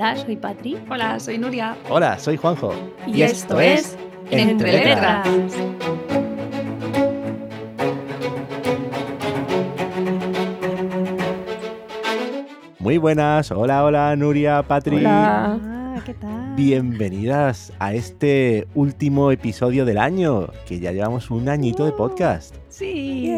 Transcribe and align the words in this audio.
Hola, 0.00 0.16
soy 0.16 0.36
Patri. 0.36 0.78
Hola, 0.88 1.20
soy 1.20 1.36
Nuria. 1.36 1.76
Hola, 1.90 2.18
soy 2.18 2.38
Juanjo. 2.38 2.72
Y, 3.06 3.20
esto, 3.20 3.60
es 3.60 3.98
Entre 4.30 4.72
Letras. 4.72 5.28
Muy 12.78 12.96
buenas, 12.96 13.50
hola, 13.50 13.84
hola, 13.84 14.16
Nuria, 14.16 14.62
Patri. 14.62 14.96
Hola. 14.96 15.60
Ah, 15.62 16.02
¿qué 16.06 16.14
tal? 16.14 16.54
Bienvenidas 16.54 17.70
a 17.78 17.92
este 17.92 18.68
último 18.74 19.30
episodio 19.30 19.84
del 19.84 19.98
año, 19.98 20.46
que 20.66 20.80
ya 20.80 20.92
llevamos 20.92 21.30
un 21.30 21.50
añito 21.50 21.84
de 21.84 21.92
podcast. 21.92 22.56
Sí. 22.70 23.30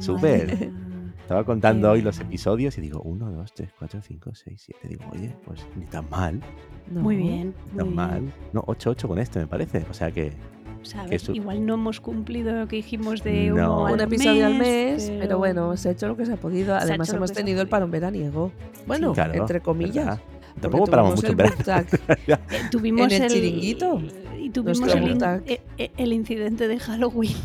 Súper. 0.00 0.72
Estaba 1.30 1.44
contando 1.44 1.88
hoy 1.92 2.02
los 2.02 2.18
episodios 2.18 2.76
y 2.76 2.80
digo, 2.80 3.02
1, 3.02 3.30
2, 3.30 3.52
3, 3.54 3.70
4, 3.78 4.00
5, 4.02 4.30
6, 4.34 4.62
7. 4.82 4.88
Digo, 4.88 5.04
oye, 5.12 5.32
pues 5.46 5.64
ni 5.76 5.84
tan 5.86 6.10
mal, 6.10 6.40
No. 6.90 7.02
Muy 7.02 7.14
bien. 7.14 7.54
ni 7.66 7.70
muy 7.70 7.76
tan 7.76 7.84
bien. 7.86 7.94
mal. 7.94 8.32
No, 8.52 8.64
8, 8.66 8.90
8 8.90 9.06
con 9.06 9.20
este 9.20 9.38
me 9.38 9.46
parece. 9.46 9.86
O 9.88 9.94
sea 9.94 10.10
que, 10.10 10.32
¿Sabes? 10.82 11.08
que 11.08 11.18
su- 11.20 11.32
Igual 11.32 11.64
no 11.64 11.74
hemos 11.74 12.00
cumplido 12.00 12.52
lo 12.52 12.66
que 12.66 12.74
dijimos 12.74 13.22
de 13.22 13.50
No. 13.50 13.84
Un 13.84 14.00
episodio 14.00 14.44
al 14.44 14.58
mes, 14.58 15.04
pero, 15.06 15.20
pero... 15.20 15.38
bueno, 15.38 15.76
se 15.76 15.90
ha 15.90 15.92
hecho 15.92 16.08
lo 16.08 16.16
que 16.16 16.26
se 16.26 16.32
ha 16.32 16.36
podido. 16.36 16.66
Se 16.66 16.72
ha 16.72 16.78
Además, 16.78 17.08
lo 17.10 17.18
hemos 17.18 17.30
ha 17.30 17.34
tenido 17.34 17.62
el 17.62 17.68
parón 17.68 17.92
veraniego. 17.92 18.50
Bueno, 18.88 19.12
claro, 19.12 19.32
entre 19.34 19.60
comillas. 19.60 20.04
¿verdad? 20.06 20.20
Tampoco 20.60 20.86
paramos 20.88 21.14
tuvimos 21.14 21.38
mucho 21.38 21.42
en 21.44 21.48
el 21.48 21.86
verano. 22.26 22.42
eh, 22.50 22.58
tuvimos 22.72 23.12
en 23.12 23.22
el 23.22 23.30
chiringuito, 23.30 24.02
Y 24.36 24.50
tuvimos 24.50 24.80
el, 24.96 25.08
in- 25.12 25.22
eh, 25.46 25.60
eh, 25.78 25.92
el 25.96 26.12
incidente 26.12 26.66
de 26.66 26.80
Halloween. 26.80 27.36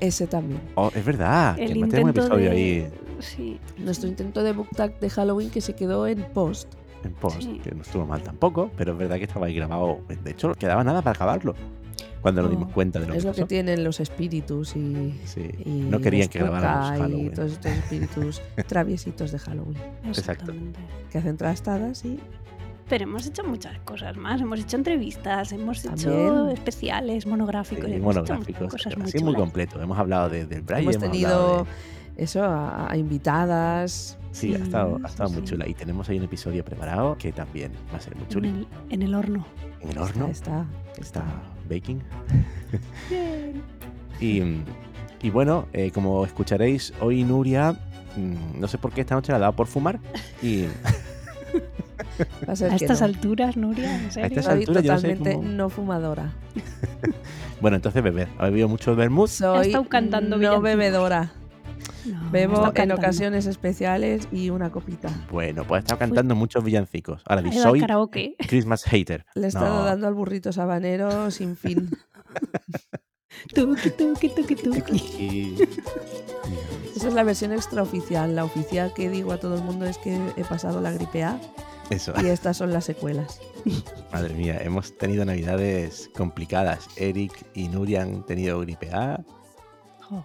Ese 0.00 0.26
también. 0.26 0.60
Oh, 0.74 0.90
es 0.94 1.02
verdad, 1.04 1.58
el 1.58 1.68
que 1.68 1.74
tenemos 1.74 1.92
un 1.94 1.98
intento 1.98 2.20
episodio 2.20 2.50
de... 2.50 2.56
ahí 2.56 2.86
Sí. 3.22 3.58
Nuestro 3.78 4.08
intento 4.08 4.42
de 4.42 4.52
book 4.52 4.68
tag 4.76 4.98
de 5.00 5.08
Halloween 5.08 5.48
que 5.50 5.60
se 5.60 5.74
quedó 5.74 6.06
en 6.06 6.22
post. 6.34 6.72
en 7.04 7.14
post, 7.14 7.42
Sí. 7.42 7.60
que 7.64 7.72
no 7.72 7.82
estuvo 7.82 8.06
mal 8.06 8.22
tampoco, 8.22 8.70
pero 8.76 8.92
es 8.92 8.98
verdad 8.98 9.16
que 9.16 9.24
estaba 9.24 9.46
ahí 9.46 9.54
grabado. 9.54 10.00
De 10.22 10.30
hecho, 10.30 10.46
no 10.48 10.54
quedaba 10.54 10.84
nada 10.84 11.02
para 11.02 11.16
acabarlo. 11.16 11.54
Cuando 12.20 12.42
nos 12.42 12.52
No, 12.52 12.58
dimos 12.58 12.72
cuenta 12.72 13.00
de 13.00 13.08
lo 13.08 13.14
es 13.14 13.22
que 13.24 13.28
lo 13.30 13.34
que 13.34 13.44
tienen 13.46 13.82
los 13.82 13.98
espíritus 13.98 14.76
y, 14.76 15.18
Sí, 15.24 15.50
y 15.64 15.70
no 15.80 16.00
querían 16.00 16.28
que 16.28 16.38
grabáramos 16.38 16.90
Puka 16.92 16.96
y 16.96 17.00
Halloween. 17.00 17.32
todos 17.34 17.52
estos 17.52 17.72
espíritus 17.72 18.42
traviesitos 18.68 19.32
de 19.32 19.38
Halloween 19.40 19.76
Exactamente. 20.08 20.78
que 21.10 21.18
hacen 21.18 21.36
trastadas 21.36 22.04
y 22.04 22.20
Pero 22.88 23.04
hemos 23.04 23.26
hecho 23.26 23.42
muchas 23.42 23.78
cosas 23.80 24.16
más. 24.16 24.40
Hemos 24.40 24.60
hecho 24.60 24.76
entrevistas, 24.76 25.50
hemos 25.50 25.84
hecho 25.84 25.94
También. 26.10 26.50
especiales, 26.50 27.26
monográficos. 27.26 27.86
Sí, 27.86 27.94
hemos 27.94 28.14
hecho 28.14 28.22
monográficos, 28.34 28.70
cosas 28.70 28.96
muy 28.96 29.22
muy 29.24 29.34
completo. 29.34 29.80
Hemos 29.82 29.98
hablado 29.98 30.28
de, 30.28 30.46
del 30.46 30.62
Brian, 30.62 30.82
hemos 30.82 30.96
hablado 30.96 31.10
tenido 31.10 31.58
de- 31.64 31.70
eso 32.22 32.42
a, 32.44 32.90
a 32.90 32.96
invitadas. 32.96 34.18
Sí, 34.32 34.54
ha 34.54 34.58
Sí, 34.58 34.62
estado, 34.62 34.96
ha 34.96 35.08
sí, 35.08 35.12
estado 35.12 35.30
muy 35.30 35.40
sí. 35.42 35.48
chula. 35.48 35.68
Y 35.68 35.74
tenemos 35.74 36.08
ahí 36.08 36.18
un 36.18 36.24
episodio 36.24 36.64
preparado 36.64 37.16
que 37.18 37.32
también 37.32 37.72
va 37.92 37.98
a 37.98 38.00
ser 38.00 38.16
muy 38.16 38.26
chulo. 38.28 38.48
en 38.88 39.02
el 39.02 39.14
horno. 39.14 39.44
En 39.80 39.90
el 39.90 39.98
horno 39.98 40.28
Está, 40.28 40.64
está 40.98 41.24
baking. 41.68 42.00
Bien. 43.10 43.62
Y, 44.20 44.40
y 45.20 45.30
bueno, 45.30 45.66
eh, 45.72 45.90
como 45.90 46.24
escucharéis, 46.24 46.92
hoy 47.00 47.24
Nuria, 47.24 47.72
mm, 48.16 48.60
no 48.60 48.68
sé 48.68 48.78
por 48.78 48.92
qué 48.92 49.00
esta 49.00 49.16
noche 49.16 49.32
la 49.32 49.36
ha 49.38 49.40
dado 49.40 49.52
por 49.54 49.66
fumar. 49.66 49.98
Y 50.40 50.66
a 52.46 52.50
A 52.52 52.52
estas 52.76 53.00
no. 53.00 53.06
alturas, 53.06 53.56
Nuria, 53.56 53.96
¿en 53.96 54.12
serio? 54.12 54.28
estas 54.28 54.44
Soy 54.44 54.58
alturas 54.60 54.84
yo 54.84 54.92
no 54.92 54.98
sé 55.00 55.08
totalmente 55.16 55.34
cómo- 55.34 55.48
no 55.48 55.68
fumadora. 55.70 56.30
bueno, 57.60 57.76
entonces 57.76 58.00
beber. 58.00 58.28
Ha 58.38 58.44
bebido 58.44 58.68
mucho 58.68 58.94
vermouth. 58.94 59.28
Soy 59.28 59.66
estado 59.68 59.88
cantando 59.88 60.36
no 60.38 60.60
bebedora. 60.60 61.32
No, 62.06 62.30
Bebo 62.30 62.72
en 62.74 62.92
ocasiones 62.92 63.46
especiales 63.46 64.28
y 64.32 64.50
una 64.50 64.70
copita. 64.70 65.08
Bueno, 65.30 65.64
pues 65.64 65.78
ha 65.78 65.82
estado 65.82 65.98
cantando 66.00 66.34
muchos 66.34 66.64
villancicos. 66.64 67.22
Ahora 67.26 67.50
soy 67.52 67.80
karaoke. 67.80 68.36
Christmas 68.48 68.84
hater. 68.84 69.24
Le 69.34 69.44
he 69.46 69.48
estado 69.48 69.80
No. 69.80 69.84
dando 69.84 70.06
al 70.08 70.14
burrito 70.14 70.52
sabanero 70.52 71.30
sin 71.30 71.56
fin. 71.56 71.90
Tuki, 73.54 73.90
tuki, 73.90 74.28
tuki, 74.28 74.54
tuki. 74.54 75.56
Esa 76.94 77.08
es 77.08 77.14
la 77.14 77.22
versión 77.24 77.52
extraoficial. 77.52 78.36
La 78.36 78.44
oficial 78.44 78.92
que 78.94 79.08
digo 79.10 79.32
a 79.32 79.38
todo 79.38 79.56
el 79.56 79.62
mundo 79.62 79.86
es 79.86 79.98
que 79.98 80.16
he 80.36 80.44
pasado 80.44 80.80
la 80.80 80.92
gripe 80.92 81.24
A 81.24 81.40
Eso. 81.90 82.12
y 82.22 82.26
estas 82.26 82.56
son 82.58 82.72
las 82.72 82.84
secuelas. 82.84 83.40
Madre 84.12 84.34
mía, 84.34 84.58
hemos 84.62 84.96
tenido 84.96 85.24
navidades 85.24 86.10
complicadas. 86.14 86.88
Eric 86.96 87.32
y 87.54 87.68
Nuria 87.68 88.02
han 88.02 88.24
tenido 88.26 88.60
gripe 88.60 88.90
A 88.92 89.24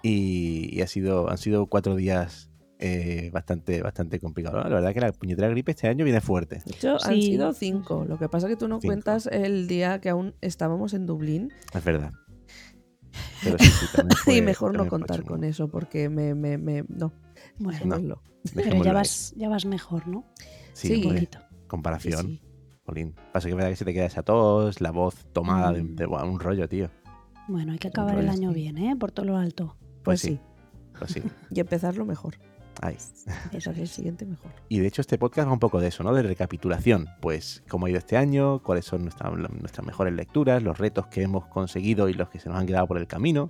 Y, 0.03 0.69
y 0.75 0.81
ha 0.81 0.87
sido, 0.87 1.29
han 1.29 1.37
sido 1.37 1.67
cuatro 1.67 1.95
días 1.95 2.49
eh, 2.79 3.29
bastante, 3.33 3.81
bastante 3.81 4.19
complicados. 4.19 4.63
¿no? 4.63 4.69
La 4.69 4.75
verdad 4.75 4.93
que 4.93 4.99
la 5.01 5.11
puñetera 5.11 5.47
gripe 5.49 5.71
este 5.71 5.87
año 5.87 6.03
viene 6.05 6.21
fuerte. 6.21 6.61
De 6.65 6.71
hecho, 6.73 6.97
han 7.03 7.21
sido 7.21 7.53
cinco. 7.53 8.05
Lo 8.07 8.17
que 8.19 8.29
pasa 8.29 8.47
es 8.47 8.53
que 8.53 8.57
tú 8.57 8.67
no 8.67 8.75
Cinco. 8.79 8.89
cuentas 8.89 9.27
el 9.31 9.67
día 9.67 9.99
que 9.99 10.09
aún 10.09 10.35
estábamos 10.41 10.93
en 10.93 11.05
Dublín. 11.05 11.51
Es 11.73 11.83
verdad. 11.83 12.11
Pero 13.43 13.57
sí, 13.57 13.65
sí, 13.65 13.85
también 13.95 14.17
fue- 14.23 14.37
y 14.37 14.41
mejor 14.41 14.75
no 14.77 14.87
contar 14.87 15.23
con 15.23 15.43
eso 15.43 15.67
porque 15.69 16.09
me... 16.09 16.35
me, 16.35 16.57
me 16.57 16.83
no, 16.87 17.11
Bueno, 17.57 17.97
No. 17.99 18.21
pero 18.53 18.83
ya 18.83 18.93
vas, 18.93 19.33
ya 19.35 19.49
vas 19.49 19.65
mejor, 19.65 20.07
¿no? 20.07 20.25
Sí, 20.73 20.87
Sí. 20.89 21.03
Un 21.05 21.13
poquito. 21.13 21.39
Comparación. 21.67 22.39
Pasa 23.33 23.47
que 23.47 23.49
es 23.49 23.55
verdad 23.55 23.69
que 23.69 23.75
se 23.75 23.83
te 23.85 23.93
queda 23.93 24.05
esa 24.05 24.23
tos, 24.23 24.79
la 24.79 24.91
voz 24.91 25.25
tomada 25.33 25.73
de, 25.73 25.83
Mm. 25.83 25.95
de- 25.95 26.05
un 26.07 26.39
rollo, 26.39 26.69
tío. 26.69 26.89
Bueno, 27.47 27.71
hay 27.73 27.79
que 27.79 27.87
acabar 27.87 28.17
el 28.17 28.29
año 28.29 28.51
bien, 28.51 28.77
¿eh? 28.77 28.95
Por 28.97 29.11
todo 29.11 29.25
lo 29.25 29.37
alto. 29.37 29.75
Pues 30.03 30.03
Pues 30.03 30.21
sí. 30.21 30.27
sí. 30.27 30.39
Pues 30.99 31.11
sí. 31.11 31.21
Y 31.51 31.59
empezarlo 31.59 32.05
mejor. 32.05 32.35
Ahí. 32.81 32.95
Eso 32.95 33.25
Empezar 33.45 33.73
el 33.75 33.81
es. 33.83 33.89
siguiente 33.91 34.25
mejor. 34.25 34.51
Y 34.69 34.79
de 34.79 34.87
hecho 34.87 35.01
este 35.01 35.17
podcast 35.17 35.47
va 35.47 35.53
un 35.53 35.59
poco 35.59 35.79
de 35.79 35.87
eso, 35.87 36.03
¿no? 36.03 36.13
De 36.13 36.21
recapitulación. 36.21 37.07
Pues 37.21 37.63
cómo 37.67 37.85
ha 37.87 37.89
ido 37.89 37.97
este 37.97 38.17
año, 38.17 38.61
cuáles 38.61 38.85
son 38.85 39.01
nuestra- 39.03 39.29
nuestras 39.31 39.85
mejores 39.85 40.13
lecturas, 40.13 40.61
los 40.61 40.77
retos 40.77 41.07
que 41.07 41.23
hemos 41.23 41.47
conseguido 41.47 42.07
y 42.09 42.13
los 42.13 42.29
que 42.29 42.39
se 42.39 42.49
nos 42.49 42.57
han 42.59 42.67
quedado 42.67 42.85
por 42.87 42.97
el 42.97 43.07
camino. 43.07 43.49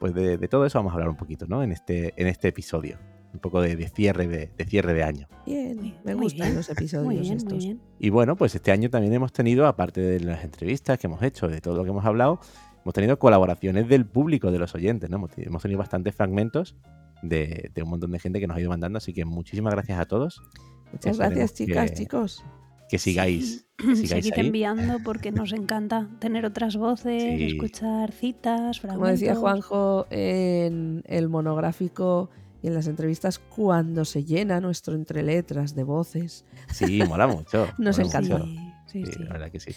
Pues 0.00 0.14
de, 0.14 0.36
de 0.38 0.48
todo 0.48 0.66
eso 0.66 0.78
vamos 0.80 0.90
a 0.90 0.94
hablar 0.94 1.08
un 1.08 1.16
poquito, 1.16 1.46
¿no? 1.46 1.62
En 1.62 1.70
este, 1.70 2.14
en 2.20 2.26
este 2.26 2.48
episodio. 2.48 2.98
Un 3.32 3.38
poco 3.38 3.62
de, 3.62 3.76
de 3.76 3.88
cierre 3.88 4.26
de, 4.26 4.50
de 4.58 4.64
cierre 4.66 4.92
de 4.92 5.04
año. 5.04 5.26
Bien, 5.46 5.94
me 6.04 6.14
muy 6.14 6.24
gustan 6.24 6.48
bien, 6.48 6.56
los 6.56 6.68
episodios 6.68 7.06
Muy 7.06 7.18
bien, 7.18 7.36
estos. 7.36 7.52
muy 7.54 7.64
bien. 7.64 7.80
Y 8.00 8.10
bueno, 8.10 8.34
pues 8.36 8.54
este 8.56 8.72
año 8.72 8.90
también 8.90 9.12
hemos 9.14 9.32
tenido, 9.32 9.66
aparte 9.66 10.00
de 10.02 10.20
las 10.20 10.42
entrevistas 10.44 10.98
que 10.98 11.06
hemos 11.06 11.22
hecho, 11.22 11.48
de 11.48 11.60
todo 11.60 11.76
lo 11.76 11.84
que 11.84 11.90
hemos 11.90 12.04
hablado, 12.04 12.40
hemos 12.84 12.94
tenido 12.94 13.18
colaboraciones 13.18 13.88
del 13.88 14.06
público, 14.06 14.50
de 14.50 14.58
los 14.58 14.74
oyentes, 14.74 15.08
¿no? 15.10 15.16
Hemos, 15.16 15.62
tenido- 15.62 15.78
bastantes 15.78 16.14
fragmentos 16.14 16.76
de, 17.22 17.70
de 17.74 17.82
un 17.82 17.90
montón 17.90 18.10
de 18.12 18.18
gente 18.18 18.40
que 18.40 18.46
nos 18.46 18.56
ha 18.56 18.60
ido 18.60 18.70
mandando, 18.70 18.98
así 18.98 19.12
que 19.12 19.24
muchísimas 19.24 19.72
gracias 19.74 19.98
a 20.00 20.04
todos. 20.06 20.42
Muchas 20.92 21.16
gracias, 21.18 21.54
chicas, 21.54 21.90
que- 21.92 21.96
chicos. 21.96 22.44
Que 22.88 22.98
sigáis, 22.98 23.66
que 23.78 23.96
sigáis 23.96 24.26
Seguid 24.26 24.32
ahí. 24.40 24.46
enviando 24.48 24.98
porque 25.02 25.32
nos 25.32 25.54
encanta 25.54 26.10
tener 26.18 26.44
otras 26.44 26.76
voces, 26.76 27.22
Sí. 27.38 27.46
escuchar 27.52 28.12
citas, 28.12 28.80
fragmentos. 28.80 28.98
Como 28.98 29.06
decía 29.10 29.34
Juanjo 29.34 30.06
en 30.10 31.02
el 31.06 31.30
monográfico 31.30 32.28
y 32.62 32.66
en 32.66 32.74
las 32.74 32.86
entrevistas, 32.88 33.38
cuando 33.38 34.04
se 34.04 34.24
llena 34.24 34.60
nuestro 34.60 34.94
entre 34.94 35.22
letras 35.22 35.74
de 35.74 35.84
voces. 35.84 36.44
Sí, 36.70 37.02
mola 37.08 37.26
mucho. 37.26 37.66
Nos 37.78 37.96
mola 37.98 38.08
encanta. 38.08 38.38
mucho. 38.44 38.60
Sí, 38.86 39.06
sí, 39.06 39.06
Sí, 39.06 39.12
sí. 39.14 39.24
la 39.24 39.32
verdad 39.32 39.50
que 39.50 39.60
sí. 39.60 39.72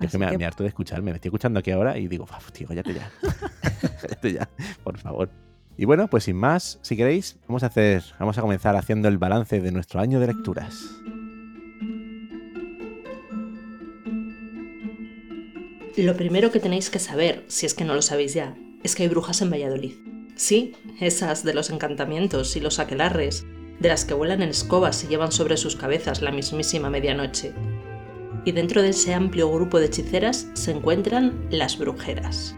Es 0.00 0.12
que 0.12 0.18
me, 0.18 0.28
que- 0.28 0.38
me 0.38 0.44
harto 0.44 0.62
de 0.62 0.68
escucharme. 0.68 1.10
Me 1.10 1.16
estoy 1.16 1.28
escuchando 1.28 1.58
aquí 1.60 1.70
ahora 1.70 1.96
y 1.98 2.08
digo, 2.08 2.24
"Uf, 2.24 2.52
tío, 2.52 2.66
cállate 2.68 2.94
ya. 2.94 3.10
cállate 4.00 4.32
ya, 4.32 4.48
por 4.82 4.98
favor. 4.98 5.30
Y 5.76 5.84
bueno, 5.86 6.08
pues 6.08 6.24
sin 6.24 6.36
más, 6.36 6.78
si 6.82 6.96
queréis, 6.96 7.38
vamos 7.48 7.62
a 7.62 7.66
hacer, 7.66 8.02
vamos 8.18 8.36
a 8.36 8.42
comenzar 8.42 8.76
haciendo 8.76 9.08
el 9.08 9.18
balance 9.18 9.60
de 9.60 9.72
nuestro 9.72 10.00
año 10.00 10.20
de 10.20 10.26
lecturas. 10.26 10.74
Lo 15.96 16.16
primero 16.16 16.50
que 16.50 16.60
tenéis 16.60 16.88
que 16.90 16.98
saber, 16.98 17.44
si 17.48 17.66
es 17.66 17.74
que 17.74 17.84
no 17.84 17.94
lo 17.94 18.02
sabéis 18.02 18.34
ya, 18.34 18.56
es 18.82 18.94
que 18.94 19.02
hay 19.02 19.08
brujas 19.08 19.42
en 19.42 19.50
Valladolid. 19.50 19.94
Sí, 20.36 20.72
esas 21.00 21.44
de 21.44 21.52
los 21.52 21.68
encantamientos 21.70 22.56
y 22.56 22.60
los 22.60 22.78
aquelarres, 22.78 23.44
de 23.80 23.88
las 23.88 24.04
que 24.04 24.14
vuelan 24.14 24.42
en 24.42 24.50
escobas 24.50 25.02
y 25.04 25.08
llevan 25.08 25.32
sobre 25.32 25.56
sus 25.56 25.76
cabezas 25.76 26.22
la 26.22 26.30
mismísima 26.32 26.88
medianoche. 26.90 27.52
Y 28.44 28.52
dentro 28.52 28.82
de 28.82 28.90
ese 28.90 29.14
amplio 29.14 29.50
grupo 29.50 29.78
de 29.78 29.86
hechiceras 29.86 30.48
se 30.54 30.70
encuentran 30.72 31.46
las 31.50 31.78
brujeras. 31.78 32.56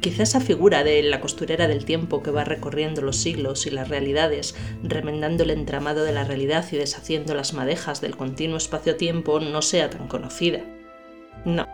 Quizá 0.00 0.24
esa 0.24 0.40
figura 0.40 0.82
de 0.82 1.02
la 1.04 1.20
costurera 1.20 1.68
del 1.68 1.84
tiempo 1.84 2.22
que 2.22 2.32
va 2.32 2.44
recorriendo 2.44 3.02
los 3.02 3.16
siglos 3.16 3.66
y 3.66 3.70
las 3.70 3.88
realidades, 3.88 4.56
remendando 4.82 5.44
el 5.44 5.50
entramado 5.50 6.04
de 6.04 6.12
la 6.12 6.24
realidad 6.24 6.66
y 6.72 6.76
deshaciendo 6.76 7.34
las 7.34 7.54
madejas 7.54 8.00
del 8.00 8.16
continuo 8.16 8.56
espacio-tiempo 8.56 9.38
no 9.38 9.62
sea 9.62 9.90
tan 9.90 10.08
conocida. 10.08 10.64
No, 11.44 11.66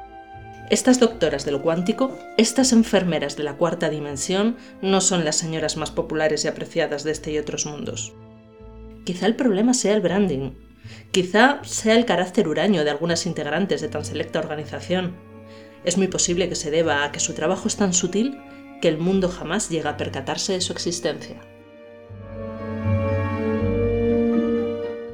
estas 0.71 1.01
doctoras 1.01 1.47
de 1.47 1.53
lo 1.53 1.63
cuántico, 1.63 2.19
estas 2.37 2.73
enfermeras 2.73 3.37
de 3.37 3.43
la 3.43 3.57
cuarta 3.57 3.89
dimensión, 3.89 4.57
no 4.83 5.01
son 5.01 5.25
las 5.25 5.37
señoras 5.37 5.79
más 5.79 5.91
populares 5.91 6.45
y 6.45 6.49
apreciadas 6.49 7.05
de 7.05 7.13
este 7.13 7.33
y 7.33 7.39
otros 7.39 7.65
mundos. 7.65 8.13
Quizá 9.05 9.25
el 9.25 9.37
problema 9.37 9.73
sea 9.73 9.95
el 9.95 10.03
branding. 10.03 10.51
Quizá 11.11 11.61
sea 11.65 11.95
el 11.97 12.05
carácter 12.05 12.49
huraño 12.49 12.85
de 12.85 12.91
algunas 12.91 13.27
integrantes 13.27 13.81
de 13.81 13.89
tan 13.89 14.05
selecta 14.05 14.39
organización. 14.39 15.17
Es 15.85 15.97
muy 15.97 16.09
posible 16.09 16.49
que 16.49 16.55
se 16.55 16.71
deba 16.71 17.05
a 17.05 17.13
que 17.13 17.21
su 17.21 17.35
trabajo 17.35 17.69
es 17.69 17.77
tan 17.77 17.93
sutil 17.93 18.39
que 18.81 18.89
el 18.89 18.99
mundo 18.99 19.29
jamás 19.29 19.69
llega 19.71 19.91
a 19.91 19.97
percatarse 19.97 20.53
de 20.53 20.61
su 20.61 20.73
existencia. 20.73 21.37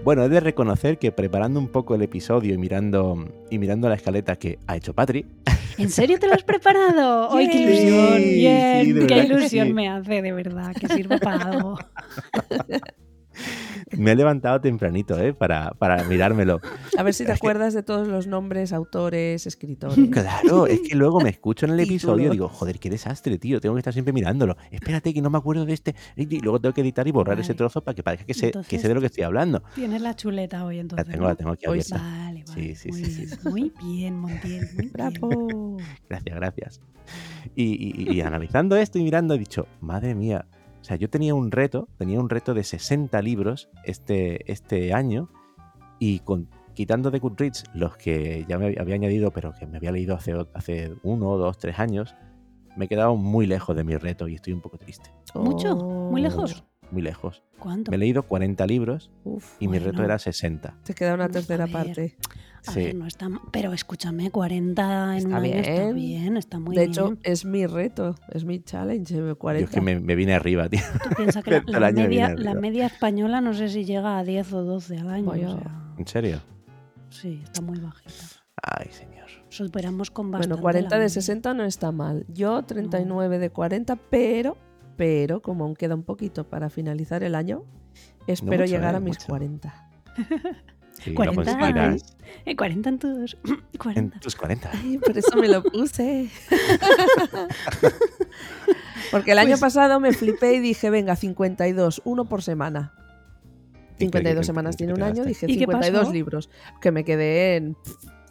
Bueno, 0.04 0.22
he 0.24 0.28
de 0.28 0.40
reconocer 0.40 0.98
que 0.98 1.12
preparando 1.12 1.58
un 1.58 1.68
poco 1.68 1.94
el 1.94 2.02
episodio 2.02 2.52
y 2.52 2.58
mirando, 2.58 3.26
y 3.50 3.58
mirando 3.58 3.88
la 3.88 3.94
escaleta 3.94 4.36
que 4.36 4.58
ha 4.66 4.76
hecho 4.76 4.92
Patri, 4.94 5.24
¿En 5.78 5.90
serio 5.90 6.18
te 6.20 6.28
lo 6.28 6.34
has 6.34 6.44
preparado? 6.44 7.32
¡Ay, 7.36 7.48
qué 7.48 7.58
Sí, 7.58 7.62
ilusión! 7.64 8.18
sí, 8.18 8.34
Bien, 8.34 8.94
de 8.94 9.06
qué 9.06 9.18
ilusión 9.24 9.66
sí. 9.68 9.72
me 9.72 9.88
hace, 9.88 10.20
de 10.22 10.32
verdad, 10.32 10.72
que 10.78 10.88
sirva 10.88 11.18
para 11.18 11.44
algo. 11.46 11.78
me 13.96 14.12
he 14.12 14.16
levantado 14.16 14.60
tempranito, 14.60 15.18
¿eh? 15.18 15.32
Para, 15.34 15.70
para 15.72 16.04
mirármelo. 16.04 16.60
A 16.98 17.02
ver 17.02 17.14
si 17.14 17.24
te 17.24 17.32
Es 17.32 17.40
que- 17.40 17.46
acuerdas 17.46 17.74
de 17.74 17.82
todos 17.82 18.06
los 18.08 18.26
nombres, 18.26 18.72
autores, 18.72 19.46
escritores. 19.46 19.96
Claro, 20.10 20.66
es 20.66 20.80
que 20.80 20.94
luego 20.94 21.20
me 21.20 21.30
escucho 21.30 21.66
en 21.66 21.72
el 21.72 21.80
episodio 21.88 22.28
y 22.28 22.30
digo, 22.32 22.48
joder, 22.48 22.78
qué 22.78 22.90
desastre, 22.90 23.38
tío, 23.38 23.60
tengo 23.60 23.74
que 23.74 23.80
estar 23.80 23.92
siempre 23.92 24.12
mirándolo. 24.12 24.56
Espérate, 24.70 25.12
que 25.14 25.20
no 25.22 25.30
me 25.30 25.38
acuerdo 25.38 25.64
de 25.64 25.72
este. 25.74 25.94
Y 26.16 26.40
luego 26.40 26.60
tengo 26.60 26.72
que 26.74 26.80
editar 26.80 27.06
y 27.08 27.10
borrar 27.10 27.38
ese 27.40 27.54
trozo 27.54 27.82
para 27.82 27.94
que 27.94 28.02
parezca 28.02 28.26
que 28.26 28.34
sé, 28.34 28.40
que 28.40 28.46
Entonces- 28.48 28.80
sé 28.82 28.88
de 28.88 28.94
lo 28.94 29.00
que 29.00 29.06
estoy 29.06 29.24
hablando. 29.24 29.62
Tienes 29.74 30.02
la 30.02 30.14
chuleta 30.16 30.64
hoy 30.64 30.76
La 30.76 30.80
entonces. 30.82 31.08
tengo, 31.08 31.22
¿no? 31.22 31.28
la 31.28 31.34
tengo 31.36 31.50
aquí 31.52 31.66
Hoy 31.66 31.80
abierta. 31.80 31.96
Vale, 31.98 32.44
vale. 32.48 32.62
Sí, 32.62 32.74
sí, 32.74 32.88
muy, 32.90 33.04
sí, 33.04 33.10
sí, 33.12 33.16
bien, 33.26 33.28
sí. 33.40 33.48
muy 33.48 33.72
bien, 33.82 34.18
Montiel. 34.18 34.66
Muy 34.74 34.76
bien. 34.76 34.90
¡Bravo! 34.92 35.76
Gracias, 36.08 36.36
gracias. 36.36 36.80
Y, 37.54 37.64
y- 38.10 38.12
y 38.14 38.20
analizando 38.22 38.76
esto 38.76 38.98
y 38.98 39.02
mirando, 39.04 39.34
he 39.34 39.38
dicho, 39.38 39.66
madre 39.80 40.14
mía. 40.14 40.46
O 40.84 40.86
sea, 40.86 40.98
yo 40.98 41.08
tenía 41.08 41.34
un 41.34 41.50
reto, 41.50 41.88
tenía 41.96 42.20
un 42.20 42.28
reto 42.28 42.52
de 42.52 42.62
60 42.62 43.22
libros 43.22 43.70
este, 43.84 44.52
este 44.52 44.92
año 44.92 45.30
y 45.98 46.18
con, 46.18 46.46
quitando 46.74 47.10
de 47.10 47.20
Goodreads 47.20 47.64
los 47.72 47.96
que 47.96 48.44
ya 48.46 48.58
me 48.58 48.76
había 48.78 48.94
añadido, 48.94 49.30
pero 49.30 49.54
que 49.58 49.66
me 49.66 49.78
había 49.78 49.92
leído 49.92 50.14
hace, 50.14 50.34
o- 50.34 50.46
hace 50.52 50.94
uno, 51.02 51.38
dos, 51.38 51.56
tres 51.56 51.78
años, 51.78 52.14
me 52.76 52.84
he 52.84 52.88
quedado 52.88 53.16
muy 53.16 53.46
lejos 53.46 53.74
de 53.74 53.82
mi 53.82 53.96
reto 53.96 54.28
y 54.28 54.34
estoy 54.34 54.52
un 54.52 54.60
poco 54.60 54.76
triste. 54.76 55.08
¿Mucho? 55.34 55.74
¿Muy 56.10 56.20
Oh, 56.20 56.24
lejos? 56.24 56.62
Muy 56.90 57.02
lejos. 57.02 57.42
¿Cuánto? 57.58 57.90
Me 57.90 57.96
he 57.96 57.98
leído 58.00 58.24
40 58.24 58.66
libros 58.66 59.10
Uf, 59.24 59.56
y 59.60 59.68
mi 59.68 59.78
reto 59.78 60.02
era 60.04 60.18
60. 60.18 60.76
te 60.84 60.94
queda 60.94 61.14
una 61.14 61.24
A 61.24 61.28
tercera 61.28 61.64
ver. 61.64 61.72
parte. 61.72 62.16
A 62.66 62.72
Sí. 62.72 62.80
ver, 62.80 62.94
no 62.94 63.06
está 63.06 63.28
Pero 63.52 63.72
escúchame, 63.72 64.30
40 64.30 65.12
en 65.12 65.16
Está 65.18 65.28
un 65.28 65.34
año 65.34 65.54
está 65.54 65.72
bien. 65.84 65.94
bien, 65.94 66.36
está 66.36 66.58
muy 66.58 66.74
de 66.76 66.80
bien. 66.82 66.90
hecho, 66.92 67.16
es 67.22 67.44
mi 67.44 67.66
reto, 67.66 68.14
es 68.30 68.44
mi 68.44 68.60
challenge, 68.62 69.14
eh, 69.30 69.34
40. 69.34 69.60
Yo 69.60 69.64
es 69.70 69.74
que 69.74 69.80
me, 69.80 70.00
me 70.00 70.14
vine 70.14 70.34
arriba, 70.34 70.68
tío. 70.68 70.80
Tú 71.02 71.10
piensas 71.16 71.42
que 71.44 71.50
la, 71.66 71.90
media, 71.92 72.34
la 72.36 72.86
española 72.86 73.40
no 73.40 73.52
sé 73.54 73.68
si 73.68 73.84
llega 73.84 74.18
a 74.18 74.24
10 74.24 74.52
o 74.54 74.64
12 74.64 74.98
al 74.98 75.10
año. 75.10 75.30
O 75.30 75.34
sea, 75.34 75.94
¿En 75.98 76.06
serio? 76.06 76.40
sí, 77.10 77.40
está 77.44 77.60
muy 77.60 77.78
bajita. 77.80 78.12
Ay, 78.62 78.88
señor. 78.90 79.14
Superamos 79.50 80.10
con 80.10 80.30
bastante. 80.30 80.54
Bueno, 80.54 80.62
40 80.62 80.88
la 80.90 80.96
de 80.96 81.04
media. 81.04 81.08
60 81.10 81.54
no 81.54 81.64
está 81.64 81.92
mal. 81.92 82.24
Yo 82.28 82.62
39 82.64 83.38
de 83.38 83.50
40, 83.50 83.96
pero, 83.96 84.56
pero 84.96 85.42
como 85.42 85.64
aún 85.64 85.74
queda 85.76 85.94
un 85.94 86.04
poquito 86.04 86.48
para 86.48 86.70
finalizar 86.70 87.22
el 87.22 87.34
año, 87.34 87.64
espero 88.26 88.62
mucho, 88.62 88.72
llegar 88.74 88.94
eh, 88.94 88.98
a 88.98 89.00
mis 89.00 89.16
mucho. 89.18 89.26
40. 89.28 89.88
Sí, 91.02 91.10
lo 91.10 91.16
40 91.16 91.42
conseguirás. 91.58 92.16
Eh, 92.46 92.54
40 92.54 92.88
en 92.88 92.98
tus. 93.00 93.36
En 93.44 93.78
40. 93.78 94.20
tus 94.20 94.36
40. 94.36 94.70
Ay, 94.72 94.98
por 94.98 95.18
eso 95.18 95.36
me 95.36 95.48
lo 95.48 95.60
puse. 95.64 96.30
Porque 99.10 99.32
el 99.32 99.38
año 99.38 99.50
Pues- 99.50 99.60
pasado 99.60 99.98
me 100.00 100.12
flipé 100.12 100.54
y 100.54 100.60
dije, 100.60 100.90
venga, 100.90 101.16
52, 101.16 102.02
uno 102.04 102.24
por 102.26 102.42
semana. 102.42 102.92
¿Y 103.98 104.10
qué- 104.10 104.18
52 104.18 104.40
qué- 104.40 104.44
semanas 104.46 104.76
tiene 104.76 104.92
un 104.94 105.02
año, 105.02 105.24
dije 105.24 105.46
¿Y 105.46 105.54
qué 105.54 105.60
52 105.64 106.00
pasó? 106.00 106.12
libros, 106.12 106.50
que 106.80 106.90
me 106.92 107.04
quedé 107.04 107.56
en 107.56 107.76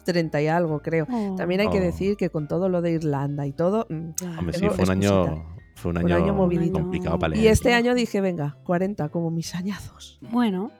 30 0.04 0.40
y 0.42 0.48
algo, 0.48 0.80
creo. 0.80 1.06
Oh, 1.10 1.34
También 1.36 1.60
hay 1.60 1.68
que 1.70 1.78
Oh. 1.80 1.82
decir 1.82 2.16
que 2.16 2.30
con 2.30 2.48
todo 2.48 2.68
lo 2.68 2.82
de 2.82 2.92
Irlanda 2.92 3.46
y 3.46 3.52
todo, 3.52 3.86
mm. 3.88 4.10
Hombre, 4.38 4.58
sí, 4.58 4.68
fue 4.68 4.84
un 4.84 4.90
año. 4.90 5.44
Fue 5.84 5.90
un 5.90 5.98
Un 5.98 6.10
año, 6.12 6.24
año 6.24 6.34
movidito. 6.34 6.72
complicado 6.80 7.18
para 7.18 7.36
y 7.36 7.46
este 7.46 7.74
año 7.74 7.94
dije, 7.94 8.20
venga, 8.20 8.56
40 8.64 9.08
como 9.10 9.30
mis 9.30 9.54
añazos. 9.54 10.18
Bueno, 10.32 10.70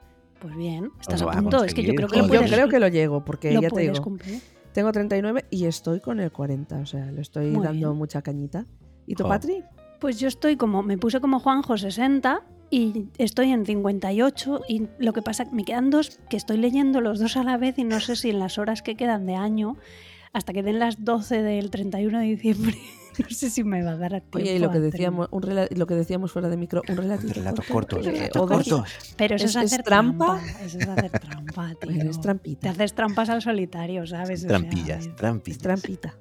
pues 0.41 0.57
bien. 0.57 0.91
Estás 1.01 1.21
Lo 1.21 1.31
a 1.31 1.35
punto. 1.35 1.63
Es 1.65 1.75
que 1.75 1.83
yo 1.85 1.95
creo 1.95 2.09
que 2.09 2.17
lo 2.17 2.23
Yo 2.25 2.29
puedes, 2.29 2.51
creo 2.53 2.69
que 2.69 2.81
lo 2.81 2.89
llego, 2.89 3.25
porque 3.25 3.53
lo 3.53 3.61
ya 3.61 3.69
te 3.71 3.81
digo, 3.83 4.03
cumplir. 4.03 4.41
tengo 4.73 4.91
39 4.93 5.45
y 5.51 5.67
estoy 5.67 6.01
con 6.01 6.21
el 6.21 6.33
40, 6.33 6.79
o 6.79 6.87
sea, 6.87 7.11
le 7.13 7.21
estoy 7.21 7.51
Muy 7.51 7.65
dando 7.65 7.89
bien. 7.91 7.99
mucha 7.99 8.23
cañita. 8.23 8.65
¿Y 9.07 9.15
Jo. 9.15 9.29
Patri? 9.29 9.63
Pues 10.01 10.19
yo 10.19 10.29
estoy 10.29 10.57
como, 10.57 10.83
me 10.83 10.97
puse 10.99 11.21
como 11.21 11.39
Juanjo 11.39 11.77
60 11.79 12.43
y 12.71 13.07
estoy 13.19 13.51
en 13.53 13.65
58 13.67 14.63
y 14.69 14.89
lo 14.99 15.13
que 15.13 15.23
pasa, 15.23 15.45
me 15.53 15.65
quedan 15.65 15.91
dos 15.91 16.19
que 16.29 16.37
estoy 16.37 16.57
leyendo 16.57 17.01
los 17.01 17.19
dos 17.21 17.37
a 17.37 17.45
la 17.45 17.57
vez 17.59 17.79
y 17.79 17.85
no 17.85 18.01
sé 18.01 18.17
si 18.17 18.31
en 18.31 18.39
las 18.39 18.59
horas 18.59 18.83
que 18.83 18.97
quedan 18.97 19.27
de 19.27 19.37
año, 19.37 19.77
hasta 20.33 20.53
que 20.53 20.63
den 20.63 20.79
las 20.79 21.05
12 21.05 21.43
del 21.43 21.71
31 21.71 22.19
de 22.19 22.25
diciembre, 22.25 22.75
no 23.23 23.29
sé 23.31 23.51
si 23.51 23.65
me 23.65 23.83
va 23.83 23.93
a 23.93 23.97
dar 23.97 24.11
tiempo. 24.13 24.39
Oye, 24.39 24.55
y 24.57 24.59
lo 24.59 24.71
que 24.71 24.79
a 24.79 24.81
decíamos, 24.81 25.29
un 25.31 25.43
rela- 25.43 25.69
lo 25.75 25.87
que 25.87 25.95
decíamos 25.95 26.33
fuera 26.33 26.49
de 26.49 26.57
micro, 26.57 26.83
un 26.89 26.97
relatito 26.97 27.35
Relatos 27.35 27.67
corto, 27.67 27.97
cortos, 27.97 28.13
eh, 28.15 28.31
dos. 28.33 28.85
Pero 29.17 29.37
eso 29.37 29.45
es, 29.47 29.51
¿Es- 29.57 29.57
hacer 29.57 29.83
trampa? 29.83 30.27
trampa. 30.41 30.63
Eso 30.65 30.79
es 30.79 30.89
hacer 30.89 31.13
trampa, 31.19 31.75
tío. 31.81 31.93
Bueno, 31.95 32.11
es 32.11 32.17
Te 32.17 32.23
trampita, 32.23 32.71
haces 32.71 32.95
trampas 32.95 33.29
al 33.29 33.43
solitario, 33.43 34.07
¿sabes? 34.07 34.41
O 34.45 34.49
sea, 34.49 34.59
Trampillas, 34.59 35.17
trampillas. 35.17 35.59
trampita. 35.59 36.15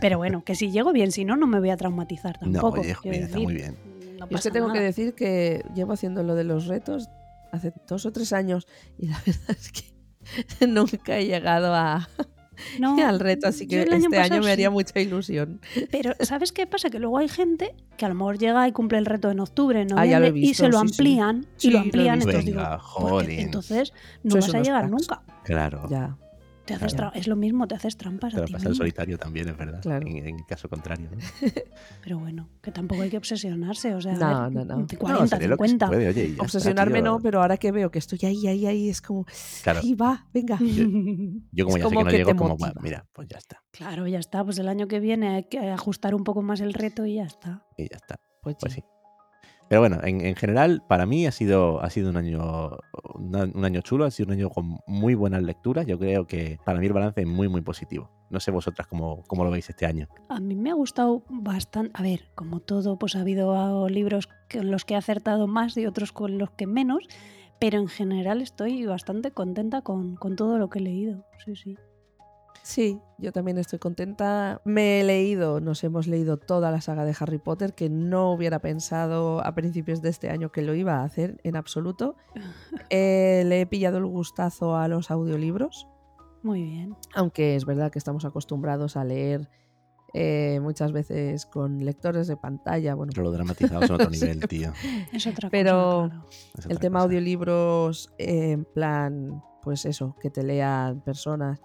Pero 0.00 0.18
bueno, 0.18 0.44
que 0.44 0.54
si 0.54 0.70
llego 0.70 0.92
bien, 0.92 1.10
si 1.12 1.24
no, 1.24 1.36
no 1.36 1.46
me 1.46 1.58
voy 1.58 1.70
a 1.70 1.76
traumatizar 1.76 2.36
No, 2.42 2.52
tampoco. 2.60 2.80
oye, 2.80 2.94
mira, 3.04 3.16
está 3.24 3.38
muy 3.38 3.54
bien. 3.54 3.76
no 3.84 4.00
Y 4.02 4.12
es 4.12 4.18
que 4.28 4.34
pasa 4.34 4.50
tengo 4.50 4.66
que 4.68 4.74
nada. 4.74 4.86
decir 4.86 5.14
que 5.14 5.64
llevo 5.74 5.92
haciendo 5.92 6.22
lo 6.22 6.34
de 6.34 6.44
los 6.44 6.66
retos 6.66 7.08
hace 7.52 7.72
dos 7.86 8.04
o 8.04 8.12
tres 8.12 8.32
años 8.32 8.66
y 8.98 9.06
la 9.08 9.18
verdad 9.26 9.50
es 9.58 9.72
que 9.72 10.66
nunca 10.66 11.16
he 11.18 11.26
llegado 11.26 11.72
a, 11.74 12.08
No, 12.80 12.96
al 13.06 13.20
reto, 13.20 13.48
así 13.48 13.66
que 13.66 13.76
año 13.82 13.94
este 13.94 13.94
año 13.94 14.10
pasado 14.28 14.42
me 14.42 14.52
haría 14.52 14.68
sí. 14.68 14.72
mucha 14.72 15.00
ilusión. 15.00 15.60
Pero 15.90 16.14
¿sabes 16.20 16.52
qué 16.52 16.66
pasa? 16.66 16.90
Que 16.90 16.98
luego 16.98 17.18
hay 17.18 17.28
gente 17.28 17.74
que 17.96 18.04
a 18.04 18.08
lo 18.08 18.14
mejor 18.14 18.38
llega 18.38 18.66
y 18.68 18.72
cumple 18.72 18.98
el 18.98 19.06
reto 19.06 19.30
en 19.30 19.40
octubre, 19.40 19.80
en 19.80 19.92
Ah, 19.92 20.04
lo 20.04 20.20
noviembre, 20.20 20.28
y 20.28 20.32
visto, 20.48 20.64
se 20.64 20.68
lo 20.70 20.78
sí, 20.78 20.86
amplían 20.88 21.46
Sí, 21.56 21.68
y 21.68 21.70
lo 21.70 21.78
lo 21.78 21.84
amplían. 21.84 22.14
visto. 22.16 22.30
entonces 22.30 22.44
digo, 22.46 22.58
Venga, 22.62 22.78
jolín. 22.78 23.40
entonces 23.40 23.92
no 24.22 24.30
Sois 24.32 24.46
vas 24.46 24.54
a 24.54 24.58
llegar 24.62 24.88
cracks. 24.88 24.90
nunca. 24.92 25.22
Claro. 25.44 25.86
Ya. 25.90 26.16
Te 26.64 26.74
haces 26.74 26.94
Claro. 26.94 27.12
es 27.14 27.26
lo 27.26 27.36
mismo, 27.36 27.66
te 27.68 27.74
haces 27.74 27.96
trampas 27.96 28.32
Te 28.34 28.40
a 28.40 28.44
ti 28.46 28.52
pasar 28.52 28.66
el 28.66 28.70
mismo. 28.70 28.82
solitario 28.84 29.18
también, 29.18 29.48
es 29.48 29.56
verdad. 29.56 29.82
Claro. 29.82 30.06
En, 30.06 30.16
en 30.26 30.36
el 30.36 30.46
caso 30.46 30.68
contrario. 30.68 31.08
¿no? 31.10 31.18
Pero 32.02 32.18
bueno, 32.18 32.48
que 32.62 32.70
tampoco 32.72 33.02
hay 33.02 33.10
que 33.10 33.18
obsesionarse. 33.18 33.94
O 33.94 34.00
sea, 34.00 34.14
No, 34.14 34.50
ver, 34.50 34.66
no, 34.66 34.76
no. 34.78 34.86
40, 34.98 35.20
no, 35.20 35.26
sería 35.26 35.48
lo 35.48 35.56
que 35.58 35.64
se 35.64 35.68
50. 35.72 35.86
puede, 35.88 36.08
oye, 36.08 36.20
y 36.22 36.26
ya 36.26 36.32
está, 36.32 36.42
Obsesionarme 36.42 37.02
no, 37.02 37.20
pero 37.20 37.42
ahora 37.42 37.56
que 37.58 37.70
veo 37.72 37.90
que 37.90 37.98
estoy 37.98 38.18
ahí, 38.24 38.46
ahí, 38.46 38.66
ahí, 38.66 38.88
es 38.88 39.02
como, 39.02 39.26
Claro. 39.62 39.80
ahí 39.82 39.94
va, 39.94 40.26
venga. 40.32 40.58
Yo 41.52 41.64
como 41.66 41.76
es 41.76 41.82
ya 41.82 41.88
sé 41.88 41.96
que 41.96 42.04
no 42.04 42.10
que 42.10 42.16
llego, 42.16 42.36
como, 42.36 42.56
bueno, 42.56 42.80
mira, 42.82 43.06
pues 43.12 43.28
ya 43.28 43.38
está. 43.38 43.62
claro, 43.70 44.06
ya 44.06 44.18
está. 44.18 44.42
Pues 44.44 44.58
el 44.58 44.68
año 44.68 44.88
que 44.88 45.00
viene 45.00 45.34
hay 45.36 45.44
que 45.44 45.58
ajustar 45.58 46.14
un 46.14 46.24
poco 46.24 46.42
más 46.42 46.60
el 46.60 46.72
reto 46.72 47.04
y 47.04 47.16
ya 47.16 47.24
está. 47.24 47.66
Y 47.76 47.88
ya 47.90 47.96
está. 47.96 48.16
Pues, 48.42 48.56
Pues 48.60 48.72
sí. 48.74 48.80
sí. 48.80 48.86
Pero 49.68 49.80
bueno, 49.80 49.98
en, 50.02 50.20
en 50.20 50.36
general, 50.36 50.82
para 50.88 51.06
mí 51.06 51.26
ha 51.26 51.32
sido, 51.32 51.82
ha 51.82 51.90
sido 51.90 52.10
un 52.10 52.16
año 52.16 52.78
un 53.14 53.64
año 53.64 53.80
chulo, 53.80 54.04
ha 54.04 54.10
sido 54.10 54.28
un 54.28 54.32
año 54.32 54.50
con 54.50 54.78
muy 54.86 55.14
buenas 55.14 55.42
lecturas. 55.42 55.86
Yo 55.86 55.98
creo 55.98 56.26
que 56.26 56.58
para 56.64 56.78
mí 56.78 56.86
el 56.86 56.92
balance 56.92 57.20
es 57.20 57.26
muy, 57.26 57.48
muy 57.48 57.60
positivo. 57.60 58.10
No 58.30 58.40
sé 58.40 58.50
vosotras 58.50 58.86
cómo, 58.86 59.22
cómo 59.26 59.44
lo 59.44 59.50
veis 59.50 59.68
este 59.68 59.86
año. 59.86 60.08
A 60.28 60.40
mí 60.40 60.54
me 60.56 60.70
ha 60.70 60.74
gustado 60.74 61.22
bastante. 61.28 61.90
A 61.94 62.02
ver, 62.02 62.30
como 62.34 62.60
todo, 62.60 62.98
pues 62.98 63.16
ha 63.16 63.20
habido 63.20 63.54
ah, 63.54 63.88
libros 63.88 64.28
con 64.50 64.70
los 64.70 64.84
que 64.84 64.94
he 64.94 64.96
acertado 64.96 65.46
más 65.46 65.76
y 65.76 65.86
otros 65.86 66.12
con 66.12 66.38
los 66.38 66.50
que 66.50 66.66
menos, 66.66 67.06
pero 67.58 67.78
en 67.78 67.88
general 67.88 68.42
estoy 68.42 68.84
bastante 68.86 69.30
contenta 69.30 69.82
con, 69.82 70.16
con 70.16 70.36
todo 70.36 70.58
lo 70.58 70.68
que 70.70 70.80
he 70.80 70.82
leído. 70.82 71.24
Sí, 71.44 71.56
sí. 71.56 71.76
Sí, 72.66 72.98
yo 73.18 73.30
también 73.30 73.58
estoy 73.58 73.78
contenta. 73.78 74.62
Me 74.64 75.00
he 75.00 75.04
leído, 75.04 75.60
nos 75.60 75.84
hemos 75.84 76.06
leído 76.06 76.38
toda 76.38 76.70
la 76.70 76.80
saga 76.80 77.04
de 77.04 77.14
Harry 77.20 77.36
Potter, 77.36 77.74
que 77.74 77.90
no 77.90 78.32
hubiera 78.32 78.58
pensado 78.60 79.44
a 79.44 79.54
principios 79.54 80.00
de 80.00 80.08
este 80.08 80.30
año 80.30 80.50
que 80.50 80.62
lo 80.62 80.74
iba 80.74 80.94
a 81.00 81.04
hacer 81.04 81.38
en 81.44 81.56
absoluto. 81.56 82.16
Eh, 82.90 83.42
le 83.46 83.60
he 83.60 83.66
pillado 83.66 83.98
el 83.98 84.06
gustazo 84.06 84.76
a 84.76 84.88
los 84.88 85.10
audiolibros, 85.10 85.86
Muy 86.42 86.62
bien. 86.62 86.96
aunque 87.14 87.54
es 87.54 87.64
verdad 87.66 87.90
que 87.92 87.98
estamos 87.98 88.24
acostumbrados 88.24 88.96
a 88.96 89.04
leer 89.04 89.48
eh, 90.14 90.58
muchas 90.62 90.92
veces 90.92 91.44
con 91.44 91.84
lectores 91.84 92.28
de 92.28 92.36
pantalla. 92.38 92.94
Bueno, 92.94 93.10
Pero 93.14 93.24
lo 93.24 93.30
dramatizado 93.32 93.82
es 93.82 93.90
en 93.90 93.94
otro 93.94 94.10
Sí. 94.12 94.20
nivel, 94.24 94.48
tío. 94.48 94.72
Es 95.12 95.26
otra 95.26 95.50
Pero- 95.50 96.08
cosa. 96.08 96.08
claro. 96.14 96.26
Es 96.58 96.66
el 96.66 96.78
tema 96.78 96.98
cosa. 97.00 97.04
audiolibros 97.04 98.10
eh, 98.18 98.52
en 98.52 98.64
plan, 98.64 99.42
pues 99.62 99.84
eso, 99.84 100.16
que 100.20 100.30
te 100.30 100.42
lean 100.44 101.00
personas, 101.02 101.60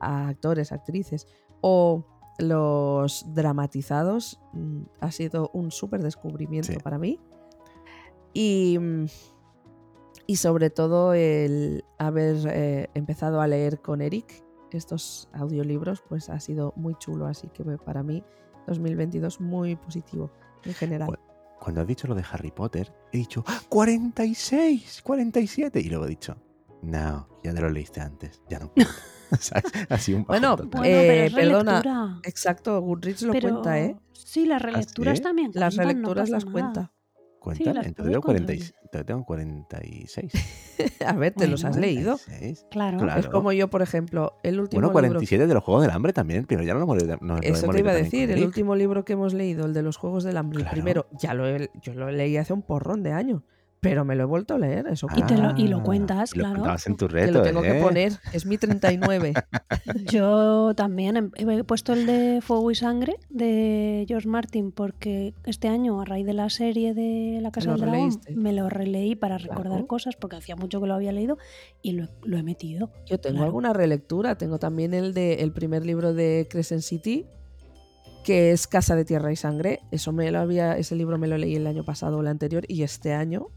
a 0.00 0.28
actores, 0.28 0.72
actrices, 0.72 1.26
o 1.60 2.04
los 2.38 3.24
dramatizados, 3.34 4.40
mm, 4.52 4.82
ha 5.00 5.10
sido 5.10 5.50
un 5.52 5.70
súper 5.70 6.02
descubrimiento 6.02 6.72
Sí. 6.72 6.78
para 6.78 6.98
mí. 6.98 7.18
Y, 8.32 8.78
y 10.26 10.36
sobre 10.36 10.70
todo 10.70 11.14
el 11.14 11.84
haber 11.98 12.36
eh, 12.46 12.90
empezado 12.94 13.40
a 13.40 13.46
leer 13.46 13.80
con 13.80 14.00
Eric 14.02 14.44
estos 14.70 15.28
audiolibros, 15.32 16.02
pues 16.08 16.28
ha 16.28 16.38
sido 16.40 16.72
muy 16.76 16.94
chulo, 16.96 17.26
así 17.26 17.48
que 17.48 17.64
para 17.64 18.02
mí 18.02 18.22
2022 18.66 19.40
muy 19.40 19.76
positivo 19.76 20.30
en 20.64 20.74
general. 20.74 21.08
Bueno, 21.08 21.22
Cuando 21.58 21.80
has 21.80 21.86
dicho 21.86 22.06
lo 22.06 22.14
de 22.14 22.22
Harry 22.30 22.50
Potter, 22.50 22.94
he 23.12 23.16
dicho 23.18 23.42
¡Ah, 23.46 23.60
46, 23.68 25.02
47. 25.02 25.80
Y 25.80 25.88
luego 25.88 26.04
he 26.04 26.08
dicho, 26.10 26.36
no, 26.82 27.26
ya 27.42 27.52
te 27.54 27.60
lo 27.62 27.70
leíste 27.70 28.00
antes, 28.00 28.42
ya 28.48 28.58
no 28.60 28.70
cuenta". 28.72 28.92
¿Sabes? 28.92 29.14
Así 29.88 30.14
un 30.14 30.22
bajón 30.22 30.26
Bueno, 30.40 30.56
total. 30.56 30.70
Bueno, 30.80 30.84
Eh, 30.96 31.04
pero 31.08 31.24
es 31.24 31.34
perdona, 31.34 31.70
relectura. 31.82 32.20
Exacto, 32.24 32.80
Goodreach 32.80 33.22
lo 33.22 33.32
Pero- 33.32 33.48
cuenta, 33.50 33.80
¿eh? 33.80 33.96
Sí, 34.12 34.46
las 34.46 34.60
relecturas 34.62 35.18
sí? 35.18 35.22
también. 35.24 35.50
Las 35.54 35.74
cuentan, 35.76 35.94
relecturas 35.96 36.28
las 36.30 36.44
nada. 36.44 36.52
cuenta. 36.52 36.92
cuenta? 37.40 37.72
las 37.74 37.86
entonces, 37.86 38.12
tengo 38.12 38.22
40 38.22 38.52
y- 38.52 38.58
controlar. 38.58 38.82
entonces 38.84 39.06
tengo 39.06 39.24
46. 39.24 40.32
A 41.06 41.12
ver, 41.14 41.32
¿te 41.34 41.46
los 41.46 41.64
has 41.64 41.76
leído? 41.76 42.18
46. 42.18 42.66
Claro. 42.70 42.98
Claro. 42.98 43.20
Es 43.20 43.28
como 43.28 43.52
yo, 43.52 43.68
por 43.68 43.80
ejemplo, 43.82 44.34
el 44.42 44.60
último 44.60 44.80
Bueno, 44.80 44.88
libro 44.88 44.92
47 45.18 45.46
de 45.46 45.54
los 45.54 45.64
Juegos 45.64 45.82
del 45.82 45.90
Hambre 45.92 46.12
también, 46.12 46.44
pero 46.46 46.62
ya 46.62 46.72
no 46.74 46.80
lo 46.80 46.84
hemos 46.84 46.98
leído. 46.98 47.16
no- 47.20 47.36
lo 47.36 47.42
Eso 47.42 47.64
hemos 47.64 47.74
te 47.76 47.80
iba 47.80 47.92
a 47.92 47.94
decir, 47.94 48.30
el 48.30 48.44
último 48.44 48.74
libro 48.76 49.04
que 49.04 49.14
hemos 49.14 49.32
leído, 49.34 49.64
el 49.66 49.72
de 49.72 49.82
los 49.82 49.96
Juegos 49.96 50.24
del 50.24 50.36
Hambre, 50.36 50.58
el 50.58 50.62
Claro. 50.64 50.74
primero, 50.74 51.06
ya 51.18 51.32
lo 51.34 51.46
he- 51.48 51.70
yo 51.80 51.94
lo 51.94 52.10
leí 52.10 52.36
hace 52.36 52.52
un 52.52 52.62
porrón 52.62 53.02
de 53.02 53.12
años, 53.12 53.42
pero 53.80 54.04
me 54.04 54.16
lo 54.16 54.24
he 54.24 54.26
vuelto 54.26 54.54
a 54.54 54.58
leer, 54.58 54.86
eso 54.88 55.06
Y 55.16 55.22
te 55.22 55.36
lo- 55.36 55.56
y 55.56 55.68
lo 55.68 55.78
Ah, 55.78 55.82
cuentas, 55.82 56.32
y 56.34 56.38
lo 56.38 56.42
claro. 56.44 56.56
contabas 56.60 56.86
en 56.86 56.96
tu 56.96 57.06
reto, 57.08 57.32
lo 57.32 57.42
tengo 57.42 57.62
que 57.62 57.78
¿eh? 57.78 57.82
poner, 57.82 58.12
es 58.32 58.44
mi 58.46 58.58
39. 58.58 59.34
Yo 60.12 60.72
también 60.74 61.30
he- 61.36 61.58
he 61.58 61.64
puesto 61.64 61.92
el 61.92 62.06
de 62.06 62.40
Fuego 62.42 62.70
y 62.70 62.74
Sangre 62.74 63.16
de 63.30 64.04
George 64.08 64.28
Martin 64.28 64.72
porque 64.72 65.34
este 65.44 65.68
año, 65.68 66.00
a 66.00 66.04
raíz 66.04 66.26
de 66.26 66.34
la 66.34 66.50
serie 66.50 66.94
de 66.94 67.38
La 67.40 67.50
Casa 67.50 67.68
lo 67.70 67.76
del 67.76 67.82
Dragón, 67.90 68.20
me 68.34 68.52
lo 68.52 68.68
releí 68.68 69.14
para 69.14 69.38
recordar 69.38 69.72
Claro. 69.72 69.86
cosas 69.86 70.16
porque 70.16 70.36
hacía 70.36 70.56
mucho 70.56 70.80
que 70.80 70.86
lo 70.86 70.94
había 70.94 71.12
leído 71.12 71.38
y 71.82 71.92
lo, 71.92 72.04
he- 72.04 72.08
lo 72.24 72.36
he 72.38 72.42
metido. 72.42 72.90
Yo 73.06 73.18
tengo 73.20 73.36
Claro. 73.36 73.46
alguna 73.46 73.72
relectura, 73.72 74.36
tengo 74.36 74.58
también 74.58 74.94
el 74.94 75.14
de 75.14 75.34
el 75.34 75.52
primer 75.52 75.86
libro 75.86 76.14
de 76.14 76.46
Crescent 76.50 76.82
City, 76.82 77.26
que 78.24 78.52
es 78.52 78.66
Casa 78.66 78.94
de 78.96 79.04
Tierra 79.04 79.32
y 79.32 79.36
Sangre. 79.36 79.80
Eso 79.90 80.12
me 80.12 80.30
lo 80.30 80.40
había, 80.40 80.76
ese 80.76 80.94
libro 80.96 81.18
me 81.18 81.28
lo 81.28 81.38
leí 81.38 81.54
el 81.54 81.66
año 81.66 81.84
pasado 81.84 82.18
o 82.18 82.20
el 82.20 82.26
anterior, 82.26 82.64
y 82.68 82.82
este 82.82 83.12
año 83.12 83.48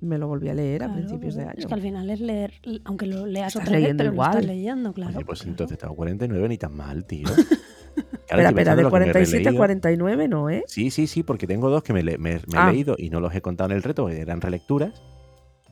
me 0.00 0.18
lo 0.18 0.28
volví 0.28 0.48
a 0.48 0.54
leer 0.54 0.82
a 0.82 0.86
Claro, 0.86 1.00
principios 1.00 1.34
de 1.34 1.42
Es 1.42 1.48
año. 1.48 1.68
que 1.68 1.74
al 1.74 1.80
final 1.80 2.10
es 2.10 2.20
leer, 2.20 2.52
aunque 2.84 3.06
lo 3.06 3.26
leas 3.26 3.54
otra 3.56 3.78
vez, 3.78 3.94
pero 3.96 4.12
lo 4.12 4.22
estás 4.24 4.44
leyendo, 4.46 4.92
claro. 4.92 5.16
Oye, 5.16 5.24
pues 5.24 5.40
claro. 5.40 5.50
entonces 5.52 5.78
tengo 5.78 5.94
49, 5.96 6.48
ni 6.48 6.58
tan 6.58 6.74
mal, 6.74 7.04
tío. 7.04 7.26
Claro, 8.30 8.42
Espera, 8.44 8.48
espera, 8.50 8.76
de 8.76 8.82
lo 8.84 8.90
que 8.90 8.98
me 9.00 9.04
he 9.06 9.10
47 9.12 9.36
a 9.36 9.44
releído. 9.50 9.58
49 9.58 10.28
no, 10.28 10.48
¿eh? 10.50 10.62
Sí, 10.68 10.90
sí, 10.92 11.08
sí, 11.08 11.24
porque 11.24 11.48
tengo 11.48 11.68
dos 11.68 11.82
que 11.82 11.92
me, 11.92 12.04
le- 12.04 12.16
me- 12.16 12.36
me 12.36 12.40
Ah. 12.58 12.70
he 12.70 12.74
leído 12.74 12.94
y 12.96 13.10
no 13.10 13.18
los 13.18 13.34
he 13.34 13.40
contado 13.42 13.70
en 13.70 13.76
el 13.76 13.82
reto, 13.82 14.06
que 14.06 14.20
eran 14.20 14.40
relecturas. 14.40 15.02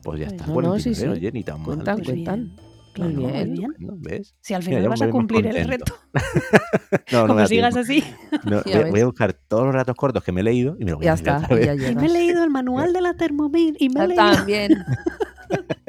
Pues 0.03 0.19
ya 0.19 0.25
Pues 0.27 0.41
está, 0.41 0.47
no, 0.47 0.61
no, 0.61 0.77
sí, 0.77 0.89
49, 0.91 0.93
sí. 0.93 1.07
oye, 1.07 1.31
ni 1.31 1.43
tan 1.45 1.57
mal. 1.59 1.65
Cuentan, 1.67 1.95
Pues 1.95 2.09
cuentan. 2.09 2.51
Claro, 2.99 3.21
Muy 3.21 3.31
muy 3.45 3.49
bien. 3.57 3.75
¿Ves? 3.99 4.35
Si 4.41 4.53
al 4.53 4.63
final 4.63 4.87
vas 4.89 5.01
a 5.01 5.09
cumplir 5.09 5.47
el 5.47 5.67
reto, 5.67 5.93
No, 7.11 7.21
no 7.21 7.27
como 7.35 7.45
sigas 7.47 7.75
así. 7.75 8.03
No, 8.43 8.61
voy, 8.91 9.01
a 9.01 9.05
buscar 9.05 9.33
todos 9.33 9.65
los 9.65 9.73
ratos 9.73 9.95
cortos 9.95 10.23
que 10.23 10.31
me 10.31 10.41
he 10.41 10.43
leído 10.43 10.75
y 10.79 10.85
me 10.85 10.91
lo 10.91 10.97
voy 10.97 11.05
Ya 11.05 11.13
a 11.13 11.15
leer 11.15 11.27
está, 11.27 11.37
otra 11.45 11.55
y 11.55 11.59
vez. 11.59 11.79
ya 11.81 11.91
Y 11.91 11.95
me 11.95 12.05
he 12.05 12.09
leído 12.09 12.43
el 12.43 12.49
manual 12.49 12.93
de 12.93 13.01
la 13.01 13.13
Thermomix 13.15 13.79
y 13.79 13.89
me 13.89 13.99
he 13.99 14.03
Ah, 14.03 14.07
leído, 14.07 14.35
También. 14.35 14.71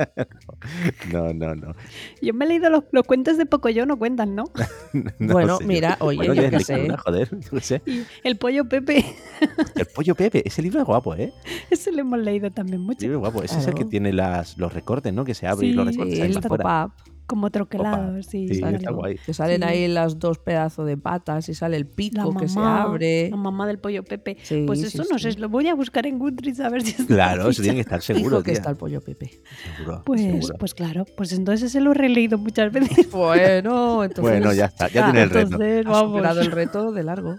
No, 1.13 1.33
no, 1.33 1.55
no. 1.55 1.75
yo 2.23 2.35
me 2.35 2.45
he 2.45 2.49
leído 2.49 2.71
los, 2.71 2.85
los 2.93 3.05
cuentos 3.05 3.37
de 3.39 3.47
Pocoyo, 3.47 3.87
no 3.87 3.99
cuentan, 3.99 4.35
¿no? 4.35 4.45
No 5.19 5.33
Bueno, 5.33 5.57
sé 5.59 5.63
yo. 5.65 5.69
mira, 5.69 5.97
oye, 6.01 6.17
Bueno, 6.19 6.35
yo 6.35 6.51
qué 6.51 6.61
sé. 6.61 6.77
lectura, 6.77 6.99
joder, 6.99 7.31
yo 7.53 7.61
sé. 7.61 7.83
El 8.25 8.37
pollo 8.37 8.69
Pepe, 8.69 9.05
El 9.77 9.87
pollo 9.95 10.15
Pepe, 10.15 10.43
ese 10.47 10.63
libro 10.63 10.81
es 10.81 10.87
guapo, 10.87 11.15
¿eh? 11.15 11.33
ese 11.71 11.93
lo 11.93 12.01
hemos 12.01 12.19
leído 12.21 12.51
también 12.51 12.81
mucho. 12.83 13.01
libro 13.03 13.17
es 13.19 13.21
guapo. 13.21 13.43
Ese 13.43 13.59
es 13.59 13.67
el 13.67 13.75
que 13.75 13.85
tiene 13.85 14.13
las, 14.13 14.57
los 14.59 14.73
recortes, 14.73 15.13
¿no? 15.13 15.25
Que 15.25 15.35
se 15.35 15.47
abre 15.47 15.69
y 15.69 15.73
los 15.73 15.87
recortes 15.87 16.15
Sí, 16.17 16.23
ahí 16.23 16.33
el 16.33 16.41
pop-up. 16.41 16.93
Como 17.31 17.49
troquelado, 17.51 18.21
sí. 18.25 18.49
Sí, 18.49 18.61
está 18.65 18.91
guay. 18.91 19.17
Que 19.25 19.33
salen 19.33 19.63
Sí. 19.63 19.69
ahí 19.69 19.89
las 19.89 20.19
dos 20.19 20.39
pedazos 20.39 20.85
de 20.87 20.97
patas 20.97 21.49
y 21.49 21.55
sale 21.55 21.77
el 21.77 21.87
pico 21.87 22.35
que 22.35 22.49
se 22.49 22.59
abre. 22.59 23.31
la 23.31 23.37
mamá 23.37 23.67
del 23.69 23.79
pollo 23.79 24.03
Pepe. 24.03 24.37
Sí, 24.43 24.65
Pues 24.67 24.81
sí, 24.81 24.87
eso 24.89 25.05
no 25.11 25.19
sí. 25.19 25.33
sé, 25.33 25.39
lo 25.39 25.49
voy 25.49 25.69
a 25.69 25.75
buscar 25.77 26.07
en 26.07 26.19
Goodreads 26.19 26.59
a 26.61 26.69
ver 26.69 26.83
si 26.83 26.91
está 26.91 27.07
Claro, 27.07 27.45
la 27.45 27.51
eso 27.51 27.63
tiene 27.63 27.77
que 27.77 27.83
estar 27.83 28.03
seguro, 28.03 28.43
que 28.43 28.51
está 28.53 28.71
el 28.71 28.77
pollo 28.77 29.01
Pepe. 29.01 29.31
Seguro, 29.77 30.03
Pues, 30.05 30.21
seguro. 30.23 30.55
pues 30.59 30.75
claro, 30.75 31.05
pues 31.17 31.33
entonces 31.33 31.71
ese 31.71 31.81
lo 31.81 31.93
he 31.93 31.95
releído 31.95 32.37
muchas 32.39 32.73
veces. 32.73 33.09
Bueno, 33.13 34.03
entonces. 34.03 34.23
Bueno, 34.23 34.53
ya 34.53 34.65
está, 34.67 34.89
ya 34.89 35.03
Ah, 35.09 35.13
tiene 35.13 35.23
el 35.23 35.31
reto. 35.31 35.47
Entonces, 35.53 35.87
Has 35.87 35.93
vamos. 35.93 36.11
superado 36.17 36.41
el 36.41 36.51
reto 36.51 36.91
de 36.93 37.03
largo. 37.05 37.37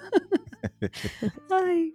Ay. 1.52 1.94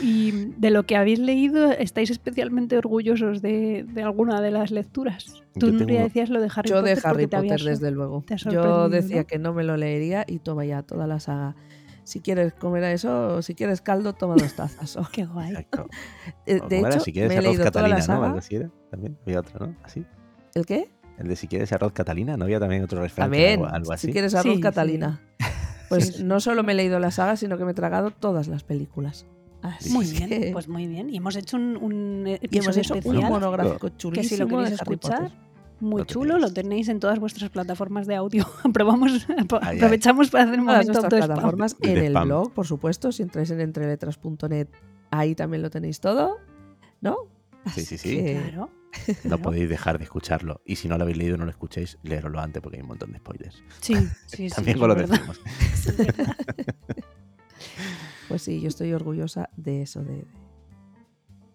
Y 0.00 0.30
de 0.56 0.70
lo 0.70 0.84
que 0.84 0.96
habéis 0.96 1.18
leído, 1.18 1.70
¿estáis 1.72 2.10
especialmente 2.10 2.78
orgullosos 2.78 3.42
de, 3.42 3.84
de 3.86 4.02
alguna 4.02 4.40
de 4.40 4.50
las 4.50 4.70
lecturas? 4.70 5.42
Tú, 5.58 5.66
Yo 5.66 5.72
Nuria, 5.72 5.86
tengo- 5.86 6.02
decías 6.04 6.30
lo 6.30 6.40
de 6.40 6.50
Harry 6.54 6.70
Yo 6.70 6.82
de 6.82 6.94
Potter. 6.94 6.98
Harry 7.06 7.14
porque 7.14 7.28
te 7.28 7.36
Potter, 7.36 7.52
habías- 7.60 7.64
desde 7.80 7.90
luego. 7.90 8.24
Yo 8.50 8.88
decía 8.88 9.18
¿no? 9.22 9.26
que 9.26 9.38
no 9.38 9.52
me 9.52 9.64
lo 9.64 9.76
leería 9.76 10.24
y 10.26 10.38
toma 10.38 10.64
ya 10.64 10.82
toda 10.82 11.06
la 11.06 11.20
saga. 11.20 11.54
Si 12.04 12.20
quieres 12.20 12.54
comer 12.54 12.84
a 12.84 12.92
eso, 12.92 13.42
si 13.42 13.54
quieres 13.54 13.80
caldo, 13.80 14.12
toma 14.12 14.36
dos 14.36 14.54
tazas. 14.54 14.96
Qué 15.12 15.24
guay. 15.26 15.50
Exacto. 15.50 15.86
Eh, 16.46 16.60
O 16.62 16.68
De 16.68 16.78
hecho, 16.80 17.00
si 17.00 17.12
quieres 17.12 17.28
me 17.30 17.34
he 17.34 17.38
arroz 17.38 17.50
leído 17.56 17.70
toda 17.70 17.88
la 17.88 17.96
Catalina, 17.96 17.96
¿no? 17.96 18.02
saga. 18.14 18.26
Algo 18.26 18.38
así 18.38 18.54
era. 18.56 18.70
También 18.90 19.18
había 19.26 19.40
otro, 19.40 19.66
¿no? 19.66 19.76
Así. 19.82 20.04
¿El 20.54 20.64
qué? 20.66 20.90
El 21.18 21.28
de 21.28 21.36
si 21.36 21.48
quieres 21.48 21.72
arroz 21.72 21.92
Catalina, 21.92 22.36
¿no 22.36 22.44
había 22.44 22.60
también 22.60 22.82
otro 22.84 23.02
era 23.04 23.12
También, 23.14 23.60
algo, 23.60 23.66
algo 23.74 23.92
así. 23.92 24.06
si 24.06 24.12
quieres 24.12 24.34
arroz 24.34 24.52
Sí, 24.52 24.56
sí. 24.56 24.60
Catalina. 24.62 25.20
Pues 25.88 26.16
Sí. 26.16 26.24
no 26.24 26.40
solo 26.40 26.64
me 26.64 26.72
he 26.72 26.74
leído 26.74 26.98
la 26.98 27.12
saga, 27.12 27.36
sino 27.36 27.56
que 27.56 27.64
me 27.64 27.70
he 27.70 27.74
tragado 27.74 28.10
todas 28.10 28.48
las 28.48 28.64
películas. 28.64 29.24
Así 29.62 29.90
Muy 29.90 30.08
que- 30.10 30.26
bien, 30.26 30.52
pues 30.52 30.68
muy 30.68 30.86
bien. 30.86 31.10
Y 31.10 31.16
hemos 31.16 31.34
hecho 31.36 31.56
un, 31.56 31.76
un 31.76 32.26
episodio 32.26 32.80
hecho 32.80 32.94
un 32.94 32.98
especial 33.00 33.30
monográfico 33.30 33.88
que 33.88 33.96
chulísimo 33.96 34.28
si 34.28 34.36
lo 34.36 34.46
queréis 34.48 34.80
Harry 34.80 34.94
escuchar, 34.94 35.32
muy 35.80 35.98
Lo 36.00 36.04
chulo, 36.06 36.38
lo 36.38 36.52
tenéis 36.52 36.88
en 36.88 37.00
todas 37.00 37.18
vuestras 37.18 37.50
plataformas 37.50 38.06
de 38.06 38.14
audio. 38.16 38.46
Aprobamos, 38.64 39.26
ay. 39.62 39.76
aprovechamos 39.78 40.30
para 40.30 40.44
hacer 40.44 40.60
un 40.60 40.66
Todas 40.66 40.86
momento 40.86 41.00
nuestras 41.00 41.10
de 41.10 41.18
spam. 41.18 41.26
plataformas, 41.28 41.78
De 41.78 41.90
en 41.90 41.96
el 41.98 42.06
spam. 42.12 42.28
blog, 42.28 42.52
por 42.52 42.66
supuesto, 42.66 43.12
si 43.12 43.22
entráis 43.22 43.50
en 43.50 43.60
entreletras.net, 43.60 44.68
ahí 45.10 45.34
también 45.34 45.62
lo 45.62 45.70
tenéis 45.70 46.00
todo, 46.00 46.38
¿no? 47.00 47.16
Sí, 47.74 47.82
sí, 47.84 47.98
sí. 47.98 48.16
que- 48.16 48.40
Claro. 48.52 48.70
No 49.08 49.14
claro. 49.22 49.42
podéis 49.42 49.68
dejar 49.68 49.98
de 49.98 50.04
escucharlo. 50.04 50.62
Y 50.64 50.76
si 50.76 50.88
no 50.88 50.96
lo 50.96 51.02
habéis 51.02 51.18
leído, 51.18 51.36
no 51.36 51.44
lo 51.44 51.50
escuchéis, 51.50 51.98
leeroslo 52.02 52.40
antes 52.40 52.62
porque 52.62 52.76
hay 52.78 52.82
un 52.82 52.88
montón 52.88 53.12
de 53.12 53.18
spoilers. 53.18 53.62
Sí, 53.80 53.94
sí, 53.94 54.08
sí. 54.48 54.54
También 54.54 54.78
lo 54.78 54.94
decimos. 54.94 55.38
Pues 58.28 58.42
sí, 58.42 58.60
yo 58.60 58.68
estoy 58.68 58.92
orgullosa 58.92 59.48
de 59.56 59.82
eso, 59.82 60.02
de, 60.02 60.14
de- 60.16 60.26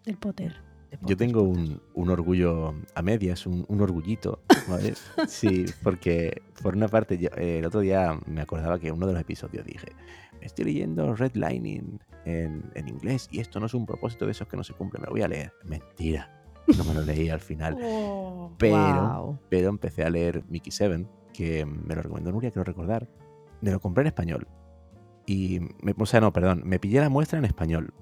Del 0.04 0.16
Potter. 0.16 0.54
de 0.90 0.98
Yo 1.02 1.16
tengo 1.16 1.42
un, 1.42 1.80
un 1.94 2.10
orgullo 2.10 2.74
a 2.94 3.02
medias, 3.02 3.46
un, 3.46 3.64
un 3.68 3.80
orgullito, 3.80 4.40
¿vale? 4.68 4.94
Sí, 5.28 5.66
porque 5.82 6.42
por 6.62 6.74
una 6.76 6.88
parte, 6.88 7.18
yo, 7.18 7.28
eh, 7.36 7.58
el 7.58 7.66
otro 7.66 7.80
día 7.80 8.18
me 8.26 8.40
acordaba 8.40 8.78
que 8.78 8.88
en 8.88 8.94
uno 8.94 9.06
de 9.06 9.12
los 9.12 9.22
episodios 9.22 9.64
dije, 9.66 9.92
me 10.40 10.46
estoy 10.46 10.64
leyendo 10.66 11.14
Redlining 11.14 12.00
en, 12.24 12.70
en 12.74 12.88
inglés 12.88 13.28
y 13.30 13.40
esto 13.40 13.60
no 13.60 13.66
es 13.66 13.74
un 13.74 13.86
propósito 13.86 14.24
de 14.26 14.32
esos 14.32 14.48
que 14.48 14.56
no 14.56 14.64
se 14.64 14.72
cumple, 14.72 14.98
me 15.00 15.06
lo 15.06 15.12
voy 15.12 15.22
a 15.22 15.28
leer. 15.28 15.52
Mentira, 15.64 16.42
no 16.76 16.84
me 16.84 16.94
lo 16.94 17.02
leí 17.02 17.28
al 17.28 17.40
final. 17.40 17.76
Oh. 17.84 18.50
Pero, 18.58 19.38
pero 19.48 19.68
empecé 19.70 20.04
a 20.04 20.10
leer 20.10 20.44
Mickey 20.48 20.70
Seven, 20.72 21.08
que 21.32 21.64
me 21.64 21.94
lo 21.94 22.02
recomendó 22.02 22.30
Nuria, 22.32 22.50
quiero 22.50 22.64
recordar. 22.64 23.08
Me 23.60 23.70
lo 23.70 23.80
compré 23.80 24.02
en 24.02 24.08
español. 24.08 24.46
Y, 25.26 25.60
me, 25.82 25.94
o 25.96 26.06
sea, 26.06 26.20
no, 26.20 26.32
perdón, 26.32 26.62
me 26.64 26.78
pillé 26.78 27.00
la 27.00 27.08
muestra 27.08 27.38
en 27.38 27.44
español. 27.44 27.92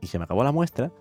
Y 0.00 0.06
se 0.06 0.18
me 0.18 0.24
acabó 0.24 0.44
la 0.44 0.52
muestra 0.52 0.92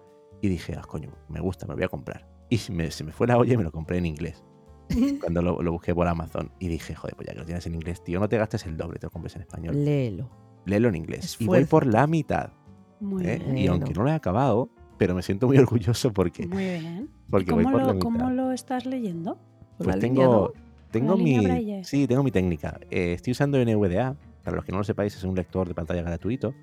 y 0.42 0.50
dije, 0.50 0.76
ah, 0.78 0.84
coño, 0.86 1.12
me 1.30 1.40
gusta, 1.40 1.66
me 1.66 1.72
lo 1.72 1.78
voy 1.78 1.86
a 1.86 1.90
comprar. 1.90 2.28
Y 2.50 2.58
se 2.58 2.72
me, 2.72 2.92
se 2.92 3.04
me 3.04 3.12
fue 3.12 3.28
la 3.28 3.38
olla 3.38 3.54
y 3.54 3.58
me 3.58 3.64
lo 3.64 3.72
compré 3.72 3.98
en 3.98 4.06
inglés. 4.06 4.44
Cuando 5.22 5.42
lo, 5.42 5.62
lo 5.62 5.72
busqué 5.72 5.94
por 5.94 6.08
Amazon. 6.08 6.52
Y 6.60 6.68
dije, 6.68 6.96
joder, 6.96 7.16
pues 7.16 7.28
ya 7.28 7.34
que 7.34 7.40
lo 7.40 7.46
tienes 7.46 7.66
en 7.66 7.76
inglés, 7.76 8.04
tío, 8.04 8.20
no 8.20 8.28
te 8.28 8.38
gastes 8.38 8.66
el 8.66 8.76
doble, 8.76 9.00
te 9.00 9.08
lo 9.08 9.12
compres 9.12 9.36
en 9.36 9.42
español. 9.42 9.86
Léelo. 9.86 10.30
Léelo 10.66 10.90
en 10.90 10.96
inglés. 10.96 11.38
Y 11.40 11.46
voy 11.46 11.66
por 11.66 11.86
la 11.86 12.08
mitad. 12.08 12.52
Muy 13.00 13.26
¿eh? 13.26 13.40
bien. 13.40 13.58
Y 13.58 13.68
aunque 13.68 13.94
no 13.94 14.04
lo 14.04 14.10
he 14.10 14.14
acabado, 14.14 14.70
pero 14.98 15.16
me 15.16 15.22
siento 15.22 15.48
muy 15.48 15.58
orgulloso 15.58 16.12
porque, 16.12 16.46
Muy 16.46 16.64
bien. 16.64 17.10
porque 17.30 17.54
voy 17.54 17.64
¿Cómo 17.64 17.74
por 17.74 17.82
la 17.82 17.88
lo, 17.88 17.94
mitad. 17.94 18.04
¿Cómo 18.04 18.30
lo 18.32 18.52
estás 18.52 18.86
leyendo? 18.86 19.38
Pues 19.78 19.88
la 19.88 19.98
tengo, 19.98 20.54
tengo 20.92 21.16
la 21.16 21.24
mi. 21.24 21.84
Sí, 21.84 22.06
tengo 22.06 22.24
mi 22.24 22.32
técnica. 22.32 22.80
Eh, 22.92 23.14
estoy 23.14 23.32
usando 23.32 23.58
NVDA. 23.58 24.18
Para 24.50 24.56
los 24.58 24.66
que 24.66 24.72
no 24.72 24.80
lo 24.80 24.84
sepáis, 24.84 25.16
es 25.16 25.24
un 25.24 25.36
lector 25.36 25.68
de 25.68 25.76
pantalla 25.76 26.02
gratuito, 26.02 26.56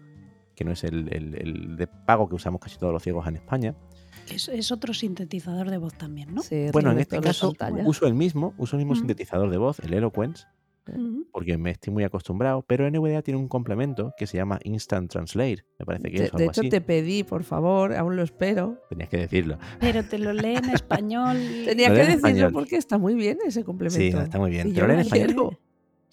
que 0.57 0.65
no 0.65 0.73
es 0.73 0.83
el, 0.83 1.09
el- 1.15 1.35
el 1.37 1.77
de 1.77 1.87
pago 1.87 2.29
que 2.29 2.35
usamos 2.35 2.61
casi 2.61 2.79
todos 2.79 2.93
los 2.93 3.01
ciegos 3.01 3.29
en 3.29 3.37
España. 3.37 3.77
Es, 4.29 4.49
es 4.49 4.73
otro 4.73 4.93
sintetizador 4.93 5.71
de 5.71 5.79
voz 5.79 5.95
también, 5.95 6.35
¿no? 6.35 6.43
Sí, 6.43 6.67
bueno, 6.73 6.91
en 6.91 6.99
este 6.99 7.21
caso 7.21 7.53
uso 7.85 8.07
el 8.09 8.15
mismo, 8.15 8.55
uso 8.59 8.75
el 8.75 8.79
mismo 8.79 8.97
sintetizador 8.97 9.51
de 9.51 9.59
voz, 9.59 9.79
el 9.79 9.95
Eloquence, 9.95 10.47
porque 11.33 11.57
me 11.59 11.71
estoy 11.73 11.93
muy 11.93 12.03
acostumbrado, 12.05 12.63
pero 12.67 12.89
NVDA 12.91 13.23
tiene 13.23 13.39
un 13.39 13.47
complemento 13.49 14.13
que 14.19 14.27
se 14.27 14.37
llama 14.37 14.59
Instant 14.65 15.11
Translate, 15.11 15.65
me 15.79 15.85
parece 15.87 16.11
que 16.11 16.19
De, 16.19 16.25
es 16.27 16.35
o 16.35 16.37
de 16.39 16.43
algo 16.45 16.51
hecho, 16.53 16.61
así. 16.63 16.71
te 16.71 16.81
pedí, 16.81 17.23
por 17.23 17.45
favor, 17.45 17.93
aún 17.95 18.17
lo 18.17 18.23
espero. 18.23 18.81
Tenías 18.89 19.09
que 19.09 19.19
decirlo. 19.19 19.59
Pero 19.81 20.05
te 20.05 20.19
lo 20.19 20.33
lee 20.33 20.57
en 20.57 20.71
español. 20.75 21.37
Tenía 21.65 21.89
Lo 21.91 21.95
que 21.95 22.07
decirlo 22.07 22.51
porque 22.53 22.77
está 22.77 22.99
muy 22.99 23.15
bien 23.15 23.39
ese 23.47 23.63
complemento. 23.65 24.19
Sí, 24.19 24.25
está 24.25 24.39
muy 24.39 24.51
bien. 24.51 24.69
Y 24.69 24.71
Te 24.71 24.77
yo 24.77 24.83
lo 24.87 24.89
leen 24.95 24.99
lo 25.09 25.17
en 25.17 25.23
español. 25.23 25.59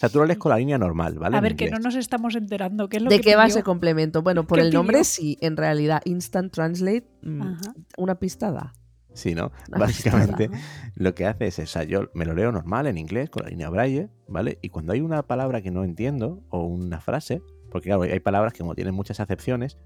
Quiero. 0.03 0.07
O 0.07 0.10
sea, 0.10 0.10
tú 0.10 0.19
lo 0.19 0.25
lees 0.25 0.39
con 0.39 0.50
la 0.51 0.57
línea 0.57 0.77
normal, 0.77 1.19
¿vale? 1.19 1.38
A 1.38 1.41
ver, 1.41 1.55
que 1.55 1.69
no 1.69 1.79
nos 1.79 1.95
estamos 1.95 2.36
enterando. 2.36 2.89
¿Qué 2.89 2.98
es 2.98 3.03
lo 3.03 3.10
¿De 3.10 3.17
que 3.17 3.31
qué 3.31 3.36
va 3.36 3.45
ese 3.45 3.63
complemento? 3.63 4.22
Bueno, 4.22 4.45
por 4.45 4.60
¿Qué 4.60 4.65
el 4.65 4.74
nombre 4.74 5.03
sí, 5.03 5.38
en 5.41 5.57
realidad 5.57 6.01
Instant 6.05 6.51
Translate, 6.51 7.07
mm, 7.22 7.41
Ajá. 7.41 7.74
una 7.98 8.15
pista 8.15 8.51
da. 8.51 8.74
Sí, 9.13 9.36
¿no? 9.36 9.51
Una 9.69 9.77
Básicamente 9.77 10.50
lo 10.95 11.13
que 11.13 11.25
hace 11.25 11.48
es, 11.48 11.60
o 11.60 11.65
sea, 11.65 11.83
yo 11.83 12.10
me 12.13 12.25
lo 12.25 12.33
leo 12.33 12.51
normal 12.51 12.88
en 12.88 12.98
inglés 12.98 13.29
con 13.29 13.43
la 13.43 13.50
línea 13.50 13.69
braille, 13.69 14.10
¿vale? 14.27 14.57
Y 14.62 14.69
cuando 14.69 14.93
hay 14.93 15.01
una 15.01 15.24
palabra 15.24 15.62
que 15.62 15.72
no 15.72 15.83
entiendo 15.83 16.43
o 16.50 16.63
una 16.63 17.00
frase, 17.00 17.41
porque 17.69 17.89
claro, 17.89 18.03
hay 18.03 18.19
palabras 18.19 18.53
que 18.53 18.60
como 18.60 18.75
tienen 18.75 18.95
muchas 18.95 19.19
acepciones, 19.19 19.77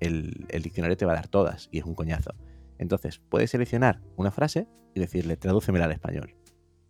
el, 0.00 0.46
el 0.50 0.62
diccionario 0.62 0.96
te 0.96 1.04
va 1.04 1.12
a 1.12 1.16
dar 1.16 1.28
todas 1.28 1.68
y 1.72 1.78
es 1.78 1.84
un 1.84 1.94
coñazo. 1.94 2.30
Entonces, 2.78 3.20
puedes 3.28 3.50
seleccionar 3.50 4.00
una 4.16 4.30
frase 4.30 4.68
y 4.94 5.00
decirle, 5.00 5.36
tradúcemela 5.36 5.86
al 5.86 5.92
español. 5.92 6.34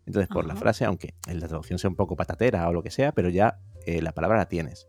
Entonces, 0.06 0.28
por 0.28 0.46
la 0.46 0.54
frase, 0.56 0.84
aunque 0.84 1.14
la 1.32 1.48
traducción 1.48 1.78
sea 1.78 1.90
un 1.90 1.96
poco 1.96 2.14
patatera 2.16 2.68
o 2.68 2.72
lo 2.72 2.82
que 2.82 2.90
sea, 2.90 3.12
pero 3.12 3.28
ya 3.28 3.58
eh, 3.86 4.00
la 4.00 4.12
palabra 4.12 4.38
la 4.38 4.48
tienes. 4.48 4.88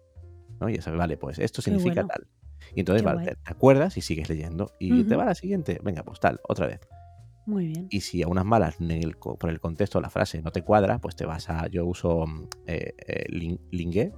¿no? 0.59 0.69
Y 0.69 0.75
ya 0.75 0.81
sabes, 0.81 0.97
vale, 0.99 1.17
pues 1.17 1.39
esto 1.39 1.61
significa 1.61 2.01
bueno. 2.03 2.07
tal. 2.09 2.27
Y 2.75 2.79
entonces 2.81 3.01
Qué 3.01 3.07
va, 3.07 3.13
guay. 3.13 3.25
te 3.25 3.35
te 3.35 3.51
acuerdas 3.51 3.97
y 3.97 4.01
sigues 4.01 4.29
leyendo. 4.29 4.71
Y 4.79 5.03
te 5.05 5.15
va 5.15 5.23
a 5.23 5.27
la 5.27 5.35
siguiente. 5.35 5.79
Venga, 5.83 6.03
pues 6.03 6.19
tal, 6.19 6.39
otra 6.47 6.67
vez. 6.67 6.81
Muy 7.45 7.67
bien. 7.67 7.87
Y 7.89 8.01
si 8.01 8.21
a 8.23 8.27
unas 8.27 8.43
malas, 8.45 8.75
el 8.79 9.15
por 9.17 9.49
el 9.49 9.59
contexto 9.59 9.99
de 9.99 10.03
la 10.03 10.09
frase 10.09 10.41
no 10.41 10.51
te 10.51 10.63
cuadra, 10.63 10.99
pues 10.99 11.15
te 11.15 11.25
vas 11.25 11.49
a. 11.49 11.67
Yo 11.67 11.85
uso 11.85 12.25
mm, 12.27 12.47
eh, 12.67 12.93
eh, 13.07 13.25
lin- 13.29 13.59
lingué 13.71 14.11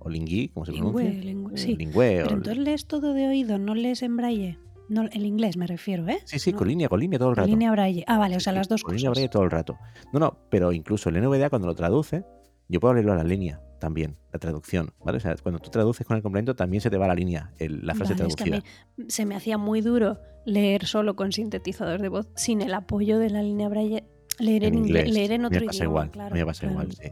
o 0.00 0.10
lingui, 0.10 0.48
como 0.48 0.66
se 0.66 0.72
pronuncia. 0.72 1.08
Lingüe, 1.08 1.24
lingüe, 1.24 1.56
sí. 1.56 1.76
Lingüe 1.76 2.20
o- 2.22 2.24
Pero 2.26 2.36
entonces 2.36 2.58
lees 2.62 2.86
todo 2.86 3.14
de 3.14 3.26
oído, 3.28 3.58
no 3.58 3.74
lees 3.74 4.02
en 4.02 4.16
braille. 4.16 4.58
No, 4.88 5.02
el 5.10 5.24
inglés 5.24 5.56
me 5.56 5.66
refiero, 5.66 6.06
¿eh? 6.08 6.18
Sí, 6.26 6.38
sí, 6.38 6.52
No, 6.52 6.58
con 6.58 6.68
línea, 6.68 6.88
con 6.88 7.00
línea 7.00 7.18
todo 7.18 7.30
el 7.30 7.34
con 7.34 7.42
rato. 7.42 7.50
línea 7.50 7.70
braille. 7.70 8.04
Ah, 8.06 8.18
vale, 8.18 8.36
o 8.36 8.40
sea, 8.40 8.52
Sí, 8.52 8.58
las 8.58 8.68
dos 8.68 8.82
con 8.82 8.90
cosas. 8.90 9.00
línea 9.00 9.10
braille 9.10 9.28
todo 9.28 9.42
el 9.44 9.50
rato. 9.50 9.78
No, 10.12 10.20
no, 10.20 10.38
pero 10.50 10.72
incluso 10.72 11.08
el 11.08 11.16
NVDA 11.16 11.48
cuando 11.50 11.66
lo 11.68 11.74
traduce, 11.74 12.24
yo 12.68 12.80
puedo 12.80 12.94
leerlo 12.94 13.12
a 13.12 13.16
la 13.16 13.24
línea 13.24 13.60
también, 13.80 14.16
la 14.32 14.38
traducción, 14.38 14.92
¿vale? 15.04 15.18
O 15.18 15.20
sea, 15.20 15.34
cuando 15.42 15.58
tú 15.58 15.70
traduces 15.70 16.06
con 16.06 16.16
el 16.16 16.22
complemento 16.22 16.54
también 16.56 16.80
se 16.80 16.90
te 16.90 16.96
va 16.96 17.04
a 17.04 17.08
la 17.08 17.14
línea 17.14 17.52
el- 17.58 17.86
la 17.86 17.94
frase 17.94 18.14
Vale, 18.14 18.28
es 18.28 18.36
que 18.36 18.42
a 18.42 18.46
traducida. 18.46 18.72
mí 18.98 19.08
se 19.10 19.26
me 19.26 19.34
hacía 19.36 19.58
muy 19.58 19.80
duro 19.82 20.18
leer 20.46 20.86
solo 20.86 21.16
con 21.16 21.32
sintetizador 21.32 22.00
de 22.00 22.08
voz 22.08 22.28
sin 22.34 22.62
el 22.62 22.72
apoyo 22.74 23.18
de 23.18 23.30
la 23.30 23.42
línea 23.42 23.68
braille. 23.68 24.04
Leer 24.38 24.64
en, 24.64 24.74
inglés, 24.74 25.12
leer 25.12 25.32
en 25.32 25.44
otro 25.44 25.60
me 25.60 25.66
pasa 25.66 25.76
idioma, 25.78 25.90
igual, 25.92 26.10
claro, 26.10 26.34
me 26.34 26.44
pasa 26.46 26.60
claro. 26.60 26.72
igual, 26.74 26.92
sí. 26.92 27.10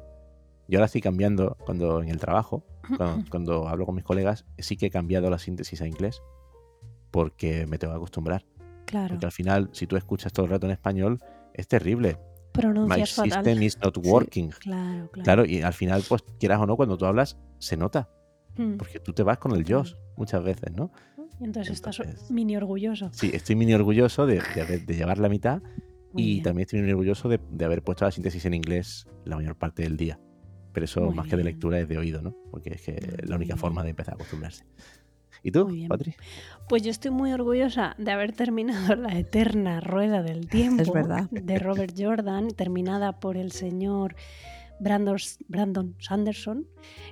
Yo 0.69 0.79
ahora 0.79 0.87
estoy 0.87 1.01
cambiando 1.01 1.57
cuando 1.65 2.03
en 2.03 2.09
el 2.09 2.19
trabajo, 2.19 2.65
cuando, 2.97 3.25
cuando 3.31 3.69
hablo 3.69 3.87
con 3.87 3.95
mis 3.95 4.05
colegas, 4.05 4.45
sí 4.59 4.77
que 4.77 4.87
he 4.87 4.91
cambiado 4.91 5.29
la 5.31 5.39
síntesis 5.39 5.81
a 5.83 5.87
inglés 5.87 6.21
porque 7.13 7.67
me 7.69 7.79
tengo 7.79 7.93
que 7.93 7.99
acostumbrar. 7.99 8.45
Claro, 8.87 9.11
Porque 9.15 9.27
al 9.27 9.33
final, 9.33 9.69
si 9.73 9.87
tú 9.87 9.97
escuchas 9.97 10.33
todo 10.33 10.47
el 10.47 10.51
rato 10.53 10.67
en 10.67 10.73
español, 10.73 11.19
es 11.55 11.69
terrible. 11.69 12.19
My 12.55 12.61
pronuncias 12.61 13.13
fatal. 13.15 13.33
system 13.45 13.63
is 13.63 13.79
not 13.83 13.97
Sí. 14.03 14.11
working. 14.11 14.49
Claro, 14.51 15.11
claro. 15.11 15.23
Claro, 15.25 15.45
y 15.47 15.63
al 15.63 15.73
final, 15.73 16.03
pues 16.09 16.23
quieras 16.41 16.61
o 16.61 16.67
no, 16.67 16.77
cuando 16.77 16.99
tú 16.99 17.07
hablas, 17.07 17.39
se 17.59 17.77
nota. 17.77 18.11
Mm. 18.57 18.77
Porque 18.77 18.99
tú 18.99 19.13
te 19.15 19.23
vas 19.23 19.39
con 19.39 19.53
el 19.53 19.65
yo 19.65 19.83
muchas 20.17 20.43
veces, 20.45 20.73
¿no? 20.73 20.91
Y 21.41 21.45
entonces 21.45 21.73
estás 21.73 21.99
entonces- 22.01 22.31
mini 22.31 22.57
orgulloso. 22.57 23.09
Sí, 23.13 23.31
estoy 23.33 23.57
mini 23.57 23.73
orgulloso 23.73 24.27
de, 24.27 24.43
de 24.55 24.79
de 24.81 24.95
llevar 24.95 25.17
la 25.19 25.31
mitad 25.31 25.63
Muy 26.13 26.23
y 26.23 26.27
bien. 26.35 26.43
también 26.43 26.67
estoy 26.67 26.83
muy 26.83 26.91
orgulloso 26.91 27.29
de, 27.31 27.41
de 27.51 27.65
haber 27.65 27.83
puesto 27.83 28.05
la 28.05 28.11
síntesis 28.11 28.45
en 28.45 28.53
inglés 28.55 29.07
la 29.25 29.37
mayor 29.37 29.57
parte 29.57 29.83
del 29.85 29.97
día. 29.97 30.21
Pero 30.75 30.85
eso 30.85 31.01
Muy 31.01 31.15
más 31.15 31.25
que 31.27 31.31
de 31.37 31.43
bien. 31.43 31.47
lectura 31.55 31.79
es 31.81 31.89
de 31.89 31.97
oído, 31.97 32.21
¿no? 32.21 32.35
Porque 32.51 32.75
es 32.75 32.83
que 32.83 33.23
la 33.25 33.37
única 33.37 33.55
bien. 33.55 33.59
forma 33.59 33.83
de 33.83 33.91
empezar 33.91 34.13
a 34.13 34.17
acostumbrarse. 34.17 34.65
¿Y 35.43 35.51
tú. 35.51 35.69
Patri? 35.89 36.15
Pues 36.69 36.83
yo 36.83 36.91
estoy 36.91 37.11
muy 37.11 37.33
orgullosa 37.33 37.95
de 37.99 38.11
haber 38.13 38.33
terminado 38.33 38.95
la 38.97 39.19
eterna 39.19 39.81
rueda 39.81 40.23
del 40.23 40.49
tiempo 40.49 40.93
verdad. 40.93 41.29
de 41.31 41.59
Robert 41.59 41.95
Jordan, 41.99 42.49
terminada 42.49 43.19
por 43.21 43.37
el 43.37 43.51
señor 43.53 44.15
Brandon, 44.79 45.17
Brandon 45.49 45.95
Sanderson. 45.99 46.67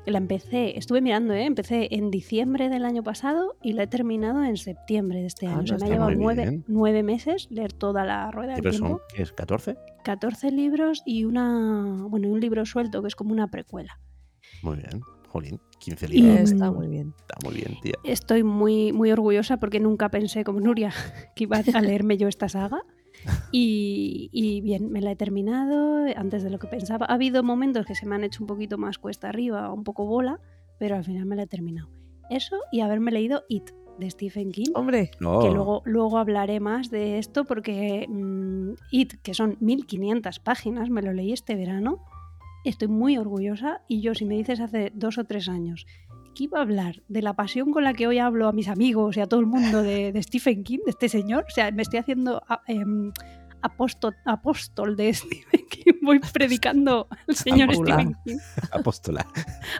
La 0.06 0.18
empecé, 0.18 0.76
estuve 0.78 1.00
mirando, 1.00 1.34
¿eh? 1.34 1.44
empecé 1.44 1.88
en 1.92 2.10
diciembre 2.10 2.68
del 2.68 2.84
año 2.84 3.02
pasado 3.02 3.56
y 3.62 3.72
la 3.74 3.84
he 3.84 3.86
terminado 3.86 4.42
en 4.44 4.56
septiembre 4.56 5.20
de 5.20 5.26
este 5.26 5.46
Ah, 5.46 5.58
año. 5.58 5.62
no 5.62 5.66
Se 5.66 5.84
me 5.84 5.90
ha 5.90 5.94
llevado 5.94 6.62
nueve, 6.68 7.02
meses 7.02 7.48
leer 7.50 7.72
toda 7.72 8.04
la 8.04 8.30
rueda 8.30 8.54
¿Qué 8.56 8.62
del 8.62 8.74
son, 8.74 8.86
tiempo. 8.86 9.02
¿qué 9.14 9.22
es? 9.22 9.34
¿14? 9.34 9.76
14 10.04 10.50
libros 10.50 11.02
y 11.04 11.24
una 11.24 12.06
bueno 12.08 12.28
y 12.28 12.30
un 12.30 12.40
libro 12.40 12.64
suelto 12.64 13.02
que 13.02 13.08
es 13.08 13.14
como 13.14 13.32
una 13.32 13.48
precuela. 13.48 14.00
Muy 14.62 14.76
bien. 14.78 15.00
Jolín, 15.30 15.60
15 15.78 16.06
Y- 16.06 16.22
libros. 16.22 16.50
Está 16.52 16.70
muy 16.72 16.88
bien. 16.88 17.14
Está 17.18 17.36
muy 17.44 17.54
bien, 17.54 17.78
tía. 17.80 17.94
Estoy 18.04 18.42
muy, 18.42 18.92
muy 18.92 19.12
orgullosa 19.12 19.58
porque 19.58 19.78
nunca 19.80 20.08
pensé, 20.10 20.42
como 20.44 20.60
Nuria, 20.60 20.90
que 21.36 21.44
iba 21.44 21.56
a 21.58 21.80
leerme 21.80 22.16
yo 22.18 22.28
esta 22.28 22.48
saga. 22.48 22.82
Y, 23.52 24.30
y 24.32 24.60
bien, 24.62 24.90
me 24.90 25.00
la 25.02 25.10
he 25.12 25.16
terminado 25.16 26.06
antes 26.16 26.42
de 26.42 26.48
lo 26.50 26.58
que 26.58 26.68
pensaba. 26.68 27.04
Ha 27.06 27.14
habido 27.14 27.42
momentos 27.42 27.84
que 27.84 27.94
se 27.94 28.06
me 28.06 28.14
han 28.14 28.24
hecho 28.24 28.42
un 28.42 28.46
poquito 28.46 28.78
más 28.78 28.98
cuesta 28.98 29.28
arriba, 29.28 29.70
un 29.72 29.84
poco 29.84 30.06
bola, 30.06 30.40
pero 30.78 30.96
al 30.96 31.04
final 31.04 31.26
me 31.26 31.36
la 31.36 31.42
he 31.42 31.46
terminado. 31.46 31.90
Eso 32.30 32.56
y 32.72 32.80
haberme 32.80 33.10
leído 33.10 33.42
It 33.48 33.70
de 33.98 34.08
Stephen 34.10 34.52
King. 34.52 34.70
Hombre, 34.74 35.10
No, 35.20 35.40
Que 35.40 35.50
luego, 35.50 35.82
luego 35.84 36.16
hablaré 36.16 36.60
más 36.60 36.90
de 36.90 37.18
esto 37.18 37.44
porque 37.44 38.06
mm, 38.08 38.70
It, 38.90 39.14
que 39.22 39.34
son 39.34 39.58
1500 39.60 40.38
páginas, 40.38 40.88
me 40.88 41.02
lo 41.02 41.12
leí 41.12 41.32
este 41.32 41.56
verano. 41.56 42.02
Estoy 42.64 42.88
muy 42.88 43.16
orgullosa 43.18 43.82
y 43.88 44.00
yo, 44.02 44.14
si 44.14 44.24
me 44.24 44.36
dices 44.36 44.60
hace 44.60 44.92
dos 44.94 45.18
o 45.18 45.24
tres 45.24 45.48
años 45.48 45.86
que 46.34 46.44
iba 46.44 46.58
a 46.58 46.62
hablar 46.62 47.02
de 47.08 47.22
la 47.22 47.34
pasión 47.34 47.72
con 47.72 47.82
la 47.84 47.92
que 47.94 48.06
hoy 48.06 48.18
hablo 48.18 48.46
a 48.46 48.52
mis 48.52 48.68
amigos 48.68 49.16
y 49.16 49.20
a 49.20 49.26
todo 49.26 49.40
el 49.40 49.46
mundo 49.46 49.82
de, 49.82 50.12
de 50.12 50.22
Stephen 50.22 50.62
King, 50.62 50.78
de 50.84 50.90
este 50.92 51.08
señor, 51.08 51.44
o 51.48 51.52
sea, 51.52 51.70
me 51.72 51.82
estoy 51.82 51.98
haciendo 51.98 52.42
em, 52.68 53.10
apóstol, 53.62 54.14
de 54.96 55.12
Stephen 55.14 55.66
King, 55.68 55.92
voy 56.02 56.20
predicando 56.32 57.08
al 57.28 57.34
señor. 57.34 57.74
Stephen 57.74 58.16
King, 58.24 58.36
apóstola. 58.72 59.26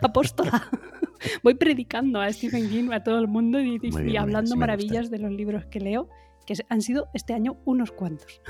apóstola. 0.01 0.69
Voy 1.43 1.53
predicando 1.53 2.19
a 2.19 2.33
Stephen 2.33 2.67
King, 2.67 2.89
a 2.91 3.03
todo 3.03 3.19
el 3.19 3.27
mundo 3.27 3.59
y, 3.59 3.75
y- 3.75 3.77
Muy 3.77 3.79
bien, 3.79 3.89
y 3.89 3.91
muy 3.91 4.03
bien, 4.05 4.17
hablando 4.17 4.55
maravillas 4.55 5.11
de 5.11 5.19
los 5.19 5.31
libros 5.31 5.65
que 5.67 5.79
leo, 5.79 6.09
que 6.47 6.55
han 6.67 6.81
sido 6.81 7.09
este 7.13 7.35
año 7.35 7.57
unos 7.63 7.91
cuantos. 7.91 8.41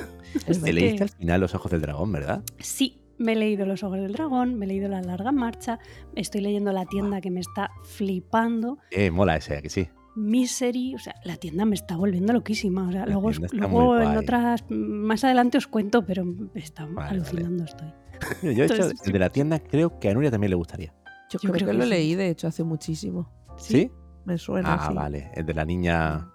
Te 0.45 0.71
leíste 0.71 0.95
que- 0.95 1.03
al 1.03 1.09
final 1.09 1.41
Los 1.41 1.53
Ojos 1.53 1.69
del 1.69 1.81
Dragón, 1.81 2.13
¿verdad? 2.13 2.41
Sí, 2.59 3.00
me 3.21 3.33
he 3.33 3.35
leído 3.35 3.65
Los 3.65 3.83
Ojos 3.83 3.99
del 3.99 4.13
Dragón, 4.13 4.55
me 4.57 4.65
he 4.65 4.67
leído 4.67 4.89
La 4.89 5.01
Larga 5.01 5.31
Marcha, 5.31 5.79
estoy 6.15 6.41
leyendo 6.41 6.71
La 6.73 6.85
Tienda 6.85 7.21
que 7.21 7.31
me 7.31 7.39
está 7.39 7.71
flipando, 7.83 8.77
Eh, 8.91 9.11
mola 9.11 9.35
ese, 9.37 9.61
que 9.61 9.69
sí. 9.69 9.87
Misery, 10.15 10.93
o 10.95 10.99
sea, 10.99 11.15
la 11.23 11.37
tienda 11.37 11.63
me 11.63 11.73
está 11.75 11.95
volviendo 11.95 12.33
loquísima. 12.33 12.85
O 12.87 12.91
sea, 12.91 13.05
La 13.05 13.13
luego 13.13 13.29
os- 13.29 13.39
luego 13.53 13.97
en 13.97 14.03
guay. 14.09 14.17
otras, 14.17 14.65
más 14.69 15.23
adelante 15.23 15.57
os 15.57 15.67
cuento, 15.67 16.05
pero 16.05 16.25
está 16.53 16.85
Vale, 16.85 17.11
alucinando 17.11 17.63
estoy. 17.63 17.87
Yo 18.43 18.49
he 18.49 18.65
hecho 18.65 18.73
Entonces, 18.75 19.07
el 19.07 19.13
de 19.13 19.19
la 19.19 19.29
tienda, 19.29 19.59
creo 19.59 19.99
que 19.99 20.09
a 20.09 20.13
Nuria 20.13 20.29
también 20.29 20.49
le 20.49 20.57
gustaría. 20.57 20.93
Yo, 21.29 21.39
Yo 21.39 21.39
creo, 21.39 21.53
creo 21.53 21.67
que, 21.67 21.71
que 21.71 21.77
lo 21.77 21.83
sí. 21.85 21.89
leí, 21.89 22.15
de 22.15 22.27
hecho, 22.29 22.47
hace 22.47 22.63
muchísimo. 22.65 23.31
¿Sí? 23.57 23.89
Me 24.25 24.37
suena, 24.37 24.73
Ah, 24.73 24.87
sí. 24.89 24.93
vale. 24.93 25.31
El 25.33 25.45
de 25.45 25.53
la 25.53 25.63
niña. 25.63 26.27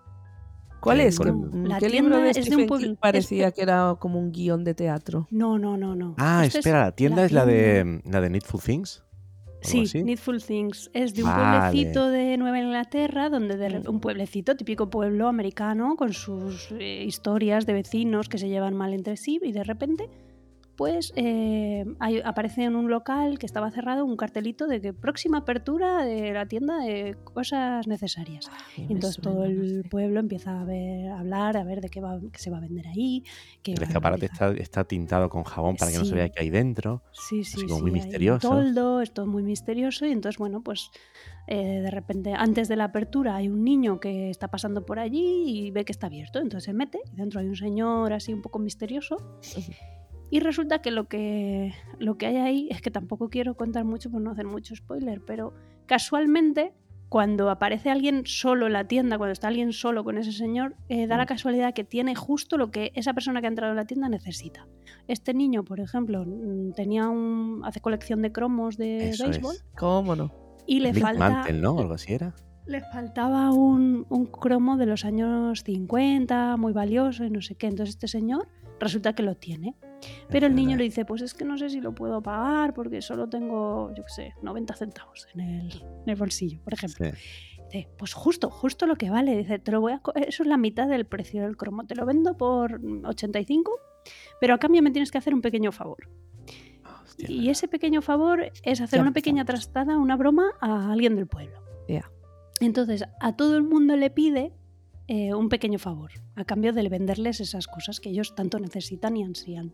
¿Cuál 0.86 1.00
Eh, 1.00 1.06
es? 1.08 1.18
¿Qué, 1.18 1.30
No, 1.32 1.68
la 1.68 1.78
qué 1.78 1.88
tienda 1.88 2.10
libro 2.10 2.20
de 2.22 2.30
es 2.30 2.36
de 2.36 2.40
un 2.56 2.62
Stephen 2.64 2.78
King 2.78 2.92
es- 2.92 2.98
parecía 2.98 3.50
que 3.52 3.62
era 3.62 3.96
como 3.98 4.18
un 4.18 4.32
guion 4.32 4.64
de 4.64 4.74
teatro? 4.74 5.26
No, 5.30 5.58
no, 5.58 5.76
no, 5.76 5.94
no. 5.94 6.14
Ah, 6.18 6.44
espera, 6.46 6.80
la 6.84 6.92
tienda 6.92 7.24
es 7.24 7.32
la 7.32 7.44
tienda- 7.44 8.00
de, 8.02 8.10
la 8.10 8.20
de 8.20 8.30
Needful 8.30 8.60
Things. 8.62 9.02
¿O 9.46 9.50
algo 9.52 9.60
Sí, 9.62 9.80
así? 9.82 10.04
Needful 10.04 10.42
Things. 10.42 10.90
Es 10.94 11.14
de 11.14 11.24
un 11.24 11.30
Vale. 11.30 11.60
pueblecito 11.72 12.08
de 12.10 12.36
Nueva 12.36 12.60
Inglaterra, 12.60 13.28
donde 13.30 13.56
de 13.56 13.88
un 13.88 14.00
pueblecito, 14.00 14.54
típico 14.56 14.90
pueblo 14.90 15.26
americano, 15.28 15.96
con 15.96 16.12
sus 16.12 16.70
eh, 16.78 17.02
historias 17.04 17.66
de 17.66 17.72
vecinos 17.72 18.28
que 18.28 18.38
se 18.38 18.48
llevan 18.48 18.74
mal 18.74 18.92
entre 18.94 19.16
sí, 19.16 19.40
y 19.42 19.52
de 19.52 19.64
repente, 19.64 20.08
pues 20.76 21.12
eh, 21.16 21.84
hay- 22.00 22.20
aparece 22.24 22.64
en 22.64 22.76
un 22.76 22.90
local 22.90 23.38
que 23.38 23.46
estaba 23.46 23.70
cerrado 23.70 24.04
un 24.04 24.16
cartelito 24.16 24.66
de 24.66 24.80
que 24.80 24.92
próxima 24.92 25.38
apertura 25.38 26.04
de 26.04 26.32
la 26.32 26.46
tienda 26.46 26.78
de 26.80 27.16
cosas 27.24 27.86
necesarias. 27.86 28.48
Ay, 28.76 28.84
Y 28.84 28.86
me 28.88 28.94
entonces 28.94 29.22
todo 29.22 29.36
no 29.40 29.44
el 29.44 29.82
sé. 29.82 29.88
pueblo 29.88 30.20
empieza 30.20 30.60
a, 30.60 30.64
ver, 30.64 31.08
a 31.10 31.20
hablar, 31.20 31.56
a 31.56 31.64
ver 31.64 31.80
de 31.80 31.88
qué, 31.88 32.00
va, 32.00 32.20
qué 32.32 32.38
se 32.38 32.50
va 32.50 32.58
a 32.58 32.60
vender 32.60 32.86
ahí. 32.88 33.24
qué 33.62 33.72
El 33.72 33.82
escaparate 33.82 34.26
está, 34.26 34.52
está 34.52 34.84
tintado 34.84 35.28
con 35.30 35.44
jabón 35.44 35.76
para 35.76 35.90
que 35.90 35.98
no 35.98 36.04
se 36.04 36.10
Sí. 36.10 36.14
vea 36.16 36.28
qué 36.28 36.40
hay 36.42 36.50
dentro. 36.50 37.02
Sí, 37.12 37.42
sí, 37.44 37.62
como 37.66 37.76
sí. 37.78 37.82
muy 37.82 37.90
misterioso. 37.92 38.48
toldo, 38.50 39.00
es 39.00 39.12
todo 39.12 39.26
muy 39.26 39.42
misterioso. 39.42 40.04
Y 40.06 40.12
entonces, 40.12 40.38
bueno, 40.38 40.62
pues 40.62 40.90
eh, 41.46 41.80
de 41.80 41.90
repente, 41.90 42.34
antes 42.34 42.68
de 42.68 42.76
la 42.76 42.84
apertura, 42.84 43.36
hay 43.36 43.48
un 43.48 43.64
niño 43.64 43.98
que 43.98 44.30
está 44.30 44.48
pasando 44.48 44.84
por 44.84 44.98
allí 44.98 45.44
y 45.46 45.70
ve 45.70 45.84
que 45.84 45.92
está 45.92 46.08
abierto. 46.08 46.38
Entonces 46.38 46.64
se 46.64 46.72
mete 46.74 46.98
y 47.12 47.16
dentro 47.16 47.40
hay 47.40 47.46
un 47.46 47.56
señor 47.56 48.12
así 48.12 48.32
un 48.34 48.42
poco 48.42 48.58
misterioso. 48.58 49.16
Y 50.30 50.40
resulta 50.40 50.80
que 50.80 50.90
lo 50.90 51.04
que, 51.08 51.72
lo 51.98 52.18
que 52.18 52.26
hay 52.26 52.36
ahí 52.36 52.68
es 52.70 52.82
que 52.82 52.90
tampoco 52.90 53.28
quiero 53.30 53.54
contar 53.56 53.84
mucho 53.84 54.10
por 54.10 54.20
no 54.20 54.30
hacer 54.32 54.46
mucho 54.46 54.74
spoiler, 54.74 55.20
pero 55.24 55.52
casualmente. 55.86 56.72
Cuando 57.08 57.50
aparece 57.50 57.88
alguien 57.88 58.22
solo 58.26 58.66
en 58.66 58.72
la 58.72 58.88
tienda, 58.88 59.16
cuando 59.16 59.32
está 59.32 59.46
alguien 59.46 59.72
solo 59.72 60.02
con 60.02 60.18
ese 60.18 60.32
señor, 60.32 60.74
eh, 60.88 61.06
da 61.06 61.16
la 61.16 61.22
Mm. 61.22 61.28
casualidad 61.28 61.72
que 61.72 61.84
tiene 61.84 62.16
justo 62.16 62.56
lo 62.58 62.72
que 62.72 62.90
esa 62.96 63.14
persona 63.14 63.40
que 63.40 63.46
ha 63.46 63.48
entrado 63.48 63.70
en 63.72 63.76
la 63.76 63.84
tienda 63.84 64.08
necesita. 64.08 64.66
Este 65.06 65.32
niño, 65.32 65.62
por 65.62 65.78
ejemplo, 65.78 66.24
mm, 66.26 66.72
tenía 66.72 67.08
un 67.08 67.60
hace 67.64 67.80
colección 67.80 68.22
de 68.22 68.32
cromos 68.32 68.76
de 68.76 69.10
Eso 69.10 69.22
béisbol 69.28 69.54
es. 69.54 69.64
¿Cómo 69.78 70.16
no? 70.16 70.32
y 70.66 70.80
le 70.80 70.90
Big 70.90 71.00
falta 71.04 71.30
Mantle, 71.30 71.60
¿no? 71.60 71.74
O 71.76 71.80
algo 71.80 71.94
así 71.94 72.12
era. 72.12 72.34
le 72.66 72.80
faltaba 72.80 73.52
un, 73.52 74.04
un 74.08 74.26
cromo 74.26 74.76
de 74.76 74.86
los 74.86 75.04
años 75.04 75.62
50, 75.62 76.56
muy 76.56 76.72
valioso 76.72 77.24
y 77.24 77.30
no 77.30 77.40
sé 77.40 77.54
qué. 77.54 77.68
Entonces 77.68 77.94
este 77.94 78.08
señor 78.08 78.48
resulta 78.78 79.14
que 79.14 79.22
lo 79.22 79.34
tiene. 79.34 79.76
Pero 80.28 80.46
el 80.46 80.54
niño 80.54 80.76
le 80.76 80.84
dice, 80.84 81.04
pues 81.04 81.22
es 81.22 81.34
que 81.34 81.44
no 81.44 81.56
sé 81.58 81.70
si 81.70 81.80
lo 81.80 81.94
puedo 81.94 82.22
pagar 82.22 82.74
porque 82.74 83.00
solo 83.02 83.28
tengo, 83.28 83.92
yo 83.94 84.02
qué 84.04 84.12
sé, 84.12 84.34
90 84.42 84.74
centavos 84.74 85.26
en 85.34 85.40
el, 85.40 85.72
en 85.72 86.08
el 86.08 86.16
bolsillo, 86.16 86.60
por 86.62 86.74
ejemplo. 86.74 87.06
Sí. 87.06 87.16
Dice, 87.66 87.88
pues 87.96 88.12
justo, 88.12 88.50
justo 88.50 88.86
lo 88.86 88.96
que 88.96 89.10
vale. 89.10 89.36
Dice, 89.36 89.58
te 89.58 89.72
lo 89.72 89.80
voy 89.80 89.92
a 89.92 90.00
eso 90.26 90.42
es 90.42 90.48
la 90.48 90.56
mitad 90.56 90.88
del 90.88 91.06
precio 91.06 91.42
del 91.42 91.56
cromo. 91.56 91.86
Te 91.86 91.94
lo 91.94 92.06
vendo 92.06 92.36
por 92.36 92.80
85, 93.04 93.72
pero 94.40 94.54
a 94.54 94.58
cambio 94.58 94.82
me 94.82 94.90
tienes 94.90 95.10
que 95.10 95.18
hacer 95.18 95.34
un 95.34 95.40
pequeño 95.40 95.72
favor. 95.72 96.08
Hostia, 97.02 97.30
Y 97.30 97.48
ese 97.48 97.68
pequeño 97.68 98.02
favor 98.02 98.52
es 98.62 98.80
hacer 98.80 99.00
una 99.00 99.12
pequeña 99.12 99.44
trastada, 99.44 99.96
una 99.96 100.16
broma 100.16 100.52
a 100.60 100.92
alguien 100.92 101.16
del 101.16 101.26
pueblo. 101.26 101.60
Ya. 101.88 102.10
Entonces, 102.60 103.04
a 103.20 103.36
todo 103.36 103.56
el 103.56 103.62
mundo 103.62 103.96
le 103.96 104.10
pide 104.10 104.52
eh, 105.08 105.34
un 105.34 105.48
pequeño 105.48 105.78
favor, 105.78 106.10
a 106.34 106.44
cambio 106.44 106.72
de 106.72 106.88
venderles 106.88 107.40
esas 107.40 107.66
cosas 107.66 108.00
que 108.00 108.08
ellos 108.10 108.34
tanto 108.34 108.58
necesitan 108.58 109.16
y 109.16 109.22
ansían. 109.24 109.72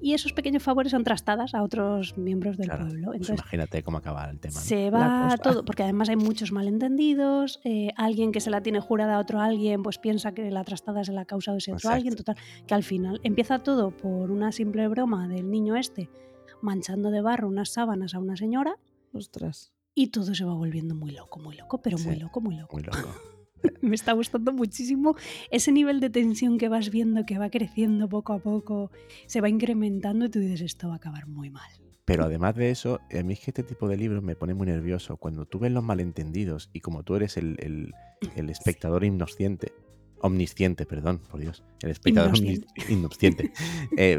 y 0.00 0.14
esos 0.14 0.32
pequeños 0.32 0.62
favores 0.64 0.90
son 0.90 1.04
trastadas 1.04 1.54
a 1.54 1.62
otros 1.62 2.16
miembros 2.18 2.56
del 2.56 2.66
Claro, 2.68 2.86
pueblo. 2.86 3.06
pues 3.08 3.20
Entonces, 3.20 3.38
imagínate 3.44 3.82
cómo 3.84 3.98
acaba 3.98 4.28
el 4.30 4.40
tema. 4.40 4.54
¿no? 4.54 4.60
se 4.60 4.90
va 4.90 5.36
todo, 5.40 5.64
porque 5.64 5.84
además 5.84 6.08
hay 6.08 6.16
muchos 6.16 6.50
malentendidos, 6.52 7.60
eh, 7.64 7.90
alguien 7.96 8.32
que 8.32 8.40
se 8.40 8.50
la 8.50 8.62
tiene 8.62 8.80
jurada 8.80 9.16
a 9.16 9.18
otro 9.20 9.40
alguien, 9.40 9.82
pues 9.84 9.98
piensa 9.98 10.32
que 10.32 10.50
la 10.50 10.64
trastada 10.64 11.04
se 11.04 11.12
la 11.12 11.20
ha 11.20 11.24
causado 11.24 11.58
ese 11.58 11.70
otro 11.72 11.78
Exacto. 11.90 11.94
alguien, 11.96 12.16
total, 12.16 12.36
que 12.66 12.74
al 12.74 12.82
final 12.82 13.20
empieza 13.22 13.60
todo 13.60 13.90
por 13.96 14.30
una 14.32 14.50
simple 14.50 14.88
broma 14.88 15.28
del 15.28 15.48
niño 15.50 15.76
este 15.76 16.08
manchando 16.60 17.10
de 17.10 17.20
barro 17.20 17.48
unas 17.48 17.70
sábanas 17.70 18.14
a 18.14 18.18
una 18.20 18.36
señora 18.36 18.76
Ostras. 19.12 19.72
y 19.94 20.08
todo 20.08 20.34
se 20.34 20.44
va 20.44 20.54
volviendo 20.54 20.94
muy 20.94 21.10
loco, 21.12 21.38
muy 21.40 21.56
loco, 21.56 21.80
pero 21.82 21.98
muy 21.98 22.16
loco, 22.16 22.40
muy 22.40 22.56
loco. 22.56 22.76
Muy 22.76 22.84
loco. 22.84 22.98
Me 23.82 23.94
está 23.94 24.12
gustando 24.12 24.52
muchísimo 24.52 25.16
ese 25.50 25.72
nivel 25.72 26.00
de 26.00 26.10
tensión 26.10 26.58
que 26.58 26.68
vas 26.68 26.90
viendo, 26.90 27.24
que 27.26 27.38
va 27.38 27.50
creciendo 27.50 28.08
poco 28.08 28.32
a 28.32 28.38
poco, 28.38 28.90
se 29.26 29.40
va 29.40 29.48
incrementando 29.48 30.26
y 30.26 30.28
tú 30.30 30.38
dices, 30.40 30.60
esto 30.62 30.88
va 30.88 30.94
a 30.94 30.96
acabar 30.96 31.26
muy 31.26 31.50
mal. 31.50 31.70
Pero 32.04 32.24
además 32.24 32.56
de 32.56 32.70
eso, 32.70 33.00
a 33.16 33.22
mí 33.22 33.34
es 33.34 33.40
que 33.40 33.52
este 33.52 33.62
tipo 33.62 33.88
de 33.88 33.96
libros 33.96 34.22
me 34.24 34.34
pone 34.34 34.54
muy 34.54 34.66
nervioso. 34.66 35.16
Cuando 35.18 35.46
tú 35.46 35.60
ves 35.60 35.70
los 35.70 35.84
malentendidos 35.84 36.68
y 36.72 36.80
como 36.80 37.04
tú 37.04 37.14
eres 37.14 37.36
el, 37.36 37.56
el- 37.60 37.92
el 38.36 38.50
espectador 38.50 39.04
omnisciente, 39.04 39.72
omnisciente, 40.22 40.86
perdón, 40.86 41.20
por 41.30 41.40
Dios, 41.40 41.62
el 41.82 41.90
espectador 41.90 42.32
omnis- 42.32 42.64
omnisciente, 42.90 43.52
eh, 43.96 44.16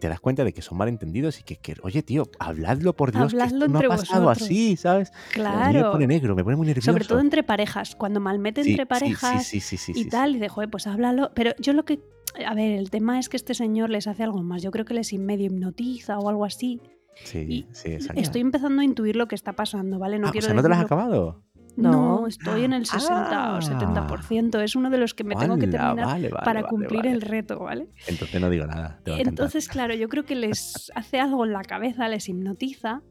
te 0.00 0.08
das 0.08 0.20
cuenta 0.20 0.44
de 0.44 0.52
que 0.52 0.60
son 0.62 0.76
malentendidos 0.78 1.40
y 1.40 1.42
que, 1.44 1.56
que, 1.56 1.74
oye, 1.82 2.02
tío, 2.02 2.24
habladlo 2.38 2.94
por 2.94 3.12
Dios, 3.12 3.32
que 3.32 3.40
Habladlo 3.42 3.66
esto 3.66 3.68
no 3.68 3.78
ha 3.78 3.96
pasado 3.96 4.24
vosotros. 4.24 4.42
así, 4.48 4.76
¿sabes? 4.76 5.10
Mí 5.12 5.18
me 5.18 5.32
Claro. 5.34 5.92
pone 5.92 6.06
negro, 6.06 6.34
me 6.36 6.44
pone 6.44 6.56
muy 6.56 6.66
nervioso. 6.66 6.90
Sobre 6.92 7.04
todo 7.04 7.20
entre 7.20 7.42
parejas, 7.42 7.94
cuando 7.96 8.20
malmete 8.20 8.62
Sí, 8.64 8.70
entre 8.70 8.86
parejas 8.86 9.46
sí, 9.46 9.60
sí, 9.60 9.92
y 9.94 10.04
tal, 10.06 10.36
y 10.36 10.38
de 10.38 10.48
joder, 10.48 10.68
pues 10.70 10.86
háblalo. 10.86 11.30
Pero 11.34 11.52
yo 11.58 11.72
lo 11.72 11.84
que. 11.84 12.00
A 12.46 12.54
ver, 12.54 12.72
el 12.72 12.90
tema 12.90 13.20
es 13.20 13.28
que 13.28 13.36
este 13.36 13.54
señor 13.54 13.90
les 13.90 14.08
hace 14.08 14.24
algo 14.24 14.42
más. 14.42 14.60
Yo 14.62 14.72
creo 14.72 14.84
que 14.84 14.94
les 14.94 15.12
medio 15.14 15.46
hipnotiza 15.46 16.18
o 16.18 16.28
algo 16.28 16.44
así. 16.44 16.80
Sí, 17.22 17.38
y 17.48 17.66
sí, 17.72 17.92
exacto. 17.92 18.20
Estoy 18.20 18.40
empezando 18.40 18.82
a 18.82 18.84
intuir 18.84 19.14
lo 19.14 19.28
que 19.28 19.36
está 19.36 19.52
pasando, 19.52 20.00
¿vale? 20.00 20.18
No 20.18 20.26
Ah, 20.26 20.30
o 20.30 20.32
quiero 20.32 20.46
sea, 20.46 20.54
¿no 20.54 20.62
te 20.62 20.68
lo 20.68 20.74
has 20.74 20.80
acabado? 20.80 21.43
No, 21.76 22.20
No. 22.20 22.26
estoy 22.28 22.64
en 22.64 22.72
el 22.72 22.86
60 22.86 23.54
Ah. 23.54 23.56
o 23.56 23.60
70%. 23.60 24.60
Es 24.62 24.76
uno 24.76 24.90
de 24.90 24.98
los 24.98 25.12
que 25.14 25.24
me 25.24 25.34
tengo 25.34 25.56
que 25.56 25.66
terminar 25.66 26.06
vale, 26.06 26.28
vale, 26.28 26.44
para 26.44 26.62
cumplir 26.64 27.00
vale. 27.00 27.10
el 27.12 27.20
reto, 27.20 27.58
¿vale? 27.58 27.88
Entonces 28.06 28.40
no 28.40 28.48
digo 28.50 28.66
nada. 28.66 29.00
te. 29.02 29.20
Entonces, 29.20 29.68
claro, 29.68 29.94
yo 29.94 30.08
creo 30.08 30.24
que 30.24 30.34
les 30.36 30.90
hace 30.94 31.18
algo 31.20 31.44
en 31.44 31.52
la 31.52 31.62
cabeza, 31.62 32.08
les 32.08 32.28
hipnotiza 32.28 33.02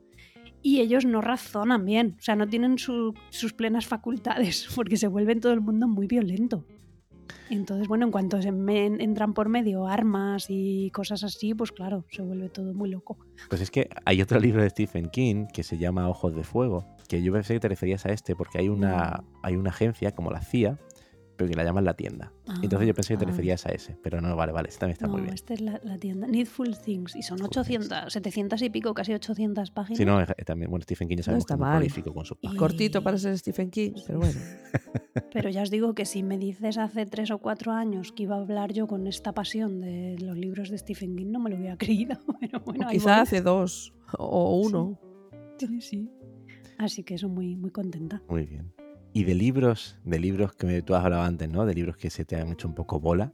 y 0.62 0.80
ellos 0.80 1.04
no 1.06 1.20
razonan 1.20 1.84
bien, 1.84 2.16
o 2.18 2.22
sea, 2.22 2.36
no 2.38 2.48
tienen 2.48 2.78
su- 2.78 3.14
sus 3.32 3.52
plenas 3.54 3.86
facultades 3.86 4.68
porque 4.76 4.96
se 4.96 5.08
vuelven 5.08 5.42
todo 5.42 5.52
el 5.52 5.60
mundo 5.62 5.88
muy 5.90 6.08
violento. 6.08 6.66
Entonces, 7.50 7.88
bueno, 7.88 8.06
en 8.06 8.12
cuanto 8.12 8.42
se 8.42 8.48
entran 8.50 9.34
por 9.34 9.50
medio 9.50 9.86
armas 9.88 10.46
y 10.50 10.90
cosas 10.92 11.24
así, 11.24 11.54
pues 11.54 11.72
claro, 11.72 12.06
se 12.10 12.22
vuelve 12.22 12.50
todo 12.50 12.74
muy 12.74 12.90
loco. 12.90 13.18
Pues 13.50 13.62
es 13.62 13.70
que 13.72 13.90
hay 14.06 14.22
otro 14.22 14.40
libro 14.40 14.62
de 14.64 14.70
Stephen 14.70 15.10
King 15.10 15.46
que 15.54 15.64
se 15.64 15.78
llama 15.78 16.08
Ojos 16.10 16.34
de 16.36 16.44
Fuego, 16.44 16.86
que 17.08 17.22
yo 17.22 17.32
pensé 17.34 17.54
que 17.56 17.60
te 17.60 17.68
referías 17.70 18.06
a 18.06 18.10
este 18.10 18.36
porque 18.36 18.60
hay 18.60 18.70
una, 18.70 19.24
hay 19.42 19.56
una 19.56 19.70
agencia 19.70 20.12
como 20.12 20.32
la 20.32 20.42
CIA, 20.42 20.80
pero 21.36 21.50
que 21.50 21.56
la 21.56 21.64
llaman 21.64 21.84
La 21.84 21.96
Tienda. 21.96 22.32
Entonces 22.62 22.88
yo 22.88 22.94
pensé 22.94 23.16
que 23.16 23.18
te 23.18 23.26
Ah. 23.26 23.30
referías 23.30 23.66
a 23.66 23.70
ese, 23.70 23.98
pero 24.04 24.22
no, 24.22 24.36
vale, 24.36 24.52
vale, 24.52 24.70
este 24.70 24.82
también 24.82 24.94
está 24.94 25.08
no, 25.08 25.14
muy 25.14 25.22
bien. 25.24 25.34
esta 25.34 25.56
es 25.56 25.62
la, 25.62 25.80
la 25.84 25.98
tienda. 25.98 26.28
Needful 26.28 26.78
Things. 26.78 27.16
Y 27.16 27.24
son 27.24 27.38
Needful 27.40 27.62
800, 27.62 28.14
700 28.14 28.62
y 28.62 28.70
pico, 28.70 28.94
casi 28.94 29.14
800 29.14 29.72
páginas. 29.72 29.98
Si 29.98 30.06
no, 30.06 30.22
es- 30.22 30.30
también, 30.46 30.70
bueno, 30.70 30.84
Stephen 30.84 31.08
King 31.08 31.18
ya 31.18 31.24
sabemos 31.24 31.42
está 31.44 31.56
que 31.56 31.62
es 31.64 31.68
muy 31.68 31.76
prolífico 31.78 32.14
con 32.14 32.26
sus 32.26 32.38
Y- 32.40 32.42
páginas. 32.48 32.60
Cortito 32.60 33.04
para 33.04 33.18
ser 33.18 33.36
Stephen 33.40 33.72
King, 33.72 33.94
pero 34.06 34.20
bueno. 34.20 34.40
Pero 35.34 35.50
ya 35.50 35.64
os 35.64 35.72
digo 35.72 35.96
que 35.96 36.06
si 36.06 36.22
me 36.22 36.38
dices 36.38 36.78
hace 36.78 37.08
tres 37.08 37.32
o 37.32 37.40
cuatro 37.40 37.72
años 37.72 38.12
que 38.12 38.24
iba 38.24 38.36
a 38.36 38.40
hablar 38.40 38.72
yo 38.72 38.86
con 38.86 39.08
esta 39.08 39.32
pasión 39.34 39.82
de 39.82 40.16
los 40.20 40.38
libros 40.38 40.70
de 40.70 40.78
Stephen 40.78 41.16
King, 41.16 41.32
no 41.32 41.40
me 41.40 41.50
lo 41.50 41.56
hubiera 41.56 41.76
creído. 41.78 42.16
Pero 42.40 42.60
bueno, 42.60 42.88
quizá 42.92 43.22
hace 43.22 43.42
dos 43.42 43.94
o 44.20 44.60
uno. 44.60 45.00
Sí, 45.58 45.82
sí. 45.82 46.10
Así 46.78 47.04
que 47.04 47.16
eso 47.16 47.30
muy, 47.30 47.56
muy 47.56 47.72
contenta. 47.72 48.22
Muy 48.30 48.46
bien. 48.46 48.74
Y 49.14 49.24
de 49.26 49.36
libros, 49.36 50.00
de 50.04 50.20
libros 50.20 50.54
que 50.56 50.66
me- 50.66 50.82
tú 50.82 50.96
has 50.96 51.04
hablado 51.06 51.24
antes, 51.24 51.48
¿no? 51.50 51.66
De 51.66 51.74
libros 51.74 51.98
que 51.98 52.10
se 52.10 52.26
te 52.26 52.36
han 52.36 52.52
hecho 52.52 52.68
un 52.68 52.74
poco 52.76 53.00
bola. 53.00 53.32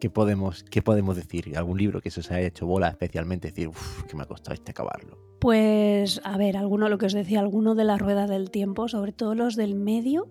¿Qué 0.00 0.08
podemos, 0.10 0.64
qué 0.64 0.82
podemos 0.82 1.14
decir? 1.14 1.56
¿Algún 1.56 1.78
libro 1.78 2.00
que 2.00 2.10
se 2.10 2.20
os 2.20 2.30
haya 2.30 2.46
hecho 2.46 2.66
bola 2.66 2.88
especialmente? 2.88 3.48
Decir, 3.48 3.68
uff, 3.68 4.02
que 4.04 4.16
me 4.16 4.22
ha 4.22 4.26
costado 4.26 4.54
este 4.54 4.70
acabarlo. 4.72 5.18
Pues, 5.40 6.20
a 6.24 6.36
ver, 6.38 6.56
alguno, 6.56 6.88
lo 6.88 6.98
que 6.98 7.06
os 7.06 7.12
decía, 7.12 7.40
alguno 7.40 7.74
de 7.74 7.84
las 7.84 8.00
ruedas 8.00 8.28
del 8.28 8.50
tiempo, 8.50 8.88
sobre 8.88 9.12
todo 9.12 9.34
los 9.34 9.56
del 9.56 9.74
medio, 9.74 10.28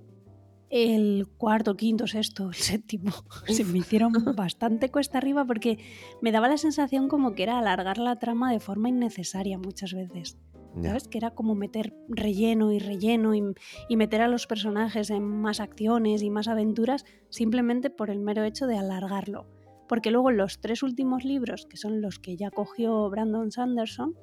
el 0.71 1.27
cuarto, 1.37 1.75
quinto, 1.75 2.05
sexto, 2.07 2.49
el 2.49 2.55
séptimo, 2.55 3.11
se 3.47 3.63
me 3.63 3.79
hicieron 3.79 4.11
bastante 4.35 4.89
cuesta 4.91 5.17
arriba 5.17 5.45
porque 5.45 5.77
me 6.21 6.31
daba 6.31 6.47
la 6.47 6.57
sensación 6.57 7.07
como 7.07 7.33
que 7.33 7.43
era 7.43 7.57
alargar 7.59 7.97
la 7.99 8.17
trama 8.17 8.51
de 8.51 8.59
forma 8.59 8.89
innecesaria 8.89 9.57
muchas 9.57 9.93
veces. 9.93 10.37
¿Sabes? 10.81 11.07
Que 11.07 11.17
era 11.17 11.31
como 11.31 11.55
meter 11.55 11.93
relleno 12.07 12.71
y 12.71 12.79
relleno 12.79 13.33
y, 13.35 13.43
y 13.89 13.97
meter 13.97 14.21
a 14.21 14.27
los 14.27 14.47
personajes 14.47 15.09
en 15.09 15.23
más 15.23 15.59
acciones 15.59 16.21
y 16.21 16.29
más 16.29 16.47
aventuras 16.47 17.05
simplemente 17.29 17.89
por 17.89 18.09
el 18.09 18.19
mero 18.19 18.43
hecho 18.43 18.67
de 18.67 18.77
alargarlo. 18.77 19.47
Porque 19.87 20.11
luego 20.11 20.31
los 20.31 20.61
tres 20.61 20.83
últimos 20.83 21.25
libros, 21.25 21.65
que 21.65 21.77
son 21.77 22.01
los 22.01 22.19
que 22.19 22.37
ya 22.37 22.51
cogió 22.51 23.09
Brandon 23.09 23.51
Sanderson, 23.51 24.15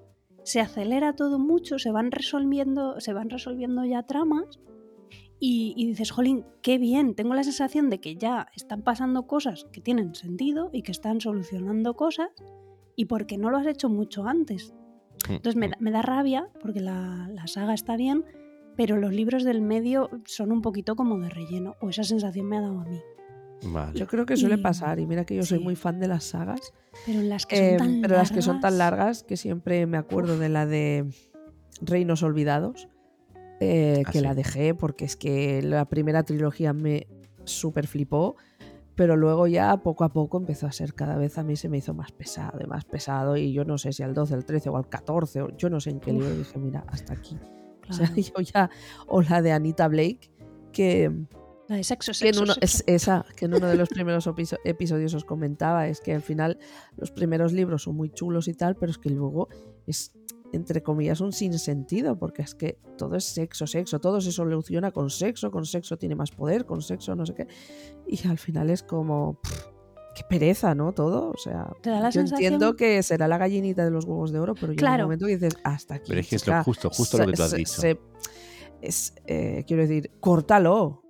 se 0.45 0.61
acelera 0.61 1.15
todo 1.15 1.41
mucho, 1.41 1.81
se 1.81 1.91
van 1.91 2.13
resolviendo, 2.13 3.01
se 3.01 3.13
van 3.13 3.29
resolviendo 3.29 3.85
ya 3.85 4.05
tramas 4.05 4.61
y, 5.41 5.75
y 5.77 5.89
dices, 5.89 6.13
jolín, 6.13 6.45
qué 6.63 6.79
bien, 6.79 7.17
tengo 7.17 7.35
la 7.35 7.43
sensación 7.43 7.91
de 7.91 8.01
que 8.01 8.15
ya 8.15 8.47
están 8.55 8.83
pasando 8.83 9.27
cosas 9.27 9.67
que 9.73 9.81
tienen 9.81 10.15
sentido 10.15 10.71
y 10.73 10.83
que 10.83 10.93
están 10.93 11.21
solucionando 11.21 11.95
cosas 11.95 12.29
y 12.95 13.07
porque 13.07 13.37
no 13.37 13.51
lo 13.51 13.59
has 13.59 13.67
hecho 13.67 13.89
mucho 13.89 14.25
antes. 14.27 14.73
Entonces 15.29 15.57
me, 15.57 15.69
da- 15.69 15.77
me 15.81 15.91
da 15.91 16.03
rabia 16.03 16.49
porque 16.61 16.81
la, 16.81 17.29
la 17.33 17.47
saga 17.47 17.75
está 17.75 17.97
bien, 17.97 18.25
pero 18.77 18.97
los 18.97 19.13
libros 19.13 19.45
del 19.45 19.63
medio 19.63 20.11
son 20.25 20.53
un 20.53 20.63
poquito 20.63 20.97
como 20.97 21.19
de 21.19 21.29
relleno, 21.31 21.75
o 21.81 21.89
esa 21.91 22.05
sensación 22.05 22.47
me 22.47 22.59
ha 22.59 22.61
dado 22.61 22.81
a 22.81 22.85
mí. 22.85 23.01
Vale. 23.65 23.99
Yo 23.99 24.07
creo 24.07 24.27
que 24.27 24.37
suele 24.37 24.57
Y- 24.57 24.63
pasar, 24.63 25.01
y 25.01 25.07
mira 25.07 25.25
que 25.25 25.35
yo 25.35 25.43
soy 25.43 25.59
muy 25.59 25.77
fan 25.77 25.99
de 25.99 26.09
las 26.09 26.25
sagas, 26.25 26.61
Pero 27.07 27.23
las 27.23 27.47
que 27.47 27.57
eh, 27.57 27.79
son 27.79 27.79
tan 27.79 28.03
pero 28.03 28.17
las 28.17 28.31
que 28.31 28.43
son 28.43 28.61
tan 28.61 28.77
largas- 28.79 29.23
que 29.25 29.37
siempre 29.39 29.87
me 29.87 29.97
acuerdo 29.97 30.39
de 30.39 30.49
la 30.51 30.67
de 30.67 31.07
Reinos 31.81 32.23
Olvidados, 32.23 32.89
eh, 33.61 34.03
Ah, 34.05 34.11
que 34.13 34.19
sí. 34.19 34.25
la 34.25 34.35
dejé 34.35 34.75
porque 34.75 35.07
es 35.07 35.17
que 35.17 35.63
la 35.63 35.87
primera 35.87 36.23
trilogía 36.23 36.75
me 36.75 37.07
super 37.45 37.87
flipó, 37.87 38.37
pero 38.97 39.15
luego 39.17 39.47
ya 39.47 39.77
poco 39.77 40.03
a 40.05 40.13
poco 40.13 40.39
empezó 40.39 40.67
a 40.67 40.73
ser 40.73 40.95
cada 40.95 41.17
vez 41.17 41.39
a 41.39 41.45
mí 41.45 41.55
se 41.55 41.69
me 41.69 41.79
hizo 41.79 41.95
más 41.95 42.11
pesado 42.13 42.59
y 42.61 42.67
más 42.67 42.85
pesado 42.85 43.37
y 43.37 43.53
yo 43.53 43.65
no 43.65 43.79
sé 43.79 43.93
si 43.93 44.03
al 44.03 44.15
12, 44.15 44.35
al 44.35 44.45
13 44.45 44.71
o 44.71 44.77
al 44.77 44.89
14, 44.89 45.43
o 45.43 45.57
yo 45.57 45.71
no 45.71 45.79
sé 45.81 45.91
en 45.91 46.01
qué 46.01 46.11
Uf. 46.13 46.19
libro 46.21 46.35
dije, 46.37 46.59
mira, 46.59 46.85
hasta 46.89 47.13
aquí. 47.13 47.39
O 47.89 47.93
sea, 47.93 48.11
yo 48.17 48.41
ya, 48.41 48.71
o 49.07 49.23
la 49.23 49.43
de 49.43 49.53
Anita 49.53 49.87
Blake, 49.87 50.31
que, 50.73 51.13
La 51.69 51.77
de 51.77 51.85
sexo, 51.85 52.13
que 52.19 52.29
en 52.29 52.35
sexo, 52.35 52.43
uno, 52.43 52.55
sexo. 52.55 52.65
es 52.65 52.85
esa, 52.87 53.25
que 53.37 53.45
en 53.45 53.55
uno 53.55 53.67
de 53.67 53.77
los 53.77 53.89
primeros 53.91 54.27
episo- 54.27 54.59
episodios 54.65 55.15
os 55.15 55.25
comentaba, 55.25 55.87
es 55.89 56.01
que 56.01 56.15
al 56.15 56.23
final 56.23 56.59
los 56.97 57.11
primeros 57.11 57.53
libros 57.53 57.83
son 57.85 57.97
muy 57.97 58.09
chulos 58.11 58.49
y 58.49 58.55
tal, 58.55 58.77
pero 58.77 58.91
es 58.91 58.99
que 58.99 59.11
luego 59.11 59.49
es, 59.87 60.13
entre 60.57 60.83
comillas, 60.83 61.21
un 61.21 61.33
sinsentido, 61.33 62.19
porque 62.19 62.43
es 62.43 62.55
que 62.55 62.79
todo 62.99 63.15
es 63.17 63.25
sexo, 63.25 63.67
sexo, 63.67 64.01
todo 64.01 64.21
se 64.21 64.33
soluciona 64.33 64.91
con 64.91 65.11
sexo, 65.11 65.51
con 65.51 65.65
sexo 65.65 65.97
tiene 65.97 66.15
más 66.17 66.31
poder, 66.33 66.67
con 66.67 66.83
sexo 66.83 67.15
no 67.15 67.25
sé 67.25 67.35
qué, 67.35 67.47
y 68.07 68.27
al 68.27 68.39
final 68.39 68.71
es 68.71 68.83
como, 68.83 69.41
pff, 69.43 69.67
qué 70.15 70.23
pereza, 70.29 70.75
¿no? 70.75 70.93
Todo, 70.93 71.31
o 71.31 71.37
sea, 71.37 71.71
Te 71.83 71.91
da 71.91 72.01
la 72.01 72.09
yo 72.11 72.21
sensación- 72.21 72.55
entiendo 72.55 72.75
que 72.77 73.03
será 73.03 73.29
la 73.29 73.39
gallinita 73.39 73.85
de 73.85 73.91
los 73.91 74.05
huevos 74.07 74.33
de 74.33 74.39
oro, 74.41 74.55
pero 74.55 74.69
llega 74.73 74.81
Claro. 74.81 75.05
un 75.05 75.09
momento 75.09 75.27
que 75.27 75.37
dices, 75.37 75.57
hasta 75.63 75.97
aquí. 75.97 76.07
Pero 76.09 76.21
es 76.21 76.29
que 76.29 76.37
es 76.37 76.47
lo 76.47 76.65
justo, 76.65 76.91
justo 76.91 77.19
lo 77.19 77.27
que 77.27 77.33
tú 77.35 77.43
has 77.43 77.51
se- 77.51 77.57
dicho. 77.57 77.81
se- 77.81 78.01
es, 78.83 79.15
eh, 79.27 79.65
quiero 79.67 79.83
decir, 79.83 80.11
córtalo. 80.21 81.03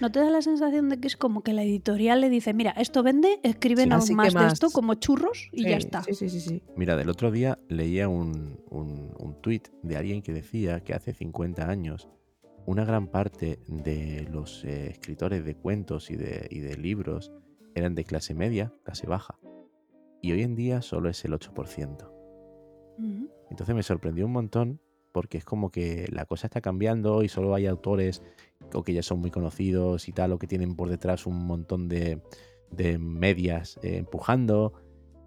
¿No 0.00 0.10
te 0.10 0.20
da 0.20 0.30
la 0.30 0.42
sensación 0.42 0.88
de 0.88 0.98
que 0.98 1.08
es 1.08 1.16
como 1.16 1.42
que 1.42 1.52
la 1.52 1.62
editorial 1.62 2.20
le 2.20 2.30
dice, 2.30 2.54
mira, 2.54 2.70
esto 2.72 3.02
vende, 3.02 3.40
escríbenos 3.42 4.06
que 4.06 4.14
más, 4.14 4.34
de 4.34 4.46
esto 4.46 4.70
como 4.70 4.94
churros 4.94 5.48
y 5.52 5.62
Sí, 5.62 5.68
ya 5.68 5.76
está? 5.76 6.02
Sí, 6.02 6.14
sí, 6.14 6.28
sí, 6.28 6.40
sí. 6.40 6.62
Mira, 6.76 6.96
del 6.96 7.08
otro 7.08 7.30
día 7.30 7.58
leía 7.68 8.08
un, 8.08 8.60
un, 8.70 9.14
un 9.18 9.40
tuit 9.40 9.68
de 9.82 9.96
alguien 9.96 10.22
que 10.22 10.32
decía 10.32 10.80
que 10.80 10.94
hace 10.94 11.12
50 11.12 11.68
años 11.68 12.08
una 12.66 12.84
gran 12.84 13.08
parte 13.08 13.58
de 13.66 14.26
los 14.30 14.64
eh, 14.64 14.88
escritores 14.90 15.44
de 15.44 15.54
cuentos 15.54 16.10
y 16.10 16.16
de, 16.16 16.46
y 16.50 16.60
de 16.60 16.76
libros 16.76 17.32
eran 17.74 17.94
de 17.94 18.04
clase 18.04 18.34
media, 18.34 18.72
clase 18.84 19.06
baja. 19.06 19.38
Y 20.22 20.32
hoy 20.32 20.42
en 20.42 20.54
día 20.54 20.80
solo 20.80 21.10
es 21.10 21.24
el 21.24 21.32
8%. 21.32 22.10
Ujú. 22.96 23.30
Entonces 23.50 23.74
me 23.74 23.82
sorprendió 23.82 24.24
un 24.24 24.32
montón 24.32 24.80
porque 25.14 25.38
es 25.38 25.44
como 25.44 25.70
que 25.70 26.06
la 26.10 26.24
cosa 26.26 26.48
está 26.48 26.60
cambiando 26.60 27.22
y 27.22 27.28
solo 27.28 27.54
hay 27.54 27.66
autores 27.66 28.20
o 28.74 28.82
que 28.82 28.92
ya 28.92 29.02
son 29.04 29.20
muy 29.20 29.30
conocidos 29.30 30.08
y 30.08 30.12
tal, 30.12 30.32
o 30.32 30.38
que 30.40 30.48
tienen 30.48 30.74
por 30.74 30.88
detrás 30.90 31.24
un 31.24 31.46
montón 31.46 31.88
de, 31.88 32.20
de 32.72 32.98
medias 32.98 33.78
eh, 33.84 33.96
empujando. 33.98 34.72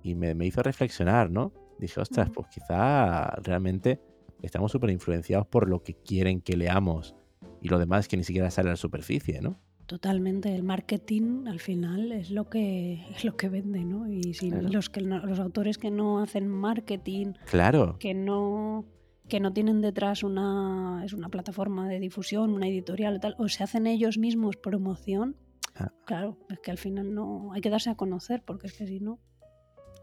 Y 0.04 0.14
me, 0.16 0.36
me 0.36 0.46
hizo 0.46 0.62
reflexionar, 0.62 1.32
¿no? 1.32 1.54
Dije, 1.80 2.02
ostras, 2.02 2.30
pues 2.34 2.48
quizá 2.54 3.28
realmente 3.44 4.02
estamos 4.42 4.74
súper 4.74 4.90
influenciados 4.90 5.48
por 5.48 5.70
lo 5.70 5.82
que 5.84 5.94
quieren 5.94 6.42
que 6.42 6.58
leamos 6.58 7.16
y 7.62 7.70
lo 7.70 7.80
demás 7.80 8.10
que 8.10 8.18
ni 8.18 8.26
siquiera 8.26 8.52
sale 8.52 8.68
a 8.70 8.74
la 8.74 8.78
superficie, 8.78 9.40
¿no? 9.42 9.58
Totalmente, 9.86 10.54
el 10.54 10.64
marketing 10.64 11.48
al 11.48 11.62
final 11.62 12.12
es 12.12 12.30
lo 12.30 12.50
que 12.50 13.06
es 13.16 13.24
lo 13.24 13.38
que 13.38 13.48
vende, 13.48 13.86
¿no? 13.86 14.10
Y 14.12 14.34
si 14.34 14.50
Claro. 14.52 14.68
los 14.68 14.90
que 14.90 15.00
los 15.00 15.40
autores 15.40 15.78
que 15.78 15.92
no 15.92 16.20
hacen 16.20 16.50
marketing, 16.50 17.34
Claro. 17.50 17.96
que 18.00 18.14
no 18.14 18.84
que 19.28 19.40
no 19.40 19.52
tienen 19.54 19.82
detrás 19.82 20.24
una 20.24 21.02
es 21.06 21.14
una 21.14 21.30
plataforma 21.30 21.88
de 21.90 22.00
difusión, 22.00 22.52
una 22.52 22.68
editorial 22.68 23.16
o 23.16 23.20
tal, 23.20 23.36
o 23.38 23.48
se 23.50 23.64
hacen 23.64 23.88
ellos 23.88 24.18
mismos 24.18 24.58
promoción, 24.58 25.36
Ah. 25.76 25.92
claro, 26.06 26.38
es 26.50 26.60
que 26.60 26.72
al 26.72 26.78
final 26.80 27.14
no 27.14 27.52
hay 27.54 27.62
que 27.62 27.70
darse 27.70 27.90
a 27.92 27.96
conocer 27.96 28.42
porque 28.46 28.68
es 28.68 28.74
que 28.74 28.88
si 28.88 29.00
no, 29.00 29.20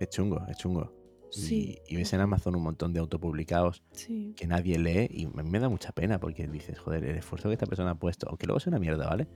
Es 0.00 0.08
chungo, 0.10 0.44
es 0.48 0.56
chungo. 0.58 0.92
Y- 1.32 1.40
Sí. 1.40 1.78
Y, 1.88 1.96
ves 1.96 2.12
en 2.12 2.20
Amazon 2.20 2.54
un 2.54 2.62
montón 2.62 2.92
de 2.92 3.00
autopublicados 3.00 3.82
sí. 3.92 4.34
que 4.36 4.46
nadie 4.46 4.78
lee 4.78 5.08
y 5.10 5.24
a 5.26 5.42
mí 5.42 5.50
me 5.50 5.58
da 5.58 5.68
mucha 5.68 5.90
pena 5.92 6.20
porque 6.20 6.46
dices, 6.46 6.78
joder, 6.78 7.04
el 7.04 7.16
esfuerzo 7.16 7.48
que 7.48 7.54
esta 7.54 7.66
persona 7.66 7.90
ha 7.92 7.94
puesto, 7.98 8.28
aunque 8.28 8.46
luego 8.46 8.60
sea 8.60 8.70
una 8.70 8.78
mierda, 8.78 9.08
¿vale? 9.08 9.26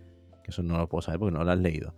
Que 0.44 0.50
eso 0.52 0.62
no 0.62 0.78
lo 0.78 0.88
puedo 0.88 1.02
saber 1.02 1.18
porque 1.18 1.36
no 1.36 1.42
lo 1.44 1.50
has 1.50 1.58
leído. 1.58 1.94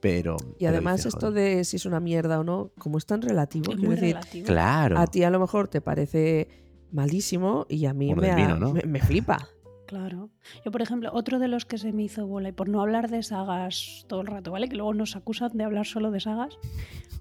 Pero. 0.00 0.36
Y 0.58 0.66
además 0.66 1.06
esto 1.06 1.30
de 1.30 1.64
si 1.64 1.76
es 1.76 1.86
una 1.86 2.00
mierda 2.00 2.40
o 2.40 2.44
no, 2.44 2.72
como 2.78 2.98
es 2.98 3.06
tan 3.06 3.22
relativo, 3.22 3.72
Es 3.72 3.78
muy 3.78 3.90
decir, 3.94 4.14
relativo. 4.16 4.46
Claro. 4.46 4.98
a 4.98 5.06
ti 5.06 5.22
a 5.22 5.30
lo 5.30 5.38
mejor 5.40 5.68
te 5.68 5.80
parece 5.80 6.48
malísimo 6.92 7.66
y 7.68 7.86
a 7.86 7.94
mí 7.94 8.14
me, 8.14 8.22
del 8.22 8.30
ha- 8.30 8.36
vino, 8.36 8.56
¿no? 8.56 8.72
me, 8.72 8.82
me 8.82 9.00
flipa. 9.00 9.38
Claro. 9.84 10.30
Yo, 10.64 10.70
por 10.70 10.80
ejemplo, 10.80 11.10
otro 11.12 11.38
de 11.38 11.48
los 11.48 11.66
que 11.66 11.76
se 11.76 11.92
me 11.92 12.04
hizo 12.04 12.26
bola, 12.26 12.48
y 12.48 12.52
por 12.52 12.66
no 12.66 12.80
hablar 12.80 13.10
de 13.10 13.22
sagas 13.22 14.06
todo 14.08 14.22
el 14.22 14.26
rato, 14.26 14.50
¿vale? 14.50 14.66
Que 14.70 14.76
luego 14.76 14.94
nos 14.94 15.16
acusan 15.16 15.50
de 15.52 15.64
hablar 15.64 15.84
solo 15.86 16.10
de 16.10 16.18
sagas. 16.18 16.56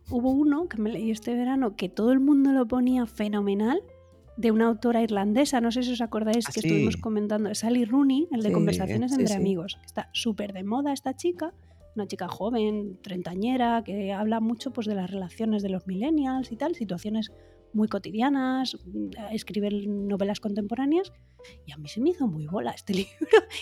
Hubo 0.10 0.32
uno 0.32 0.70
que 0.70 0.78
me 0.78 0.90
leí 0.90 1.12
este 1.12 1.34
verano 1.36 1.76
que 1.76 1.90
todo 1.90 2.14
el 2.14 2.22
mundo 2.22 2.54
lo 2.54 2.66
ponía 2.66 3.08
fenomenal, 3.08 3.82
de 4.38 4.52
una 4.52 4.68
autora 4.68 5.02
irlandesa, 5.04 5.60
no 5.60 5.70
sé 5.74 5.84
si 5.84 5.92
os 5.92 6.00
acordáis 6.00 6.46
Ah, 6.48 6.52
que 6.54 6.62
sí. 6.62 6.68
estuvimos 6.68 6.96
comentando, 6.96 7.54
Sally 7.54 7.84
Rooney, 7.84 8.30
el 8.32 8.42
de 8.42 8.50
Sí, 8.50 8.54
Conversaciones 8.54 9.12
sí, 9.12 9.20
entre 9.20 9.34
sí. 9.34 9.40
Amigos. 9.42 9.78
Está 9.86 10.10
súper 10.14 10.54
de 10.54 10.64
moda 10.64 10.94
esta 10.94 11.14
chica, 11.14 11.54
una 11.98 12.08
chica 12.08 12.30
joven, 12.30 13.00
treintañera, 13.02 13.84
que 13.84 14.14
habla 14.14 14.40
mucho 14.40 14.72
pues, 14.72 14.88
de 14.88 14.96
las 14.96 15.12
relaciones 15.12 15.62
de 15.62 15.68
los 15.70 15.88
millennials 15.88 16.54
y 16.54 16.56
tal, 16.56 16.74
situaciones 16.76 17.34
muy 17.74 17.88
cotidianas, 17.88 18.78
mm, 18.86 19.10
escribe 19.32 19.70
novelas 19.88 20.40
contemporáneas 20.40 21.12
y 21.66 21.72
a 21.72 21.78
mí 21.78 21.88
se 21.88 22.02
me 22.02 22.12
hizo 22.12 22.28
muy 22.28 22.48
bola 22.48 22.72
este 22.72 22.94
libro. 22.94 23.12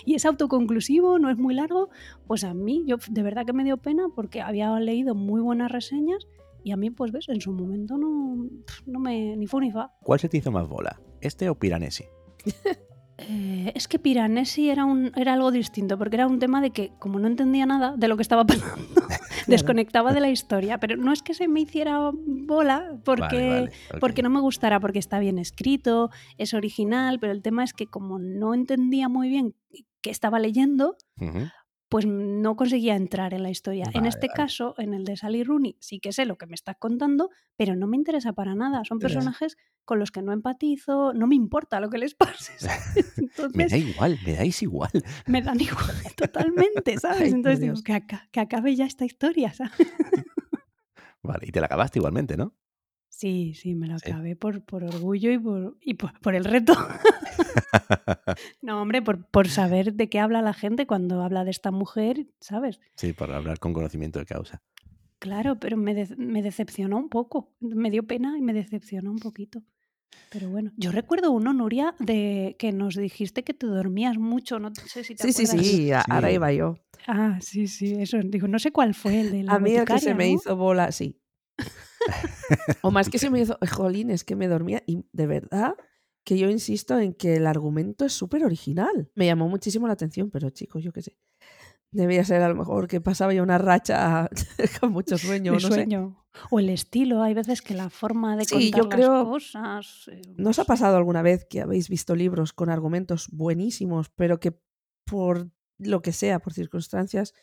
Y 0.06 0.15
es 0.15 0.26
autoconclusivo, 0.26 1.19
no 1.19 1.30
es 1.30 1.38
muy 1.38 1.54
largo. 1.54 1.89
Pues 2.28 2.43
a 2.43 2.54
mí, 2.54 2.84
yo 2.86 2.98
de 3.10 3.24
verdad 3.24 3.45
que 3.45 3.54
me 3.54 3.63
dio 3.63 3.78
pena 3.78 4.08
porque 4.15 4.41
había 4.41 4.78
leído 4.80 5.15
muy 5.15 5.41
buenas 5.41 5.72
reseñas 5.72 6.28
y 6.63 6.72
a 6.72 6.78
mí, 6.78 6.89
pues 6.89 7.12
ves, 7.12 7.30
en 7.30 7.41
su 7.41 7.52
momento 7.52 7.98
no, 7.98 8.48
no 8.86 9.00
me 9.00 9.36
ni 9.38 9.48
fu 9.48 9.60
ni 9.60 9.72
fa. 9.72 9.93
¿Cuál 10.04 10.19
se 10.19 10.30
te 10.30 10.38
hizo 10.38 10.52
más 10.52 10.67
bola? 10.67 11.00
¿Este 11.22 11.50
o 11.50 11.56
Piranesi? 11.56 12.06
Eh, 13.22 13.74
es 13.76 13.89
que 13.89 14.00
Piranesi 14.00 14.69
era, 14.69 14.86
un, 14.86 15.12
era 15.17 15.34
algo 15.34 15.52
distinto 15.52 15.98
porque 15.98 16.15
era 16.15 16.26
un 16.26 16.39
tema 16.39 16.62
de 16.62 16.69
que, 16.69 16.93
como 17.00 17.19
no 17.19 17.28
entendía 17.28 17.65
nada 17.65 17.98
de 17.98 18.08
lo 18.08 18.15
que 18.15 18.22
estaba 18.22 18.45
pasando, 18.45 18.88
desconectaba 19.49 20.13
de 20.13 20.19
la 20.19 20.29
historia. 20.29 20.79
Pero 20.79 20.97
no 20.97 21.12
es 21.12 21.21
que 21.21 21.33
se 21.33 21.47
me 21.47 21.62
hiciera 21.62 22.12
bola 22.13 22.99
porque. 23.03 23.21
Vale, 23.21 23.49
vale, 23.49 23.71
ok. 23.93 23.99
porque 23.99 24.21
no 24.21 24.29
me 24.29 24.39
gustara, 24.39 24.79
porque 24.79 24.99
está 24.99 25.19
bien 25.19 25.38
escrito, 25.38 26.09
es 26.38 26.53
original, 26.53 27.19
pero 27.19 27.33
el 27.33 27.41
tema 27.41 27.63
es 27.63 27.73
que 27.73 27.88
como 27.88 28.19
no 28.19 28.53
entendía 28.53 29.09
muy 29.09 29.29
bien 29.29 29.55
qué 30.01 30.09
estaba 30.09 30.39
leyendo. 30.39 30.95
Pues 31.89 32.06
no 32.06 32.56
conseguía 32.56 32.95
entrar 32.95 33.34
en 33.34 33.41
la 33.43 33.49
historia. 33.49 33.86
en 33.93 34.06
este 34.06 34.28
vale. 34.28 34.36
caso, 34.36 34.75
en 34.78 34.93
el 34.93 35.04
de 35.06 35.17
Sally 35.17 35.43
Rooney, 35.43 35.75
sí 35.80 35.99
que 35.99 36.12
sé 36.13 36.25
lo 36.25 36.38
que 36.38 36.45
me 36.45 36.54
estás 36.56 36.75
contando, 36.78 37.30
pero 37.58 37.75
no 37.75 37.88
me 37.88 37.97
interesa 37.97 38.34
para 38.34 38.54
nada. 38.56 38.86
Son 38.86 38.99
personajes 38.99 39.58
con 39.86 39.97
los 39.97 40.12
que 40.12 40.21
no 40.21 40.32
empatizo, 40.32 41.13
no 41.13 41.25
me 41.25 41.34
importa 41.36 41.80
lo 41.80 41.89
que 41.89 41.97
les 41.97 42.13
pase. 42.15 42.54
¿sabes? 42.60 43.13
Me 43.54 43.65
da 43.67 43.75
igual, 43.78 44.19
me 44.25 44.34
dais 44.36 44.62
igual. 44.62 44.91
me 45.28 45.41
dan 45.41 45.60
igual 45.60 45.95
totalmente, 46.15 46.97
¿sabes? 46.99 47.21
Ay, 47.21 47.32
Entonces 47.32 47.60
digo, 47.60 47.75
que, 47.84 47.93
aca- 47.93 48.30
que 48.32 48.39
acabe 48.39 48.75
ya 48.75 48.86
esta 48.86 49.06
historia, 49.06 49.52
¿sabes? 49.54 49.73
Vale, 51.23 51.47
y 51.47 51.52
te 51.52 51.60
la 51.60 51.65
acabaste 51.65 51.99
igualmente, 51.99 52.38
¿no? 52.38 52.54
Sí, 53.19 53.53
sí, 53.53 53.75
me 53.75 53.86
lo 53.88 53.99
Sí. 53.99 54.12
acabé 54.12 54.38
por, 54.38 54.63
por 54.63 54.82
orgullo 54.86 55.29
y 55.29 55.38
por, 55.38 55.75
y 55.82 55.95
por, 55.95 56.17
por 56.21 56.36
el 56.36 56.45
reto. 56.45 56.71
no, 58.62 58.82
hombre, 58.82 59.01
por, 59.01 59.25
por 59.25 59.49
saber 59.49 59.93
de 59.93 60.08
qué 60.08 60.19
habla 60.21 60.41
la 60.41 60.53
gente 60.53 60.88
cuando 60.88 61.21
habla 61.21 61.43
de 61.43 61.51
esta 61.51 61.71
mujer, 61.71 62.27
¿sabes? 62.39 62.79
Sí, 62.95 63.12
para 63.12 63.36
hablar 63.36 63.60
con 63.60 63.73
conocimiento 63.73 64.19
de 64.19 64.25
causa. 64.25 64.62
Claro, 65.19 65.60
pero 65.60 65.75
me, 65.75 65.93
de- 65.95 66.15
me 66.15 66.41
decepcionó 66.41 66.95
un 66.95 67.10
poco. 67.10 67.51
Me 67.60 67.91
dio 67.91 68.03
pena 68.08 68.38
y 68.38 68.41
me 68.41 68.53
decepcionó 68.53 69.12
un 69.12 69.19
poquito. 69.19 69.63
Pero 70.32 70.49
bueno, 70.49 70.71
yo 70.77 70.93
recuerdo 70.93 71.32
uno, 71.32 71.51
Nuria, 71.51 71.95
de 71.99 72.55
que 72.58 72.71
nos 72.71 72.95
dijiste 72.95 73.43
que 73.43 73.53
te 73.53 73.65
dormías 73.67 74.17
mucho, 74.17 74.60
no 74.60 74.71
sé 74.86 75.03
si 75.03 75.15
te 75.15 75.23
Sí, 75.23 75.34
sí, 75.34 75.43
acuerdas. 75.43 75.65
sí, 75.65 75.91
a- 75.91 76.01
ahora 76.10 76.29
Sí. 76.29 76.36
iba 76.36 76.53
yo. 76.53 76.75
Ah, 77.05 77.38
sí, 77.41 77.67
sí, 77.67 77.95
eso. 77.95 78.17
Digo, 78.23 78.47
no 78.47 78.60
sé 78.60 78.71
cuál 78.71 78.93
fue 78.93 79.19
el 79.19 79.32
de 79.32 79.43
la 79.43 79.55
A 79.55 79.60
mí 79.60 79.75
el 79.75 79.84
que 79.84 79.99
se 79.99 80.13
me 80.13 80.29
hizo 80.32 80.55
bola, 80.55 80.93
sí. 80.93 81.19
o 82.81 82.91
más 82.91 83.09
que 83.09 83.19
se 83.19 83.29
me 83.29 83.41
hizo, 83.41 83.57
jolín, 83.71 84.09
es 84.09 84.23
que 84.23 84.35
me 84.35 84.47
dormía 84.47 84.83
y 84.85 85.05
de 85.12 85.27
verdad 85.27 85.75
que 86.25 86.38
yo 86.38 86.49
insisto 86.49 86.99
en 86.99 87.13
que 87.13 87.35
el 87.38 87.47
argumento 87.47 88.05
es 88.05 88.13
súper 88.13 88.45
original. 88.45 89.12
Me 89.15 89.25
llamó 89.25 89.47
muchísimo 89.49 89.88
la 89.88 89.93
atención, 89.93 90.29
pero 90.29 90.49
chicos, 90.49 90.83
yo 90.83 90.91
qué 90.91 91.01
sé. 91.01 91.17
Debía 91.91 92.23
ser 92.23 92.43
a 92.43 92.49
lo 92.49 92.55
mejor 92.55 92.88
que 92.88 93.01
pasaba 93.01 93.33
ya 93.33 93.41
una 93.41 93.57
racha 93.57 94.29
con 94.79 94.91
mucho 94.91 95.17
sueño, 95.17 95.53
de 95.53 95.55
no 95.59 95.67
sé. 95.67 95.73
sueño. 95.73 96.23
O 96.51 96.59
el 96.59 96.69
estilo, 96.69 97.23
hay 97.23 97.33
veces 97.33 97.63
que 97.63 97.73
la 97.73 97.89
forma 97.89 98.38
de 98.38 98.45
Sí, 98.45 98.69
contar 98.69 98.77
yo 98.83 98.89
creo- 98.89 99.13
las 99.17 99.23
cosas. 99.25 100.09
eh, 100.12 100.21
¿No 100.38 100.51
os 100.51 100.59
ha 100.59 100.65
pasado 100.65 100.97
alguna 100.97 101.23
vez 101.23 101.45
que 101.49 101.62
habéis 101.62 101.89
visto 101.89 102.15
libros 102.15 102.53
con 102.53 102.69
argumentos 102.69 103.27
buenísimos, 103.31 104.09
pero 104.09 104.39
que 104.39 104.53
por 105.05 105.49
lo 105.79 106.01
que 106.03 106.12
sea, 106.12 106.38
por 106.39 106.53
circunstancias, 106.53 107.33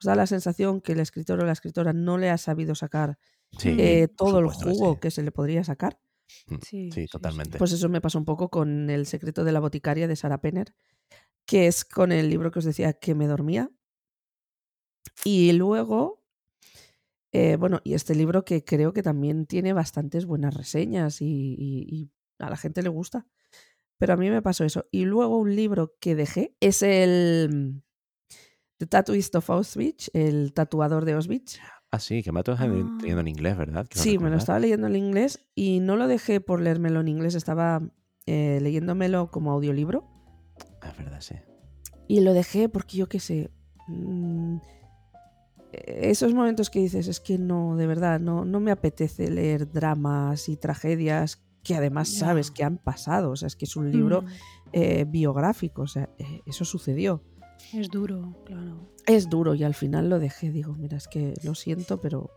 os 0.00 0.06
da 0.06 0.14
la 0.16 0.26
sensación 0.26 0.80
que 0.80 0.92
el 0.92 1.00
escritor 1.00 1.40
o 1.40 1.46
la 1.46 1.52
escritora 1.52 1.92
no 1.92 2.18
le 2.18 2.30
ha 2.30 2.38
sabido 2.38 2.74
sacar 2.74 3.18
Sí, 3.58 3.68
eh, 3.78 4.08
todo 4.16 4.38
el 4.40 4.48
jugo 4.48 4.96
sí. 4.96 5.00
que 5.00 5.10
se 5.10 5.22
le 5.22 5.32
podría 5.32 5.64
sacar? 5.64 6.00
Mm, 6.48 6.58
Sí, 6.62 6.92
sí, 6.92 7.06
Sí, 7.06 7.06
sí. 7.06 7.08
totalmente. 7.08 7.58
Pues 7.58 7.72
eso 7.72 7.88
me 7.88 8.00
pasó 8.00 8.18
un 8.18 8.24
poco 8.26 8.50
con 8.50 8.90
El 8.90 9.06
secreto 9.06 9.44
de 9.44 9.52
la 9.52 9.60
boticaria 9.60 10.08
de 10.08 10.16
Sarah 10.16 10.40
Penner, 10.42 10.74
que 11.46 11.66
es 11.68 11.84
con 11.84 12.12
el 12.12 12.30
libro 12.30 12.50
que 12.52 12.60
os 12.60 12.66
decía 12.66 12.94
que 12.94 13.14
me 13.16 13.26
dormía. 13.28 13.70
Y 15.24 15.52
luego, 15.52 16.22
eh, 17.32 17.56
bueno, 17.56 17.80
y 17.84 17.94
este 17.94 18.14
libro 18.14 18.44
que 18.44 18.64
creo 18.64 18.92
que 18.92 19.02
también 19.02 19.46
tiene 19.46 19.72
bastantes 19.72 20.26
buenas 20.26 20.54
reseñas 20.54 21.20
y, 21.22 21.26
y- 21.58 21.86
y 21.88 22.10
a 22.38 22.50
la 22.50 22.56
gente 22.56 22.82
le 22.82 22.88
gusta. 22.88 23.26
Pero 23.98 24.14
a 24.14 24.16
mí 24.16 24.30
me 24.30 24.42
pasó 24.42 24.64
eso. 24.64 24.86
Y 24.92 25.06
luego 25.06 25.38
un 25.38 25.56
libro 25.56 25.96
que 26.00 26.14
dejé 26.16 26.56
es 26.60 26.82
el 26.82 27.82
The 28.80 28.86
Tattooist 28.86 29.34
of 29.36 29.50
Auschwitz, 29.50 30.10
el 30.14 30.54
tatuador 30.54 31.04
de 31.04 31.12
Auschwitz. 31.12 31.58
Ah, 31.90 31.98
sí, 32.00 32.22
que 32.22 32.32
me 32.32 32.40
has 32.40 32.48
estado 32.48 32.66
Ah. 32.66 32.98
leyendo 33.02 33.20
en 33.20 33.28
inglés, 33.28 33.56
¿verdad? 33.58 33.86
Quiero 33.86 34.02
Sí, 34.02 34.18
me 34.18 34.30
lo 34.30 34.36
estaba 34.38 34.58
leyendo 34.58 34.86
en 34.86 34.96
inglés 34.96 35.38
y 35.54 35.80
no 35.80 35.96
lo 35.96 36.08
dejé 36.08 36.40
por 36.40 36.62
leérmelo 36.62 37.00
en 37.00 37.08
inglés, 37.08 37.34
estaba 37.34 37.82
eh, 38.26 38.58
leyéndomelo 38.62 39.30
como 39.30 39.50
audiolibro 39.52 40.08
Ah, 40.80 40.88
es 40.90 40.96
verdad, 40.96 41.20
sí. 41.20 41.34
y 42.08 42.20
lo 42.20 42.32
dejé 42.32 42.68
porque 42.70 42.96
yo 42.96 43.06
qué 43.08 43.20
sé. 43.20 43.50
mm, 43.88 44.56
esos 45.72 46.32
momentos 46.32 46.70
que 46.70 46.78
dices, 46.80 47.06
es 47.06 47.20
que 47.20 47.36
no, 47.38 47.76
de 47.76 47.86
verdad, 47.86 48.18
no, 48.18 48.44
no 48.46 48.60
me 48.60 48.70
apetece 48.70 49.30
leer 49.30 49.70
dramas 49.70 50.48
y 50.48 50.56
tragedias 50.56 51.42
que 51.62 51.74
además 51.74 52.08
sabes 52.08 52.50
que 52.50 52.64
han 52.64 52.78
pasado, 52.78 53.32
o 53.32 53.36
sea, 53.36 53.46
es 53.48 53.56
que 53.56 53.66
es 53.66 53.76
un 53.76 53.90
libro 53.92 54.22
Mm, 54.22 54.26
eh, 54.72 55.04
biográfico, 55.06 55.82
o 55.82 55.86
sea, 55.86 56.08
eh, 56.18 56.40
eso 56.46 56.64
sucedió. 56.64 57.22
Es 57.74 57.88
duro, 57.88 58.34
claro. 58.44 58.88
Es 59.06 59.28
duro 59.28 59.54
y 59.54 59.64
al 59.64 59.74
final 59.74 60.08
lo 60.08 60.18
dejé, 60.18 60.50
digo, 60.50 60.74
mira, 60.74 60.96
es 60.96 61.08
que 61.08 61.34
lo 61.44 61.54
siento, 61.54 62.00
pero 62.00 62.30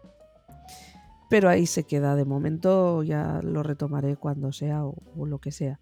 pero 1.29 1.49
ahí 1.49 1.65
se 1.65 1.83
queda. 1.86 2.15
De 2.15 2.25
momento 2.25 3.01
ya 3.03 3.39
lo 3.41 3.63
retomaré 3.63 4.15
cuando 4.17 4.51
sea 4.51 4.86
o, 4.86 4.95
o 5.17 5.25
lo 5.25 5.39
que 5.39 5.51
sea. 5.51 5.79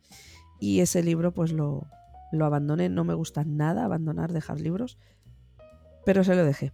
Y 0.60 0.80
ese 0.80 1.04
libro 1.04 1.34
pues 1.34 1.52
lo, 1.52 1.88
lo 2.32 2.46
abandoné. 2.46 2.88
No 2.90 3.04
me 3.04 3.14
gusta 3.14 3.44
nada 3.44 3.84
abandonar, 3.84 4.32
dejar 4.32 4.62
libros, 4.62 4.98
pero 6.06 6.24
se 6.24 6.36
lo 6.36 6.46
dejé. 6.46 6.72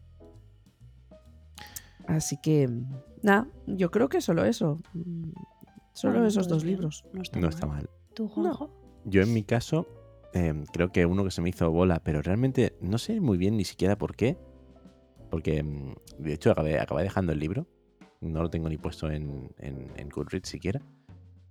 Así 2.07 2.37
que, 2.37 2.69
nada, 3.21 3.47
yo 3.65 3.91
creo 3.91 4.09
que 4.09 4.21
solo 4.21 4.45
eso. 4.45 4.79
Mm, 4.93 5.31
Solo 5.93 6.23
esos 6.27 6.47
dos 6.47 6.63
libros. 6.63 7.03
No 7.11 7.23
está, 7.23 7.39
No 7.39 7.47
mal. 7.47 7.53
está 7.53 7.65
mal. 7.65 7.89
¿Tú, 8.13 8.27
Juanjo? 8.27 8.69
Yo 9.05 9.23
en 9.23 9.33
mi 9.33 9.41
caso, 9.43 9.87
eh, 10.33 10.63
creo 10.71 10.91
que 10.91 11.05
uno 11.05 11.23
que 11.23 11.31
se 11.31 11.41
me 11.41 11.49
hizo 11.49 11.71
bola, 11.71 12.01
pero 12.03 12.21
realmente 12.21 12.75
no 12.81 12.97
sé 12.97 13.19
muy 13.21 13.37
bien 13.37 13.57
ni 13.57 13.65
siquiera 13.65 13.97
por 13.97 14.15
qué. 14.15 14.37
Porque, 15.29 15.63
mm, 15.63 15.95
de 16.19 16.33
hecho, 16.33 16.51
acabé, 16.51 16.79
acabé 16.79 17.03
dejando 17.03 17.31
el 17.31 17.39
libro. 17.39 17.67
No 18.21 18.41
lo 18.41 18.49
tengo 18.49 18.69
ni 18.69 18.77
puesto 18.77 19.09
en, 19.11 19.51
en, 19.59 19.91
en 19.95 20.09
Goodreads 20.09 20.49
siquiera. 20.49 20.81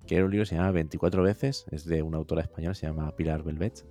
Que 0.07 0.17
era 0.17 0.25
un 0.25 0.31
libro 0.31 0.45
que 0.45 0.51
se 0.51 0.57
llama 0.57 0.71
24 0.73 1.23
veces. 1.23 1.67
Es 1.71 1.85
de 1.85 2.03
una 2.03 2.19
autora 2.19 2.43
española, 2.43 2.75
se 2.75 2.87
llama 2.87 3.15
Pilar 3.17 3.43
Belvet. 3.43 3.87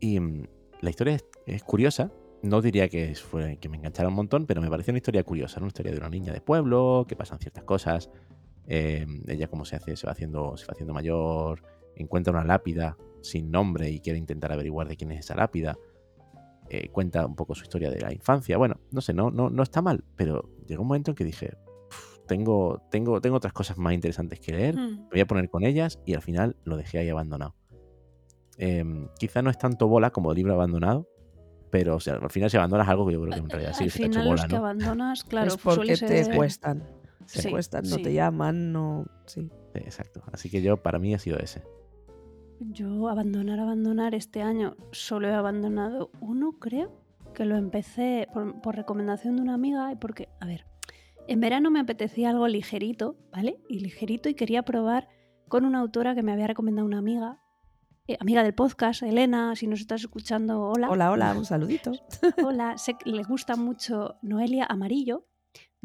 Y 0.00 0.20
mm, 0.20 0.46
la 0.80 0.90
historia 0.90 1.18
es, 1.46 1.62
curiosa. 1.62 2.12
No 2.42 2.60
diría 2.60 2.88
que, 2.88 3.14
fue, 3.14 3.56
que 3.56 3.68
me 3.70 3.78
enganchara 3.78 4.08
un 4.08 4.14
montón, 4.14 4.46
pero 4.46 4.60
me 4.60 4.68
pareció 4.68 4.92
una 4.92 4.98
historia 4.98 5.22
curiosa. 5.24 5.60
¿no? 5.60 5.64
Una 5.64 5.68
historia 5.68 5.92
de 5.92 5.98
una 5.98 6.10
niña 6.10 6.32
de 6.32 6.40
pueblo, 6.40 7.06
que 7.08 7.16
pasan 7.16 7.38
ciertas 7.38 7.64
cosas. 7.64 8.10
ella 8.66 9.46
como 9.48 9.64
se 9.64 9.76
hace, 9.76 9.96
se 9.96 10.06
va 10.06 10.12
haciendo, 10.12 10.56
se 10.56 10.66
va 10.66 10.72
haciendo 10.72 10.92
mayor, 10.92 11.62
encuentra 11.96 12.32
una 12.32 12.44
lápida 12.44 12.96
sin 13.24 13.50
nombre 13.50 13.90
y 13.90 13.98
quiere 14.00 14.18
intentar 14.20 14.52
averiguar 14.52 14.86
de 14.86 14.96
quién 14.96 15.10
es 15.12 15.20
esa 15.20 15.34
lápida. 15.34 15.76
eh, 16.70 16.88
cuenta 16.88 17.26
un 17.26 17.36
poco 17.36 17.54
su 17.54 17.62
historia 17.64 17.90
de 17.90 18.00
la 18.00 18.10
infancia. 18.12 18.56
Bueno, 18.56 18.80
no 18.90 19.02
sé, 19.02 19.12
no, 19.12 19.30
no, 19.30 19.50
no 19.50 19.62
está 19.62 19.82
mal, 19.82 20.02
pero 20.16 20.48
llegó 20.66 20.80
un 20.80 20.88
momento 20.88 21.10
en 21.10 21.14
que 21.14 21.22
dije, 21.24 21.50
"Uf, 21.90 22.20
tengo, 22.26 22.80
tengo, 22.90 23.20
tengo 23.20 23.36
otras 23.36 23.52
cosas 23.52 23.76
más 23.76 23.92
interesantes 23.92 24.40
que 24.40 24.52
leer, 24.52 24.74
me 24.76 24.82
Mm. 24.88 25.08
voy 25.10 25.20
a 25.20 25.26
poner 25.26 25.50
con 25.50 25.62
ellas 25.62 26.00
y 26.06 26.14
al 26.14 26.22
final 26.22 26.56
lo 26.64 26.78
dejé 26.78 26.98
ahí 27.00 27.10
abandonado. 27.10 27.54
Em, 28.56 29.08
quizá 29.18 29.42
no 29.42 29.50
es 29.50 29.58
tanto 29.58 29.88
bola 29.88 30.10
como 30.10 30.32
libro 30.32 30.54
abandonado, 30.54 31.06
pero 31.70 31.96
o 31.96 32.00
sea, 32.00 32.14
al 32.14 32.30
final 32.30 32.48
si 32.50 32.56
abandonas 32.56 32.88
algo 32.88 33.06
que 33.06 33.12
yo 33.12 33.20
creo 33.20 33.34
que 33.34 33.40
en 33.40 33.50
realidad 33.50 33.72
sí 33.74 33.84
Al 33.84 33.86
que 33.88 33.90
se 33.90 33.98
te 33.98 34.04
ha 34.04 34.06
hecho 34.06 34.20
final 34.20 34.30
los 34.32 34.40
bola, 34.40 34.48
que 34.48 34.54
¿no? 34.54 34.58
abandonas, 34.60 35.24
claro, 35.28 35.48
es 35.48 35.56
porque 35.58 35.96
te 35.98 36.24
ser... 36.24 36.34
cuestan. 36.34 36.82
Te 37.30 37.42
Sí, 37.42 37.50
cuestan, 37.50 37.82
no 37.84 37.96
sí. 37.96 38.02
te 38.02 38.12
llaman, 38.14 38.72
no. 38.72 39.04
Sí. 39.26 39.42
Sí, 39.74 39.80
Exacto. 39.80 40.22
Así 40.32 40.48
que 40.50 40.62
yo, 40.62 40.78
para 40.82 40.98
mí 40.98 41.12
ha 41.14 41.18
sido 41.18 41.38
ese. 41.38 41.62
Yo 42.70 43.08
abandonar, 43.08 43.60
abandonar 43.60 44.14
este 44.14 44.42
año 44.42 44.76
solo 44.92 45.28
he 45.28 45.32
abandonado 45.32 46.10
uno, 46.20 46.52
creo, 46.58 46.92
que 47.34 47.44
lo 47.44 47.56
empecé 47.56 48.28
por, 48.32 48.60
por 48.60 48.76
recomendación 48.76 49.36
de 49.36 49.42
una 49.42 49.54
amiga 49.54 49.92
y 49.92 49.96
porque, 49.96 50.28
a 50.40 50.46
ver, 50.46 50.66
en 51.26 51.40
verano 51.40 51.70
me 51.70 51.80
apetecía 51.80 52.30
algo 52.30 52.48
ligerito, 52.48 53.16
¿vale? 53.32 53.58
Y 53.68 53.80
ligerito 53.80 54.28
y 54.28 54.34
quería 54.34 54.62
probar 54.62 55.08
con 55.48 55.64
una 55.64 55.80
autora 55.80 56.14
que 56.14 56.22
me 56.22 56.32
había 56.32 56.46
recomendado 56.46 56.86
una 56.86 56.98
amiga, 56.98 57.40
eh, 58.06 58.16
amiga 58.20 58.42
del 58.42 58.54
podcast, 58.54 59.02
Elena, 59.02 59.56
si 59.56 59.66
nos 59.66 59.80
estás 59.80 60.02
escuchando, 60.02 60.62
hola. 60.62 60.88
Hola, 60.90 61.10
hola, 61.10 61.34
un 61.36 61.44
saludito. 61.44 61.92
Hola, 62.44 62.76
sé 62.78 62.94
que 62.94 63.10
le 63.10 63.22
gusta 63.22 63.56
mucho 63.56 64.16
Noelia 64.22 64.66
Amarillo, 64.68 65.26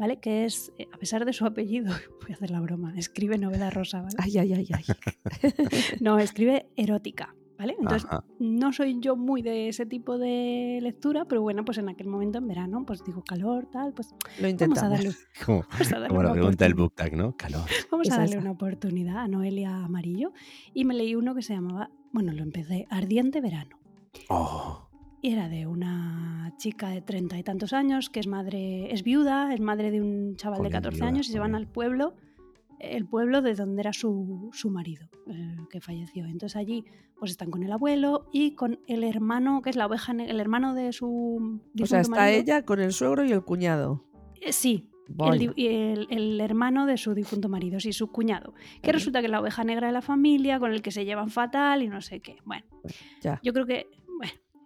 ¿vale? 0.00 0.18
Que 0.18 0.46
es, 0.46 0.72
eh, 0.78 0.88
a 0.92 0.96
pesar 0.96 1.24
de 1.24 1.32
su 1.32 1.44
apellido, 1.46 1.92
voy 2.22 2.30
a 2.32 2.34
hacer 2.34 2.50
la 2.50 2.60
broma, 2.60 2.92
escribe 2.96 3.38
novela 3.38 3.70
rosa, 3.70 4.00
¿vale? 4.00 4.16
Ay, 4.18 4.38
ay, 4.38 4.52
ay, 4.54 4.68
ay. 4.74 4.84
No, 6.00 6.18
escribe 6.18 6.66
erótica, 6.74 7.34
¿vale? 7.58 7.76
Entonces, 7.78 8.06
Ajá. 8.10 8.24
no 8.38 8.72
soy 8.72 8.98
yo 9.00 9.14
muy 9.14 9.42
de 9.42 9.68
ese 9.68 9.84
tipo 9.86 10.16
de 10.18 10.78
lectura, 10.80 11.26
pero 11.26 11.42
bueno, 11.42 11.64
pues 11.64 11.76
en 11.78 11.88
aquel 11.90 12.06
momento 12.08 12.38
en 12.38 12.48
verano, 12.48 12.84
pues 12.86 13.04
digo 13.04 13.22
calor, 13.22 13.66
tal, 13.70 13.92
pues 13.92 14.08
Lo 14.10 14.16
vamos 14.16 14.42
a 14.44 14.48
intentamos. 14.48 14.90
darle, 14.90 15.10
Como, 15.44 15.64
vamos 15.70 15.88
a 15.92 15.94
darle 15.94 16.08
como 16.08 16.22
la 16.22 16.32
pregunta 16.32 16.64
del 16.64 16.74
book 16.74 16.94
tag, 16.94 17.14
¿no? 17.16 17.36
Calor. 17.36 17.68
Vamos 17.90 18.10
a 18.10 18.16
darle 18.16 18.38
una 18.38 18.52
oportunidad 18.52 19.18
a 19.18 19.28
Noelia 19.28 19.84
Amarillo 19.84 20.32
y 20.72 20.84
me 20.86 20.94
leí 20.94 21.14
uno 21.14 21.34
que 21.34 21.42
se 21.42 21.52
llamaba, 21.54 21.90
bueno, 22.12 22.32
lo 22.32 22.42
empecé, 22.42 22.86
Ardiente 22.90 23.40
Verano. 23.42 23.78
Oh, 24.28 24.88
Y 25.22 25.32
era 25.32 25.48
de 25.48 25.66
una 25.66 26.54
chica 26.56 26.88
de 26.90 27.02
treinta 27.02 27.38
y 27.38 27.42
tantos 27.42 27.72
años 27.72 28.08
que 28.10 28.20
es 28.20 28.26
madre, 28.26 28.92
es 28.92 29.02
viuda, 29.02 29.52
es 29.52 29.60
madre 29.60 29.90
de 29.90 30.00
un 30.00 30.36
chaval 30.36 30.58
de 30.58 30.64
Jolín, 30.64 30.72
14 30.72 30.94
viuda, 30.96 31.08
años 31.08 31.28
y 31.28 31.32
se 31.32 31.38
van 31.38 31.54
al 31.54 31.66
pueblo, 31.66 32.14
el 32.78 33.06
pueblo 33.06 33.42
de 33.42 33.54
donde 33.54 33.82
era 33.82 33.92
su, 33.92 34.48
su 34.52 34.70
marido, 34.70 35.08
el 35.26 35.68
que 35.70 35.80
falleció. 35.82 36.24
Entonces 36.24 36.56
allí 36.56 36.84
pues 37.18 37.32
están 37.32 37.50
con 37.50 37.62
el 37.62 37.72
abuelo 37.72 38.28
y 38.32 38.54
con 38.54 38.80
el 38.86 39.04
hermano, 39.04 39.60
que 39.60 39.68
es 39.70 39.76
la 39.76 39.86
oveja, 39.86 40.12
el 40.12 40.40
hermano 40.40 40.74
de 40.74 40.92
su 40.94 41.60
O 41.78 41.86
sea, 41.86 42.00
está 42.00 42.16
marido. 42.16 42.40
ella 42.40 42.64
con 42.64 42.80
el 42.80 42.92
suegro 42.92 43.24
y 43.24 43.32
el 43.32 43.42
cuñado. 43.42 44.06
Eh, 44.40 44.52
Sí, 44.54 44.88
el, 45.18 45.52
el- 45.58 46.06
el 46.08 46.40
hermano 46.40 46.86
de 46.86 46.96
su 46.96 47.12
difunto 47.14 47.50
marido, 47.50 47.78
sí, 47.78 47.92
su 47.92 48.10
cuñado. 48.10 48.54
Que 48.80 48.92
resulta 48.92 49.20
que 49.20 49.26
es 49.26 49.30
la 49.32 49.40
oveja 49.40 49.64
negra 49.64 49.88
de 49.88 49.92
la 49.92 50.00
familia, 50.02 50.58
con 50.58 50.72
el 50.72 50.80
que 50.80 50.92
se 50.92 51.04
llevan 51.04 51.28
fatal 51.28 51.82
y 51.82 51.88
no 51.88 52.00
sé 52.00 52.20
qué. 52.20 52.36
Bueno, 52.46 52.64
Ya. 53.20 53.38
yo 53.42 53.52
creo 53.52 53.66
que, 53.66 53.86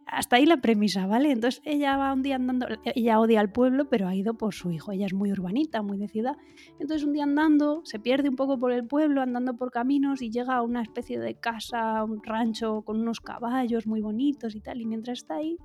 hasta 0.06 0.36
ahí 0.36 0.46
la 0.46 0.58
premisa, 0.58 1.06
¿vale? 1.06 1.30
Entonces 1.30 1.62
ella 1.64 1.96
va 1.96 2.12
un 2.12 2.22
día 2.22 2.36
andando, 2.36 2.66
ella 2.94 3.20
odia 3.20 3.40
al 3.40 3.50
pueblo, 3.50 3.88
pero 3.88 4.06
ha 4.08 4.14
ido 4.14 4.34
por 4.34 4.54
su 4.54 4.70
hijo. 4.70 4.92
Ella 4.92 5.06
es 5.06 5.14
muy 5.14 5.32
urbanita, 5.32 5.82
muy 5.82 5.98
de 5.98 6.08
ciudad. 6.08 6.36
Entonces 6.78 7.04
un 7.04 7.12
día 7.12 7.24
andando, 7.24 7.82
se 7.84 7.98
pierde 7.98 8.28
un 8.28 8.36
poco 8.36 8.58
por 8.58 8.72
el 8.72 8.86
pueblo, 8.86 9.22
andando 9.22 9.56
por 9.56 9.70
caminos 9.70 10.22
y 10.22 10.30
llega 10.30 10.56
a 10.56 10.62
una 10.62 10.82
especie 10.82 11.18
de 11.18 11.34
casa, 11.34 12.04
un 12.04 12.22
rancho 12.22 12.82
con 12.82 13.00
unos 13.00 13.20
caballos 13.20 13.86
muy 13.86 14.00
bonitos 14.00 14.54
y 14.54 14.60
tal. 14.60 14.80
Y 14.80 14.86
mientras 14.86 15.18
está 15.18 15.36
ahí, 15.36 15.56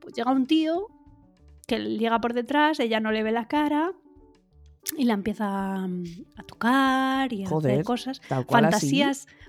pues 0.00 0.14
llega 0.14 0.32
un 0.32 0.46
tío 0.46 0.88
que 1.66 1.78
llega 1.78 2.20
por 2.20 2.34
detrás, 2.34 2.80
ella 2.80 2.98
no 2.98 3.12
le 3.12 3.22
ve 3.22 3.30
la 3.30 3.46
cara 3.46 3.92
y 4.96 5.04
la 5.04 5.14
empieza 5.14 5.86
mm, 5.86 6.04
a 6.36 6.42
tocar 6.44 7.32
y 7.32 7.44
a 7.44 7.48
Joder, 7.48 7.72
hacer 7.72 7.84
cosas 7.84 8.20
así. 8.30 9.02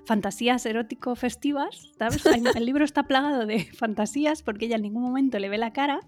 Fantasías, 0.10 0.66
erótico-festivas, 0.66 1.92
¿sabes? 2.00 2.26
El 2.56 2.66
libro 2.66 2.84
está 2.84 3.04
plagado 3.04 3.46
de 3.46 3.66
fantasías 3.78 4.42
porque 4.42 4.66
ella 4.66 4.78
en 4.78 4.82
ningún 4.82 5.04
momento 5.04 5.38
le 5.38 5.50
ve 5.50 5.60
la 5.60 5.72
cara 5.72 6.00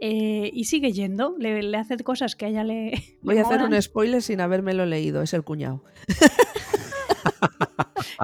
eh, 0.00 0.50
y 0.54 0.64
sigue 0.66 0.92
yendo, 0.92 1.34
le, 1.36 1.60
le 1.64 1.76
hace 1.76 1.96
cosas 1.98 2.36
que 2.36 2.44
a 2.46 2.48
ella 2.48 2.62
le. 2.62 2.90
le 2.92 3.02
Voy 3.22 3.38
a 3.38 3.42
hacer 3.42 3.60
un 3.62 3.80
spoiler 3.82 4.22
sin 4.22 4.40
habérmelo 4.40 4.86
leído. 4.86 5.20
Es 5.20 5.34
el 5.34 5.42
cuñado. 5.42 5.82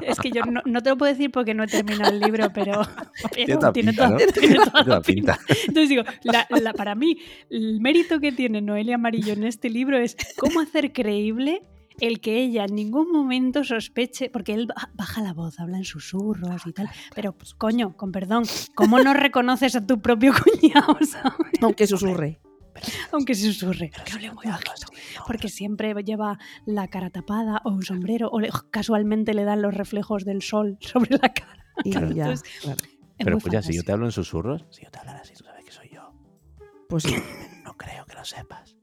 Es 0.03 0.19
que 0.21 0.31
yo 0.31 0.43
no, 0.45 0.61
no 0.65 0.83
te 0.83 0.91
lo 0.91 0.97
puedo 0.97 1.13
decir 1.13 1.31
porque 1.33 1.55
no 1.55 1.65
he 1.65 1.67
terminado 1.67 2.13
el 2.13 2.21
libro, 2.21 2.51
pero, 2.53 2.83
pero 3.35 3.59
toda 3.59 3.73
tiene, 3.73 3.93
pinta, 3.93 4.07
toda, 4.09 4.19
¿no? 4.27 4.33
tiene 4.33 4.55
toda 4.55 4.71
Toda 4.71 4.85
la 4.85 5.01
pinta. 5.03 5.39
pinta. 5.47 5.55
Entonces 5.67 5.89
digo, 5.89 6.03
la- 6.23 6.47
la- 6.51 6.73
para 6.73 6.95
mí, 6.95 7.19
el 7.51 7.81
mérito 7.81 8.21
que 8.21 8.31
tiene 8.33 8.61
Noelia 8.61 8.95
Amarillo 8.95 9.33
en 9.33 9.45
este 9.45 9.69
libro 9.71 9.99
es 9.99 10.17
cómo 10.37 10.61
hacer 10.61 10.93
creíble 10.93 11.63
el 12.01 12.21
que 12.21 12.39
ella 12.43 12.65
en 12.65 12.75
ningún 12.75 13.11
momento 13.13 13.63
sospeche, 13.65 14.31
porque 14.31 14.55
él 14.55 14.67
ba- 14.67 14.91
baja 14.95 15.21
la 15.23 15.33
voz, 15.33 15.61
habla 15.61 15.77
en 15.79 15.85
susurros 15.85 16.67
y 16.67 16.73
tal, 16.73 16.89
pero 17.15 17.35
coño, 17.59 17.97
con 17.97 18.11
perdón, 18.13 18.45
¿cómo 18.75 18.99
no 18.99 19.15
reconoces 19.15 19.77
a 19.77 19.87
tu 19.87 20.01
propio 20.01 20.33
cuñado, 20.61 20.99
sabes? 21.07 21.61
Aunque 21.63 21.87
susurre. 21.87 22.41
Aunque 23.13 23.35
se 23.35 23.53
susurre, 23.53 23.91
que 23.91 24.13
hable 24.13 24.31
muy 24.33 24.47
bajito, 24.47 24.87
porque 25.27 25.49
siempre 25.49 25.93
lleva 26.05 26.39
la 26.67 26.89
cara 26.89 27.11
tapada 27.11 27.61
o 27.65 27.71
un 27.71 27.83
sombrero, 27.83 28.31
o 28.31 28.41
le- 28.41 28.51
casualmente 28.71 29.35
le 29.35 29.45
dan 29.45 29.61
los 29.61 29.75
reflejos 29.75 30.25
del 30.25 30.41
sol 30.41 30.79
sobre 30.81 31.11
la 31.19 31.29
cara. 31.33 31.65
Y 31.85 31.91
Claro. 31.91 32.11
ya. 32.13 32.25
Entonces, 32.25 32.49
claro. 32.63 32.81
Es 33.19 33.25
Pero 33.25 33.31
muy 33.33 33.39
escucha, 33.39 33.63
si 33.63 33.75
yo 33.75 33.83
te 33.83 33.93
hablo 33.93 34.07
en 34.07 34.13
susurros, 34.13 34.65
si 34.71 34.85
yo 34.85 34.91
te 34.91 34.99
hablara 34.99 35.19
así, 35.21 35.35
tú 35.35 35.45
sabes 35.45 35.65
que 35.65 35.73
soy 35.73 35.91
yo. 35.93 36.13
Pues 36.89 37.03
sí. 37.03 37.15
No 37.65 37.77
creo 37.77 38.05
que 38.07 38.15
lo 38.15 38.25
sepas. 38.25 38.77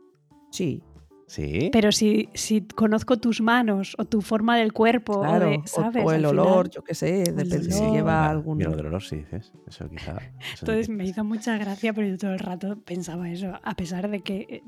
Sí, 0.52 0.84
¿Sí? 1.28 1.70
Pero 1.74 1.92
si, 1.92 2.30
si 2.34 2.62
conozco 2.62 3.18
tus 3.18 3.42
manos 3.42 3.96
o 3.98 4.06
tu 4.06 4.22
forma 4.22 4.58
del 4.58 4.72
cuerpo, 4.72 5.20
claro. 5.20 5.48
o, 5.48 5.50
de- 5.50 5.58
O- 5.58 5.68
¿sabes? 5.68 6.06
o, 6.06 6.12
el 6.14 6.24
Al 6.24 6.32
olor, 6.32 6.48
final- 6.48 6.70
yo 6.72 6.84
qué 6.84 6.96
sé, 6.96 7.24
el 7.24 7.36
depende 7.36 7.70
si 7.72 7.84
lleva 7.92 8.30
algún. 8.30 8.58
Mira 8.58 8.70
lo 8.70 8.78
del 8.78 8.86
olor, 8.86 9.04
sí 9.04 9.18
dices. 9.18 9.52
Eso 9.68 9.90
quizá. 9.90 10.14
eso 10.40 10.60
Entonces 10.62 10.88
me 10.90 11.04
hizo 11.06 11.26
mucha 11.26 11.58
gracia, 11.58 11.92
pero 11.94 12.08
yo 12.08 12.18
todo 12.18 12.32
el 12.32 12.40
rato 12.40 12.78
pensaba 12.80 13.30
eso, 13.30 13.52
a 13.62 13.76
pesar 13.76 14.10
de 14.10 14.22
que 14.22 14.38
eh, 14.50 14.64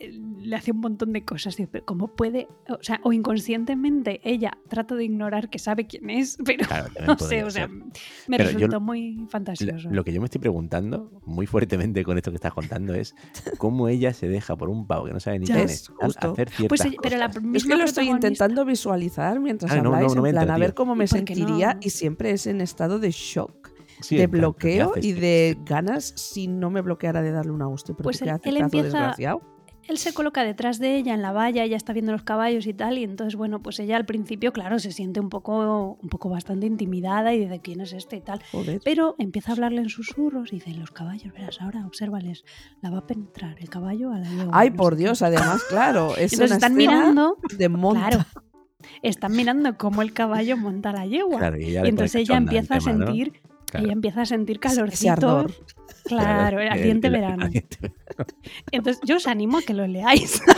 le 0.00 0.56
hace 0.56 0.72
un 0.72 0.78
montón 0.80 1.12
de 1.12 1.24
cosas. 1.24 1.56
¿Cómo 1.84 2.08
puede? 2.08 2.48
O 2.68 2.82
sea, 2.82 3.00
o 3.04 3.12
inconscientemente 3.12 4.20
ella 4.24 4.52
trata 4.68 4.94
de 4.94 5.04
ignorar 5.04 5.50
que 5.50 5.58
sabe 5.58 5.86
quién 5.86 6.08
es, 6.10 6.38
pero 6.44 6.66
Claro, 6.66 6.88
no 7.06 7.18
sé, 7.18 7.44
o 7.44 7.50
sea, 7.50 7.68
me 7.68 8.36
Pero 8.38 8.44
yo- 8.50 8.58
resultó 8.58 8.80
muy 8.80 9.26
fantasioso. 9.28 9.90
lo 9.90 10.02
que 10.04 10.12
yo 10.12 10.20
me 10.20 10.24
estoy 10.26 10.40
preguntando 10.40 11.10
muy 11.26 11.46
fuertemente 11.46 12.04
con 12.04 12.16
esto 12.16 12.30
que 12.30 12.36
estás 12.36 12.54
contando 12.54 12.94
es 12.94 13.14
cómo 13.58 13.88
ella 13.88 14.12
se 14.14 14.28
deja 14.28 14.56
por 14.56 14.70
un 14.70 14.86
pavo 14.86 15.04
que 15.06 15.12
no 15.12 15.20
sabe 15.20 15.38
ni 15.38 15.46
Ya. 15.46 15.56
quién 15.56 15.68
Es 15.68 15.88
justo. 15.88 16.32
hacer 16.32 16.48
ciertas 16.50 16.78
Pues, 16.80 16.96
pero 17.02 17.16
la 17.18 17.26
cosas. 17.28 17.42
misma 17.42 17.56
Es 17.56 17.64
que 17.66 17.76
lo 17.76 17.84
estoy 17.84 18.08
intentando 18.08 18.64
visualizar 18.64 19.38
mientras 19.40 19.70
Ah, 19.72 19.76
no, 19.76 19.82
no, 19.84 19.94
habláis, 19.94 20.14
no 20.14 20.22
me 20.22 20.30
en 20.30 20.34
plan, 20.36 20.50
a 20.50 20.58
ver 20.58 20.74
cómo 20.74 20.94
me 20.94 21.04
¿Y 21.04 21.08
por 21.08 21.24
qué 21.24 21.34
sentiría 21.34 21.74
no? 21.74 21.80
y 21.82 21.90
siempre 21.90 22.30
es 22.30 22.46
en 22.46 22.60
estado 22.60 22.98
de 22.98 23.10
shock, 23.10 23.70
Sí, 24.00 24.16
de 24.16 24.22
en 24.22 24.30
plan, 24.30 24.40
¿pero 24.40 24.56
qué 24.56 24.82
bloqueo 24.82 25.02
y 25.02 25.12
de 25.12 25.58
ganas 25.66 26.14
si 26.16 26.46
no 26.48 26.70
me 26.70 26.80
bloqueara 26.80 27.20
de 27.20 27.32
darle 27.32 27.52
una 27.52 27.68
hostia. 27.68 27.94
Pero 27.94 28.04
Pues 28.04 28.18
¿tú 28.18 28.24
qué 28.24 28.48
él- 28.48 28.56
empieza- 28.56 28.84
desgraciado? 28.86 29.42
Él 29.90 29.98
se 29.98 30.14
coloca 30.14 30.44
detrás 30.44 30.78
de 30.78 30.96
ella 30.96 31.14
en 31.14 31.22
la 31.22 31.32
valla, 31.32 31.64
ella 31.64 31.76
está 31.76 31.92
viendo 31.92 32.12
los 32.12 32.22
caballos 32.22 32.66
y 32.66 32.72
tal, 32.72 32.96
y 32.98 33.04
entonces, 33.04 33.36
bueno, 33.36 33.60
pues 33.60 33.78
ella 33.80 33.96
al 33.96 34.06
principio, 34.06 34.52
claro, 34.52 34.78
se 34.78 34.92
siente 34.92 35.20
un 35.20 35.28
poco, 35.28 35.98
un 36.00 36.08
poco 36.08 36.28
bastante 36.28 36.66
intimidada 36.66 37.34
y 37.34 37.44
de 37.44 37.60
quién 37.60 37.80
es 37.80 37.92
este 37.92 38.16
y 38.16 38.20
tal. 38.20 38.40
Joder. 38.52 38.80
Pero 38.84 39.16
empieza 39.18 39.50
a 39.50 39.54
hablarle 39.54 39.82
en 39.82 39.88
susurros 39.88 40.52
y 40.52 40.56
dice, 40.56 40.70
los 40.74 40.90
caballos, 40.92 41.32
verás, 41.32 41.60
ahora 41.60 41.84
obsérvales, 41.86 42.44
la 42.80 42.90
va 42.90 42.98
a 42.98 43.06
penetrar 43.06 43.56
el 43.58 43.68
caballo 43.68 44.12
a 44.12 44.18
la 44.18 44.28
yegua. 44.30 44.50
Ay, 44.52 44.70
no 44.70 44.76
por 44.76 44.92
sé 44.92 44.98
qué". 44.98 45.02
Dios, 45.04 45.22
además, 45.22 45.62
claro. 45.68 46.14
Es 46.20 46.32
Entonces 46.32 46.50
una 46.50 46.54
están 46.56 46.74
mirando, 46.74 47.36
de 47.56 47.68
monta. 47.68 48.08
claro, 48.08 48.24
están 49.02 49.32
mirando 49.32 49.76
cómo 49.76 50.02
el 50.02 50.12
caballo 50.12 50.56
monta 50.56 50.92
la 50.92 51.06
yegua. 51.06 51.38
Claro, 51.38 51.60
y, 51.60 51.76
entonces 51.76 52.14
ella 52.14 52.36
empieza 52.36 52.76
a 52.76 52.92
¿no? 52.92 53.12
Claro. 53.70 53.84
ella 53.86 53.92
empieza 53.92 54.22
a 54.22 54.26
sentir 54.26 54.58
Ese 54.62 54.74
calorcito. 54.76 55.12
ardor. 55.12 55.52
Claro, 56.04 56.58
el 56.60 56.66
el- 56.66 56.72
ardiente 56.72 57.06
el- 57.08 57.12
verano. 57.12 57.48
Entonces 58.72 59.00
yo 59.06 59.16
os 59.16 59.26
animo 59.26 59.58
a 59.58 59.62
que 59.62 59.74
lo 59.74 59.86
leáis. 59.86 60.42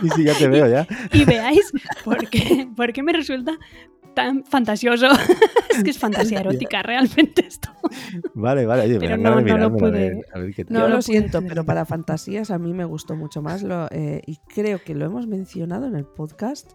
Sí, 0.00 0.08
sí, 0.16 0.24
ya 0.24 0.32
te 0.34 0.48
veo 0.48 0.66
ya. 0.68 0.86
y 1.12 1.24
veáis 1.26 1.70
por 2.02 2.30
qué, 2.30 2.66
por 2.74 2.92
qué 2.94 3.02
me 3.02 3.12
resulta 3.12 3.52
tan 4.14 4.42
fantasioso. 4.44 5.08
es 5.70 5.84
que 5.84 5.90
es 5.90 5.98
fantasía 5.98 6.40
erótica 6.40 6.82
realmente 6.82 7.46
esto. 7.46 7.68
Vale, 8.32 8.64
vale, 8.64 8.84
oye, 8.84 8.98
Pero 8.98 9.18
no- 9.18 9.38
no 9.40 9.58
lo 9.58 9.66
a 9.66 9.70
pude- 9.70 9.90
ver- 9.90 10.26
a 10.32 10.38
ver 10.38 10.54
qué 10.54 10.64
tal. 10.64 10.74
No 10.74 10.80
Yo 10.80 10.88
lo 10.88 11.02
siento, 11.02 11.42
pero 11.46 11.64
para 11.64 11.84
fantasías 11.84 12.50
a 12.50 12.58
mí 12.58 12.72
me 12.72 12.86
gustó 12.86 13.16
mucho 13.16 13.42
más 13.42 13.62
lo, 13.62 13.86
eh, 13.90 14.22
y 14.26 14.36
creo 14.48 14.82
que 14.82 14.94
lo 14.94 15.04
hemos 15.04 15.26
mencionado 15.26 15.86
en 15.88 15.96
el 15.96 16.06
podcast. 16.06 16.72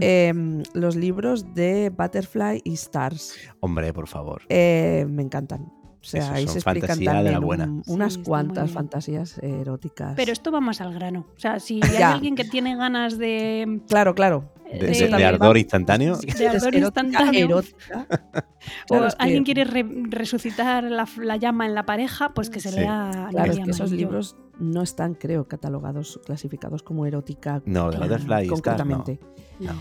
Em, 0.00 0.62
los 0.74 0.96
libros 0.96 1.54
de 1.54 1.90
Butterfly 1.90 2.60
y 2.64 2.74
Stars 2.74 3.34
Hombre, 3.60 3.92
por 3.92 4.08
favor. 4.08 4.42
Eh, 4.48 5.06
me 5.08 5.22
encantan. 5.22 5.62
O 5.64 6.04
sea, 6.04 6.32
ahí 6.32 6.48
se 6.48 6.58
explican 6.58 6.98
también 7.04 7.44
un- 7.44 7.82
unas 7.86 8.18
cuantas 8.18 8.72
fantasías 8.72 9.38
eróticas. 9.38 10.14
Pero 10.16 10.32
esto 10.32 10.50
va 10.50 10.60
más 10.60 10.80
al 10.80 10.92
grano. 10.92 11.26
O 11.36 11.38
sea, 11.38 11.60
si 11.60 11.80
hay 11.84 12.02
alguien 12.02 12.34
que 12.34 12.44
tiene 12.44 12.74
ganas 12.76 13.18
de 13.18 13.80
Claro, 13.88 14.12
claro. 14.16 14.52
De, 14.72 14.86
de- 14.86 15.08
de- 15.08 15.16
de 15.16 15.24
ardor 15.24 15.56
instantáneo. 15.58 16.16
De 16.16 16.48
ardor 16.48 16.74
instantáneo. 16.74 17.44
erótica. 17.46 18.06
o 18.84 18.86
Claro, 18.86 19.06
es 19.06 19.14
que- 19.14 19.22
alguien 19.22 19.44
quiere 19.44 19.64
re- 19.64 19.86
resucitar 20.08 20.84
la, 20.84 21.06
la 21.18 21.36
llama 21.36 21.66
en 21.66 21.74
la 21.74 21.84
pareja, 21.86 22.32
pues 22.34 22.50
que 22.50 22.60
se 22.60 22.70
Sí. 22.70 22.76
lea 22.80 23.28
Claro, 23.30 23.52
es 23.52 23.58
que 23.60 23.70
esos 23.70 23.92
libros 23.92 24.36
no 24.58 24.82
están, 24.82 25.14
creo, 25.14 25.48
catalogados, 25.48 26.20
clasificados 26.24 26.82
como 26.82 27.06
erótica. 27.06 27.62
No, 27.66 27.90
de 27.90 27.98
Butterfly 27.98 28.46
no. 28.46 28.52
concretamente. 28.54 29.18
No, 29.58 29.72
no. 29.72 29.78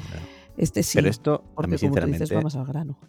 Este 0.58 0.84
sí, 0.84 0.98
Pero 0.98 1.10
esto, 1.10 1.34
a 1.34 1.56
porque 1.56 1.72
mí 1.72 1.78
como 1.78 1.78
tú 1.78 1.78
sinceramente, 1.80 2.24
dices, 2.24 2.36
vamos 2.36 2.56
al 2.56 2.66
grano. 2.66 3.00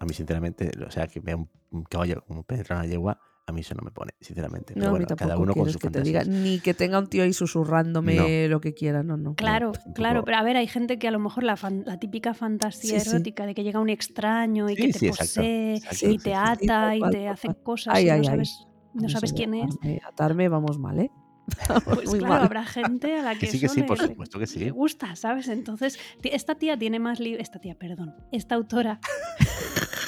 a 0.00 0.04
mí 0.04 0.12
sinceramente, 0.14 0.70
o 0.86 0.90
sea, 0.90 1.06
que 1.06 1.20
vea 1.20 1.36
un, 1.36 1.48
un 1.70 1.84
caballo 1.84 2.24
como 2.26 2.42
penetrar 2.42 2.78
una 2.80 2.88
yegua, 2.88 3.20
a 3.48 3.52
mí 3.52 3.62
eso 3.62 3.74
no 3.74 3.82
me 3.82 3.90
pone, 3.90 4.12
sinceramente. 4.20 4.74
Pero 4.74 4.84
No, 4.86 4.90
a 4.90 4.92
mí 4.98 5.04
bueno, 5.04 5.16
cada 5.16 5.38
uno 5.38 5.54
con 5.54 5.66
sus 5.72 5.78
que 5.78 5.88
te 5.90 6.02
diga, 6.02 6.20
fantasías. 6.20 6.42
ni 6.42 6.60
que 6.60 6.74
tenga 6.74 6.98
un 6.98 7.06
tío 7.08 7.22
ahí 7.22 7.32
susurrándome 7.32 8.46
lo 8.48 8.60
que 8.60 8.74
quiera, 8.74 9.02
no, 9.02 9.16
no. 9.16 9.34
Claro, 9.34 9.72
claro, 9.94 10.24
pero 10.24 10.36
a 10.36 10.42
ver, 10.42 10.56
hay 10.56 10.66
gente 10.66 10.98
que 10.98 11.08
a 11.08 11.10
lo 11.10 11.18
mejor 11.18 11.44
la, 11.44 11.56
fan- 11.56 11.82
la 11.86 11.98
típica 11.98 12.34
fantasía 12.34 12.98
Sí, 13.00 13.04
sí. 13.08 13.10
erótica 13.10 13.46
de 13.46 13.54
que 13.54 13.64
llega 13.64 13.80
un 13.80 13.88
extraño 13.88 14.68
y 14.68 14.76
Sí, 14.76 14.82
que 14.82 14.98
te 14.98 15.06
exacto, 15.08 15.22
posee 15.24 15.74
exacto, 15.76 16.10
y 16.10 16.18
te 16.18 16.30
sí, 16.34 16.36
sí. 16.58 16.66
ata 16.66 16.96
y 16.96 16.98
cual, 17.00 17.10
te 17.12 17.28
hace 17.28 17.48
cual. 17.48 17.62
cosas 17.62 17.94
Ay, 17.96 18.06
y 18.06 18.10
ay, 18.10 18.16
no 18.18 18.22
ay. 18.24 18.30
sabes, 18.30 18.66
no 18.94 19.06
Eso 19.06 19.12
sabes 19.14 19.32
quién 19.32 19.54
es. 19.54 19.70
atarme- 19.76 20.00
Atarme, 20.06 20.48
vamos 20.48 20.78
mal, 20.78 20.98
¿eh? 21.00 21.10
Pues 21.84 22.08
muy 22.08 22.18
claro, 22.18 22.34
mal. 22.34 22.42
habrá 22.44 22.64
gente 22.64 23.18
a 23.18 23.22
la 23.22 23.34
que, 23.34 23.40
Que 23.40 23.46
sí, 23.48 23.60
que 23.60 23.66
eso 23.66 23.74
sí, 23.76 23.82
por 23.82 23.98
supuesto 23.98 24.38
que 24.38 24.46
sí. 24.46 24.58
le 24.60 24.70
gusta, 24.70 25.16
¿sabes? 25.16 25.48
Entonces, 25.48 25.98
esta 26.22 26.54
tía 26.56 26.78
tiene 26.78 26.98
más 26.98 27.20
libros, 27.20 27.42
esta 27.42 27.58
tía, 27.60 27.74
perdón, 27.74 28.14
esta 28.32 28.54
autora, 28.54 29.00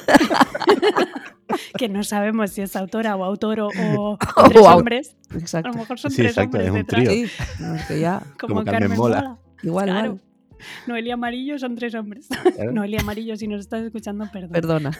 que 1.77 1.89
no 1.89 2.03
sabemos 2.03 2.51
si 2.51 2.61
es 2.61 2.75
autora 2.75 3.15
o 3.15 3.23
autor 3.23 3.59
o, 3.61 3.69
o 3.97 4.17
tres 4.49 4.65
hombres, 4.65 5.15
a 5.31 5.37
Exacto. 5.37 5.69
lo 5.69 5.75
mejor 5.77 5.99
son 5.99 6.11
Sí, 6.11 6.17
tres 6.17 6.31
exacto, 6.31 6.57
hombres 6.57 6.65
es 6.67 6.71
un 6.71 6.77
detrás, 6.77 7.03
trío. 7.03 7.27
Sí, 7.27 7.31
no, 7.63 7.75
es 7.75 7.85
que 7.85 7.99
ya, 7.99 8.19
como, 8.39 8.55
Como 8.55 8.63
Carmen 8.65 8.81
Carmen 8.81 8.97
Mola. 8.97 9.21
Mola. 9.21 9.37
igual, 9.63 9.85
Claro. 9.85 10.05
igual. 10.05 10.21
Noelia 10.85 11.15
Amarillo 11.15 11.57
son 11.57 11.75
tres 11.75 11.95
hombres. 11.95 12.27
Claro. 12.55 12.71
Noelia 12.71 12.99
Amarillo, 13.01 13.35
si 13.35 13.47
nos 13.47 13.61
estás 13.61 13.81
escuchando, 13.83 14.29
perdón. 14.31 14.51
Perdona. 14.51 14.91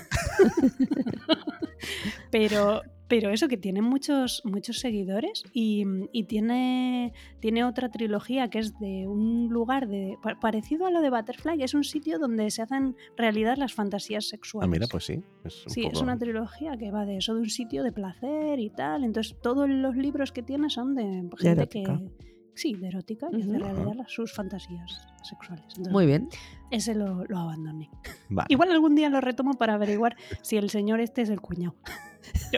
Pero, 2.32 2.82
pero 3.12 3.30
eso, 3.30 3.48
que 3.48 3.58
tiene 3.58 3.82
muchos, 3.82 4.42
muchos 4.46 4.80
seguidores 4.80 5.44
y, 5.54 5.86
y 6.14 6.24
tiene, 6.24 7.14
tiene 7.42 7.64
otra 7.66 7.90
trilogía 7.90 8.50
que 8.50 8.60
es 8.60 8.74
de 8.80 9.06
un 9.08 9.50
lugar 9.50 9.88
de, 9.88 10.18
pa- 10.24 10.40
parecido 10.40 10.86
a 10.86 10.92
lo 10.92 11.02
de 11.02 11.10
Butterfly, 11.10 11.62
es 11.62 11.74
un 11.74 11.84
sitio 11.84 12.18
donde 12.20 12.50
se 12.52 12.62
hacen 12.62 12.96
realidad 13.18 13.58
las 13.58 13.74
fantasías 13.74 14.26
Ah, 14.26 14.30
sexuales. 14.30 14.70
mira, 14.72 14.88
pues 14.90 15.04
sí. 15.06 15.22
Es 15.44 15.66
un 15.68 15.72
Sí, 15.74 15.86
es 15.92 16.02
una 16.02 16.18
trilogía 16.18 16.78
que 16.78 16.90
va 16.90 17.06
de 17.06 17.18
eso, 17.18 17.36
de 17.36 17.42
un 17.42 17.50
sitio 17.50 17.84
de 17.84 17.92
placer 17.92 18.60
y 18.60 18.70
tal. 18.70 19.04
Entonces, 19.04 19.36
todos 19.44 19.70
los 19.70 19.96
libros 19.98 20.32
que 20.32 20.42
tiene 20.42 20.70
son 20.70 20.96
de 20.96 21.04
gente 21.38 21.50
erótica. 21.50 21.98
que. 22.00 22.32
Sí, 22.54 22.74
de 22.76 22.88
erótica, 22.90 23.28
y 23.32 23.42
hace 23.42 23.50
Ujú. 23.52 23.60
realidad 23.60 24.06
sus 24.08 24.34
fantasías 24.34 25.08
sexuales. 25.24 25.64
Entonces, 25.70 25.94
Muy 25.94 26.06
bien. 26.06 26.28
Ese 26.70 26.96
lo, 26.96 27.24
lo 27.26 27.38
abandoné. 27.40 27.90
Vale. 28.30 28.48
Igual 28.50 28.72
algún 28.72 28.96
día 28.96 29.10
lo 29.10 29.20
retomo 29.22 29.54
para 29.54 29.74
averiguar 29.76 30.16
si 30.42 30.58
el 30.58 30.70
señor 30.70 31.00
este 31.02 31.22
es 31.22 31.30
el 31.30 31.42
cuñado. 31.42 31.76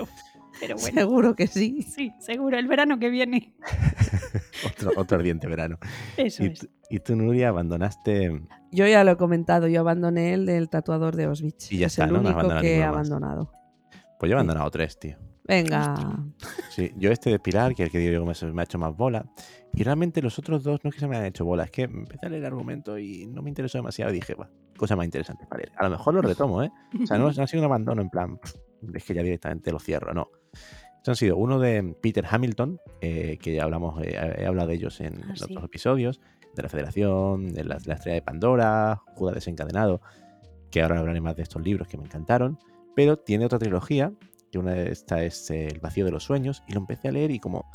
pero 0.68 0.76
bueno, 0.80 1.00
Seguro 1.02 1.36
que 1.36 1.48
sí. 1.48 1.82
sí, 1.84 2.12
seguro, 2.20 2.58
el 2.58 2.68
verano 2.68 3.00
que 3.00 3.10
viene. 3.10 3.54
otro, 4.66 4.92
otro 4.98 5.18
ardiente 5.18 5.48
verano. 5.48 5.78
Eso 6.18 6.44
Y, 6.44 6.48
es. 6.48 6.60
tú- 6.60 6.68
y 6.90 7.00
tú, 7.00 7.16
Nuria, 7.16 7.50
abandonaste. 7.50 8.42
Yo 8.72 8.88
ya 8.88 9.04
lo 9.04 9.12
he 9.12 9.18
comentado, 9.18 9.68
yo 9.68 9.80
abandoné 9.82 10.34
el 10.34 10.46
del 10.46 10.70
tatuador 10.70 11.16
de 11.16 11.26
Auschwitz. 11.26 11.72
Y 11.72 11.78
ya 11.80 11.88
es 11.88 11.94
está, 11.94 12.06
el 12.06 12.14
¿no? 12.14 12.20
Único 12.22 12.60
que 12.62 12.78
he 12.78 12.84
abandonado. 12.84 13.52
Pues 14.20 14.30
yo 14.30 14.34
he 14.36 14.40
abandonado 14.40 14.70
tres, 14.72 14.98
tío. 15.00 15.18
Venga. 15.46 16.24
Sí, 16.70 16.92
yo 16.96 17.12
este 17.12 17.30
de 17.30 17.38
Pilar, 17.40 17.76
que 17.76 17.84
el 17.84 17.92
que 17.92 18.00
digo 18.00 18.26
me, 18.26 18.34
me 18.54 18.62
ha 18.62 18.64
hecho 18.64 18.78
más 18.78 18.96
bola. 18.96 19.26
Y 19.74 19.84
realmente 19.84 20.22
los 20.22 20.40
otros 20.40 20.64
dos 20.64 20.80
no 20.84 20.90
es 20.90 20.94
que 20.94 21.00
se 21.02 21.08
me 21.08 21.16
hayan 21.18 21.28
hecho 21.28 21.44
bola, 21.44 21.64
es 21.66 21.72
que 21.72 21.82
empecé 21.84 22.26
a 22.26 22.30
leer 22.30 22.42
el 22.44 22.46
argumento 22.46 22.98
y 22.98 23.26
no 23.28 23.42
me 23.42 23.50
interesó 23.50 23.78
demasiado. 23.80 24.12
Y 24.12 24.16
dije, 24.16 24.36
va, 24.36 24.50
cosa 24.78 24.96
más 24.96 25.04
interesante 25.06 25.46
para 25.50 25.64
leer. 25.64 25.72
A 25.78 25.84
lo 25.86 25.90
mejor 25.90 26.14
lo 26.14 26.22
retomo, 26.22 26.64
¿eh? 26.64 26.72
O 27.02 27.06
sea, 27.08 27.18
no, 27.18 27.30
no 27.32 27.44
ha 27.44 27.48
sido 27.48 27.62
un 27.62 27.66
abandono 27.66 28.02
en 28.02 28.10
plan, 28.10 28.40
es 28.94 29.04
que 29.04 29.14
ya 29.14 29.24
directamente 29.24 29.72
lo 29.72 29.80
cierro, 29.80 30.14
no. 30.14 30.30
Estos 30.98 31.10
han 31.10 31.16
sido 31.18 31.38
uno 31.38 31.60
de 31.60 31.96
Peter 32.02 32.26
Hamilton, 32.30 32.80
eh, 33.02 33.38
que 33.42 33.54
ya 33.56 33.64
hablamos, 33.64 34.02
eh, 34.04 34.16
he 34.38 34.46
hablado 34.46 34.70
de 34.70 34.76
ellos 34.76 35.02
en, 35.02 35.22
Ah, 35.30 35.34
sí. 35.36 35.44
otros 35.46 35.64
episodios, 35.66 36.22
de 36.56 36.64
la 36.64 36.70
Federación, 36.70 37.52
de 37.54 37.64
la, 37.64 37.76
de 37.78 37.88
la 37.88 37.96
Estrella 37.96 38.16
de 38.16 38.22
Pandora, 38.22 39.02
Judas 39.16 39.36
desencadenado, 39.36 40.02
que 40.72 40.82
ahora 40.82 41.00
hablaré 41.00 41.20
más 41.20 41.36
de 41.36 41.44
estos 41.44 41.62
libros 41.62 41.88
que 41.88 41.98
me 41.98 42.06
encantaron. 42.06 42.58
Pero 42.96 43.18
tiene 43.18 43.46
otra 43.46 43.60
trilogía, 43.60 44.14
que 44.52 44.60
una 44.60 44.72
de 44.74 44.92
esta 44.92 45.24
es 45.24 45.50
eh, 45.52 45.68
El 45.68 45.80
vacío 45.80 46.06
de 46.06 46.12
los 46.12 46.24
sueños, 46.24 46.64
y 46.68 46.74
lo 46.74 46.80
empecé 46.80 47.08
a 47.08 47.12
leer 47.12 47.32
y 47.32 47.40
como, 47.40 47.66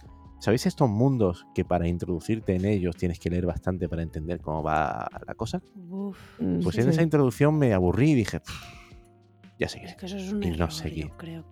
¿sabéis 0.41 0.65
estos 0.67 0.89
mundos 0.89 1.45
que 1.55 1.65
para 1.65 1.87
introducirte 1.89 2.55
en 2.55 2.65
ellos 2.65 2.97
tienes 2.97 3.19
que 3.19 3.29
leer 3.31 3.45
bastante 3.47 3.89
para 3.89 4.03
entender 4.03 4.41
cómo 4.41 4.63
va 4.63 5.09
la 5.27 5.35
cosa? 5.35 5.61
Uf, 5.91 6.17
Pues 6.63 6.77
sí. 6.77 6.81
en 6.83 6.89
esa 6.91 7.03
introducción 7.03 7.59
me 7.59 7.75
aburrí 7.75 8.13
y 8.13 8.15
dije, 8.15 8.39
"Pff, 8.41 8.63
ya 9.59 9.69
seguiré. 9.69 9.91
es 9.91 9.97
que 9.97 10.07
eso 10.07 10.17
es 10.17 10.33
un 10.33 10.43
Y 10.43 10.53
no 10.53 10.71
seguí. 10.71 11.03
yo 11.03 11.17
creo. 11.17 11.45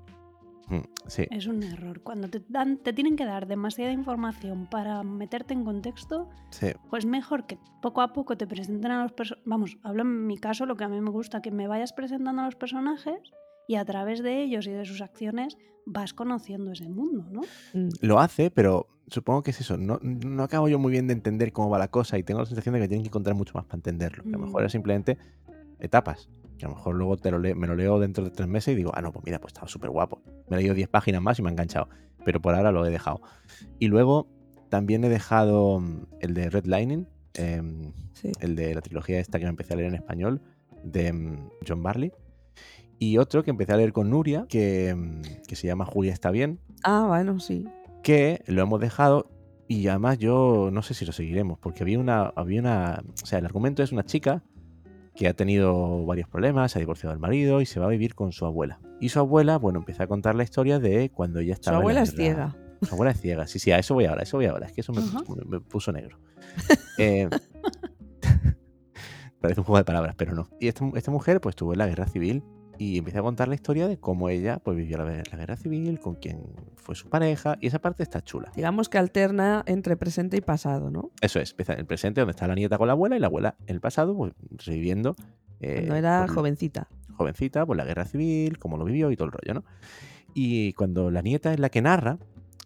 Mm, 0.68 0.80
Sí, 1.06 1.26
Es 1.30 1.46
un 1.46 1.62
error. 1.62 2.00
Cuando 2.02 2.28
te, 2.28 2.42
dan, 2.48 2.78
te 2.78 2.92
tienen 2.92 3.14
que 3.16 3.24
dar 3.24 3.46
demasiada 3.46 3.92
información 3.92 4.66
para 4.68 5.02
meterte 5.04 5.54
en 5.54 5.64
contexto, 5.64 6.28
sí. 6.50 6.68
pues 6.90 7.06
mejor 7.06 7.46
que 7.46 7.58
poco 7.80 8.02
a 8.02 8.12
poco 8.12 8.36
te 8.36 8.46
presenten 8.46 8.90
a 8.90 9.02
los 9.02 9.12
personajes. 9.12 9.44
Vamos, 9.46 9.78
hablo 9.84 10.02
en 10.02 10.26
mi 10.26 10.36
caso, 10.38 10.66
lo 10.66 10.76
que 10.76 10.84
a 10.84 10.88
mí 10.88 11.00
me 11.00 11.10
gusta, 11.10 11.40
que 11.42 11.50
me 11.52 11.68
vayas 11.68 11.92
presentando 11.92 12.42
a 12.42 12.46
los 12.46 12.56
personajes 12.56 13.18
y 13.68 13.76
a 13.76 13.84
través 13.84 14.22
de 14.22 14.42
ellos 14.42 14.66
y 14.66 14.70
de 14.72 14.84
sus 14.84 15.00
acciones 15.02 15.56
vas 15.86 16.12
conociendo 16.12 16.72
ese 16.72 16.88
mundo, 16.88 17.24
¿no? 17.30 17.42
Mm, 17.72 17.88
Lo 18.00 18.18
hace, 18.18 18.50
pero 18.50 18.88
supongo 19.06 19.44
que 19.44 19.52
es 19.52 19.60
eso. 19.60 19.76
No, 19.76 20.00
no 20.02 20.42
acabo 20.42 20.68
yo 20.68 20.80
muy 20.80 20.90
bien 20.90 21.06
de 21.06 21.12
entender 21.12 21.52
cómo 21.52 21.70
va 21.70 21.78
la 21.78 21.88
cosa 21.92 22.18
y 22.18 22.24
tengo 22.24 22.40
la 22.40 22.46
sensación 22.46 22.74
de 22.74 22.80
que 22.80 22.88
tienen 22.88 23.04
que 23.04 23.08
encontrar 23.08 23.36
mucho 23.36 23.52
más 23.54 23.64
para 23.66 23.76
entenderlo. 23.76 24.24
Que 24.24 24.30
a 24.30 24.32
lo 24.32 24.38
mejor 24.46 24.62
Mm. 24.62 24.66
es 24.66 24.72
simplemente 24.72 25.18
etapas. 25.78 26.28
Que 26.59 26.64
a 26.66 26.68
lo 26.68 26.74
mejor 26.74 26.94
luego 26.94 27.16
te 27.16 27.30
lo 27.30 27.38
me 27.38 27.66
lo 27.66 27.74
leo 27.74 27.98
dentro 27.98 28.24
de 28.24 28.30
tres 28.30 28.48
meses 28.48 28.72
y 28.72 28.76
digo, 28.76 28.90
ah, 28.94 29.02
no, 29.02 29.12
pues 29.12 29.24
mira, 29.24 29.38
pues 29.40 29.52
estaba 29.52 29.68
súper 29.68 29.90
guapo. 29.90 30.22
Me 30.48 30.57
he 30.57 30.61
leído 30.61 30.74
10 30.74 30.88
páginas 30.88 31.20
más 31.22 31.38
y 31.38 31.42
me 31.42 31.48
ha 31.48 31.52
enganchado. 31.52 31.88
Pero 32.24 32.40
por 32.40 32.54
ahora 32.54 32.72
lo 32.72 32.84
he 32.86 32.90
dejado. 32.90 33.20
Y 33.78 33.88
luego 33.88 34.26
también 34.68 35.04
he 35.04 35.09
dejado 35.09 35.80
mm, 35.80 36.07
el 36.20 36.34
de 36.34 36.50
Red 36.50 36.66
Lightning, 36.66 37.07
em, 37.34 37.92
sí. 38.14 38.32
el 38.40 38.57
de 38.57 38.74
la 38.74 38.80
trilogía 38.80 39.20
esta 39.20 39.38
que 39.38 39.44
me 39.44 39.50
empecé 39.50 39.74
a 39.74 39.76
leer 39.76 39.88
en 39.88 39.94
español, 39.96 40.40
de 40.82 41.12
mm, 41.12 41.50
John 41.66 41.82
Barley. 41.82 42.12
Y 42.98 43.18
otro 43.18 43.44
que 43.44 43.50
empecé 43.50 43.72
a 43.74 43.76
leer 43.76 43.92
con 43.92 44.09
Nuria, 44.11 44.46
que, 44.48 44.94
mm, 44.94 45.46
que 45.46 45.57
se 45.57 45.66
llama 45.66 45.84
Julia 45.84 46.12
está 46.12 46.30
bien, 46.30 46.59
Ah, 46.82 47.04
bueno, 47.07 47.38
sí. 47.40 47.66
que 48.02 48.42
lo 48.46 48.62
hemos 48.62 48.80
dejado 48.80 49.30
y 49.68 49.88
además 49.88 50.18
yo 50.18 50.70
no 50.72 50.82
sé 50.82 50.94
si 50.94 51.04
lo 51.04 51.12
seguiremos, 51.12 51.59
porque 51.59 51.82
había 51.82 51.98
una, 51.98 52.32
había 52.36 52.61
una, 52.61 53.02
o 53.22 53.26
sea, 53.26 53.38
el 53.40 53.44
argumento 53.46 53.82
es 53.82 53.92
una 53.92 54.04
chica 54.04 54.42
que 55.16 55.28
ha 55.28 55.34
tenido 55.34 56.04
varios 56.04 56.28
problemas, 56.28 56.72
se 56.72 56.78
ha 56.78 56.80
divorciado 56.80 57.12
del 57.12 57.20
marido 57.20 57.60
y 57.60 57.66
se 57.66 57.80
va 57.80 57.86
a 57.86 57.88
vivir 57.88 58.14
con 58.14 58.32
su 58.32 58.44
abuela. 58.46 58.78
Y 59.00 59.08
su 59.08 59.18
abuela, 59.18 59.58
bueno, 59.58 59.78
empieza 59.80 60.04
a 60.04 60.06
contar 60.06 60.34
la 60.34 60.44
historia 60.44 60.78
de 60.78 61.10
cuando 61.10 61.40
ella 61.40 61.54
Su 61.54 61.60
estaba... 61.60 61.76
en 61.76 61.78
la 61.78 61.82
abuela 61.82 62.02
es 62.02 62.14
ciega. 62.14 62.56
Su 62.82 62.94
abuela 62.94 63.12
es 63.12 63.20
ciega, 63.20 63.46
sí, 63.46 63.58
sí, 63.58 63.72
a 63.72 63.78
eso 63.78 63.94
voy 63.94 64.04
ahora, 64.04 64.20
a 64.20 64.24
eso 64.24 64.36
voy 64.36 64.46
ahora, 64.46 64.66
es 64.66 64.72
que 64.72 64.82
eso 64.82 64.92
me 64.92 65.60
puso 65.60 65.92
negro. 65.92 66.18
Eh, 66.98 67.28
parece 69.40 69.60
un 69.60 69.64
juego 69.64 69.76
de 69.76 69.84
palabras, 69.84 70.14
pero 70.16 70.34
no. 70.34 70.48
Y 70.60 70.68
esta, 70.68 70.88
esta 70.94 71.10
mujer 71.10 71.42
pues 71.42 71.54
tuvo 71.54 71.72
en 71.72 71.78
la 71.78 71.86
guerra 71.86 72.06
civil 72.06 72.42
y 72.78 72.98
empieza 72.98 73.20
a 73.20 73.22
contar 73.22 73.48
la 73.48 73.54
historia 73.54 73.88
de 73.88 73.98
cómo 73.98 74.28
ella 74.28 74.58
pues 74.58 74.76
vivió 74.76 74.98
la, 74.98 75.04
la 75.04 75.36
guerra 75.36 75.56
civil, 75.56 75.98
con 76.00 76.14
quién 76.16 76.40
fue 76.76 76.94
su 76.94 77.08
pareja, 77.08 77.56
y 77.60 77.66
esa 77.68 77.78
parte 77.80 78.02
está 78.02 78.22
chula. 78.22 78.52
Digamos 78.54 78.88
que 78.88 78.98
alterna 78.98 79.62
entre 79.66 79.96
presente 79.96 80.36
y 80.36 80.40
pasado, 80.40 80.90
¿no? 80.90 81.10
Eso 81.20 81.40
es, 81.40 81.50
empieza 81.52 81.72
en 81.74 81.80
el 81.80 81.86
presente 81.86 82.20
donde 82.20 82.32
está 82.32 82.46
la 82.46 82.54
nieta 82.54 82.78
con 82.78 82.86
la 82.86 82.92
abuela 82.92 83.16
y 83.16 83.20
la 83.20 83.26
abuela 83.28 83.56
en 83.66 83.74
el 83.74 83.80
pasado 83.80 84.16
pues 84.16 84.32
reviviendo... 84.64 85.16
eh, 85.60 85.74
Cuando 85.78 85.96
era 85.96 86.24
pues, 86.26 86.32
jovencita. 86.36 86.88
jovencita, 87.16 87.64
pues 87.66 87.76
la 87.76 87.84
guerra 87.84 88.04
civil, 88.04 88.58
cómo 88.58 88.76
lo 88.76 88.84
vivió 88.84 89.10
y 89.10 89.16
todo 89.16 89.26
el 89.26 89.32
rollo, 89.32 89.54
¿no? 89.54 89.64
Y 90.34 90.74
cuando 90.74 91.10
la 91.10 91.22
nieta 91.22 91.52
es 91.52 91.58
la 91.58 91.70
que 91.70 91.80
narra, 91.82 92.18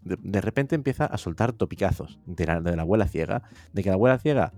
de, 0.02 0.16
de 0.20 0.40
repente 0.40 0.74
empieza 0.74 1.04
a 1.06 1.16
soltar 1.18 1.52
topicazos 1.52 2.18
de 2.26 2.46
la, 2.46 2.61
de 2.61 2.74
la 2.74 2.82
abuela 2.82 3.06
ciega, 3.06 3.42
de 3.72 3.82
que 3.82 3.90
la 3.90 3.94
abuela 3.94 4.18
ciega 4.18 4.52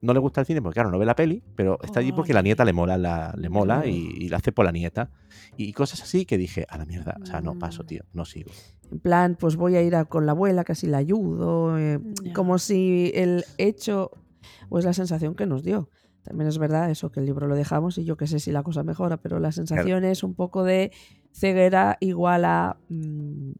no 0.00 0.12
le 0.12 0.20
gusta 0.20 0.40
el 0.42 0.46
cine 0.46 0.62
porque 0.62 0.74
claro, 0.74 0.90
no 0.90 0.98
ve 0.98 1.06
la 1.06 1.16
peli, 1.16 1.42
pero 1.56 1.78
está 1.82 2.00
allí 2.00 2.12
porque 2.12 2.32
la 2.32 2.42
nieta 2.42 2.64
le 2.64 2.72
mola, 2.72 2.96
la, 2.96 3.34
le 3.36 3.48
mola 3.48 3.86
y, 3.86 4.28
la 4.28 4.36
hace 4.36 4.52
por 4.52 4.64
la 4.64 4.72
nieta. 4.72 5.10
Y 5.56 5.72
cosas 5.72 6.02
así 6.02 6.24
que 6.24 6.38
dije, 6.38 6.66
a 6.68 6.78
la 6.78 6.84
mierda, 6.84 7.16
o 7.20 7.26
sea, 7.26 7.40
no 7.40 7.58
paso, 7.58 7.82
Mm. 7.82 7.86
tío, 7.86 8.02
no 8.12 8.24
sigo. 8.24 8.50
En 8.92 9.00
plan, 9.00 9.36
pues 9.38 9.56
voy 9.56 9.76
a 9.76 9.82
ir 9.82 9.96
a 9.96 10.04
con 10.04 10.24
la 10.24 10.32
abuela, 10.32 10.64
casi 10.64 10.86
la 10.86 10.98
ayudo. 10.98 11.78
eh, 11.78 11.98
como 12.34 12.58
si 12.58 13.10
el 13.14 13.44
hecho, 13.58 14.10
o 14.68 14.78
es 14.78 14.84
la 14.84 14.92
sensación 14.92 15.34
que 15.34 15.46
nos 15.46 15.62
dio. 15.62 15.90
También 16.22 16.48
es 16.48 16.58
verdad 16.58 16.90
eso, 16.90 17.10
que 17.10 17.20
el 17.20 17.26
libro 17.26 17.46
lo 17.46 17.54
dejamos 17.56 17.96
y 17.98 18.04
yo 18.04 18.16
que 18.16 18.26
sé 18.26 18.38
si 18.38 18.52
la 18.52 18.62
cosa 18.62 18.82
mejora, 18.82 19.16
pero 19.16 19.40
la 19.40 19.50
sensación 19.50 20.04
es 20.04 20.22
un 20.22 20.34
poco 20.34 20.62
de 20.62 20.92
ceguera 21.32 21.96
igual 22.00 22.44
a 22.44 22.76
mm, 22.88 23.52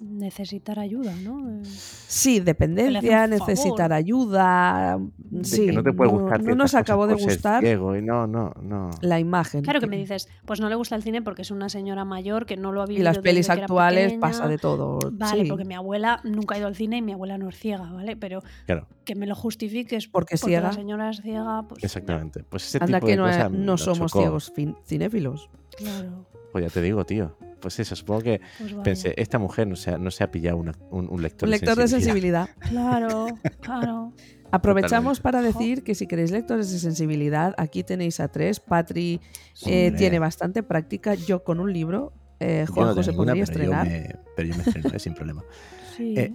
necesitar 0.00 0.78
ayuda, 0.78 1.14
¿no? 1.24 1.62
Sí, 1.64 2.40
dependencia, 2.40 3.26
necesitar 3.26 3.92
ayuda. 3.92 4.98
De 5.16 5.44
Sí, 5.44 5.66
que 5.66 5.72
no 5.72 5.82
te 5.82 5.92
puede 5.92 6.12
no, 6.12 6.18
gustar 6.18 6.38
no 6.40 6.44
ciertas 6.44 6.58
nos 6.58 6.74
acabó 6.74 7.06
de 7.06 7.18
ser 7.18 7.24
gustar 7.30 7.62
ciego 7.62 7.96
y 7.96 8.02
no, 8.02 8.26
no, 8.26 8.52
no. 8.62 8.90
la 9.00 9.18
imagen. 9.20 9.62
Claro 9.62 9.80
que 9.80 9.86
me 9.86 9.96
dices, 9.96 10.28
pues 10.44 10.60
no 10.60 10.68
le 10.68 10.74
gusta 10.74 10.96
el 10.96 11.02
cine 11.02 11.22
porque 11.22 11.42
es 11.42 11.50
una 11.50 11.68
señora 11.68 12.04
mayor 12.04 12.46
que 12.46 12.56
no 12.56 12.72
lo 12.72 12.82
ha 12.82 12.84
Y 12.84 12.88
vivido 12.88 13.04
las 13.04 13.16
desde 13.16 13.22
pelis 13.22 13.46
que 13.46 13.52
era 13.54 13.62
actuales 13.62 14.12
pasa 14.14 14.48
de 14.48 14.58
todo. 14.58 14.98
Vale, 15.12 15.42
sí, 15.44 15.48
porque 15.48 15.64
mi 15.64 15.74
abuela 15.74 16.20
nunca 16.24 16.54
ha 16.54 16.58
ido 16.58 16.66
al 16.66 16.76
cine 16.76 16.98
y 16.98 17.02
mi 17.02 17.12
abuela 17.12 17.38
no 17.38 17.48
es 17.48 17.56
ciega, 17.58 17.90
¿vale? 17.90 18.16
Pero 18.16 18.42
Claro, 18.66 18.86
que 19.04 19.14
me 19.14 19.26
lo 19.26 19.34
justifiques 19.34 20.08
Porque 20.08 20.34
es 20.34 20.42
la 20.42 20.48
ciega. 20.48 20.72
señora 20.72 21.10
es 21.10 21.22
ciega, 21.22 21.64
pues 21.68 21.82
exactamente. 21.84 22.42
Pues 22.44 22.66
ese 22.66 22.78
Anda 22.82 22.98
tipo 22.98 23.06
que 23.06 23.12
de 23.12 23.16
no, 23.18 23.24
cosas 23.26 23.50
no 23.50 23.78
somos 23.78 24.12
chocó. 24.12 24.20
ciegos 24.20 24.52
cinéfilos. 24.84 25.48
claro, 25.76 26.26
Pues 26.52 26.64
ya 26.64 26.70
te 26.70 26.82
digo, 26.82 27.04
tío. 27.04 27.36
Pues 27.60 27.78
eso, 27.80 27.96
supongo 27.96 28.20
que 28.22 28.40
pues 28.58 28.74
pensé, 28.84 29.14
esta 29.16 29.38
mujer 29.38 29.66
no 29.66 29.76
se 29.76 29.90
ha, 29.92 29.98
no 29.98 30.10
se 30.10 30.22
ha 30.24 30.30
pillado 30.30 30.56
una- 30.58 30.74
un, 30.90 31.08
un 31.10 31.22
lector, 31.22 31.46
Un 31.46 31.50
lector 31.50 31.76
de 31.76 31.88
sensibilidad. 31.88 32.48
Claro, 32.68 33.26
claro. 33.60 34.12
Aprovechamos 34.52 35.20
para 35.20 35.42
decir 35.42 35.82
que 35.82 35.94
si 35.94 36.06
queréis 36.06 36.30
lectores 36.30 36.70
de 36.70 36.78
sensibilidad, 36.78 37.54
aquí 37.58 37.82
tenéis 37.82 38.20
a 38.20 38.28
tres. 38.28 38.60
Patri 38.60 39.20
eh, 39.66 39.92
tiene 39.96 40.18
bastante 40.18 40.62
práctica. 40.62 41.14
Yo 41.14 41.42
con 41.42 41.58
un 41.60 41.72
libro. 41.72 42.12
Eh, 42.38 42.64
no 42.68 42.74
Juanjo 42.74 42.90
tengo 42.92 43.02
se 43.02 43.10
ninguna, 43.12 43.32
podría 43.32 43.44
pero 43.46 43.58
yo 43.64 43.72
estrenar. 43.72 43.86
me, 43.88 44.16
pero 44.36 44.48
yo 44.48 44.54
me 44.56 44.62
estreno, 44.62 44.90
eh, 44.94 44.98
sin 44.98 45.14
problema. 45.14 45.42
Sí. 45.96 46.14
Eh, 46.16 46.34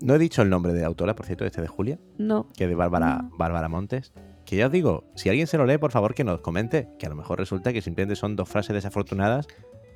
No 0.00 0.14
he 0.14 0.18
dicho 0.18 0.40
el 0.42 0.48
nombre 0.50 0.72
de 0.72 0.84
autora, 0.84 1.14
por 1.16 1.26
cierto, 1.26 1.42
de 1.44 1.48
este 1.48 1.60
de 1.60 1.66
Julia, 1.68 1.98
No, 2.16 2.48
que 2.56 2.64
es 2.64 2.70
de 2.70 2.76
Bárbara, 2.76 3.22
No. 3.22 3.36
Bárbara 3.36 3.68
Montes. 3.68 4.12
Que 4.44 4.56
ya 4.56 4.66
os 4.66 4.72
digo, 4.72 5.04
si 5.16 5.28
alguien 5.28 5.46
se 5.48 5.58
lo 5.58 5.66
lee, 5.66 5.78
por 5.78 5.90
favor 5.92 6.14
que 6.14 6.24
nos 6.24 6.40
comente, 6.40 6.88
que 6.98 7.06
a 7.06 7.08
lo 7.08 7.14
mejor 7.16 7.38
resulta 7.38 7.72
que 7.72 7.82
simplemente 7.82 8.16
son 8.16 8.36
dos 8.36 8.48
frases 8.48 8.74
desafortunadas. 8.74 9.46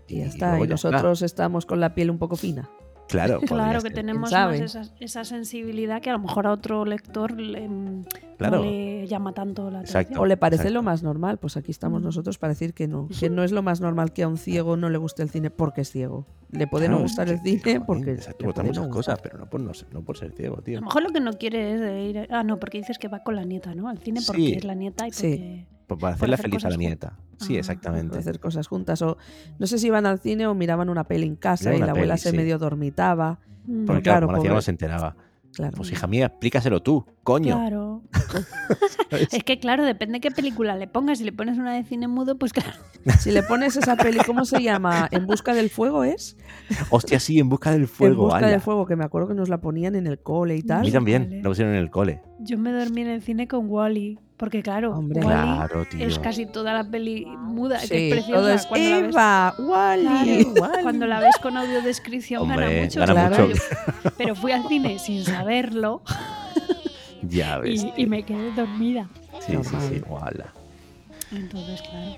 Y 0.09 0.19
ya 0.19 0.27
está. 0.27 0.57
Y 0.59 0.67
ya 0.69 0.75
está. 0.75 0.91
nosotros 0.91 1.23
estamos 1.23 1.67
con 1.67 1.81
la 1.81 1.95
piel 1.95 2.11
un 2.11 2.19
poco 2.19 2.37
fina. 2.37 2.69
Claro, 3.09 3.39
Claro 3.47 3.79
que 3.83 3.89
ser. 3.89 3.95
tenemos 3.95 4.33
más 4.33 4.59
esa, 4.61 4.83
esa 4.99 5.25
sensibilidad 5.25 6.03
que 6.03 6.11
a 6.11 6.15
lo 6.15 6.19
mejor 6.19 6.49
a 6.49 6.53
otro 6.53 6.85
lector 6.85 7.39
le, 7.41 7.69
mm, 7.69 8.05
Claro. 8.37 8.57
no 8.59 8.65
le 8.65 9.07
llama 9.07 9.33
tanto 9.33 9.71
la 9.71 9.81
Exacto. 9.83 9.99
atención. 10.09 10.23
O 10.23 10.27
le 10.27 10.37
parece 10.37 10.63
exacto. 10.65 10.75
lo 10.75 10.83
más 10.83 11.03
normal. 11.05 11.39
Pues 11.39 11.57
aquí 11.57 11.71
estamos 11.71 12.03
Mm. 12.03 12.05
nosotros 12.07 12.37
para 12.39 12.53
decir 12.55 12.75
que 12.75 12.89
no. 12.89 13.09
Que 13.19 13.31
no 13.31 13.45
es 13.45 13.53
lo 13.53 13.63
más 13.63 13.81
normal 13.81 14.13
que 14.13 14.25
a 14.25 14.29
un 14.29 14.37
ciego 14.39 14.77
no 14.77 14.91
le 14.91 14.99
guste 14.99 15.23
el 15.23 15.31
cine 15.31 15.51
porque 15.51 15.83
es 15.83 15.91
ciego. 15.93 16.27
Le 16.51 16.67
puede 16.67 16.87
Claro, 16.87 16.99
no 16.99 17.03
gustar 17.05 17.29
el 17.29 17.39
cine 17.41 17.61
joder, 17.63 17.83
porque. 17.87 18.11
exacto, 18.13 18.45
le 18.45 18.51
otras 18.51 18.67
puede 18.69 18.81
no 18.81 18.91
cosas, 18.91 19.21
pero 19.23 19.39
no 19.39 19.49
por, 19.49 19.61
no, 19.61 19.73
ser- 19.73 19.87
no 19.95 20.03
por 20.03 20.19
ser 20.19 20.33
ciego, 20.33 20.59
A 20.59 20.63
tío. 20.63 20.81
lo 20.81 20.87
mejor 20.87 21.03
lo 21.05 21.11
que 21.11 21.21
no 21.21 21.33
quiere 21.35 21.75
es 21.75 22.11
ir. 22.17 22.27
Ah, 22.33 22.43
no, 22.43 22.59
porque 22.59 22.79
dices 22.79 22.99
que 22.99 23.07
va 23.07 23.21
con 23.23 23.37
la 23.37 23.45
nieta, 23.45 23.73
¿no? 23.77 23.89
Al 23.89 23.99
cine 23.99 24.21
porque 24.27 24.43
Sí. 24.43 24.53
es 24.55 24.65
la 24.65 24.75
nieta 24.75 25.07
y 25.07 25.13
Sí. 25.13 25.29
porque. 25.31 25.67
Pues 25.69 25.76
para 25.87 26.15
hacerle 26.15 26.35
hacer 26.35 26.51
feliz 26.51 26.65
a 26.65 26.71
la 26.71 26.77
nieta. 26.77 27.19
Sí, 27.39 27.57
Ah, 27.57 27.61
exactamente. 27.61 28.09
Para 28.11 28.21
hacer 28.21 28.41
cosas 28.41 28.67
juntas. 28.67 29.01
O 29.03 29.17
no 29.59 29.67
sé 29.67 29.79
si 29.79 29.87
iban 29.87 30.07
al 30.07 30.19
cine 30.19 30.47
o 30.47 30.55
miraban 30.55 30.89
una 30.89 31.05
peli 31.05 31.27
en 31.27 31.37
casa 31.37 31.75
y 31.75 31.79
la 31.79 31.91
abuela 31.93 32.15
peli, 32.15 32.19
se 32.23 32.31
sí. 32.31 32.37
medio 32.37 32.59
dormitaba. 32.59 33.39
Mm, 33.67 33.85
Porque 33.87 34.03
claro, 34.03 34.27
claro, 34.27 34.39
como 34.39 34.49
la 34.49 34.55
no 34.55 34.63
se 34.63 34.71
enteraba. 34.71 35.17
Claro. 35.55 35.75
Pues 35.77 35.91
hija 35.91 36.07
mía, 36.07 36.27
explícaselo 36.27 36.83
tú, 36.83 37.07
coño. 37.23 37.57
Claro. 37.57 38.03
Es 39.33 39.45
que 39.45 39.59
claro, 39.59 39.85
depende 39.85 40.21
qué 40.21 40.31
película 40.31 40.77
le 40.77 40.89
pongas. 40.89 41.19
Si 41.19 41.25
le 41.25 41.33
pones 41.33 41.57
una 41.59 41.73
de 41.75 41.85
cine 41.85 42.09
mudo, 42.09 42.37
pues 42.37 42.53
claro. 42.53 42.73
Si 43.21 43.31
le 43.31 43.43
pones 43.43 43.77
esa 43.77 43.97
peli, 43.97 44.19
¿cómo 44.27 44.45
se 44.45 44.61
llama? 44.63 45.09
¿En 45.13 45.27
busca 45.27 45.55
del 45.55 45.71
fuego 45.71 46.05
es? 46.05 46.37
Hostia, 46.91 47.21
sí, 47.21 47.39
en 47.39 47.49
busca 47.49 47.71
del 47.71 47.83
en 47.83 47.89
fuego. 47.89 48.25
busca 48.25 48.39
ala. 48.39 48.49
del 48.49 48.61
fuego, 48.61 48.85
que 48.85 48.97
me 48.97 49.05
acuerdo 49.05 49.29
que 49.29 49.35
nos 49.35 49.49
la 49.49 49.61
ponían 49.61 49.95
en 49.95 50.07
el 50.07 50.19
cole 50.19 50.57
y 50.57 50.59
A 50.59 50.63
mí 50.63 50.67
tal. 50.67 50.93
también, 50.93 51.41
lo 51.43 51.51
pusieron 51.51 51.73
en 51.75 51.81
el 51.81 51.91
cole. 51.91 52.21
Yo 52.41 52.59
me 52.59 52.73
dormí 52.73 53.03
en 53.03 53.09
el 53.09 53.23
cine 53.23 53.47
con 53.49 53.71
Wally. 53.71 54.19
Porque 54.37 54.63
claro, 54.63 54.93
Hombre. 54.95 55.21
Es 55.99 56.19
casi 56.19 56.45
toda 56.45 56.75
la 56.75 56.85
peli 56.91 57.25
muda. 57.25 57.79
que 57.81 57.87
Sí, 57.87 57.95
es 57.95 58.13
preciosa. 58.13 58.41
todo 58.41 58.51
es 58.51 58.67
cuando 58.67 58.89
la 58.91 58.97
ves- 58.99 59.09
Eva, 59.15 59.55
Wally. 59.59 60.45
Claro, 60.55 60.73
cuando 60.83 61.07
la 61.07 61.21
ves 61.21 61.37
con 61.43 61.57
audiodescripción 61.57 62.47
gana 62.49 62.69
mucho. 62.83 63.01
gana 63.01 63.29
Claro. 63.29 63.49
mucho. 63.49 63.63
Pero 64.19 64.35
fui 64.35 64.53
al 64.53 64.69
cine 64.69 64.99
sin 64.99 65.25
saberlo 65.25 66.03
Ya 67.23 67.59
ves. 67.59 67.83
y, 67.97 68.03
y 68.03 68.07
me 68.07 68.25
quedé 68.25 68.53
dormida. 68.53 69.09
Sí, 69.41 69.57
sí, 69.63 69.77
sí, 69.89 70.01
guala. 70.01 70.53
Entonces, 71.33 71.81
claro. 71.83 72.17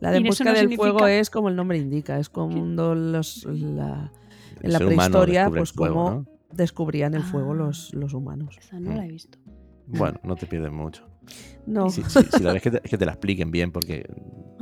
La 0.00 0.10
de 0.12 0.16
En 0.16 0.24
busca 0.24 0.44
no 0.44 0.50
del 0.52 0.60
significa- 0.60 0.82
fuego 0.90 1.06
es 1.06 1.28
como 1.28 1.48
el 1.50 1.56
nombre 1.56 1.76
indica, 1.76 2.18
es 2.18 2.30
como 2.30 2.94
los, 2.94 3.44
la, 3.44 4.10
en 4.62 4.72
la 4.72 4.78
prehistoria, 4.78 5.50
pues 5.50 5.72
fuego, 5.72 5.94
como 6.04 6.10
¿no? 6.10 6.26
descubrían 6.52 7.12
el 7.14 7.22
fuego 7.22 7.52
Ah. 7.52 7.56
los, 7.56 7.92
los 7.92 8.14
humanos. 8.14 8.56
Esa 8.58 8.80
no 8.80 8.94
la 8.94 9.04
he 9.04 9.08
visto. 9.08 9.38
Bueno, 9.86 10.18
no 10.22 10.36
te 10.36 10.46
pierdes 10.46 10.72
mucho. 10.72 11.06
No, 11.66 11.90
Si, 11.90 12.02
si- 12.04 12.22
si 12.22 12.42
la 12.42 12.52
ves 12.54 12.62
que 12.62 12.70
te, 12.70 12.80
que 12.80 12.98
te 12.98 13.04
la 13.06 13.12
expliquen 13.12 13.50
bien, 13.50 13.70
porque 13.72 14.04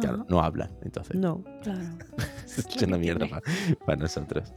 claro, 0.00 0.26
no 0.28 0.40
hablan. 0.42 0.70
Entonces, 0.82 1.16
no. 1.16 1.42
Claro. 1.62 1.80
es 2.46 2.82
una 2.82 2.96
que 2.96 3.02
mierda 3.02 3.26
para, 3.28 3.42
para 3.86 3.96
nosotros. 4.02 4.52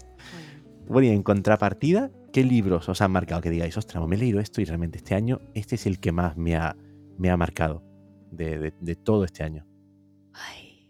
Bueno, 0.88 1.08
y 1.08 1.12
en 1.12 1.24
contrapartida, 1.24 2.12
¿qué 2.34 2.44
libros 2.44 2.90
os 2.90 3.02
han 3.02 3.12
marcado? 3.12 3.42
Que 3.42 3.50
digáis, 3.50 3.78
ostras, 3.78 4.06
me 4.08 4.16
he 4.16 4.20
leído 4.20 4.40
esto 4.40 4.60
y 4.62 4.66
realmente 4.66 4.98
este 4.98 5.16
año, 5.16 5.40
este 5.54 5.76
es 5.76 5.86
el 5.86 6.00
que 6.00 6.12
más 6.12 6.36
me 6.36 6.56
ha, 6.56 6.76
me 7.18 7.30
ha 7.30 7.38
marcado 7.38 7.84
de, 8.32 8.58
de- 8.58 8.74
de 8.82 8.96
todo 8.96 9.24
este 9.24 9.44
año. 9.44 9.66
Ay, 10.34 10.90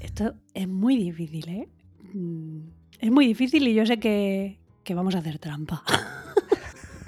esto 0.00 0.34
es 0.54 0.68
muy 0.68 0.96
difícil, 0.96 1.48
¿eh? 1.48 1.68
Mm, 2.14 2.60
Es 3.00 3.10
muy 3.10 3.26
difícil 3.26 3.66
y 3.68 3.74
yo 3.74 3.84
sé 3.84 3.98
que, 3.98 4.58
que 4.84 4.94
vamos 4.94 5.14
a 5.16 5.18
hacer 5.18 5.38
trampa. 5.38 5.82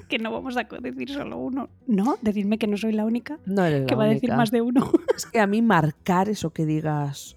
que 0.09 0.19
no 0.19 0.33
vamos 0.33 0.57
a 0.57 0.65
decir 0.65 1.11
solo 1.11 1.39
uno. 1.39 1.69
No, 1.87 2.17
decidme 2.23 2.59
que 2.59 2.67
no 2.67 2.77
soy 2.77 2.93
la 2.93 3.05
única 3.05 3.39
No 3.47 3.65
eres 3.65 3.87
que 3.87 3.95
la 3.95 3.99
va 3.99 4.05
a 4.05 4.09
decir 4.09 4.33
más 4.35 4.51
de 4.51 4.63
uno. 4.63 4.91
Es 5.17 5.27
que 5.27 5.41
a 5.41 5.47
mí 5.47 5.63
marcar 5.63 6.29
eso 6.29 6.51
que 6.51 6.65
digas. 6.65 7.37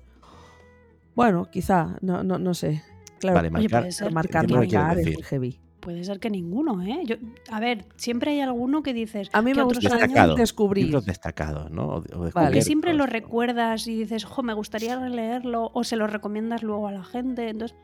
Bueno, 1.15 1.49
quizá, 1.51 1.97
no, 2.01 2.23
no, 2.23 2.37
no 2.37 2.53
sé. 2.53 2.83
Claro, 3.19 3.35
vale, 3.35 3.47
oye, 3.49 3.63
marcar. 3.63 3.81
puede 3.81 3.91
ser. 3.91 4.11
marcar, 4.11 4.45
que 4.47 4.53
marcar 4.53 4.99
es 4.99 5.05
muy 5.05 5.23
heavy. 5.23 5.59
Puede 5.79 6.03
ser 6.03 6.19
que 6.19 6.29
ninguno, 6.29 6.81
¿eh? 6.83 7.01
Yo, 7.05 7.15
a 7.49 7.59
ver, 7.59 7.85
siempre 7.95 8.31
hay 8.31 8.41
alguno 8.41 8.83
que 8.83 8.93
dices. 8.93 9.29
A 9.33 9.41
mí 9.41 9.53
me 9.53 9.63
gusta 9.63 9.89
Destacado. 9.89 10.35
descubrir. 10.35 10.85
Libros 10.85 11.05
destacados, 11.05 11.71
¿no? 11.71 11.85
O, 11.87 11.97
o 11.97 12.31
Vale. 12.31 12.51
Que 12.51 12.61
siempre 12.61 12.93
lo 12.93 13.07
recuerdas 13.07 13.87
y 13.87 13.95
dices, 13.95 14.23
jo, 14.23 14.43
me 14.43 14.53
gustaría 14.53 14.99
releerlo, 14.99 15.71
o 15.73 15.83
se 15.83 15.95
lo 15.95 16.05
recomiendas 16.05 16.61
luego 16.61 16.87
a 16.87 16.91
la 16.91 17.03
gente. 17.03 17.49
Entonces, 17.49 17.75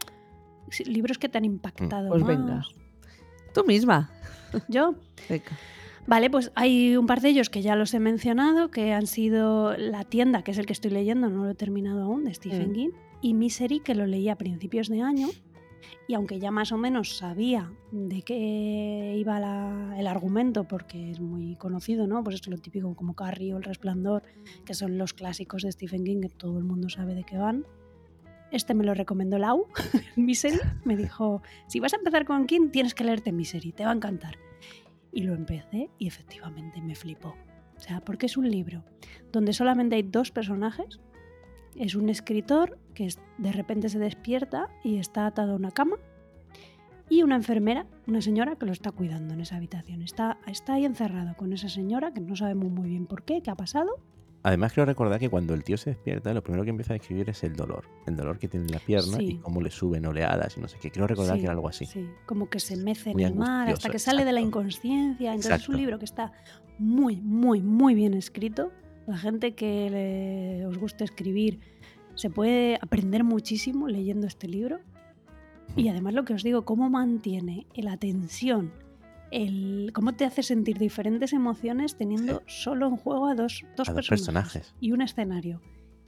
libros 0.85 1.17
que 1.17 1.27
te 1.27 1.39
han 1.39 1.45
impactado. 1.45 2.09
Pues 2.09 2.21
más. 2.21 2.27
venga. 2.27 2.61
Tú 3.53 3.63
misma. 3.65 4.11
Yo, 4.67 4.95
Venga. 5.29 5.45
Vale, 6.05 6.29
pues 6.29 6.51
hay 6.55 6.95
un 6.95 7.05
par 7.05 7.19
de 7.19 7.27
ellos 7.29 7.49
que 7.49 7.61
ya 7.61 7.75
los 7.75 7.93
he 7.93 7.99
mencionado, 7.99 8.71
que 8.71 8.93
han 8.93 9.07
sido 9.07 9.75
La 9.75 10.05
tienda, 10.05 10.41
que 10.41 10.51
es 10.51 10.57
el 10.57 10.65
que 10.65 10.71
estoy 10.73 10.91
leyendo, 10.91 11.29
no 11.29 11.43
lo 11.43 11.49
he 11.51 11.55
terminado 11.55 12.01
aún, 12.03 12.23
de 12.23 12.33
Stephen 12.33 12.69
Mm. 12.69 12.73
King, 12.73 12.89
y 13.21 13.33
Misery, 13.33 13.81
que 13.81 13.93
lo 13.93 14.05
leí 14.05 14.29
a 14.29 14.37
principios 14.37 14.87
de 14.87 15.01
año, 15.01 15.27
y 16.07 16.13
aunque 16.13 16.39
ya 16.39 16.49
más 16.49 16.71
o 16.71 16.77
menos 16.77 17.17
sabía 17.17 17.69
de 17.91 18.21
qué 18.21 19.15
iba 19.19 19.37
la- 19.41 19.95
el 19.99 20.07
argumento, 20.07 20.63
porque 20.63 21.11
es 21.11 21.19
muy 21.19 21.57
conocido, 21.57 22.07
¿no? 22.07 22.23
Pues 22.23 22.37
es 22.37 22.47
lo 22.47 22.57
típico 22.57 22.95
como 22.95 23.13
Carrie 23.13 23.53
o 23.53 23.57
El 23.57 23.63
Resplandor, 23.63 24.23
que 24.63 24.73
son 24.75 24.97
los 24.97 25.13
clásicos 25.13 25.63
de 25.63 25.71
Stephen 25.73 26.05
King, 26.05 26.21
que 26.21 26.29
todo 26.29 26.57
el 26.57 26.63
mundo 26.63 26.87
sabe 26.87 27.15
de 27.15 27.25
qué 27.25 27.37
van. 27.37 27.65
Este 28.51 28.73
me 28.73 28.83
lo 28.83 28.93
recomendó 28.93 29.37
Lau, 29.37 29.67
Misery. 30.15 30.59
Me 30.85 30.95
dijo, 30.95 31.41
si 31.67 31.79
vas 31.79 31.93
a 31.93 31.97
empezar 31.97 32.25
con 32.25 32.45
King, 32.45 32.69
tienes 32.71 32.93
que 32.93 33.03
leerte 33.03 33.31
Misery, 33.31 33.71
te 33.71 33.83
va 33.83 33.91
a 33.91 33.95
encantar. 33.95 34.37
Y 35.11 35.23
lo 35.23 35.33
empecé 35.33 35.89
y 35.97 36.07
efectivamente 36.07 36.81
me 36.81 36.95
flipó. 36.95 37.35
O 37.77 37.79
sea, 37.79 38.01
porque 38.01 38.25
es 38.25 38.37
un 38.37 38.49
libro 38.49 38.83
donde 39.31 39.53
solamente 39.53 39.95
hay 39.95 40.03
dos 40.03 40.31
personajes. 40.31 40.99
Es 41.75 41.95
un 41.95 42.09
escritor 42.09 42.79
que 42.93 43.07
de 43.37 43.51
repente 43.51 43.89
se 43.89 43.99
despierta 43.99 44.69
y 44.83 44.97
está 44.97 45.27
atado 45.27 45.53
a 45.53 45.55
una 45.55 45.71
cama. 45.71 45.97
Y 47.09 47.23
una 47.23 47.35
enfermera, 47.35 47.85
una 48.05 48.21
señora 48.21 48.57
que 48.57 48.65
lo 48.65 48.71
está 48.71 48.91
cuidando 48.91 49.33
en 49.33 49.41
esa 49.41 49.55
habitación. 49.55 50.01
Está, 50.01 50.39
está 50.45 50.73
ahí 50.73 50.85
encerrado 50.85 51.35
con 51.37 51.53
esa 51.53 51.69
señora 51.69 52.13
que 52.13 52.19
no 52.19 52.35
sabemos 52.35 52.69
muy 52.69 52.89
bien 52.89 53.05
por 53.05 53.23
qué, 53.23 53.41
qué 53.41 53.49
ha 53.49 53.55
pasado. 53.55 54.01
Además, 54.47 54.71
quiero 54.71 54.85
recordar 54.85 55.19
que 55.19 55.27
cuando 55.29 55.53
el 55.53 55.61
tío 55.65 55.75
se 55.77 55.89
despierta, 55.89 56.33
lo 56.33 56.41
primero 56.41 56.63
que 56.63 56.69
empieza 56.69 56.93
a 56.93 56.97
describir 56.97 57.29
es 57.29 57.43
el 57.43 57.53
dolor. 57.53 57.83
El 58.05 58.15
dolor 58.15 58.39
que 58.39 58.47
tiene 58.47 58.65
en 58.67 58.71
la 58.71 58.79
pierna 58.79 59.21
y 59.21 59.39
cómo 59.39 59.59
le 59.59 59.69
suben 59.69 60.05
oleadas 60.05 60.55
y 60.55 60.61
no 60.61 60.69
sé 60.69 60.77
qué. 60.81 60.89
Quiero 60.89 61.05
recordar 61.05 61.33
Sí, 61.35 61.39
que 61.41 61.45
era 61.47 61.53
algo 61.53 61.67
así. 61.67 61.85
Sí, 61.85 62.07
como 62.25 62.49
que 62.49 62.61
se 62.61 62.77
mece 62.77 63.11
en 63.11 63.19
el 63.19 63.35
mar 63.35 63.67
hasta 63.67 63.89
que 63.89 63.99
sale 63.99 64.23
de 64.23 64.31
la 64.31 64.39
inconsciencia. 64.39 65.31
Entonces 65.31 65.51
es 65.51 65.55
Exacto. 65.57 65.71
un 65.73 65.77
libro 65.79 65.99
que 65.99 66.05
está 66.05 66.31
muy, 66.79 67.17
muy, 67.17 67.61
muy 67.61 67.93
bien 67.93 68.13
escrito. 68.13 68.71
La 69.05 69.17
gente 69.17 69.53
que 69.53 69.89
le- 69.89 70.65
os 70.65 70.77
guste 70.77 71.03
escribir 71.03 71.59
se 72.15 72.29
puede 72.29 72.77
aprender 72.81 73.25
muchísimo 73.25 73.89
leyendo 73.89 74.27
este 74.27 74.47
libro. 74.47 74.79
Y 75.75 75.89
además 75.89 76.13
lo 76.13 76.23
que 76.23 76.33
os 76.33 76.43
digo, 76.43 76.63
cómo 76.63 76.89
mantiene 76.89 77.67
la 77.75 77.97
tensión, 77.97 78.71
el, 79.31 79.91
cómo 79.93 80.13
te 80.13 80.25
hace 80.25 80.43
sentir 80.43 80.77
diferentes 80.77 81.33
emociones 81.33 81.95
teniendo 81.97 82.41
solo 82.45 82.87
en 82.87 82.97
juego 82.97 83.27
a 83.27 83.35
dos, 83.35 83.63
dos 83.75 83.89
A 83.89 83.93
dos 83.93 84.07
personajes, 84.07 84.73
y 84.79 84.91
un 84.91 85.01
escenario. 85.01 85.61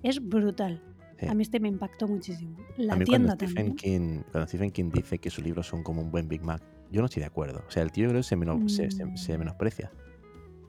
Es 0.03 0.25
brutal. 0.25 0.81
Sí. 1.19 1.27
A 1.27 1.33
mí 1.33 1.43
este 1.43 1.59
me 1.59 1.67
impactó 1.67 2.07
muchísimo. 2.07 2.55
La 2.77 2.93
a 2.93 2.95
mí 2.95 3.03
tienda 3.03 3.35
cuando 3.35 3.45
Stephen, 3.45 3.75
también. 3.75 3.75
King, 3.75 4.21
cuando 4.31 4.47
Stephen 4.47 4.71
King 4.71 4.89
dice 4.93 5.17
que 5.17 5.29
sus 5.29 5.43
libros 5.43 5.67
son 5.67 5.83
como 5.83 6.01
un 6.01 6.11
buen 6.11 6.29
Big 6.29 6.41
Mac, 6.41 6.61
yo 6.91 7.01
no 7.01 7.05
estoy 7.05 7.19
de 7.19 7.25
acuerdo. 7.27 7.61
O 7.67 7.71
sea, 7.71 7.83
el 7.83 7.91
tío 7.91 8.07
creo 8.07 8.19
que 8.21 8.23
se, 8.23 8.37
meno- 8.37 8.69
se, 8.69 8.89
se- 8.89 9.17
se 9.17 9.35
Mm. 9.35 9.39
menosprecia. 9.39 9.91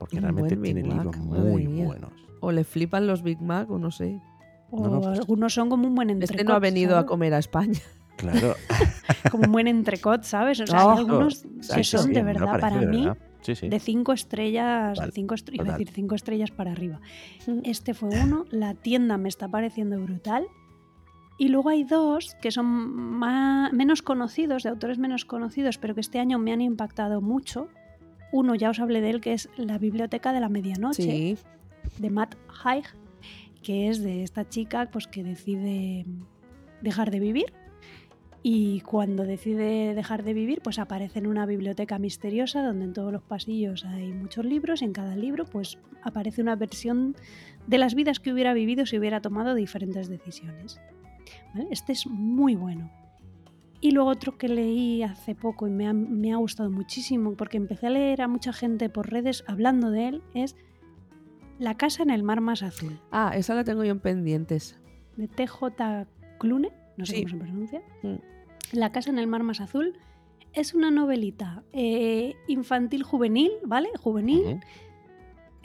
Porque 0.00 0.16
Un 0.16 0.22
realmente 0.22 0.56
tiene 0.56 0.82
libros 0.82 1.16
Mac, 1.16 1.16
muy 1.18 1.68
mía. 1.68 1.86
buenos. 1.86 2.12
O 2.40 2.50
le 2.50 2.64
flipan 2.64 3.06
los 3.06 3.22
Big 3.22 3.40
Mac 3.40 3.70
o 3.70 3.78
no 3.78 3.90
sé. 3.92 4.20
O 4.72 4.82
No, 4.82 4.90
no, 4.90 5.00
pues- 5.02 5.20
algunos 5.20 5.54
son 5.54 5.68
como 5.70 5.86
un 5.86 5.94
buen 5.94 6.10
Este 6.10 6.24
entrecot, 6.24 6.48
no 6.48 6.54
ha 6.54 6.58
venido 6.58 6.96
a 6.98 7.06
comer 7.06 7.32
a 7.34 7.38
España. 7.38 7.78
Claro. 8.16 8.54
como 9.30 9.44
un 9.46 9.52
buen 9.52 9.66
entrecot, 9.68 10.22
¿sabes? 10.24 10.60
O 10.60 10.66
sea, 10.66 10.86
Oh, 10.86 10.90
hay 10.92 10.98
algunos 10.98 11.38
Sí, 11.60 11.74
que 11.74 11.84
son 11.84 12.04
sí, 12.04 12.12
de 12.12 12.22
verdad 12.22 12.46
parece, 12.46 12.60
para 12.60 12.80
de 12.80 12.86
mí 12.86 13.04
verdad. 13.06 13.18
Sí, 13.42 13.54
sí. 13.54 13.68
de 13.68 13.80
cinco 13.80 14.12
estrellas, 14.12 14.94
Total, 14.96 15.12
cinco 15.12 15.34
iba 15.52 15.64
a 15.64 15.72
decir 15.72 15.88
cinco 15.90 16.14
estrellas 16.14 16.50
para 16.50 16.72
arriba. 16.72 17.00
Este 17.64 17.94
fue 17.94 18.10
uno, 18.22 18.44
la 18.50 18.74
tienda 18.74 19.16
me 19.16 19.28
está 19.28 19.48
pareciendo 19.48 19.98
brutal. 20.00 20.46
Y 21.38 21.48
luego 21.48 21.70
hay 21.70 21.84
dos 21.84 22.36
que 22.42 22.50
son 22.50 22.66
más, 22.66 23.72
menos 23.72 24.02
conocidos, 24.02 24.62
de 24.64 24.68
autores 24.68 24.98
menos 24.98 25.24
conocidos, 25.24 25.78
pero 25.78 25.94
que 25.94 26.02
este 26.02 26.18
año 26.18 26.38
me 26.38 26.52
han 26.52 26.60
impactado 26.60 27.22
mucho. 27.22 27.68
Uno, 28.30 28.54
ya 28.54 28.68
os 28.68 28.78
hablé 28.78 29.00
de 29.00 29.08
él, 29.08 29.20
que 29.22 29.32
es 29.32 29.48
La 29.56 29.78
Biblioteca 29.78 30.34
de 30.34 30.40
la 30.40 30.50
Medianoche, 30.50 31.02
Sí. 31.02 31.38
de 31.98 32.10
Matt 32.10 32.34
Haig, 32.62 32.84
que 33.62 33.88
es 33.88 34.02
de 34.02 34.22
esta 34.22 34.46
chica 34.50 34.90
pues, 34.92 35.06
que 35.06 35.24
decide 35.24 36.04
dejar 36.82 37.10
de 37.10 37.20
vivir. 37.20 37.54
Y 38.42 38.80
cuando 38.80 39.24
decide 39.24 39.94
dejar 39.94 40.24
de 40.24 40.32
vivir, 40.32 40.62
pues 40.62 40.78
aparece 40.78 41.18
en 41.18 41.26
una 41.26 41.44
biblioteca 41.44 41.98
misteriosa 41.98 42.62
donde 42.62 42.86
en 42.86 42.94
todos 42.94 43.12
los 43.12 43.22
pasillos 43.22 43.84
hay 43.84 44.12
muchos 44.12 44.46
libros 44.46 44.80
y 44.80 44.86
en 44.86 44.92
cada 44.94 45.14
libro 45.14 45.44
pues 45.44 45.76
aparece 46.02 46.40
una 46.40 46.56
versión 46.56 47.14
de 47.66 47.76
las 47.76 47.94
vidas 47.94 48.18
que 48.18 48.32
hubiera 48.32 48.54
vivido 48.54 48.86
si 48.86 48.98
hubiera 48.98 49.20
tomado 49.20 49.54
diferentes 49.54 50.08
decisiones. 50.08 50.80
¿Vale? 51.54 51.68
Este 51.70 51.92
es 51.92 52.06
muy 52.06 52.54
bueno. 52.54 52.90
Y 53.82 53.90
luego 53.92 54.08
otro 54.10 54.38
que 54.38 54.48
leí 54.48 55.02
hace 55.02 55.34
poco 55.34 55.66
y 55.66 55.70
me 55.70 55.86
ha, 55.86 55.92
me 55.92 56.32
ha 56.32 56.36
gustado 56.36 56.70
muchísimo 56.70 57.34
porque 57.34 57.56
empecé 57.58 57.88
a 57.88 57.90
leer 57.90 58.22
a 58.22 58.28
mucha 58.28 58.52
gente 58.54 58.88
por 58.88 59.10
redes 59.10 59.44
hablando 59.48 59.90
de 59.90 60.08
él 60.08 60.22
es 60.34 60.56
La 61.58 61.76
casa 61.76 62.02
en 62.02 62.10
el 62.10 62.22
mar 62.22 62.40
más 62.40 62.62
azul, 62.62 62.98
Ah, 63.10 63.32
esa 63.34 63.54
la 63.54 63.64
tengo 63.64 63.84
yo 63.84 63.92
en 63.92 64.00
pendientes. 64.00 64.78
de 65.16 65.28
TJ 65.28 66.06
Clune, 66.38 66.70
no 67.00 67.06
sé 67.06 67.16
Sí. 67.16 67.22
cómo 67.24 67.28
se 67.30 67.36
pronuncia. 67.36 67.82
Mm. 68.02 68.14
La 68.72 68.92
casa 68.92 69.10
en 69.10 69.18
el 69.18 69.26
mar 69.26 69.42
más 69.42 69.60
azul 69.60 69.98
es 70.52 70.74
una 70.74 70.90
novelita 70.90 71.62
eh, 71.72 72.36
infantil 72.48 73.02
juvenil, 73.02 73.50
¿vale? 73.64 73.88
Juvenil, 74.00 74.60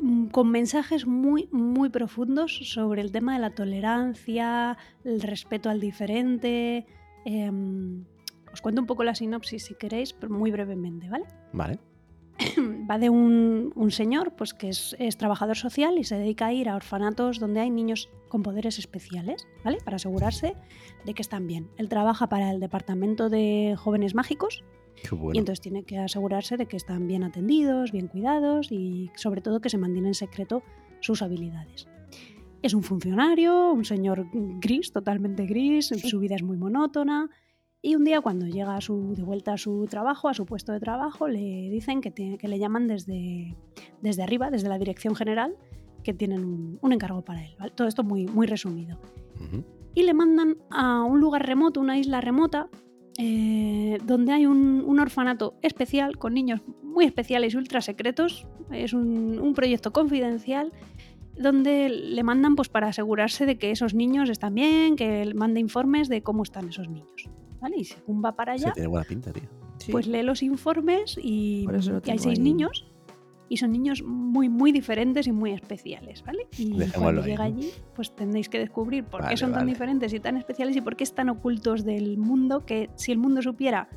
mm, 0.01 0.27
con 0.27 0.49
mensajes 0.51 1.05
muy, 1.07 1.47
muy 1.51 1.89
profundos 1.89 2.55
sobre 2.73 3.01
el 3.01 3.11
tema 3.11 3.33
de 3.33 3.39
la 3.39 3.49
tolerancia, 3.51 4.77
el 5.03 5.21
respeto 5.21 5.69
al 5.69 5.79
diferente. 5.79 6.85
em, 7.27 8.05
os 8.53 8.61
cuento 8.61 8.79
un 8.81 8.85
poco 8.87 9.03
la 9.03 9.15
sinopsis 9.15 9.63
si 9.63 9.73
queréis, 9.73 10.13
pero 10.13 10.31
muy 10.31 10.51
brevemente, 10.51 11.09
¿vale? 11.09 11.25
Vale. 11.53 11.79
va 12.89 12.97
de 12.97 13.09
un, 13.09 13.71
un 13.75 13.91
señor 13.91 14.35
pues 14.35 14.53
que 14.53 14.69
es, 14.69 14.95
es 14.99 15.17
trabajador 15.17 15.57
social 15.57 15.97
y 15.97 16.03
se 16.03 16.17
dedica 16.17 16.47
a 16.47 16.53
ir 16.53 16.69
a 16.69 16.75
orfanatos 16.75 17.39
donde 17.39 17.61
hay 17.61 17.69
niños 17.69 18.09
con 18.27 18.43
poderes 18.43 18.79
especiales, 18.79 19.47
¿vale? 19.63 19.77
Para 19.83 19.95
asegurarse 19.95 20.55
de 21.05 21.13
que 21.13 21.21
están 21.21 21.47
bien. 21.47 21.69
Él 21.77 21.89
trabaja 21.89 22.27
para 22.27 22.51
el 22.51 22.59
departamento 22.59 23.29
de 23.29 23.75
jóvenes 23.77 24.15
mágicos 24.15 24.63
Qué 25.01 25.15
bueno. 25.15 25.35
y 25.35 25.39
entonces 25.39 25.61
tiene 25.61 25.83
que 25.83 25.97
asegurarse 25.97 26.57
de 26.57 26.65
que 26.65 26.77
están 26.77 27.07
bien 27.07 27.23
atendidos, 27.23 27.91
bien 27.91 28.07
cuidados 28.07 28.71
y 28.71 29.11
sobre 29.15 29.41
todo 29.41 29.61
que 29.61 29.69
se 29.69 29.77
mantienen 29.77 30.09
en 30.09 30.15
secreto 30.15 30.63
sus 30.99 31.21
habilidades. 31.21 31.87
Es 32.61 32.73
un 32.73 32.81
funcionario, 32.81 33.71
un 33.71 33.85
señor 33.85 34.27
gris, 34.33 34.91
totalmente 34.91 35.45
gris, 35.45 35.87
su 35.87 36.19
vida 36.19 36.35
es 36.35 36.41
muy 36.41 36.57
monótona. 36.57 37.29
Y 37.85 37.93
un 37.93 38.03
día 38.03 38.19
cuando 38.19 38.47
llega 38.47 38.75
a 38.75 38.81
su, 38.81 39.13
de 39.13 39.21
vuelta 39.21 39.53
a 39.53 39.57
su 39.59 39.85
trabajo, 39.87 40.27
a 40.27 40.33
su 40.33 40.47
puesto 40.47 40.71
de 40.71 40.79
trabajo, 40.79 41.27
le 41.27 41.69
dicen 41.69 42.01
que, 42.01 42.11
que 42.11 42.47
le 42.47 42.57
llaman 42.57 42.87
desde, 42.87 43.55
desde 44.01 44.23
arriba, 44.23 44.49
desde 44.49 44.69
la 44.69 44.79
dirección 44.79 45.13
general, 45.13 45.55
que 46.01 46.11
tienen 46.11 46.43
un, 46.43 46.79
un 46.81 46.93
encargo 46.93 47.21
para 47.21 47.45
él. 47.45 47.51
¿vale? 47.59 47.71
Todo 47.75 47.87
esto 47.87 48.03
muy, 48.03 48.25
muy 48.25 48.47
resumido 48.47 48.99
Ujú. 49.35 49.63
y 49.93 50.01
le 50.01 50.15
mandan 50.15 50.57
a 50.71 51.03
un 51.03 51.19
lugar 51.19 51.45
remoto, 51.45 51.79
una 51.79 51.99
isla 51.99 52.21
remota, 52.21 52.69
eh, 53.19 53.99
donde 54.03 54.33
hay 54.33 54.47
un, 54.47 54.83
un 54.83 54.99
orfanato 54.99 55.53
especial 55.61 56.17
con 56.17 56.33
niños 56.33 56.61
muy 56.81 57.05
especiales 57.05 57.53
y 57.53 57.57
ultra 57.57 57.81
secretos. 57.81 58.47
Es 58.71 58.93
un, 58.93 59.37
un 59.37 59.53
proyecto 59.53 59.93
confidencial 59.93 60.73
donde 61.37 61.89
le 61.89 62.23
mandan 62.23 62.55
pues, 62.55 62.67
para 62.67 62.87
asegurarse 62.87 63.45
de 63.45 63.59
que 63.59 63.69
esos 63.69 63.93
niños 63.93 64.31
están 64.31 64.55
bien, 64.55 64.95
que 64.95 65.31
mande 65.35 65.59
informes 65.59 66.09
de 66.09 66.23
cómo 66.23 66.41
están 66.41 66.69
esos 66.69 66.89
niños. 66.89 67.29
¿Vale? 67.65 67.77
Y 67.79 67.85
según 67.85 68.23
va 68.23 68.35
para 68.35 68.55
Se 68.57 68.65
allá, 68.65 68.73
tiene 68.73 68.87
buena 68.87 69.07
pinta, 69.07 69.33
tío. 69.33 69.49
Sí. 69.79 69.91
pues 69.91 70.05
lee 70.05 70.21
los 70.21 70.43
informes 70.43 71.17
y, 71.19 71.65
Por 71.65 71.75
eso 71.75 71.93
lo 71.93 72.01
y 72.05 72.11
hay 72.11 72.19
seis 72.19 72.37
ahí. 72.37 72.43
niños 72.43 72.85
y 73.49 73.57
son 73.57 73.71
niños 73.71 74.03
muy 74.03 74.49
muy 74.49 74.71
diferentes 74.71 75.25
y 75.25 75.31
muy 75.31 75.51
especiales, 75.51 76.23
¿vale? 76.23 76.47
Y 76.57 76.77
Dejémoslo 76.77 77.01
cuando 77.01 77.25
llega 77.25 77.43
allí, 77.43 77.71
pues 77.95 78.15
tendréis 78.15 78.49
que 78.49 78.59
descubrir 78.59 79.03
por 79.03 79.21
Vale, 79.21 79.33
qué 79.33 79.37
son 79.37 79.51
tan 79.51 79.65
diferentes 79.65 80.13
y 80.13 80.19
tan 80.19 80.37
especiales 80.37 80.75
y 80.75 80.81
por 80.81 80.95
qué 80.95 81.03
están 81.03 81.29
ocultos 81.29 81.83
del 81.83 82.19
mundo 82.19 82.65
que 82.65 82.91
si 82.95 83.11
el 83.11 83.17
mundo 83.17 83.41
supiera 83.41 83.89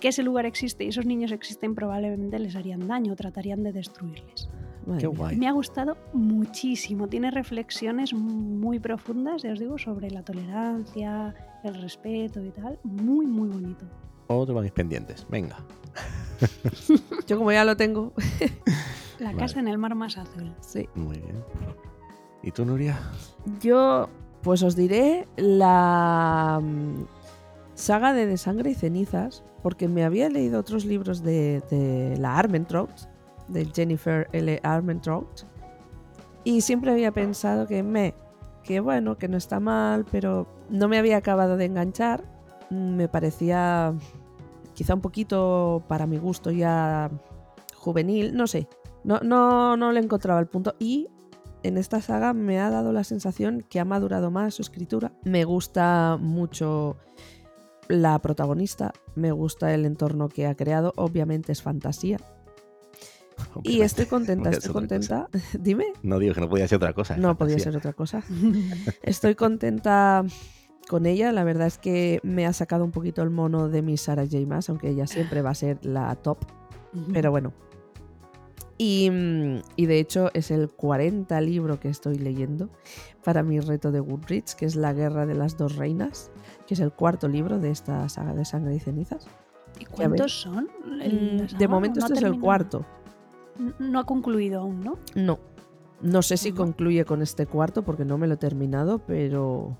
que 0.00 0.08
ese 0.08 0.24
lugar 0.24 0.46
existe 0.46 0.84
y 0.84 0.88
esos 0.88 1.06
niños 1.06 1.30
existen 1.30 1.76
probablemente 1.76 2.40
les 2.40 2.56
harían 2.56 2.88
daño 2.88 3.12
o 3.12 3.16
tratarían 3.16 3.62
de 3.62 3.72
destruirles. 3.72 4.48
Qué 4.98 5.06
guay. 5.06 5.36
Me 5.36 5.48
ha 5.48 5.52
gustado 5.52 5.96
muchísimo, 6.12 7.08
tiene 7.08 7.30
reflexiones 7.32 8.14
muy 8.14 8.78
profundas, 8.78 9.42
ya 9.42 9.52
os 9.52 9.58
digo, 9.58 9.78
sobre 9.78 10.10
la 10.10 10.22
tolerancia, 10.22 11.34
el 11.68 11.80
respeto 11.82 12.42
y 12.44 12.50
tal, 12.50 12.78
muy 12.84 13.26
muy 13.26 13.48
bonito. 13.48 13.84
Otro 14.28 14.54
van 14.54 14.68
pendientes. 14.70 15.26
Venga. 15.30 15.56
Yo 17.26 17.38
como 17.38 17.52
ya 17.52 17.64
lo 17.64 17.76
tengo, 17.76 18.12
La 19.18 19.28
Vale. 19.28 19.38
casa 19.38 19.60
en 19.60 19.68
el 19.68 19.78
mar 19.78 19.94
más 19.94 20.18
azul. 20.18 20.52
sí. 20.60 20.88
Muy 20.94 21.18
bien. 21.18 21.42
¿Y 22.42 22.50
tú, 22.50 22.64
Nuria? 22.66 22.98
Yo, 23.60 24.08
pues 24.42 24.62
os 24.62 24.76
diré 24.76 25.26
la 25.36 26.60
mm, 26.62 27.06
saga 27.74 28.12
de 28.12 28.26
De 28.26 28.36
Sangre 28.36 28.70
y 28.70 28.74
Cenizas, 28.74 29.42
porque 29.62 29.88
me 29.88 30.04
había 30.04 30.28
leído 30.28 30.60
otros 30.60 30.84
libros 30.84 31.22
de, 31.22 31.62
de 31.70 32.16
la 32.18 32.38
Armentrout, 32.38 32.90
de 33.48 33.64
Jennifer 33.74 34.28
L. 34.32 34.60
Armentrout, 34.62 35.42
y 36.44 36.60
siempre 36.60 36.92
había 36.92 37.10
pensado 37.10 37.66
que 37.66 37.82
me, 37.82 38.14
que 38.62 38.78
bueno, 38.80 39.16
que 39.16 39.26
no 39.28 39.36
está 39.38 39.58
mal, 39.58 40.04
pero 40.12 40.46
no 40.70 40.88
me 40.88 40.98
había 40.98 41.16
acabado 41.16 41.56
de 41.56 41.64
enganchar. 41.66 42.24
Me 42.70 43.08
parecía 43.08 43.94
quizá 44.74 44.94
un 44.94 45.00
poquito, 45.00 45.84
para 45.88 46.06
mi 46.06 46.18
gusto, 46.18 46.50
ya 46.50 47.10
juvenil, 47.74 48.36
no 48.36 48.46
sé. 48.46 48.68
No, 49.04 49.20
no, 49.20 49.76
no 49.76 49.92
le 49.92 50.00
encontraba 50.00 50.40
el 50.40 50.46
punto. 50.46 50.74
Y 50.78 51.08
en 51.62 51.78
esta 51.78 52.00
saga 52.00 52.32
me 52.32 52.60
ha 52.60 52.70
dado 52.70 52.92
la 52.92 53.04
sensación 53.04 53.64
que 53.68 53.80
ha 53.80 53.84
madurado 53.84 54.30
más 54.30 54.54
su 54.54 54.62
escritura. 54.62 55.12
Me 55.24 55.44
gusta 55.44 56.18
mucho 56.20 56.96
la 57.88 58.18
protagonista, 58.20 58.92
me 59.14 59.32
gusta 59.32 59.72
el 59.72 59.84
entorno 59.84 60.28
que 60.28 60.46
ha 60.46 60.54
creado, 60.54 60.92
obviamente 60.96 61.52
es 61.52 61.62
fantasía. 61.62 62.18
Y 63.62 63.82
estoy 63.82 64.06
contenta, 64.06 64.50
estoy 64.50 64.72
contenta. 64.72 65.28
Dime. 65.58 65.86
No 66.02 66.18
digo 66.18 66.34
que 66.34 66.40
no 66.40 66.48
podía 66.48 66.68
ser 66.68 66.76
otra 66.76 66.92
cosa. 66.92 67.16
No 67.16 67.36
podía 67.36 67.58
ser 67.58 67.76
otra 67.76 67.92
cosa. 67.92 68.22
Estoy 69.02 69.34
contenta 69.34 70.24
con 70.88 71.06
ella. 71.06 71.32
La 71.32 71.44
verdad 71.44 71.66
es 71.66 71.78
que 71.78 72.20
me 72.22 72.46
ha 72.46 72.52
sacado 72.52 72.84
un 72.84 72.90
poquito 72.92 73.22
el 73.22 73.30
mono 73.30 73.68
de 73.68 73.82
mi 73.82 73.96
Sarah 73.96 74.24
J. 74.24 74.38
Maas, 74.46 74.68
aunque 74.68 74.90
ella 74.90 75.06
siempre 75.06 75.42
va 75.42 75.50
a 75.50 75.54
ser 75.54 75.78
la 75.84 76.14
top. 76.16 76.38
Pero 77.12 77.30
bueno. 77.30 77.52
Y, 78.78 79.08
mm, 79.10 79.60
y 79.76 79.86
de 79.86 79.98
hecho 79.98 80.30
es 80.34 80.50
el 80.50 80.68
40 80.68 81.40
libro 81.40 81.80
que 81.80 81.88
estoy 81.88 82.18
leyendo 82.18 82.68
para 83.24 83.42
mi 83.42 83.58
reto 83.58 83.90
de 83.90 84.00
Goodreads, 84.00 84.54
que 84.54 84.66
es 84.66 84.76
La 84.76 84.92
Guerra 84.92 85.24
de 85.26 85.34
las 85.34 85.56
Dos 85.56 85.76
Reinas, 85.76 86.30
que 86.66 86.74
es 86.74 86.80
el 86.80 86.92
cuarto 86.92 87.26
libro 87.28 87.58
de 87.58 87.70
esta 87.70 88.06
saga 88.10 88.34
de 88.34 88.44
Sangre 88.44 88.74
y 88.74 88.80
Cenizas. 88.80 89.26
¿Y 89.80 89.84
cuántos 89.86 90.40
son? 90.42 90.68
El- 91.02 91.46
Mm, 91.54 91.58
De 91.58 91.68
momento 91.68 92.00
no 92.00 92.06
este 92.06 92.18
es 92.18 92.24
el 92.24 92.38
cuarto. 92.40 92.84
No 93.78 93.98
ha 93.98 94.04
concluido 94.04 94.60
aún, 94.60 94.80
¿no? 94.82 94.98
No. 95.14 95.38
No 96.02 96.20
sé 96.20 96.36
si 96.36 96.52
concluye 96.52 97.06
con 97.06 97.22
este 97.22 97.46
cuarto 97.46 97.82
porque 97.82 98.04
no 98.04 98.18
me 98.18 98.26
lo 98.26 98.34
he 98.34 98.36
terminado, 98.36 98.98
pero 98.98 99.78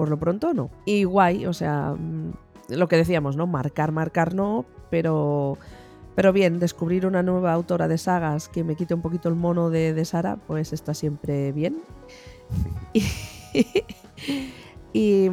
por 0.00 0.08
lo 0.08 0.18
pronto 0.18 0.54
no. 0.54 0.70
Y 0.86 1.04
guay, 1.04 1.44
o 1.44 1.52
sea, 1.52 1.94
mm, 1.94 2.32
lo 2.70 2.88
que 2.88 2.96
decíamos, 2.96 3.36
¿no? 3.36 3.46
Marcar, 3.46 3.92
marcar 3.92 4.34
no, 4.34 4.64
pero, 4.88 5.58
pero 6.14 6.32
bien, 6.32 6.58
descubrir 6.58 7.04
una 7.04 7.22
nueva 7.22 7.52
autora 7.52 7.86
de 7.86 7.98
sagas 7.98 8.48
que 8.48 8.64
me 8.64 8.76
quite 8.76 8.94
un 8.94 9.02
poquito 9.02 9.28
el 9.28 9.34
mono 9.34 9.68
de, 9.68 9.92
de 9.92 10.04
Sara, 10.06 10.36
pues 10.46 10.72
está 10.72 10.94
siempre 10.94 11.52
bien. 11.52 11.82
Y, 12.94 13.04
y 14.98 15.30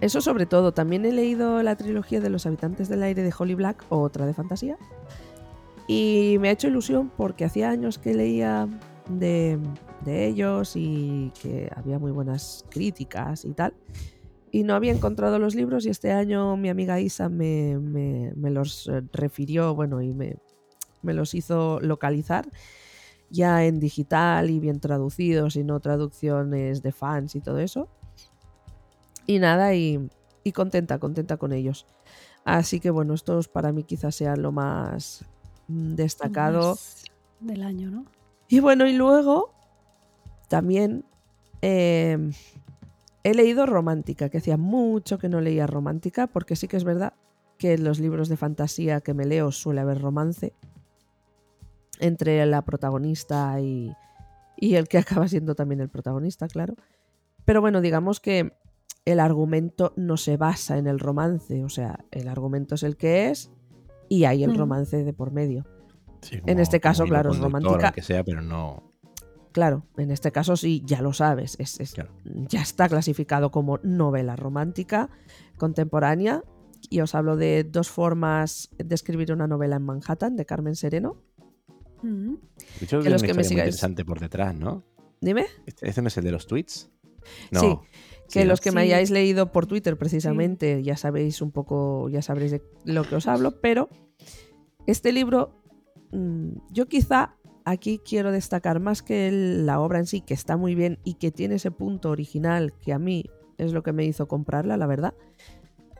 eso 0.00 0.20
sobre 0.20 0.46
todo, 0.46 0.72
también 0.72 1.04
he 1.04 1.12
leído 1.12 1.62
la 1.62 1.76
trilogía 1.76 2.20
de 2.20 2.30
los 2.30 2.44
habitantes 2.44 2.88
del 2.88 3.04
aire 3.04 3.22
de 3.22 3.32
Holly 3.38 3.54
Black, 3.54 3.84
otra 3.88 4.26
de 4.26 4.34
fantasía. 4.34 4.76
Y 5.86 6.38
me 6.40 6.48
ha 6.48 6.50
hecho 6.50 6.66
ilusión 6.66 7.08
porque 7.16 7.44
hacía 7.44 7.70
años 7.70 7.98
que 7.98 8.14
leía 8.14 8.66
de, 9.08 9.60
de 10.00 10.26
ellos 10.26 10.72
y 10.74 11.32
que 11.40 11.70
había 11.74 11.98
muy 11.98 12.12
buenas 12.12 12.64
críticas 12.70 13.44
y 13.44 13.52
tal. 13.52 13.74
Y 14.50 14.62
no 14.62 14.74
había 14.74 14.92
encontrado 14.92 15.38
los 15.38 15.54
libros 15.54 15.84
y 15.84 15.90
este 15.90 16.12
año 16.12 16.56
mi 16.56 16.68
amiga 16.70 17.00
Isa 17.00 17.28
me, 17.28 17.78
me- 17.78 18.32
me 18.34 18.50
los 18.50 18.88
eh, 18.88 19.02
refirió, 19.12 19.74
bueno, 19.74 20.00
y 20.00 20.12
me, 20.14 20.36
me 21.02 21.12
los 21.14 21.34
hizo 21.34 21.80
localizar 21.80 22.48
ya 23.30 23.64
en 23.66 23.78
digital 23.78 24.48
y 24.48 24.58
bien 24.58 24.80
traducidos 24.80 25.56
y 25.56 25.64
no 25.64 25.80
traducciones 25.80 26.82
de 26.82 26.92
fans 26.92 27.34
y 27.34 27.40
todo 27.40 27.58
eso. 27.58 27.88
Y 29.26 29.38
nada, 29.38 29.74
y, 29.74 30.08
y 30.44 30.52
contenta, 30.52 30.98
contenta 30.98 31.36
con 31.36 31.52
ellos. 31.52 31.86
Así 32.44 32.80
que 32.80 32.88
bueno, 32.90 33.12
estos 33.12 33.48
para 33.48 33.72
mí 33.72 33.84
quizás 33.84 34.14
sea 34.14 34.36
lo 34.36 34.52
más 34.52 35.24
mm, 35.68 35.94
destacado. 35.94 36.70
Más 36.70 37.04
del 37.40 37.62
año, 37.62 37.90
¿no? 37.90 38.06
Y 38.48 38.60
bueno, 38.60 38.86
y 38.86 38.94
luego 38.94 39.52
también 40.48 41.04
eh, 41.62 42.30
he 43.24 43.34
leído 43.34 43.66
Romántica, 43.66 44.28
que 44.28 44.38
hacía 44.38 44.56
mucho 44.56 45.18
que 45.18 45.28
no 45.28 45.40
leía 45.40 45.66
Romántica, 45.66 46.26
porque 46.26 46.56
sí 46.56 46.68
que 46.68 46.76
es 46.76 46.84
verdad 46.84 47.12
que 47.58 47.74
en 47.74 47.84
los 47.84 47.98
libros 47.98 48.28
de 48.28 48.36
fantasía 48.36 49.00
que 49.00 49.14
me 49.14 49.24
leo 49.26 49.50
suele 49.52 49.80
haber 49.80 50.00
romance 50.00 50.52
entre 52.00 52.44
la 52.46 52.62
protagonista 52.62 53.60
y, 53.60 53.92
y 54.56 54.74
el 54.76 54.88
que 54.88 54.98
acaba 54.98 55.28
siendo 55.28 55.54
también 55.54 55.80
el 55.80 55.88
protagonista, 55.88 56.48
claro. 56.48 56.74
Pero 57.44 57.60
bueno, 57.60 57.80
digamos 57.80 58.20
que 58.20 58.52
el 59.04 59.20
argumento 59.20 59.92
no 59.96 60.16
se 60.16 60.36
basa 60.36 60.76
en 60.78 60.86
el 60.86 60.98
romance, 60.98 61.64
o 61.64 61.68
sea, 61.68 62.04
el 62.10 62.28
argumento 62.28 62.74
es 62.74 62.82
el 62.82 62.96
que 62.96 63.30
es 63.30 63.50
y 64.08 64.24
hay 64.24 64.44
el 64.44 64.52
Mm. 64.52 64.56
romance 64.58 65.02
de 65.04 65.12
por 65.12 65.32
medio. 65.32 65.64
Sí, 66.20 66.40
En 66.46 66.58
este 66.58 66.80
caso, 66.80 67.04
claro, 67.04 67.30
es 67.32 67.38
romántica. 67.38 67.92
que 67.92 68.02
sea, 68.02 68.24
pero 68.24 68.42
no. 68.42 68.92
Claro, 69.58 69.84
en 69.96 70.12
este 70.12 70.30
caso 70.30 70.56
sí, 70.56 70.82
ya 70.86 71.02
lo 71.02 71.12
sabes, 71.12 71.56
es, 71.58 71.80
es- 71.80 71.94
Claro. 71.94 72.12
ya 72.24 72.62
está 72.62 72.88
clasificado 72.88 73.50
como 73.50 73.80
novela 73.82 74.36
romántica 74.36 75.10
contemporánea. 75.56 76.44
Y 76.90 77.00
os 77.00 77.16
hablo 77.16 77.34
de 77.36 77.64
dos 77.64 77.88
formas 77.90 78.70
de 78.78 78.94
escribir 78.94 79.32
una 79.32 79.48
novela 79.48 79.74
en 79.76 79.82
Manhattan, 79.82 80.36
de 80.36 80.46
Carmen 80.46 80.76
Sereno. 80.76 81.16
Mm. 82.02 82.34
De 82.34 82.84
hecho, 82.84 83.00
Que 83.00 83.10
los 83.10 83.20
que 83.22 83.28
me 83.34 83.42
muy 83.42 83.44
sigáis- 83.44 83.66
interesante 83.74 84.04
por 84.04 84.20
detrás, 84.20 84.54
¿no? 84.54 84.84
Dime, 85.20 85.46
¿Este, 85.66 85.88
este 85.88 86.02
no 86.02 86.06
es 86.08 86.16
el 86.18 86.24
de 86.24 86.30
los 86.30 86.46
tweets? 86.46 86.88
No. 87.50 87.60
Sí, 87.60 87.78
que 88.30 88.44
los 88.44 88.60
que 88.60 88.70
me 88.70 88.82
hayáis 88.82 89.10
leído 89.10 89.50
por 89.50 89.66
Twitter 89.66 89.98
precisamente 89.98 90.84
ya 90.84 90.96
sabéis 90.96 91.42
un 91.42 91.50
poco, 91.50 92.08
ya 92.08 92.22
sabréis 92.22 92.52
de 92.52 92.62
lo 92.84 93.02
que 93.02 93.16
os 93.16 93.26
hablo, 93.26 93.60
pero 93.60 93.88
este 94.86 95.10
libro, 95.10 95.60
mm, 96.12 96.50
yo 96.70 96.86
quizá 96.86 97.34
aquí 97.70 98.00
quiero 98.04 98.32
destacar 98.32 98.80
más 98.80 99.02
que 99.02 99.30
la 99.32 99.80
obra 99.80 99.98
en 99.98 100.06
sí, 100.06 100.20
que 100.20 100.34
está 100.34 100.56
muy 100.56 100.74
bien 100.74 100.98
y 101.04 101.14
que 101.14 101.30
tiene 101.30 101.56
ese 101.56 101.70
punto 101.70 102.10
original 102.10 102.72
que 102.82 102.92
a 102.92 102.98
mí 102.98 103.24
es 103.58 103.72
lo 103.72 103.82
que 103.82 103.92
me 103.92 104.04
hizo 104.04 104.28
comprarla, 104.28 104.76
la 104.76 104.86
verdad, 104.86 105.14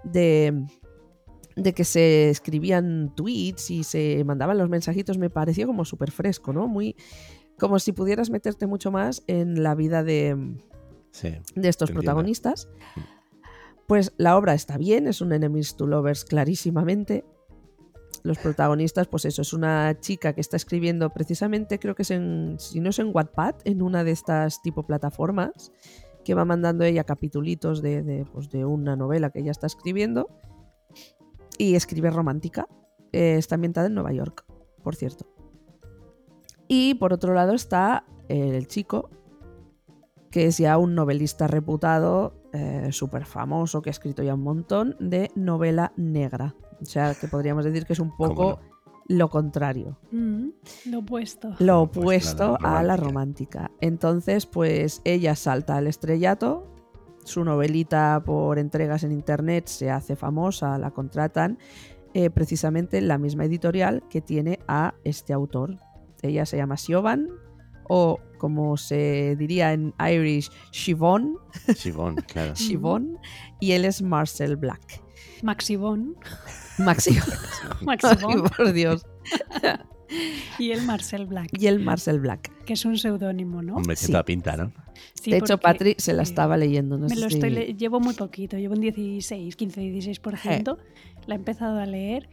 de, 0.05 0.65
de 1.57 1.73
que 1.75 1.85
se 1.85 2.31
escribían 2.31 3.13
tweets 3.15 3.71
y 3.71 3.85
se 3.85 4.23
mandaban 4.25 4.59
los 4.59 4.69
mensajitos, 4.69 5.19
me 5.19 5.31
pareció 5.31 5.67
como 5.67 5.85
súper 5.85 6.11
fresco, 6.11 6.53
¿no? 6.53 6.69
Muy 6.69 6.95
como 7.59 7.79
si 7.81 7.91
pudieras 7.93 8.31
meterte 8.31 8.67
mucho 8.69 8.93
más 8.93 9.23
en 9.27 9.63
la 9.65 9.75
vida 9.75 10.05
de, 10.05 10.57
Sí. 11.11 11.31
de 11.57 11.69
estos 11.69 11.91
entiendo. 11.91 12.03
protagonistas. 12.03 12.69
Pues 13.89 14.13
la 14.19 14.37
obra 14.37 14.55
está 14.55 14.77
bien, 14.79 15.09
es 15.09 15.21
un 15.21 15.33
enemies 15.33 15.75
to 15.77 15.87
lovers 15.87 16.25
clarísimamente. 16.25 17.25
Los 18.29 18.37
protagonistas, 18.37 19.09
pues 19.09 19.25
eso, 19.25 19.41
es 19.41 19.55
una 19.55 19.99
chica 20.01 20.35
que 20.35 20.43
está 20.43 20.59
escribiendo 20.59 21.09
precisamente, 21.15 21.79
creo 21.79 21.95
que 21.95 22.03
es 22.03 22.11
en, 22.11 22.57
si 22.59 22.79
no 22.79 22.91
es 22.91 22.99
en 22.99 23.11
Wattpad, 23.11 23.55
en 23.65 23.81
una 23.81 24.05
de 24.05 24.11
estas 24.11 24.61
tipo 24.61 24.83
plataformas, 24.83 25.73
que 26.27 26.35
va 26.35 26.45
mandando 26.45 26.85
ella 26.85 27.05
capitulitos 27.05 27.81
de, 27.81 28.27
pues, 28.31 28.51
de 28.51 28.67
una 28.67 28.97
novela 28.97 29.31
que 29.31 29.39
ella 29.39 29.51
está 29.51 29.67
escribiendo. 29.67 30.29
Y 31.57 31.75
escribe 31.75 32.11
romántica. 32.11 32.69
Eh, 33.13 33.37
está 33.39 33.55
ambientada 33.55 33.87
en 33.87 33.95
Nueva 33.95 34.13
York, 34.13 34.45
por 34.83 34.95
cierto. 34.95 35.27
Y 36.69 36.97
por 36.97 37.15
otro 37.15 37.33
lado 37.33 37.55
está 37.55 38.05
el 38.29 38.67
chico, 38.67 39.09
que 40.31 40.45
es 40.45 40.59
ya 40.59 40.77
un 40.77 40.95
novelista 40.95 41.47
reputado, 41.47 42.35
súper 42.91 43.25
famoso, 43.25 43.81
que 43.81 43.89
ha 43.89 43.93
escrito 43.93 44.23
ya 44.23 44.35
un 44.35 44.43
montón 44.43 44.97
de 45.01 45.31
novela 45.35 45.95
negra. 45.97 46.55
O 46.81 46.85
sea, 46.85 47.15
que 47.15 47.29
podríamos 47.29 47.65
decir 47.65 47.85
que 47.87 47.93
es 47.93 47.99
un 47.99 48.11
¿Cómo 48.11 48.35
poco 48.35 48.61
lo 49.09 49.31
contrario, 49.31 49.99
Mm. 50.11 50.49
Lo 50.91 50.99
opuesto. 50.99 51.55
lo 51.59 51.83
Opuesto 51.83 52.59
a 52.61 52.73
la 52.73 52.79
a 52.79 52.83
la 52.83 52.97
romántica. 52.97 53.71
Entonces, 53.81 54.45
pues 54.45 55.01
ella 55.05 55.35
salta 55.35 55.77
al 55.77 55.87
estrellato, 55.87 56.67
su 57.25 57.43
novelita 57.43 58.23
por 58.25 58.59
entregas 58.59 59.05
en 59.05 59.13
internet 59.13 59.67
se 59.67 59.91
hace 59.91 60.15
famosa, 60.15 60.79
la 60.79 60.91
contratan, 60.91 61.59
eh, 62.15 62.31
precisamente 62.31 62.99
en 62.99 63.09
la 63.09 63.19
misma 63.19 63.47
editorial 63.47 64.03
que 64.11 64.21
tiene 64.21 64.59
a 64.69 64.95
este 65.05 65.33
autor. 65.33 65.77
Ella 66.23 66.45
se 66.45 66.57
llama 66.59 66.77
Siobhan, 66.77 67.29
o 67.89 68.19
como 68.39 68.77
se 68.77 69.37
diría 69.37 69.73
en 69.73 69.95
Irish, 69.99 70.51
Siobhan, 70.71 71.37
Chivón, 71.75 72.17
claro. 72.27 72.55
Siobhan, 72.57 73.19
y 73.61 73.73
él 73.73 73.85
es 73.85 74.03
Marcel 74.03 74.57
Black. 74.57 75.03
Maxi, 76.79 77.19
Maxibón. 77.83 78.45
por 78.57 78.73
Dios. 78.73 79.05
y 80.59 80.71
el 80.71 80.83
Marcel 80.83 81.27
Black, 81.27 81.49
Y 81.59 81.67
el 81.67 81.81
Marcel 81.81 82.21
Black. 82.21 82.51
que 82.65 82.73
es 82.75 82.85
un 82.85 82.97
seudónimo, 82.99 83.63
¿no? 83.63 83.77
Hombre, 83.77 83.97
Sí. 83.97 84.07
toda 84.11 84.25
pinta, 84.25 84.57
¿no? 84.57 84.73
Sí, 85.21 85.31
de 85.31 85.39
hecho, 85.39 85.59
Patri 85.59 85.95
se 85.99 86.13
la 86.13 86.23
eh, 86.23 86.25
estaba 86.25 86.57
leyendo. 86.57 86.97
No 86.97 87.09
Me 87.09 87.15
sé 87.15 87.21
lo 87.21 87.29
si- 87.29 87.35
estoy 87.37 87.51
le- 87.51 87.75
llevo 87.75 88.01
muy 88.01 88.15
poquito, 88.15 88.57
llevo 88.57 88.75
un 88.75 88.81
16, 88.81 89.55
15, 89.57 89.81
16%. 89.83 90.79
La 91.27 91.35
he 91.35 91.39
empezado 91.39 91.79
a 91.79 91.87
leer, 91.87 92.29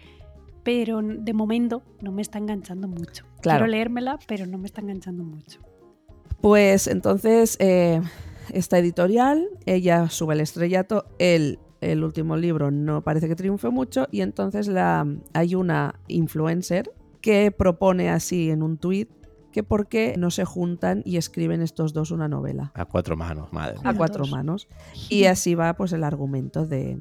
pero 0.63 1.01
de 1.01 1.33
momento 1.33 1.83
no 2.01 2.11
me 2.11 2.21
está 2.21 2.37
enganchando 2.37 2.87
mucho. 2.87 3.25
Claro. 3.41 3.59
Quiero 3.59 3.67
leérmela, 3.67 4.19
pero 4.27 4.45
no 4.45 4.57
me 4.57 4.65
está 4.67 4.81
enganchando 4.81 5.23
mucho. 5.23 5.59
Pues 6.41 6.87
entonces, 6.87 7.57
eh, 7.59 8.01
esta 8.51 8.77
editorial, 8.77 9.47
ella 9.65 10.09
sube 10.09 10.33
el 10.35 10.41
estrellato, 10.41 11.05
él, 11.19 11.59
el 11.81 12.03
último 12.03 12.35
libro 12.37 12.71
no 12.71 13.03
parece 13.03 13.27
que 13.27 13.35
triunfe 13.35 13.69
mucho, 13.69 14.07
y 14.11 14.21
entonces 14.21 14.67
la, 14.67 15.05
hay 15.33 15.55
una 15.55 15.99
influencer 16.07 16.91
que 17.21 17.51
propone 17.51 18.09
así 18.09 18.49
en 18.49 18.63
un 18.63 18.77
tuit 18.77 19.09
que 19.51 19.63
por 19.63 19.87
qué 19.87 20.15
no 20.17 20.31
se 20.31 20.43
juntan 20.45 21.01
y 21.05 21.15
escriben 21.17 21.61
estos 21.61 21.93
dos 21.93 22.11
una 22.11 22.27
novela 22.27 22.71
A 22.75 22.85
cuatro 22.85 23.15
manos, 23.15 23.53
madre. 23.53 23.75
a 23.75 23.77
Juntos. 23.77 23.95
cuatro 23.97 24.25
manos. 24.27 24.67
Y 25.09 25.25
así 25.25 25.55
va 25.55 25.73
pues 25.75 25.93
el 25.93 26.03
argumento 26.03 26.65
de, 26.65 26.99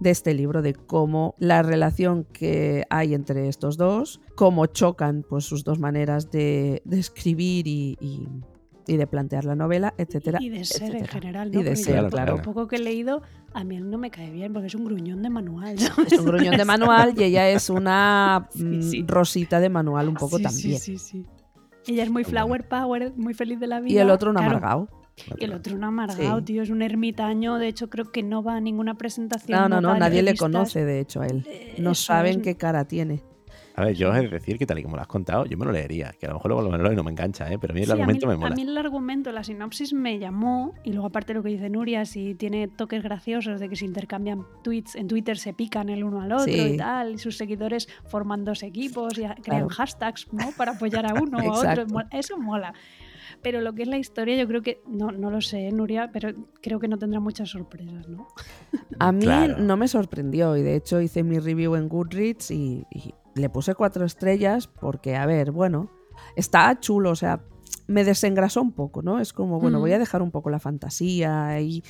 de 0.00 0.10
este 0.10 0.32
libro, 0.32 0.62
de 0.62 0.72
cómo 0.74 1.34
la 1.38 1.62
relación 1.62 2.24
que 2.24 2.84
hay 2.88 3.12
entre 3.12 3.48
estos 3.48 3.76
dos, 3.76 4.20
cómo 4.36 4.64
chocan 4.66 5.22
pues 5.28 5.44
sus 5.44 5.64
dos 5.64 5.78
maneras 5.78 6.30
de, 6.30 6.80
de 6.86 6.98
escribir 6.98 7.66
y, 7.68 7.96
y- 8.00 8.26
y 8.86 8.96
de 8.96 9.06
plantear 9.06 9.44
la 9.44 9.54
novela, 9.56 9.94
etcétera. 9.98 10.38
y 10.40 10.48
de 10.48 10.64
ser 10.64 10.94
en 10.96 11.06
general, 11.06 11.48
Y 11.48 11.56
¿no? 11.56 11.58
de 11.62 11.70
Porque 11.70 11.76
ser, 11.82 12.02
yo, 12.02 12.08
claro. 12.10 12.36
Lo 12.36 12.42
poco 12.42 12.68
que 12.68 12.76
he 12.76 12.78
leído, 12.78 13.22
a 13.54 13.64
mí 13.64 13.76
él 13.76 13.90
no 13.90 13.98
me 13.98 14.10
cae 14.10 14.30
bien 14.30 14.52
porque 14.52 14.68
es 14.68 14.74
un 14.74 14.84
gruñón 14.84 15.22
de 15.22 15.30
manual. 15.30 15.76
Es 16.06 16.18
un 16.18 16.24
gruñón 16.26 16.56
de 16.56 16.64
manual 16.64 17.14
y 17.16 17.24
ella 17.24 17.48
es 17.50 17.68
una 17.70 18.48
Sí, 18.54 18.62
mm, 18.64 18.82
sí. 18.82 19.04
rosita 19.06 19.60
de 19.60 19.68
manual 19.68 20.08
un 20.08 20.14
poco 20.14 20.36
sí, 20.38 20.42
también. 20.44 20.78
Sí, 20.78 20.98
sí, 20.98 21.22
sí. 21.22 21.26
Ella 21.92 22.02
es 22.02 22.10
muy 22.10 22.24
flower 22.24 22.66
power, 22.68 23.12
muy 23.16 23.34
feliz 23.34 23.60
de 23.60 23.66
la 23.68 23.80
vida. 23.80 23.94
Y 23.94 23.98
el 23.98 24.10
otro 24.10 24.30
un 24.30 24.36
Claro, 24.36 24.50
amargado. 24.56 24.88
Y 25.38 25.44
el 25.44 25.52
otro 25.54 25.74
un 25.74 25.82
amargado, 25.84 26.42
tío, 26.44 26.62
es 26.62 26.68
un 26.70 26.82
ermitaño. 26.82 27.56
De 27.58 27.68
hecho, 27.68 27.88
creo 27.88 28.10
que 28.12 28.22
no 28.22 28.42
va 28.42 28.56
a 28.56 28.60
ninguna 28.60 28.96
presentación. 28.98 29.58
No, 29.58 29.68
no, 29.68 29.80
no, 29.80 29.96
nadie 29.98 30.22
le 30.22 30.36
conoce 30.36 30.84
de 30.84 31.00
hecho 31.00 31.22
a 31.22 31.26
él. 31.26 31.44
Eh, 31.48 31.76
No 31.78 31.92
eso 31.92 32.02
saben 32.04 32.38
es- 32.38 32.42
qué 32.42 32.56
cara 32.56 32.84
tiene. 32.86 33.22
A 33.76 33.84
ver, 33.84 33.94
yo 33.94 34.10
de 34.10 34.26
decir 34.28 34.56
que 34.58 34.64
tal 34.64 34.78
y 34.78 34.82
como 34.82 34.96
lo 34.96 35.02
has 35.02 35.08
contado, 35.08 35.44
yo 35.44 35.58
me 35.58 35.66
lo 35.66 35.70
leería. 35.72 36.12
Que 36.18 36.24
a 36.26 36.30
lo 36.30 36.36
mejor 36.36 36.50
luego 36.50 36.68
lo 36.70 36.78
leo 36.78 36.92
y 36.92 36.96
no 36.96 37.04
me 37.04 37.10
engancha, 37.10 37.52
¿eh? 37.52 37.58
Pero 37.58 37.72
a 37.72 37.74
mí 37.74 37.80
el 37.80 37.86
Sí, 37.86 37.92
argumento 37.92 38.26
mí, 38.26 38.32
me 38.32 38.38
mola. 38.38 38.52
A 38.52 38.56
mí 38.56 38.62
el 38.62 38.78
argumento, 38.78 39.30
la 39.32 39.44
sinopsis 39.44 39.92
me 39.92 40.18
llamó 40.18 40.72
y 40.82 40.92
luego 40.92 41.08
aparte 41.08 41.34
lo 41.34 41.42
que 41.42 41.50
dice 41.50 41.68
Nuria, 41.68 42.06
si 42.06 42.34
tiene 42.34 42.68
toques 42.68 43.02
graciosos 43.02 43.60
de 43.60 43.68
que 43.68 43.76
se 43.76 43.84
intercambian 43.84 44.44
tweets, 44.62 44.96
en 44.96 45.08
Twitter 45.08 45.36
se 45.36 45.52
pican 45.52 45.90
el 45.90 46.04
uno 46.04 46.22
al 46.22 46.32
otro 46.32 46.44
Sí. 46.44 46.72
y 46.74 46.76
tal, 46.78 47.14
y 47.14 47.18
sus 47.18 47.36
seguidores 47.36 47.86
forman 48.06 48.44
dos 48.46 48.62
equipos 48.62 49.12
y 49.18 49.22
crean 49.22 49.36
Claro. 49.42 49.68
hashtags 49.68 50.32
¿no? 50.32 50.52
para 50.56 50.72
apoyar 50.72 51.04
a 51.06 51.14
uno 51.14 51.38
o 51.38 51.40
a 51.54 51.72
otro. 51.72 51.84
Eso 52.12 52.38
mola. 52.38 52.72
Pero 53.42 53.60
lo 53.60 53.74
que 53.74 53.82
es 53.82 53.88
la 53.88 53.98
historia, 53.98 54.36
yo 54.36 54.48
creo 54.48 54.62
que, 54.62 54.80
no, 54.88 55.10
no 55.12 55.30
lo 55.30 55.40
sé, 55.42 55.70
Nuria, 55.70 56.10
pero 56.12 56.30
creo 56.62 56.80
que 56.80 56.88
no 56.88 56.96
tendrá 56.96 57.20
muchas 57.20 57.50
sorpresas, 57.50 58.08
¿no? 58.08 58.26
A 58.98 59.12
mí 59.12 59.24
Claro. 59.26 59.58
no 59.58 59.76
me 59.76 59.86
sorprendió 59.88 60.56
y 60.56 60.62
de 60.62 60.76
hecho 60.76 61.00
hice 61.02 61.22
mi 61.22 61.38
review 61.38 61.74
en 61.74 61.88
Goodreads 61.88 62.50
y, 62.52 62.84
y 62.90 63.12
le 63.36 63.48
puse 63.50 63.74
cuatro 63.74 64.04
estrellas 64.04 64.66
porque, 64.66 65.16
a 65.16 65.26
ver, 65.26 65.50
bueno, 65.52 65.90
está 66.36 66.78
chulo, 66.80 67.10
o 67.10 67.16
sea, 67.16 67.40
me 67.86 68.02
desengrasó 68.04 68.60
un 68.62 68.72
poco, 68.72 69.02
¿no? 69.02 69.20
Es 69.20 69.32
como, 69.32 69.60
bueno, 69.60 69.78
Mm. 69.78 69.80
voy 69.82 69.92
a 69.92 69.98
dejar 69.98 70.22
un 70.22 70.30
poco 70.30 70.50
la 70.50 70.58
fantasía 70.58 71.60
y, 71.60 71.84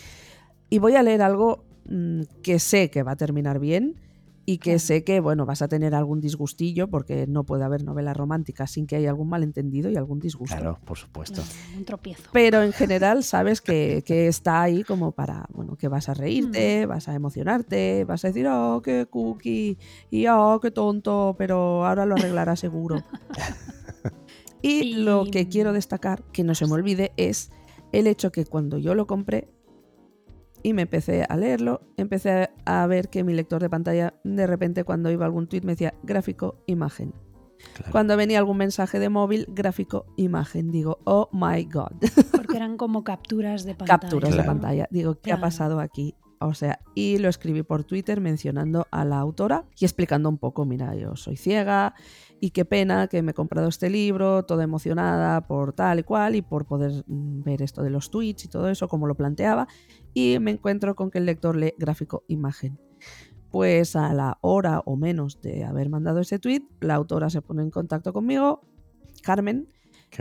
y 0.69 0.79
voy 0.79 0.97
a 0.97 1.03
leer 1.03 1.23
algo 1.23 1.65
mm, 1.89 2.23
que 2.43 2.59
sé 2.59 2.91
que 2.91 3.03
va 3.03 3.13
a 3.13 3.17
terminar 3.17 3.59
bien 3.61 4.01
y 4.49 4.59
que 4.59 4.79
sé 4.79 5.03
que, 5.03 5.19
bueno, 5.19 5.45
vas 5.45 5.61
a 5.61 5.67
tener 5.69 5.93
algún 5.95 6.21
disgustillo 6.21 6.89
porque 6.89 7.27
no 7.27 7.45
puede 7.45 7.65
haber 7.65 7.83
novela 7.83 8.15
romántica 8.15 8.69
sin 8.69 8.87
que 8.87 8.95
haya 8.95 9.11
algún 9.11 9.29
malentendido 9.29 9.91
y 9.91 9.97
algún 9.97 10.21
disgusto. 10.21 10.57
Claro, 10.57 10.79
por 10.85 10.97
supuesto. 10.97 11.43
Un 11.77 11.85
tropiezo. 11.85 12.31
Pero 12.33 12.63
en 12.63 12.73
general 12.73 13.25
sabes 13.25 13.61
que, 13.61 14.05
que 14.07 14.29
está 14.29 14.63
ahí 14.63 14.85
como 14.85 15.11
para, 15.11 15.47
bueno, 15.53 15.77
que 15.77 15.89
vas 15.89 16.09
a 16.09 16.15
reírte, 16.15 16.87
vas 16.87 17.09
a 17.09 17.15
emocionarte, 17.15 18.05
vas 18.05 18.25
a 18.25 18.29
decir, 18.29 18.47
oh, 18.49 18.81
qué 18.83 19.07
cookie, 19.07 19.77
y 20.11 20.27
oh, 20.29 20.61
qué 20.63 20.71
tonto, 20.71 21.35
pero 21.37 21.85
ahora 21.85 22.07
lo 22.07 22.15
arreglará 22.15 22.55
seguro. 22.55 23.03
Y- 24.63 24.95
lo 24.95 25.25
que 25.31 25.49
quiero 25.49 25.73
destacar, 25.73 26.25
que 26.33 26.43
no 26.43 26.55
se 26.55 26.67
me 26.67 26.73
olvide, 26.73 27.13
es 27.17 27.51
el 27.93 28.07
hecho 28.07 28.33
que 28.33 28.47
cuando 28.47 28.79
yo 28.79 28.95
lo 28.95 29.07
compré 29.07 29.49
Y 30.67 30.73
me 30.73 30.83
empecé 30.83 31.25
a 31.29 31.37
leerlo, 31.37 31.81
empecé 31.97 32.51
a 32.65 32.85
ver 32.89 33.09
que 33.09 33.23
mi 33.23 33.35
lector 33.35 33.63
de 33.63 33.71
pantalla 33.71 34.15
de 34.25 34.49
repente 34.49 34.83
cuando 34.83 35.13
iba 35.13 35.25
algún 35.25 35.47
tweet 35.47 35.61
me 35.61 35.75
decía 35.75 35.95
gráfico, 36.03 36.57
imagen. 36.67 37.15
Claro. 37.75 37.93
Cuando 37.93 38.17
venía 38.17 38.41
algún 38.41 38.57
mensaje 38.57 38.99
de 38.99 39.09
móvil, 39.09 39.47
gráfico, 39.49 40.07
imagen. 40.17 40.73
Digo, 40.73 40.99
oh 41.05 41.29
my 41.31 41.63
god. 41.67 41.93
Porque 42.33 42.57
eran 42.57 42.77
como 42.77 43.05
capturas 43.05 43.63
de 43.63 43.77
pantalla. 43.77 44.01
Capturas 44.01 44.37
de 44.37 44.43
pantalla. 44.43 44.89
Digo, 44.91 45.21
¿qué 45.21 45.31
ha 45.31 45.41
pasado 45.41 45.79
aquí? 45.79 46.17
O 46.41 46.53
sea, 46.55 46.81
y 46.95 47.19
lo 47.19 47.29
escribí 47.29 47.63
por 47.63 47.85
Twitter 47.85 48.21
mencionando 48.21 48.87
a 48.91 49.05
la 49.05 49.19
autora 49.19 49.65
y 49.79 49.85
explicando 49.85 50.29
un 50.29 50.39
poco, 50.39 50.65
mira, 50.65 50.95
yo 50.95 51.17
soy 51.17 51.37
ciega 51.37 51.95
y 52.41 52.51
qué 52.51 52.65
pena 52.65 53.07
que 53.07 53.23
me 53.23 53.31
he 53.31 53.35
comprado 53.35 53.69
este 53.69 53.89
libro, 53.89 54.45
toda 54.45 54.65
emocionada 54.65 55.47
por 55.47 55.73
tal 55.73 56.01
y 56.01 56.03
cual 56.03 56.35
y 56.35 56.43
por 56.43 56.67
poder 56.67 57.05
mm, 57.07 57.43
ver 57.43 57.63
esto 57.63 57.83
de 57.83 57.91
los 57.91 58.11
tweets 58.11 58.45
y 58.45 58.49
todo 58.49 58.69
eso, 58.69 58.89
como 58.89 59.07
lo 59.07 59.15
planteaba, 59.15 59.67
y 60.17 60.39
me 60.41 60.51
encuentro 60.51 60.97
con 60.97 61.11
que 61.11 61.19
el 61.19 61.27
lector 61.27 61.57
lee 61.57 61.75
gráfico 61.77 62.25
imagen. 62.27 62.81
Pues 63.51 63.97
a 63.97 64.15
la 64.15 64.39
hora 64.41 64.81
o 64.87 64.97
menos 64.97 65.43
de 65.43 65.63
haber 65.63 65.91
mandado 65.91 66.21
ese 66.21 66.39
tweet, 66.39 66.63
la 66.81 66.95
autora 66.95 67.29
se 67.29 67.43
pone 67.43 67.63
en 67.63 67.71
contacto 67.71 68.15
conmigo, 68.15 68.63
Carmen, 69.23 69.69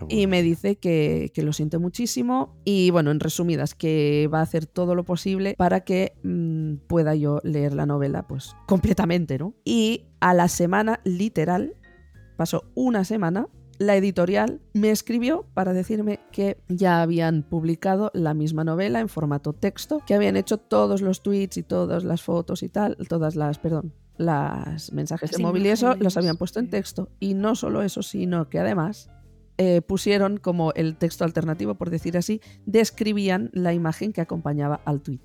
y 0.10 0.28
me 0.28 0.42
dice 0.42 0.76
que, 0.76 1.32
que 1.34 1.44
lo 1.44 1.54
siente 1.54 1.78
muchísimo 1.78 2.58
y 2.66 2.92
bueno, 2.92 3.10
en 3.10 3.22
resumidas, 3.22 3.74
que 3.74 4.30
va 4.34 4.40
a 4.40 4.44
hacer 4.44 4.66
todo 4.66 4.96
lo 4.96 5.06
posible 5.06 5.56
para 5.58 5.86
que 5.86 6.18
mm, 6.24 6.88
pueda 6.88 7.16
yo 7.16 7.40
leer 7.46 7.74
la 7.74 7.86
novela 7.86 8.28
pues 8.28 8.54
completamente, 8.68 9.38
¿no? 9.38 9.54
Y 9.64 10.08
a 10.20 10.34
la 10.34 10.50
semana, 10.50 11.00
literal, 11.06 11.78
pasó 12.36 12.66
una 12.76 13.06
semana, 13.06 13.48
la 13.78 13.96
editorial 13.96 14.62
me 14.74 14.92
escribió 14.92 15.46
para 15.54 15.74
decirme 15.74 16.20
que 16.32 16.58
ya 16.68 17.02
habían 17.02 17.44
publicado 17.44 18.12
la 18.14 18.34
misma 18.34 18.64
novela 18.64 19.00
en 19.00 19.10
formato 19.10 19.54
texto, 19.54 20.02
que 20.06 20.14
habían 20.14 20.38
hecho 20.38 20.58
todos 20.58 21.02
los 21.02 21.22
tweets 21.24 21.58
y 21.58 21.64
todas 21.64 22.04
las 22.04 22.22
fotos 22.22 22.64
y 22.64 22.70
tal, 22.70 22.98
todas 23.08 23.36
las, 23.36 23.60
perdón, 23.60 23.94
las 24.18 24.92
mensajes 24.94 25.32
Las 25.32 25.38
de 25.38 25.44
móvil 25.44 25.66
y 25.66 25.70
eso 25.70 25.96
los 25.96 26.16
habían 26.18 26.38
puesto 26.38 26.60
en 26.60 26.66
sí. 26.66 26.72
texto. 26.72 27.10
Y 27.20 27.34
no 27.34 27.56
solo 27.56 27.82
eso, 27.82 28.02
sino 28.02 28.50
que 28.50 28.60
además 28.60 29.10
eh, 29.58 29.82
pusieron 29.82 30.38
como 30.38 30.74
el 30.74 30.98
texto 30.98 31.24
alternativo, 31.24 31.76
por 31.76 31.90
decir 31.90 32.18
así, 32.18 32.42
describían 32.66 33.50
la 33.54 33.74
imagen 33.74 34.14
que 34.14 34.22
acompañaba 34.22 34.82
al 34.86 35.02
tweet. 35.02 35.20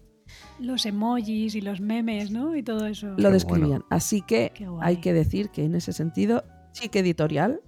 Los 0.61 0.86
emojis 0.86 1.57
y 1.57 1.61
los 1.61 1.80
memes, 1.80 2.30
¿no? 2.30 2.55
Y 2.55 2.62
todo 2.62 2.86
eso. 2.86 3.14
Lo 3.16 3.30
describían. 3.32 3.84
Así 3.90 4.22
que 4.22 4.53
hay 4.80 4.98
que 4.98 5.12
decir 5.12 5.51
que 5.51 5.64
en 5.64 5.74
ese 5.74 5.92
sentido, 5.92 6.44
chic 6.72 6.94
editorial, 6.94 7.61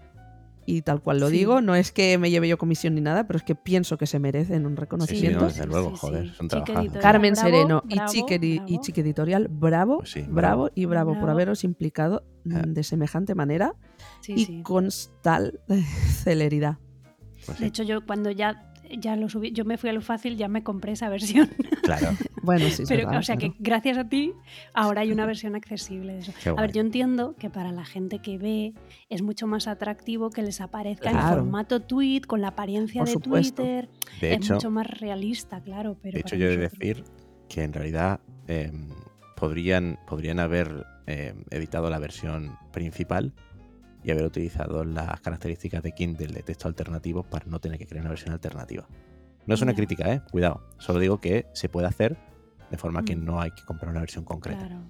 y 0.66 0.82
tal 0.82 1.00
cual 1.02 1.18
lo 1.20 1.28
Sí. 1.28 1.38
digo, 1.38 1.60
no 1.60 1.74
es 1.74 1.92
que 1.92 2.18
me 2.18 2.30
lleve 2.30 2.48
yo 2.48 2.58
comisión 2.58 2.94
ni 2.94 3.00
nada, 3.00 3.26
pero 3.26 3.36
es 3.36 3.42
que 3.42 3.54
pienso 3.54 3.98
que 3.98 4.06
se 4.06 4.18
merecen 4.18 4.64
un 4.66 4.72
Sí, 4.72 4.76
sí, 4.76 4.80
reconocimiento. 4.80 5.40
no, 5.40 5.46
desde 5.46 5.66
luego, 5.66 5.96
joder. 5.96 6.32
Editorial, 6.38 7.00
Carmen 7.00 7.32
bravo, 7.34 7.46
Sereno 7.48 7.82
bravo, 7.84 8.12
y, 8.12 8.20
Edi- 8.30 8.62
y. 8.66 8.78
Chic 8.80 8.98
Editorial, 8.98 9.48
bravo, 9.48 9.98
Pues 9.98 10.10
sí, 10.12 10.20
bravo, 10.22 10.34
bravo. 10.64 10.70
y 10.74 10.84
bravo, 10.86 11.18
por 11.20 11.30
haberos 11.30 11.64
implicado 11.64 12.24
Ah. 12.52 12.62
de 12.66 12.82
semejante 12.82 13.34
manera 13.34 13.74
Sí, 14.20 14.32
y 14.36 14.44
sí. 14.46 14.62
con 14.62 14.88
tal 15.22 15.60
celeridad. 16.24 16.78
Pues 17.46 17.58
De 17.58 17.64
sí, 17.64 17.68
hecho, 17.68 17.82
yo 17.82 18.04
cuando 18.06 18.30
ya, 18.30 18.71
ya 18.98 19.16
lo 19.16 19.28
subí, 19.28 19.52
yo 19.52 19.64
me 19.64 19.76
fui 19.78 19.90
a 19.90 19.92
lo 19.92 20.00
fácil, 20.00 20.36
ya 20.36 20.48
me 20.48 20.62
compré 20.62 20.92
esa 20.92 21.08
versión. 21.08 21.48
claro. 21.82 22.08
Bueno, 22.44 22.68
sí, 22.70 22.82
Pero, 22.88 23.04
verdad, 23.06 23.20
o 23.20 23.22
sea 23.22 23.36
claro. 23.36 23.54
que 23.54 23.62
gracias 23.62 23.96
a 23.98 24.08
ti, 24.08 24.32
ahora 24.74 25.02
hay 25.02 25.12
una 25.12 25.26
versión 25.26 25.54
accesible 25.54 26.14
de 26.14 26.18
eso. 26.18 26.32
Qué 26.42 26.48
A 26.48 26.52
guay. 26.54 26.66
ver, 26.66 26.72
yo 26.74 26.80
entiendo 26.80 27.36
que 27.36 27.50
para 27.50 27.70
la 27.70 27.84
gente 27.84 28.18
que 28.18 28.36
ve 28.36 28.74
es 29.08 29.22
mucho 29.22 29.46
más 29.46 29.68
atractivo 29.68 30.28
que 30.30 30.42
les 30.42 30.60
aparezca 30.60 31.10
en 31.10 31.18
Claro. 31.18 31.36
formato 31.36 31.82
tweet, 31.82 32.22
con 32.22 32.40
la 32.40 32.48
apariencia 32.48 33.02
Por 33.02 33.06
de 33.06 33.12
supuesto. 33.12 33.62
Twitter. 33.62 33.88
De 34.20 34.32
es 34.32 34.36
hecho, 34.38 34.54
mucho 34.54 34.70
más 34.72 34.88
realista, 34.88 35.60
claro. 35.60 35.96
Pero 36.02 36.14
de 36.14 36.20
hecho 36.20 36.34
yo 36.34 36.46
he 36.46 36.50
de 36.50 36.56
decir 36.56 37.04
que 37.48 37.62
en 37.62 37.72
realidad 37.72 38.18
eh, 38.48 38.72
podrían, 39.36 40.00
podrían 40.08 40.40
haber 40.40 40.84
eh, 41.06 41.34
editado 41.50 41.90
la 41.90 42.00
versión 42.00 42.56
principal 42.72 43.32
y 44.04 44.10
haber 44.10 44.24
utilizado 44.24 44.84
las 44.84 45.20
características 45.20 45.82
de 45.82 45.92
Kindle 45.92 46.28
de 46.28 46.42
texto 46.42 46.68
alternativo 46.68 47.22
para 47.22 47.46
no 47.46 47.58
tener 47.60 47.78
que 47.78 47.86
crear 47.86 48.02
una 48.02 48.10
versión 48.10 48.32
alternativa. 48.32 48.86
No 49.46 49.54
es 49.54 49.62
una 49.62 49.74
crítica, 49.74 50.12
¿eh? 50.12 50.22
Cuidado. 50.30 50.62
Solo 50.78 50.98
digo 51.00 51.20
que 51.20 51.46
se 51.52 51.68
puede 51.68 51.86
hacer 51.86 52.16
de 52.70 52.76
forma 52.78 53.04
que 53.04 53.16
Mm. 53.16 53.24
no 53.24 53.40
hay 53.40 53.50
que 53.50 53.62
comprar 53.64 53.90
una 53.90 54.00
versión 54.00 54.24
concreta. 54.24 54.66
Claro. 54.66 54.82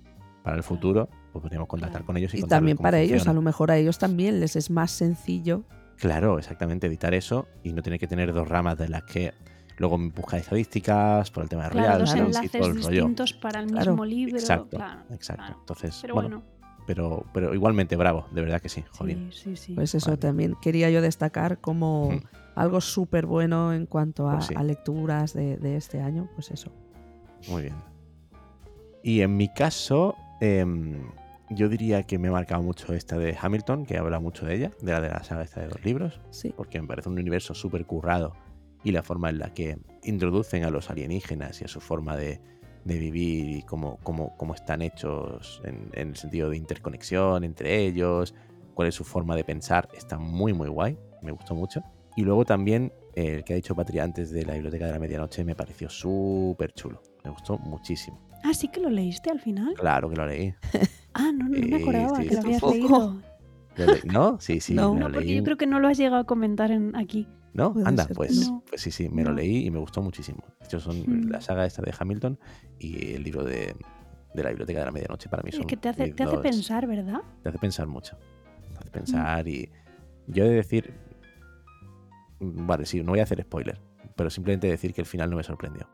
Para 0.43 0.57
el 0.57 0.63
futuro, 0.63 1.09
pues 1.33 1.43
podríamos 1.43 1.69
contactar 1.69 2.01
Claro. 2.01 2.07
con 2.07 2.17
ellos 2.17 2.35
y, 2.35 2.39
Y 2.39 2.43
también 2.43 2.77
cómo 2.77 2.85
para 2.87 2.99
ellos, 3.01 3.27
a 3.29 3.33
lo 3.33 3.43
mejor 3.43 3.71
a 3.71 3.77
ellos 3.77 3.99
también 3.99 4.41
les 4.41 4.57
es 4.57 4.71
más 4.71 4.91
sencillo. 4.91 5.63
Claro, 5.97 6.39
exactamente, 6.39 6.87
editar 6.89 7.15
eso 7.15 7.47
y 7.63 7.73
no 7.73 7.83
tener 7.83 7.99
que 8.01 8.09
tener 8.09 8.33
dos 8.33 8.49
ramas 8.49 8.77
de 8.77 8.89
las 8.89 9.05
que 9.05 9.33
luego 9.79 9.97
busca 10.15 10.37
estadísticas 10.39 11.31
por 11.31 11.45
el 11.45 11.49
tema 11.49 11.65
de 11.65 11.71
Claro, 11.71 11.87
real, 11.87 11.99
dos 12.01 12.11
claro. 12.13 12.25
y 12.25 12.27
enlaces 12.31 12.51
todo 12.53 12.67
el 12.67 12.75
rollo. 12.75 12.89
distintos 12.91 13.33
para 13.35 13.61
el 13.61 13.67
Claro. 13.71 13.93
mismo 13.93 14.05
libro. 14.05 14.37
Exacto, 14.39 14.77
claro, 14.77 15.01
exacto. 15.11 15.43
claro. 15.45 15.59
Entonces, 15.61 15.99
Pero 16.03 16.15
bueno, 16.15 16.29
bueno, 16.29 16.45
pero, 16.87 17.25
pero 17.33 17.55
igualmente 17.55 17.97
bravo, 17.97 18.27
de 18.33 18.41
verdad 18.43 18.61
que 18.61 18.69
sí, 18.69 18.85
jolín. 18.91 19.31
sí, 19.33 19.51
sí, 19.51 19.57
sí. 19.57 19.75
Pues 19.75 19.95
eso 19.95 20.11
Vale. 20.11 20.19
también 20.21 20.57
quería 20.61 20.91
yo 20.91 21.01
destacar 21.03 21.61
como 21.61 22.11
Mm. 22.13 22.21
algo 22.57 22.81
súper 22.81 23.27
bueno 23.27 23.73
en 23.73 23.87
cuanto 23.87 24.29
a, 24.29 24.35
Pues 24.35 24.47
sí. 24.47 24.55
a 24.57 24.63
lecturas 24.63 25.33
de, 25.35 25.57
de 25.57 25.77
este 25.77 26.01
año. 26.01 26.29
Pues 26.35 26.51
eso. 26.51 26.71
Muy 27.49 27.63
bien. 27.63 27.75
Y 29.03 29.21
en 29.23 29.37
mi 29.37 29.49
caso, 29.53 30.15
em, 30.41 31.03
yo 31.51 31.69
diría 31.69 32.05
que 32.05 32.19
me 32.19 32.29
ha 32.29 32.33
marcado 32.33 32.63
mucho 32.63 32.93
esta 32.95 33.19
de 33.19 33.37
Hamilton, 33.41 33.85
que 33.85 33.99
habla 33.99 34.21
mucho 34.21 34.47
de 34.47 34.55
ella, 34.55 34.71
de 34.81 34.93
la 34.93 35.01
de 35.01 35.09
la 35.09 35.23
saga 35.25 35.43
esta 35.43 35.61
de 35.61 35.69
los 35.69 35.85
libros, 35.85 36.21
Sí. 36.31 36.53
porque 36.57 36.81
me 36.81 36.87
parece 36.87 37.09
un 37.09 37.19
universo 37.19 37.55
súper 37.55 37.85
currado 37.85 38.33
y 38.85 38.93
la 38.93 39.03
forma 39.03 39.31
en 39.31 39.39
la 39.39 39.53
que 39.55 39.79
introducen 40.05 40.65
a 40.65 40.71
los 40.71 40.89
alienígenas 40.91 41.61
y 41.61 41.65
a 41.65 41.69
su 41.69 41.81
forma 41.81 42.17
de, 42.17 42.41
de 42.85 42.99
vivir 42.99 43.49
y 43.59 43.63
cómo, 43.63 43.99
cómo- 44.03 44.37
cómo 44.37 44.55
están 44.55 44.83
hechos 44.83 45.61
en, 45.65 45.89
en 45.93 46.09
el 46.11 46.17
sentido 46.17 46.51
de 46.51 46.57
interconexión 46.57 47.45
entre 47.45 47.85
ellos, 47.85 48.35
cuál 48.75 48.89
es 48.89 48.95
su 48.95 49.05
forma 49.05 49.37
de 49.37 49.45
pensar, 49.45 49.89
está 49.97 50.19
muy 50.19 50.53
muy 50.53 50.69
guay, 50.69 50.99
me 51.23 51.33
gustó 51.33 51.55
mucho. 51.55 51.83
Y 52.17 52.23
luego 52.23 52.45
también 52.45 52.93
eh, 53.15 53.37
el 53.37 53.45
que 53.45 53.53
ha 53.53 53.57
dicho 53.57 53.75
Patria 53.75 54.05
antes 54.05 54.31
de 54.31 54.45
la 54.45 54.55
Biblioteca 54.55 54.87
de 54.87 54.93
la 54.93 54.99
Medianoche 54.99 55.45
me 55.45 55.55
pareció 55.55 55.89
súper 55.89 56.73
chulo, 56.73 57.03
me 57.25 57.31
gustó 57.31 57.59
muchísimo. 57.59 58.21
Ah, 58.45 58.53
sí 58.55 58.69
que 58.69 58.81
lo 58.81 58.91
leíste 58.91 59.31
al 59.31 59.41
final. 59.41 59.75
Claro 59.75 60.11
que 60.11 60.17
lo 60.17 60.27
leí. 60.27 60.55
Ah, 61.15 61.31
no, 61.31 61.45
no 61.45 61.51
me 61.51 61.59
Sí, 61.67 61.75
acordaba 61.75 62.17
sí, 62.23 62.27
que 62.27 62.35
lo 62.35 62.41
habías 62.41 62.63
leído. 62.63 63.23
¿No? 64.07 64.41
Sí, 64.41 64.61
sí, 64.61 64.73
No. 64.75 64.95
me 64.95 65.01
No, 65.01 65.09
lo 65.09 65.13
porque 65.15 65.27
leí. 65.27 65.37
yo 65.37 65.43
creo 65.45 65.57
que 65.59 65.67
no 65.67 65.79
lo 65.79 65.89
has 65.89 65.99
llegado 65.99 66.23
a 66.23 66.25
comentar 66.25 66.71
en 66.71 66.97
aquí. 66.97 67.29
¿No? 67.55 67.75
Anda, 67.85 68.05
ser. 68.07 68.17
pues, 68.17 68.51
No. 68.51 68.63
pues 68.69 68.81
sí, 68.81 68.91
sí, 68.91 69.09
me 69.09 69.23
lo 69.25 69.33
leí 69.33 69.67
y 69.67 69.71
me 69.71 69.79
gustó 69.79 70.01
muchísimo. 70.03 70.43
De 70.61 70.65
hecho, 70.67 70.81
son 70.81 71.01
Mm. 71.01 71.31
la 71.31 71.41
saga 71.41 71.67
esta 71.67 71.83
de 71.83 71.93
Hamilton 71.99 72.39
y 72.79 73.13
el 73.15 73.23
libro 73.23 73.45
de, 73.45 73.75
de 74.35 74.43
la 74.43 74.49
Biblioteca 74.51 74.79
de 74.81 74.85
la 74.87 74.91
Medianoche 74.93 75.29
para 75.29 75.43
mí 75.43 75.51
Es 75.51 75.57
son 75.57 75.67
que 75.67 75.77
te 75.77 75.89
hace, 75.91 76.13
te 76.15 76.23
hace 76.23 76.39
pensar, 76.39 76.87
¿verdad? 76.87 77.21
Te 77.43 77.51
hace 77.51 77.59
pensar 77.59 77.87
mucho. 77.87 78.17
Te 78.73 78.79
hace 78.79 78.91
pensar 78.91 79.47
y 79.49 79.71
yo 80.29 80.45
he 80.45 80.49
de 80.49 80.55
decir... 80.57 80.95
mm, 82.41 82.67
Vale, 82.67 82.87
sí, 82.87 83.03
no 83.03 83.13
voy 83.13 83.21
a 83.21 83.25
hacer 83.25 83.43
spoiler, 83.43 83.79
pero 84.17 84.31
simplemente 84.31 84.67
decir 84.69 84.95
que 84.95 85.03
el 85.03 85.07
final 85.07 85.29
no 85.31 85.37
me 85.37 85.43
sorprendió. 85.43 85.87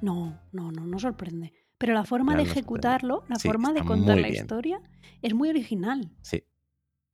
No, 0.00 0.38
no, 0.52 0.70
no, 0.72 0.86
no 0.86 0.98
sorprende. 0.98 1.52
Pero 1.78 1.94
la 1.94 2.04
forma 2.04 2.32
de 2.32 2.38
no 2.38 2.44
sorprende. 2.44 2.60
ejecutarlo, 2.60 3.24
la 3.28 3.36
Sí, 3.36 3.48
forma 3.48 3.72
de 3.72 3.84
contar 3.84 4.18
la 4.18 4.28
historia, 4.28 4.80
es 5.22 5.34
muy 5.34 5.48
original. 5.48 6.10
Sí, 6.22 6.44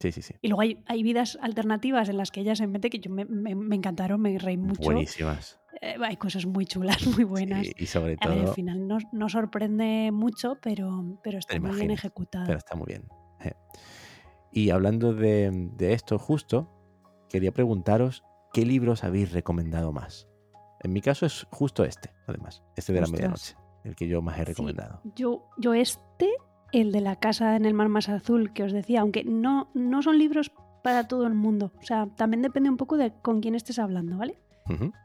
sí, 0.00 0.12
sí, 0.12 0.22
sí. 0.22 0.34
Y 0.40 0.48
luego 0.48 0.60
hay, 0.62 0.82
hay 0.86 1.02
vidas 1.02 1.38
alternativas 1.40 2.08
en 2.08 2.16
las 2.16 2.30
que 2.30 2.40
ella 2.40 2.54
se 2.56 2.66
mete 2.66 2.90
que 2.90 2.98
yo 3.00 3.10
me, 3.10 3.24
me- 3.24 3.54
me 3.54 3.76
encantaron, 3.76 4.20
me 4.20 4.38
reí 4.38 4.56
mucho. 4.56 4.82
Buenísimas. 4.82 5.60
Eh, 5.80 5.96
hay 6.02 6.16
cosas 6.16 6.46
muy 6.46 6.66
chulas, 6.66 6.98
muy 7.16 7.24
buenas. 7.24 7.66
Sí, 7.66 7.72
y 7.78 7.86
sobre 7.86 8.16
A 8.20 8.28
ver, 8.28 8.38
todo... 8.38 8.48
al 8.48 8.54
final 8.54 8.86
no, 8.86 8.98
no 9.12 9.28
sorprende 9.28 10.10
mucho, 10.12 10.58
pero, 10.62 11.18
pero 11.22 11.38
está 11.38 11.58
muy 11.60 11.76
bien 11.76 11.90
ejecutado. 11.90 12.46
Pero 12.46 12.58
está 12.58 12.74
muy 12.76 12.86
bien. 12.86 13.02
eh. 13.40 13.52
Y 14.50 14.70
hablando 14.70 15.12
de, 15.14 15.50
de 15.76 15.92
esto 15.92 16.18
justo, 16.18 16.70
quería 17.28 17.52
preguntaros 17.52 18.24
qué 18.52 18.64
libros 18.64 19.04
habéis 19.04 19.32
recomendado 19.32 19.92
más. 19.92 20.26
En 20.80 20.92
mi 20.92 21.00
caso 21.02 21.26
es 21.26 21.46
justo 21.50 21.84
este, 21.84 22.10
además, 22.26 22.62
este 22.76 22.92
de 22.92 23.00
la 23.00 23.04
Ostras. 23.04 23.20
medianoche, 23.20 23.56
el 23.84 23.94
que 23.96 24.08
yo 24.08 24.22
más 24.22 24.36
he 24.36 24.40
Sí, 24.40 24.44
recomendado. 24.46 25.02
yo, 25.16 25.50
yo 25.58 25.74
este, 25.74 26.30
el 26.72 26.92
de 26.92 27.00
la 27.00 27.16
casa 27.16 27.56
en 27.56 27.64
el 27.64 27.74
mar 27.74 27.88
más 27.88 28.08
azul 28.08 28.52
que 28.52 28.62
os 28.62 28.72
decía, 28.72 29.00
aunque 29.00 29.24
no, 29.24 29.70
no 29.74 30.02
son 30.02 30.18
libros 30.18 30.52
para 30.82 31.08
todo 31.08 31.26
el 31.26 31.34
mundo. 31.34 31.72
O 31.80 31.82
sea, 31.82 32.06
también 32.16 32.42
depende 32.42 32.68
un 32.70 32.76
poco 32.76 32.96
de 32.96 33.12
con 33.22 33.40
quién 33.40 33.54
estés 33.54 33.78
hablando, 33.78 34.16
¿vale? 34.18 34.38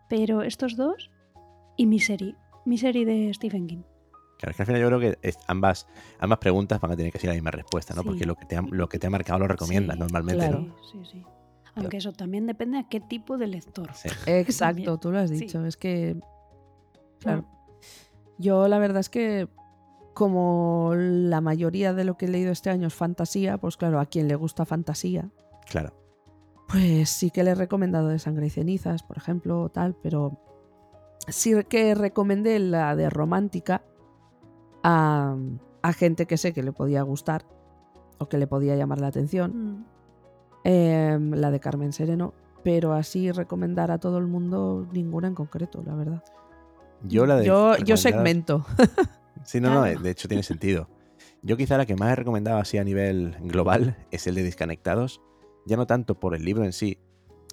Pero 0.09 0.41
estos 0.43 0.75
dos 0.75 1.09
y 1.77 1.85
Misery. 1.85 2.35
Misery 2.65 3.05
de 3.05 3.33
Stephen 3.33 3.65
King. 3.67 3.81
Claro, 4.39 4.51
es 4.51 4.55
que 4.57 4.61
al 4.63 4.65
final 4.67 4.81
yo 4.81 4.87
creo 4.87 4.99
que 4.99 5.17
ambas, 5.47 5.87
ambas 6.19 6.39
preguntas 6.39 6.81
van 6.81 6.91
a 6.91 6.95
tener 6.97 7.11
que 7.13 7.19
ser 7.19 7.29
la 7.29 7.33
misma 7.35 7.51
respuesta, 7.51 7.93
¿no? 7.93 8.01
Sí. 8.01 8.07
Porque 8.09 8.25
lo 8.25 8.35
que, 8.35 8.45
te 8.45 8.57
ha, 8.57 8.61
lo 8.61 8.89
que 8.89 8.99
te 8.99 9.07
ha 9.07 9.09
marcado 9.09 9.39
lo 9.39 9.47
recomiendas 9.47 9.95
Sí, 9.95 9.99
normalmente, 10.01 10.45
claro. 10.45 10.59
¿no? 10.59 10.75
Sí, 10.83 10.99
sí, 11.03 11.09
sí. 11.13 11.23
Aunque 11.75 11.97
eso 11.97 12.11
también 12.11 12.45
depende 12.45 12.77
a 12.77 12.87
qué 12.89 12.99
tipo 12.99 13.37
de 13.37 13.47
lector. 13.47 13.89
Sí. 13.93 14.09
Exacto, 14.27 14.97
tú 14.99 15.11
lo 15.11 15.19
has 15.19 15.29
Sí. 15.29 15.37
dicho. 15.39 15.65
Es 15.65 15.77
que, 15.77 16.17
claro, 17.19 17.45
yo 18.37 18.67
la 18.67 18.79
verdad 18.79 18.99
es 18.99 19.09
que 19.09 19.47
como 20.13 20.93
la 20.95 21.41
mayoría 21.41 21.93
de 21.93 22.03
lo 22.03 22.17
que 22.17 22.25
he 22.25 22.29
leído 22.29 22.51
este 22.51 22.69
año 22.69 22.87
es 22.87 22.93
fantasía, 22.93 23.57
pues 23.57 23.77
claro, 23.77 23.99
a 23.99 24.05
quien 24.05 24.27
le 24.27 24.35
gusta 24.35 24.65
fantasía, 24.65 25.29
Claro. 25.69 25.93
pues 26.67 27.09
sí 27.09 27.31
que 27.31 27.43
le 27.43 27.51
he 27.51 27.55
recomendado 27.55 28.07
de 28.09 28.19
Sangre 28.19 28.47
y 28.47 28.49
Cenizas, 28.49 29.03
por 29.03 29.17
ejemplo, 29.17 29.61
o 29.61 29.69
tal, 29.69 29.95
pero 30.01 30.39
sí 31.27 31.53
que 31.69 31.95
recomendé 31.95 32.59
la 32.59 32.95
de 32.95 33.09
romántica 33.09 33.83
a, 34.83 35.35
a 35.81 35.93
gente 35.93 36.25
que 36.25 36.37
sé 36.37 36.53
que 36.53 36.63
le 36.63 36.71
podía 36.73 37.01
gustar 37.03 37.45
o 38.19 38.27
que 38.29 38.37
le 38.37 38.47
podía 38.47 38.75
llamar 38.75 38.99
la 39.01 39.07
atención. 39.07 39.51
Mm. 39.79 39.85
Em, 40.65 41.31
la 41.33 41.51
de 41.51 41.59
Carmen 41.59 41.91
Sereno. 41.91 42.33
Pero 42.63 42.93
así 42.93 43.29
recomendar 43.31 43.91
a 43.91 43.97
todo 43.97 44.17
el 44.17 44.27
mundo 44.27 44.87
ninguna 44.93 45.27
en 45.27 45.35
concreto, 45.35 45.83
la 45.85 45.95
verdad. 45.95 46.23
Yo 47.03 47.25
la 47.25 47.35
de 47.37 47.45
Yo, 47.45 47.75
yo 47.77 47.97
segmento. 47.97 48.65
Sí, 49.45 49.59
no, 49.61 49.73
no, 49.73 49.81
Claro. 49.83 49.99
de 49.99 50.09
hecho 50.11 50.27
tiene 50.27 50.43
sentido. 50.43 50.89
Yo 51.41 51.57
quizá 51.57 51.77
la 51.77 51.85
que 51.85 51.95
más 51.95 52.11
he 52.11 52.15
recomendado 52.15 52.57
así 52.59 52.77
a 52.77 52.83
nivel 52.83 53.35
global 53.41 53.97
es 54.11 54.27
el 54.27 54.35
de 54.35 54.43
Desconectados, 54.43 55.21
ya 55.65 55.77
no 55.77 55.85
tanto 55.87 56.19
por 56.19 56.35
el 56.35 56.43
libro 56.45 56.63
en 56.63 56.73
sí, 56.73 56.99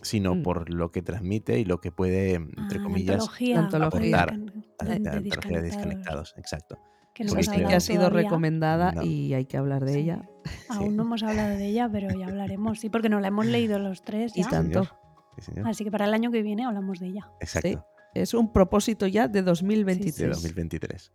sino 0.03 0.35
Mm. 0.35 0.43
por 0.43 0.71
lo 0.71 0.91
que 0.93 1.03
transmite 1.03 1.59
y 1.59 1.65
lo 1.65 1.81
que 1.81 1.91
puede, 1.93 2.35
entre 2.35 2.57
Ah, 2.57 2.75
la 2.79 2.83
comillas, 2.83 3.15
antología, 3.17 3.59
antología. 3.59 4.21
aportar 4.23 4.41
a 4.79 4.85
la 4.85 4.91
de 4.99 5.11
antología 5.11 5.57
de 5.59 5.63
Desconectados. 5.63 6.35
Exacto. 6.37 6.79
que 7.13 7.25
no 7.25 7.31
Sí, 7.43 7.51
que 7.51 7.75
ha 7.75 7.81
sido 7.81 8.05
todavía. 8.05 8.23
recomendada 8.23 8.93
No. 8.93 9.03
y 9.03 9.35
hay 9.35 9.45
que 9.45 9.57
hablar 9.59 9.85
de 9.85 9.93
Sí. 9.93 9.99
ella. 9.99 10.23
Aún 10.71 10.97
no 10.97 11.03
hemos 11.03 11.23
hablado 11.23 11.51
de 11.59 11.67
ella, 11.67 11.87
pero 11.93 12.09
ya 12.19 12.27
hablaremos. 12.29 12.79
Sí, 12.81 12.89
porque 12.89 13.09
nos 13.11 13.21
la 13.21 13.29
hemos 13.29 13.45
leído 13.47 13.79
los 13.79 14.03
tres 14.03 14.33
Y 14.37 14.43
tanto. 14.45 14.85
señor. 14.85 14.99
Sí, 15.37 15.43
señor. 15.43 15.69
Así 15.69 15.85
que 15.85 15.91
para 15.91 16.07
el 16.07 16.15
año 16.15 16.31
que 16.31 16.41
viene 16.43 16.65
hablamos 16.65 16.99
de 17.01 17.09
ella. 17.09 17.29
Exacto. 17.41 17.85
Es 18.15 18.33
un 18.33 18.53
propósito 18.53 19.07
ya 19.07 19.27
de 19.29 19.41
De 19.41 19.43
2023. 19.43 21.13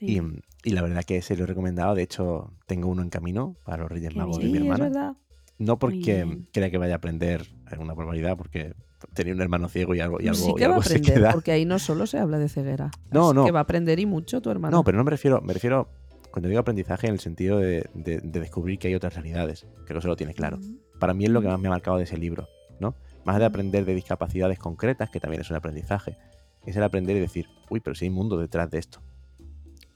Sí. 0.00 0.06
Y, 0.64 0.70
y 0.70 0.72
la 0.74 0.82
verdad 0.82 1.04
que 1.04 1.16
ese 1.18 1.36
lo 1.36 1.44
he 1.44 1.46
recomendado. 1.46 1.94
De 1.94 2.02
hecho, 2.02 2.52
tengo 2.66 2.88
uno 2.88 3.02
en 3.02 3.10
camino 3.10 3.56
para 3.64 3.82
los 3.82 3.90
Reyes 3.90 4.14
Magos 4.16 4.38
de 4.38 4.44
mi 4.46 4.58
hermana. 4.58 4.84
verdad. 4.84 5.16
No 5.58 5.78
porque 5.78 6.44
crea 6.52 6.70
que 6.70 6.78
vaya 6.78 6.94
a 6.94 6.96
aprender 6.96 7.46
una 7.78 7.94
barbaridad, 7.94 8.36
porque 8.36 8.74
tenía 9.14 9.32
un 9.34 9.40
hermano 9.40 9.68
ciego 9.68 9.94
y 9.94 10.00
algo, 10.00 10.20
y 10.20 10.28
algo, 10.28 10.38
sí 10.38 10.50
y 10.50 10.54
que 10.54 10.68
va 10.68 10.76
a 10.76 10.82
se 10.82 10.94
aprender, 10.96 11.14
queda. 11.14 11.32
porque 11.32 11.52
ahí 11.52 11.64
no 11.64 11.78
solo 11.78 12.06
se 12.06 12.18
habla 12.18 12.38
de 12.38 12.48
ceguera. 12.50 12.90
No, 13.10 13.32
no. 13.32 13.44
Que 13.46 13.52
va 13.52 13.60
a 13.60 13.62
aprender 13.62 13.98
y 13.98 14.04
mucho 14.06 14.40
tu 14.42 14.50
hermano. 14.50 14.76
No, 14.76 14.84
pero 14.84 14.98
no 14.98 15.04
me 15.04 15.10
refiero, 15.10 15.40
me 15.40 15.54
refiero 15.54 15.88
cuando 16.30 16.48
digo 16.50 16.60
aprendizaje 16.60 17.06
en 17.06 17.14
el 17.14 17.20
sentido 17.20 17.58
de, 17.58 17.88
de- 17.94 18.20
de 18.20 18.40
descubrir 18.40 18.78
que 18.78 18.88
hay 18.88 18.94
otras 18.94 19.14
realidades. 19.14 19.66
Creo 19.86 19.94
que 19.94 19.98
eso 20.00 20.08
lo 20.08 20.16
tiene 20.16 20.34
claro. 20.34 20.58
Para 21.00 21.14
mí 21.14 21.24
es 21.24 21.30
lo 21.30 21.40
que 21.40 21.48
más 21.48 21.58
me 21.58 21.68
ha 21.68 21.70
marcado 21.70 21.96
de 21.96 22.04
ese 22.04 22.18
libro, 22.18 22.48
¿no? 22.80 22.94
Más 23.24 23.38
de 23.38 23.46
aprender 23.46 23.86
de 23.86 23.94
discapacidades 23.94 24.58
concretas, 24.58 25.08
que 25.08 25.20
también 25.20 25.40
es 25.40 25.48
un 25.50 25.56
aprendizaje, 25.56 26.18
es 26.66 26.76
el 26.76 26.82
aprender 26.82 27.16
y 27.16 27.20
decir, 27.20 27.46
uy, 27.70 27.80
pero 27.80 27.94
sí 27.94 28.04
hay 28.04 28.10
mundo 28.10 28.36
detrás 28.38 28.70
de 28.70 28.78
esto. 28.78 29.00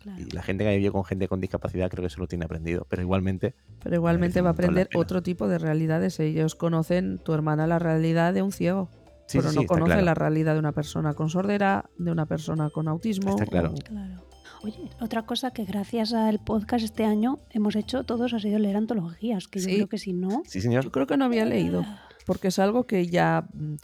Claro. 0.00 0.20
Y 0.20 0.30
la 0.30 0.42
gente 0.42 0.64
que 0.64 0.70
ha 0.70 0.72
vivido 0.72 0.92
con 0.92 1.04
gente 1.04 1.28
con 1.28 1.40
discapacidad 1.40 1.90
creo 1.90 2.02
que 2.02 2.06
eso 2.08 2.20
lo 2.20 2.26
tiene 2.26 2.46
aprendido. 2.46 2.86
Pero 2.88 3.02
igualmente, 3.02 3.54
Pero 3.82 3.94
igualmente 3.96 4.40
va 4.40 4.48
a 4.50 4.52
aprender 4.52 4.88
otro 4.94 5.22
tipo 5.22 5.46
de 5.46 5.58
realidades. 5.58 6.18
Ellos 6.20 6.54
conocen, 6.54 7.18
tu 7.18 7.34
hermana, 7.34 7.66
la 7.66 7.78
realidad 7.78 8.32
de 8.34 8.42
un 8.42 8.50
ciego. 8.52 8.88
sí, 9.26 9.38
pero 9.38 9.50
sí, 9.50 9.56
no 9.56 9.66
conoce 9.66 9.90
claro. 9.92 10.04
la 10.04 10.14
realidad 10.14 10.54
de 10.54 10.58
una 10.58 10.72
persona 10.72 11.14
con 11.14 11.28
sordera, 11.30 11.88
de 11.98 12.10
una 12.10 12.26
persona 12.26 12.70
con 12.70 12.88
autismo. 12.88 13.30
Está 13.30 13.46
claro. 13.46 13.70
o- 13.72 13.74
Claro. 13.74 14.24
Oye, 14.62 14.90
otra 15.00 15.22
cosa 15.24 15.52
que 15.52 15.64
gracias 15.64 16.12
al 16.12 16.38
podcast 16.38 16.84
este 16.84 17.04
año 17.04 17.38
hemos 17.50 17.76
hecho 17.76 18.04
todos 18.04 18.34
ha 18.34 18.40
sido 18.40 18.58
leer 18.58 18.76
antologías, 18.76 19.48
que 19.48 19.60
Sí. 19.60 19.70
yo 19.70 19.76
creo 19.76 19.88
que 19.88 19.98
si 19.98 20.12
no... 20.12 20.42
Sí, 20.46 20.60
señor. 20.60 20.84
Yo 20.84 20.90
creo 20.92 21.06
que 21.06 21.16
no 21.16 21.24
había 21.26 21.44
leído, 21.46 21.82
porque 22.26 22.48
es 22.48 22.58
algo 22.58 22.86
que 22.86 23.06
ya, 23.06 23.46
mm, 23.54 23.74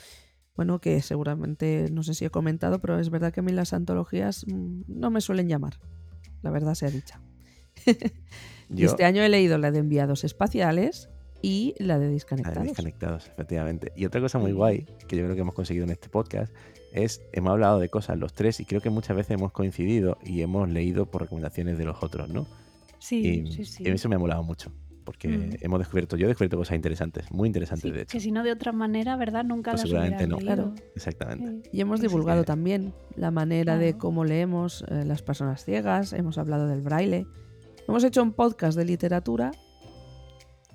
bueno, 0.54 0.78
que 0.78 1.00
seguramente, 1.00 1.88
no 1.92 2.02
sé 2.02 2.12
si 2.12 2.24
he 2.26 2.30
comentado, 2.30 2.78
pero 2.78 2.98
es 2.98 3.08
verdad 3.08 3.32
que 3.32 3.40
a 3.40 3.42
mí 3.42 3.52
las 3.52 3.72
antologías 3.72 4.44
mm, 4.46 4.82
no 4.88 5.10
me 5.10 5.20
suelen 5.22 5.48
llamar. 5.48 5.74
La 6.43 6.51
verdad 6.51 6.74
sea 6.74 6.91
dicha. 6.91 7.20
Y 8.68 8.78
Yo, 8.82 8.89
este 8.89 9.05
año 9.05 9.22
he 9.22 9.28
leído 9.28 9.59
la 9.59 9.70
de 9.70 9.78
enviados 9.78 10.24
espaciales 10.24 11.09
y 11.41 11.74
la 11.78 11.99
de 11.99 12.09
desconectados. 12.09 12.64
desconectados, 12.64 13.28
efectivamente. 13.28 13.93
Y 13.95 14.07
otra 14.07 14.20
cosa 14.20 14.39
muy 14.39 14.51
guay, 14.51 14.87
que 15.07 15.16
yo 15.16 15.22
creo 15.22 15.34
que 15.37 15.43
hemos 15.43 15.55
conseguido 15.55 15.84
en 15.84 15.91
este 15.91 16.09
podcast, 16.09 16.53
es, 16.93 17.22
hemos 17.32 17.53
hablado 17.53 17.78
de 17.78 17.89
cosas 17.89 18.18
los 18.18 18.32
tres 18.32 18.59
y 18.59 18.64
creo 18.64 18.80
que 18.80 18.91
muchas 18.91 19.16
veces 19.16 19.32
hemos 19.32 19.53
coincidido 19.53 20.18
y 20.24 20.43
hemos 20.43 20.68
leído 20.68 21.07
por 21.07 21.22
recomendaciones 21.22 21.78
de 21.78 21.84
los 21.84 22.03
otros, 22.03 22.28
¿no? 22.28 22.47
Sí, 22.99 23.45
y, 23.47 23.53
sí, 23.53 23.64
sí. 23.64 23.84
y 23.87 23.89
eso 23.91 24.09
me 24.09 24.16
ha 24.16 24.18
molado 24.18 24.43
mucho, 24.43 24.72
porque 25.07 25.28
Mm. 25.28 25.50
hemos 25.62 25.78
descubierto, 25.78 26.16
yo 26.18 26.26
he 26.26 26.28
descubierto 26.28 26.59
cosas 26.59 26.76
interesantes, 26.76 27.30
muy 27.32 27.46
interesantes 27.46 27.82
Sí, 27.84 27.90
de 27.90 28.02
hecho. 28.02 28.12
que 28.12 28.20
si 28.20 28.30
no 28.30 28.42
de 28.42 28.52
otra 28.52 28.72
manera, 28.72 29.16
¿verdad? 29.16 29.44
Nunca 29.44 29.70
Pues 29.70 29.82
las 29.84 29.88
seguramente 29.88 30.26
no. 30.26 30.36
leído. 30.36 30.54
Claro. 30.54 30.74
Exactamente. 30.94 31.70
Y 31.72 31.80
hemos 31.80 32.00
Así 32.00 32.09
divulgado 32.09 32.42
que- 32.42 32.46
también 32.46 32.92
la 33.14 33.30
manera 33.30 33.78
de 33.78 33.92
Claro. 33.92 33.98
cómo 33.98 34.24
leemos 34.26 34.84
eh, 34.88 35.04
las 35.07 35.22
personas 35.22 35.64
ciegas, 35.64 36.12
hemos 36.12 36.36
hablado 36.36 36.66
del 36.68 36.82
braille. 36.82 37.26
Hemos 37.88 38.04
hecho 38.04 38.22
un 38.22 38.32
podcast 38.32 38.76
de 38.76 38.84
literatura 38.84 39.52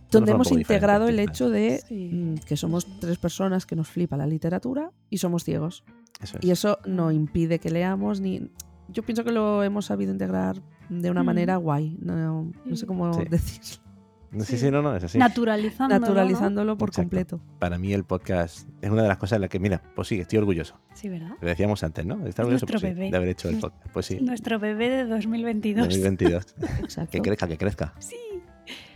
donde 0.09 0.31
hemos 0.31 0.51
integrado 0.51 1.07
el 1.07 1.19
hecho 1.19 1.49
de 1.49 1.81
Sí. 1.87 2.09
mm, 2.11 2.35
que 2.47 2.57
somos 2.57 2.85
tres 2.99 3.17
personas 3.17 3.65
que 3.65 3.75
nos 3.75 3.87
flipa 3.87 4.17
la 4.17 4.27
literatura 4.27 4.91
y 5.09 5.17
somos 5.19 5.43
ciegos. 5.43 5.83
Eso 6.21 6.37
es. 6.37 6.45
Y 6.45 6.51
eso 6.51 6.79
no 6.85 7.11
impide 7.11 7.59
que 7.59 7.69
leamos 7.69 8.19
ni... 8.21 8.49
Yo 8.89 9.03
pienso 9.03 9.23
que 9.23 9.31
lo 9.31 9.63
hemos 9.63 9.85
sabido 9.85 10.11
integrar 10.11 10.61
de 10.89 11.09
una 11.11 11.23
Mm. 11.23 11.25
manera 11.25 11.55
guay. 11.55 11.97
No, 12.01 12.51
no 12.65 12.75
sé 12.75 12.85
cómo 12.85 13.13
Sí. 13.13 13.21
decirlo. 13.29 13.90
No, 14.31 14.45
sí, 14.45 14.57
sí. 14.57 14.71
no, 14.71 14.81
no, 14.81 14.95
es 14.95 15.03
así. 15.03 15.17
Naturalizándolo. 15.17 15.99
Naturalizándolo 15.99 16.77
por 16.77 16.89
Exacto. 16.89 17.01
completo. 17.09 17.41
Para 17.59 17.77
mí 17.77 17.93
el 17.93 18.05
podcast 18.05 18.67
es 18.81 18.89
una 18.89 19.01
de 19.01 19.07
las 19.09 19.17
cosas 19.17 19.35
en 19.37 19.41
las 19.41 19.49
que, 19.49 19.59
mira, 19.59 19.81
pues 19.93 20.07
sí, 20.07 20.19
estoy 20.19 20.39
orgulloso. 20.39 20.79
Sí, 20.93 21.09
¿verdad? 21.09 21.31
Lo 21.41 21.47
decíamos 21.47 21.83
antes, 21.83 22.05
¿no? 22.05 22.15
Estar 22.25 22.29
Es 22.29 22.39
orgulloso 22.39 22.65
nuestro 22.65 22.79
pues 22.79 22.93
sí, 22.95 23.11
de 23.11 23.17
haber 23.17 23.29
hecho 23.29 23.49
el 23.49 23.59
podcast. 23.59 23.91
Pues 23.91 24.05
sí, 24.05 24.19
Nuestro 24.21 24.57
bebé 24.59 24.89
de 24.89 25.05
2022. 25.05 25.85
2022. 25.85 26.55
Exacto. 26.79 27.11
que 27.11 27.21
crezca, 27.21 27.47
que 27.47 27.57
crezca. 27.57 27.93
Sí. 27.99 28.15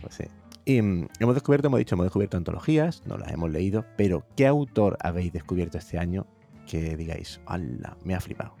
Pues 0.00 0.14
sí. 0.14 0.24
Y 0.64 0.80
mm, 0.80 1.08
hemos 1.20 1.34
descubierto, 1.34 1.68
hemos 1.68 1.78
dicho, 1.78 1.94
hemos 1.94 2.06
descubierto 2.06 2.36
antologías, 2.36 3.02
no 3.06 3.18
las 3.18 3.30
hemos 3.30 3.50
leído, 3.50 3.84
pero 3.96 4.24
¿qué 4.36 4.46
autor 4.46 4.96
habéis 5.00 5.32
descubierto 5.32 5.76
este 5.78 5.98
año 5.98 6.26
que 6.66 6.96
digáis, 6.96 7.40
¡hala! 7.46 7.96
Me 8.04 8.14
ha 8.14 8.20
flipado. 8.20 8.54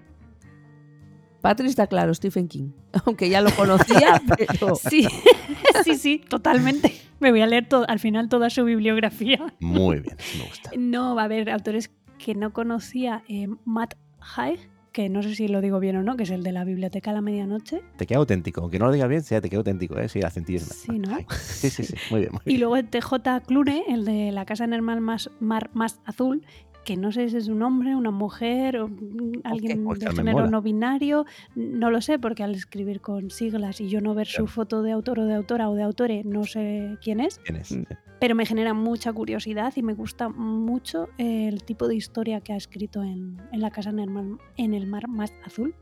Patrick 1.48 1.68
está 1.68 1.86
claro, 1.86 2.12
Stephen 2.12 2.48
King. 2.48 2.70
Aunque 3.04 3.28
ya 3.28 3.40
lo 3.40 3.50
conocía, 3.52 4.20
pero... 4.36 4.74
Sí, 4.74 5.06
sí, 5.84 5.94
sí, 5.94 6.20
totalmente. 6.28 6.92
Me 7.20 7.30
voy 7.30 7.40
a 7.40 7.46
leer 7.46 7.68
al 7.86 7.98
final 8.00 8.28
toda 8.28 8.50
su 8.50 8.64
bibliografía. 8.64 9.54
Muy 9.60 10.00
bien, 10.00 10.16
me 10.38 10.44
gusta. 10.48 10.70
No, 10.76 11.14
va 11.14 11.22
a 11.22 11.24
haber 11.26 11.48
autores 11.50 11.90
que 12.18 12.34
no 12.34 12.52
conocía. 12.52 13.22
eh, 13.28 13.46
Matt 13.64 13.94
Haig, 14.18 14.58
que 14.90 15.08
no 15.08 15.22
sé 15.22 15.34
si 15.34 15.46
lo 15.46 15.60
digo 15.60 15.78
bien 15.78 15.96
o 15.96 16.02
no, 16.02 16.16
que 16.16 16.24
es 16.24 16.30
el 16.30 16.42
de 16.42 16.52
la 16.52 16.64
Biblioteca 16.64 17.10
a 17.10 17.14
la 17.14 17.20
Medianoche. 17.20 17.82
Te 17.96 18.06
queda 18.06 18.18
auténtico, 18.18 18.62
aunque 18.62 18.78
no 18.78 18.86
lo 18.86 18.92
digas 18.92 19.08
bien, 19.08 19.22
sí, 19.22 19.38
te 19.40 19.48
queda 19.48 19.58
auténtico, 19.58 19.98
¿eh? 19.98 20.08
Sí, 20.08 20.20
es 20.20 20.62
Sí, 20.64 20.98
¿no? 20.98 21.14
Ay, 21.14 21.26
Sí, 21.30 21.70
sí, 21.70 21.84
sí, 21.84 21.94
muy 22.10 22.20
bien, 22.20 22.32
muy 22.32 22.40
Y 22.46 22.56
luego 22.56 22.76
el 22.76 22.88
TJ 22.88 23.44
Clune, 23.46 23.84
el 23.88 24.04
de 24.04 24.32
La 24.32 24.44
Casa 24.46 24.64
en 24.64 24.72
el 24.72 24.82
Mar 24.82 25.00
Más, 25.00 25.30
mar 25.38 25.70
más 25.74 26.00
Azul, 26.06 26.44
que 26.86 26.96
no 26.96 27.10
sé 27.12 27.28
si 27.28 27.36
es 27.36 27.48
un 27.48 27.62
hombre, 27.62 27.96
una 27.96 28.12
mujer 28.12 28.78
o 28.78 28.88
mm, 28.88 29.40
alguien 29.44 29.84
de 29.84 30.10
género 30.12 30.38
mola. 30.38 30.50
no 30.50 30.62
binario. 30.62 31.26
No 31.56 31.90
lo 31.90 32.00
sé, 32.00 32.18
porque 32.18 32.44
al 32.44 32.54
escribir 32.54 33.00
con 33.00 33.30
siglas 33.30 33.80
y 33.80 33.88
yo 33.88 34.00
no 34.00 34.14
ver 34.14 34.28
Claro. 34.28 34.46
su 34.46 34.52
foto 34.52 34.82
de 34.82 34.92
autor 34.92 35.18
o 35.18 35.26
de 35.26 35.34
autora 35.34 35.68
o 35.68 35.74
de 35.74 35.82
autore, 35.82 36.22
no 36.24 36.44
sé 36.44 36.96
quién 37.02 37.20
es. 37.20 37.40
¿Quién 37.40 37.56
es? 37.56 37.72
Mm. 37.72 37.82
Pero 38.20 38.34
me 38.34 38.46
genera 38.46 38.72
mucha 38.72 39.12
curiosidad 39.12 39.74
y 39.76 39.82
me 39.82 39.92
gusta 39.94 40.28
mucho 40.30 41.08
el 41.18 41.62
tipo 41.64 41.88
de 41.88 41.96
historia 41.96 42.40
que 42.40 42.52
ha 42.54 42.56
escrito 42.56 43.02
en, 43.02 43.36
en 43.52 43.60
La 43.60 43.70
casa 43.70 43.90
en 43.90 43.98
el, 43.98 44.08
mar, 44.08 44.24
en 44.56 44.72
el 44.72 44.86
mar 44.86 45.08
más 45.08 45.34
azul. 45.44 45.74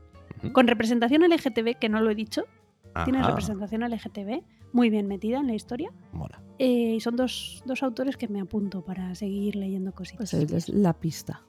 Con 0.51 0.67
representación 0.67 1.21
LGTB, 1.21 1.79
que 1.79 1.87
no 1.87 2.01
lo 2.01 2.09
he 2.09 2.15
dicho, 2.15 2.45
tiene 3.05 3.21
representación 3.23 3.81
LGTB 3.83 4.41
muy 4.73 4.89
bien 4.89 5.07
metida 5.07 5.39
en 5.39 5.47
la 5.47 5.53
historia. 5.53 5.91
Mola. 6.11 6.41
Eh, 6.57 6.95
y 6.95 6.99
son 6.99 7.15
dos, 7.15 7.63
dos 7.65 7.83
autores 7.83 8.17
que 8.17 8.27
me 8.27 8.41
apunto 8.41 8.83
para 8.83 9.13
seguir 9.15 9.55
leyendo 9.55 9.93
cositas. 9.93 10.31
Pues 10.31 10.33
ahí 10.33 10.57
es 10.57 10.69
la 10.69 10.93
pista. 10.93 11.45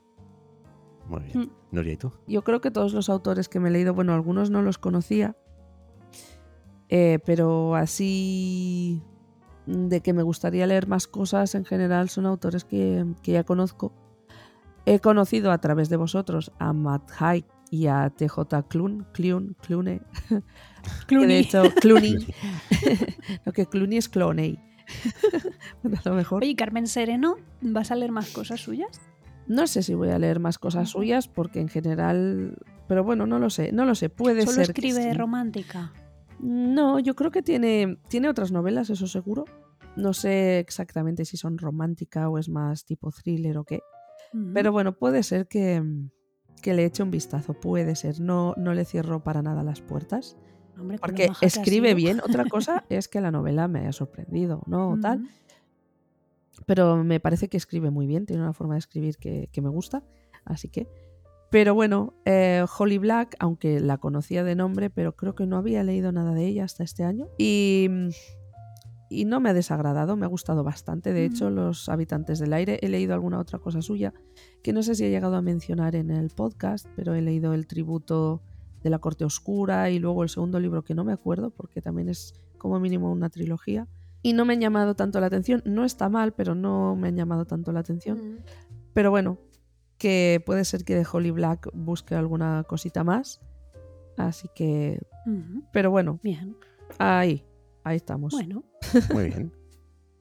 Muy 1.08 1.22
bien. 1.22 1.38
Mm. 1.40 1.50
Nuria, 1.70 1.92
¿y 1.92 1.96
tú? 1.96 2.12
Yo 2.26 2.42
creo 2.42 2.60
que 2.60 2.70
todos 2.70 2.92
los 2.92 3.08
autores 3.08 3.48
que 3.48 3.60
me 3.60 3.68
he 3.68 3.72
leído, 3.72 3.94
bueno, 3.94 4.14
algunos 4.14 4.50
no 4.50 4.62
los 4.62 4.78
conocía, 4.78 5.36
eh, 6.88 7.18
pero 7.24 7.74
así 7.74 9.02
de 9.66 10.00
que 10.00 10.12
me 10.12 10.22
gustaría 10.22 10.66
leer 10.66 10.86
más 10.86 11.08
cosas 11.08 11.54
en 11.56 11.64
general 11.64 12.08
son 12.08 12.26
autores 12.26 12.64
que, 12.64 13.04
que 13.22 13.32
ya 13.32 13.44
conozco. 13.44 13.92
He 14.84 15.00
conocido 15.00 15.50
a 15.50 15.58
través 15.58 15.88
de 15.88 15.96
vosotros 15.96 16.52
a 16.58 16.72
Matt 16.72 17.10
Haig 17.18 17.44
y 17.70 17.86
a 17.86 18.10
TJ 18.10 18.64
Clun, 18.68 19.06
Clun, 19.12 19.56
Clune, 19.60 20.00
que 20.28 20.36
de 20.36 21.06
Clooney. 21.06 21.36
hecho 21.38 21.62
Clooney, 21.80 22.16
lo 23.44 23.52
que 23.52 23.66
Clooney 23.66 23.98
es 23.98 24.08
Cloney. 24.08 24.58
bueno, 25.82 25.98
a 26.04 26.08
lo 26.08 26.14
mejor. 26.14 26.42
Oye, 26.42 26.54
Carmen 26.56 26.86
Sereno, 26.86 27.36
¿vas 27.60 27.90
a 27.90 27.96
leer 27.96 28.12
más 28.12 28.30
cosas 28.30 28.60
suyas? 28.60 29.00
No 29.48 29.66
sé 29.66 29.82
si 29.82 29.94
voy 29.94 30.10
a 30.10 30.18
leer 30.18 30.40
más 30.40 30.58
cosas 30.58 30.90
Ujú. 30.90 31.00
suyas 31.02 31.28
porque 31.28 31.60
en 31.60 31.68
general, 31.68 32.56
pero 32.88 33.04
bueno, 33.04 33.26
no 33.26 33.38
lo 33.38 33.50
sé, 33.50 33.72
no 33.72 33.84
lo 33.84 33.94
sé, 33.94 34.08
puede 34.08 34.42
Solo 34.42 34.52
ser. 34.64 34.72
que 34.74 34.80
escribe 34.88 35.10
sí. 35.12 35.16
romántica. 35.16 35.92
No, 36.40 36.98
yo 36.98 37.14
creo 37.14 37.30
que 37.30 37.42
tiene, 37.42 37.98
tiene 38.08 38.28
otras 38.28 38.52
novelas, 38.52 38.90
eso 38.90 39.06
seguro. 39.06 39.44
No 39.96 40.12
sé 40.12 40.58
exactamente 40.58 41.24
si 41.24 41.36
son 41.38 41.56
romántica 41.58 42.28
o 42.28 42.38
es 42.38 42.48
más 42.48 42.84
tipo 42.84 43.10
thriller 43.10 43.56
o 43.58 43.64
qué. 43.64 43.80
Pero 44.52 44.70
bueno, 44.72 44.92
puede 44.98 45.22
ser 45.22 45.46
que, 45.48 45.82
que 46.66 46.74
le 46.74 46.84
eche 46.84 47.04
un 47.04 47.12
vistazo, 47.12 47.54
puede 47.54 47.94
ser. 47.94 48.18
No, 48.18 48.52
no 48.56 48.74
le 48.74 48.84
cierro 48.84 49.22
para 49.22 49.40
nada 49.40 49.62
las 49.62 49.80
puertas. 49.80 50.36
Hombre, 50.76 50.98
Porque 50.98 51.30
escribe 51.40 51.94
bien. 51.94 52.18
Otra 52.18 52.44
cosa 52.46 52.84
es 52.88 53.06
que 53.06 53.20
la 53.20 53.30
novela 53.30 53.68
me 53.68 53.78
haya 53.78 53.92
sorprendido, 53.92 54.64
¿no? 54.66 54.98
Tal. 55.00 55.28
Pero 56.66 57.04
me 57.04 57.20
parece 57.20 57.48
que 57.48 57.56
escribe 57.56 57.92
muy 57.92 58.08
bien, 58.08 58.26
tiene 58.26 58.42
una 58.42 58.52
forma 58.52 58.74
de 58.74 58.80
escribir 58.80 59.16
que, 59.18 59.48
que 59.52 59.62
me 59.62 59.68
gusta. 59.68 60.02
Así 60.44 60.68
que 60.68 60.88
Pero 61.52 61.72
bueno, 61.72 62.14
eh, 62.24 62.64
Holly 62.76 62.98
Black, 62.98 63.36
aunque 63.38 63.78
la 63.78 63.98
conocía 63.98 64.42
de 64.42 64.56
nombre, 64.56 64.90
pero 64.90 65.14
creo 65.14 65.36
que 65.36 65.46
no 65.46 65.58
había 65.58 65.84
leído 65.84 66.10
nada 66.10 66.34
de 66.34 66.46
ella 66.46 66.64
hasta 66.64 66.82
este 66.82 67.04
año. 67.04 67.28
Y, 67.38 67.88
y 69.08 69.24
no 69.24 69.40
me 69.40 69.50
ha 69.50 69.54
desagradado, 69.54 70.16
me 70.16 70.26
ha 70.26 70.28
gustado 70.28 70.64
bastante. 70.64 71.12
De 71.12 71.24
hecho. 71.24 71.50
Los 71.50 71.88
Habitantes 71.88 72.38
del 72.38 72.52
Aire, 72.52 72.78
he 72.82 72.88
leído 72.88 73.14
alguna 73.14 73.38
otra 73.38 73.58
cosa 73.58 73.82
suya, 73.82 74.12
que 74.62 74.72
no 74.72 74.82
sé 74.82 74.94
si 74.94 75.04
he 75.04 75.10
llegado 75.10 75.36
a 75.36 75.42
mencionar 75.42 75.94
en 75.94 76.10
el 76.10 76.30
podcast, 76.30 76.86
pero 76.96 77.14
he 77.14 77.22
leído 77.22 77.54
el 77.54 77.66
tributo 77.66 78.42
de 78.82 78.90
la 78.90 78.98
Corte 78.98 79.24
Oscura 79.24 79.90
y 79.90 79.98
luego 79.98 80.22
el 80.22 80.28
segundo 80.28 80.60
libro 80.60 80.82
que 80.82 80.94
no 80.94 81.04
me 81.04 81.12
acuerdo, 81.12 81.50
porque 81.50 81.80
también 81.80 82.08
es 82.08 82.34
como 82.58 82.80
mínimo 82.80 83.10
una 83.10 83.30
trilogía. 83.30 83.86
Y 84.22 84.32
no 84.32 84.44
me 84.44 84.54
han 84.54 84.60
llamado 84.60 84.96
tanto 84.96 85.20
la 85.20 85.26
atención. 85.26 85.62
No 85.64 85.84
está 85.84 86.08
mal, 86.08 86.32
pero 86.32 86.54
no 86.54 86.96
me 86.96 87.08
han 87.08 87.16
llamado 87.16 87.44
tanto 87.44 87.72
la 87.72 87.80
atención. 87.80 88.18
Mm. 88.18 88.38
Pero 88.92 89.10
bueno, 89.10 89.38
que 89.98 90.42
puede 90.44 90.64
ser 90.64 90.84
que 90.84 90.94
de 90.96 91.06
Holly 91.10 91.30
Black 91.30 91.68
busque 91.72 92.14
alguna 92.14 92.64
cosita 92.66 93.04
más. 93.04 93.40
Así 94.16 94.48
que. 94.54 95.00
Pero 95.72 95.90
bueno, 95.90 96.18
Bien. 96.22 96.56
ahí. 96.98 97.44
Ahí 97.86 97.96
estamos. 97.96 98.32
Bueno. 98.32 98.64
Muy 99.14 99.24
bien. 99.26 99.52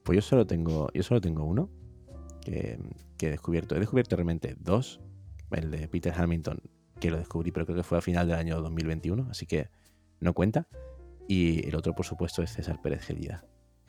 Pues 0.04 0.14
yo 0.14 0.22
solo 0.22 0.46
tengo, 0.46 0.86
yo 0.94 1.02
solo 1.02 1.20
tengo 1.20 1.42
uno 1.44 1.68
que, 2.40 2.78
que 3.18 3.26
he 3.26 3.30
descubierto. 3.30 3.74
He 3.74 3.80
descubierto 3.80 4.14
realmente 4.14 4.54
dos. 4.60 5.00
El 5.50 5.72
de 5.72 5.88
Peter 5.88 6.14
Hamilton, 6.16 6.60
que 7.00 7.10
lo 7.10 7.16
descubrí, 7.18 7.50
pero 7.50 7.66
creo 7.66 7.76
que 7.76 7.82
fue 7.82 7.98
a 7.98 8.00
final 8.00 8.28
del 8.28 8.36
año 8.36 8.60
2021, 8.60 9.26
así 9.32 9.46
que 9.46 9.68
no 10.20 10.32
cuenta. 10.32 10.68
Y 11.26 11.66
el 11.66 11.74
otro, 11.74 11.92
por 11.92 12.06
supuesto, 12.06 12.40
es 12.44 12.52
César 12.52 12.80
Pérez 12.80 13.02
Gelida, 13.02 13.44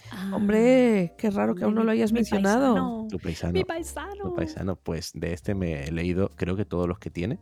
Ah, 0.09 0.31
Hombre, 0.33 1.13
qué 1.19 1.29
raro 1.29 1.53
que 1.53 1.65
aún 1.65 1.75
no 1.75 1.83
lo 1.83 1.91
hayas 1.91 2.11
mi 2.11 2.17
mencionado. 2.21 2.73
paisano. 2.73 3.07
tu 3.11 3.19
paisano. 3.19 3.53
Mi 3.53 3.63
paisano. 3.63 4.23
tu 4.23 4.33
paisano. 4.33 4.75
Pues 4.75 5.11
de 5.13 5.33
este 5.33 5.53
me 5.53 5.83
he 5.83 5.91
leído, 5.91 6.31
creo 6.35 6.55
que 6.55 6.65
todos 6.65 6.87
los 6.87 6.97
que 6.97 7.11
tiene. 7.11 7.39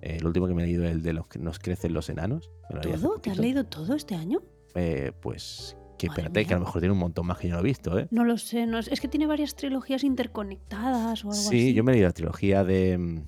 El 0.00 0.26
último 0.26 0.48
que 0.48 0.54
me 0.54 0.64
he 0.64 0.66
leído 0.66 0.84
es 0.86 0.90
el 0.90 1.02
de 1.02 1.12
los 1.12 1.28
que 1.28 1.38
nos 1.38 1.60
crecen 1.60 1.92
los 1.92 2.08
enanos. 2.08 2.50
¿Todo? 2.82 3.20
¿Te 3.20 3.30
has 3.30 3.38
leído 3.38 3.64
todo 3.66 3.94
este 3.94 4.16
año? 4.16 4.42
Eh, 4.74 5.12
pues 5.20 5.76
que 5.98 6.08
Madre 6.08 6.22
espérate, 6.22 6.46
que 6.46 6.54
a 6.54 6.58
lo 6.58 6.64
mejor 6.64 6.80
tiene 6.80 6.92
un 6.92 6.98
montón 6.98 7.26
más 7.26 7.38
que 7.38 7.48
yo 7.48 7.54
no 7.54 7.60
he 7.60 7.64
visto, 7.64 7.98
¿eh? 7.98 8.08
No 8.10 8.24
lo 8.24 8.38
sé. 8.38 8.66
No, 8.66 8.78
es 8.78 8.88
es 8.88 9.00
que 9.00 9.08
tiene 9.08 9.26
varias 9.26 9.54
trilogías 9.54 10.02
interconectadas 10.04 11.24
o 11.24 11.28
algo 11.28 11.32
así. 11.40 11.48
Sí, 11.68 11.74
yo 11.74 11.84
me 11.84 11.92
he 11.92 11.94
leído 11.96 12.08
la 12.08 12.12
trilogía 12.14 12.64
de. 12.64 12.96
mm, 12.98 13.18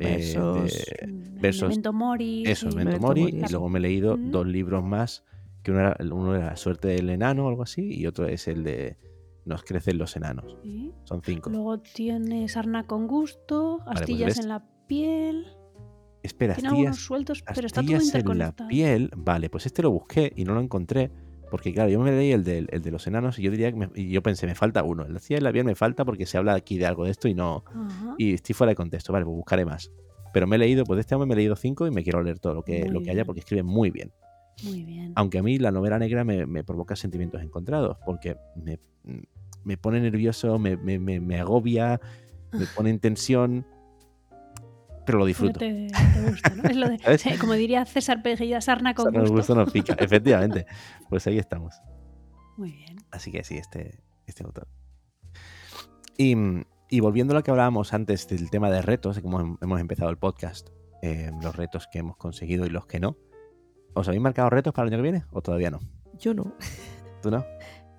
eh, 0.00 0.34
de- 0.34 1.06
Mm, 1.06 1.40
versos- 1.40 1.68
Memento 1.68 1.92
Mori. 1.92 2.42
Eso, 2.46 2.70
sí. 2.70 2.76
Memento 2.76 3.00
Mori, 3.00 3.20
Mori, 3.22 3.36
y 3.36 3.50
luego 3.50 3.68
me 3.68 3.78
he 3.78 3.82
leído 3.82 4.16
Mm. 4.16 4.30
dos 4.30 4.46
libros 4.46 4.82
más, 4.84 5.24
que 5.62 5.70
uno 5.72 5.80
era, 5.80 5.96
uno 6.12 6.34
era 6.34 6.46
La 6.46 6.56
suerte 6.56 6.88
del 6.88 7.10
enano 7.10 7.46
o 7.46 7.48
algo 7.48 7.62
así, 7.62 7.82
y 7.94 8.06
otro 8.06 8.26
es 8.26 8.48
el 8.48 8.64
de 8.64 8.96
Nos 9.44 9.62
crecen 9.64 9.96
los 9.96 10.14
enanos. 10.14 10.56
Sí. 10.62 10.92
Son 11.04 11.22
cinco. 11.22 11.48
Luego 11.50 11.78
tiene 11.80 12.46
Sarna 12.48 12.86
con 12.86 13.06
gusto, 13.06 13.80
pues 13.86 14.00
astillas 14.00 14.38
en 14.38 14.48
la 14.48 14.62
piel. 14.86 15.46
Espera, 16.22 16.54
Tiene 16.54 16.68
astillas, 16.70 16.96
sueltos, 16.96 17.42
pero 17.54 17.66
está 17.66 17.80
todo 17.82 17.96
astillas 17.96 18.02
en 18.02 18.12
la 18.12 18.18
interconectado. 18.18 18.68
piel. 18.68 19.10
Vale, 19.16 19.50
pues 19.50 19.66
este 19.66 19.82
lo 19.82 19.90
busqué 19.90 20.32
y 20.36 20.44
no 20.44 20.54
lo 20.54 20.60
encontré. 20.60 21.10
Porque 21.50 21.72
claro, 21.72 21.88
yo 21.88 21.98
me 22.00 22.10
leí 22.12 22.32
el 22.32 22.44
de, 22.44 22.66
el 22.68 22.82
de 22.82 22.90
los 22.90 23.06
enanos 23.06 23.38
y 23.38 23.42
yo 23.42 23.50
diría 23.50 23.70
que 23.72 23.78
me- 23.78 23.90
y 23.94 24.10
yo 24.10 24.22
pensé, 24.22 24.46
me 24.46 24.54
falta 24.54 24.82
uno. 24.82 25.04
El 25.04 25.12
de 25.12 25.16
astillas 25.16 25.38
en 25.38 25.44
la 25.44 25.52
piel 25.52 25.64
me 25.64 25.74
falta 25.74 26.04
porque 26.04 26.26
se 26.26 26.36
habla 26.36 26.52
aquí 26.54 26.76
de 26.76 26.84
algo 26.86 27.04
de 27.04 27.10
esto 27.12 27.26
y 27.28 27.34
no. 27.34 27.64
Ajá. 27.66 28.14
Y 28.18 28.34
estoy 28.34 28.54
fuera 28.54 28.70
de 28.72 28.76
contexto, 28.76 29.12
vale, 29.14 29.24
pues 29.24 29.34
buscaré 29.36 29.64
más. 29.64 29.90
Pero 30.34 30.46
me 30.46 30.56
he 30.56 30.58
leído, 30.58 30.84
pues 30.84 30.96
de 30.98 31.00
este 31.02 31.14
hombre 31.14 31.26
me 31.28 31.32
he 31.34 31.36
leído 31.38 31.56
cinco 31.56 31.86
y 31.86 31.90
me 31.90 32.02
quiero 32.02 32.22
leer 32.22 32.38
todo 32.38 32.52
lo 32.52 32.62
que, 32.62 32.80
Muy 32.84 32.90
lo 32.90 33.02
que 33.02 33.10
haya 33.12 33.24
porque 33.24 33.40
escribe 33.40 33.62
muy 33.62 33.90
bien. 33.90 34.12
Muy 34.62 34.84
bien. 34.84 35.12
Aunque 35.14 35.38
a 35.38 35.42
mí 35.42 35.58
la 35.58 35.70
novela 35.70 35.98
negra 35.98 36.22
me, 36.24 36.44
me 36.44 36.64
provoca 36.64 36.96
sentimientos 36.96 37.40
encontrados, 37.42 37.96
porque 38.04 38.36
me, 38.56 38.78
me 39.64 39.76
pone 39.78 40.00
nervioso, 40.00 40.58
me- 40.58 40.76
me 40.76 41.38
agobia, 41.40 41.98
me 42.52 42.66
pone 42.66 42.90
en 42.90 42.98
tensión, 42.98 43.64
pero 45.08 45.18
lo 45.18 45.24
disfruto. 45.26 45.58
te, 45.58 45.88
te 45.88 46.30
gusta, 46.30 46.50
¿no? 46.54 46.62
Es 46.68 46.76
lo 46.76 46.88
de, 46.88 46.98
como 47.40 47.54
diría 47.54 47.84
César 47.86 48.22
Pejilla, 48.22 48.60
sarna 48.60 48.94
con 48.94 49.06
nos 49.12 49.22
gusto. 49.30 49.34
gusta, 49.36 49.54
nos 49.54 49.72
pica, 49.72 49.94
efectivamente. 49.98 50.66
Pues 51.08 51.26
ahí 51.26 51.38
estamos. 51.38 51.74
Muy 52.58 52.72
bien. 52.72 52.96
Así 53.10 53.32
que 53.32 53.42
sí, 53.44 53.56
este, 53.56 54.02
este 54.26 54.44
autor. 54.44 54.68
Y, 56.16 56.34
y 56.90 57.00
volviendo 57.00 57.32
a 57.32 57.36
lo 57.38 57.42
que 57.42 57.50
hablábamos 57.50 57.92
antes 57.94 58.28
del 58.28 58.50
tema 58.50 58.70
de 58.70 58.82
retos, 58.82 59.16
de 59.16 59.22
cómo 59.22 59.40
hem- 59.40 59.58
hemos 59.62 59.80
empezado 59.80 60.10
el 60.10 60.18
podcast, 60.18 60.68
eh, 61.02 61.30
los 61.42 61.56
retos 61.56 61.86
que 61.90 62.00
hemos 62.00 62.16
conseguido 62.16 62.66
y 62.66 62.70
los 62.70 62.86
que 62.86 63.00
no. 63.00 63.16
¿Os 63.94 64.06
habéis 64.08 64.22
marcado 64.22 64.50
retos 64.50 64.72
para 64.74 64.86
el 64.88 64.92
año 64.94 65.02
que 65.02 65.10
viene 65.10 65.24
o 65.30 65.40
todavía 65.40 65.70
no? 65.70 65.80
Yo 66.18 66.34
no. 66.34 66.52
¿Tú 67.22 67.30
no? 67.30 67.44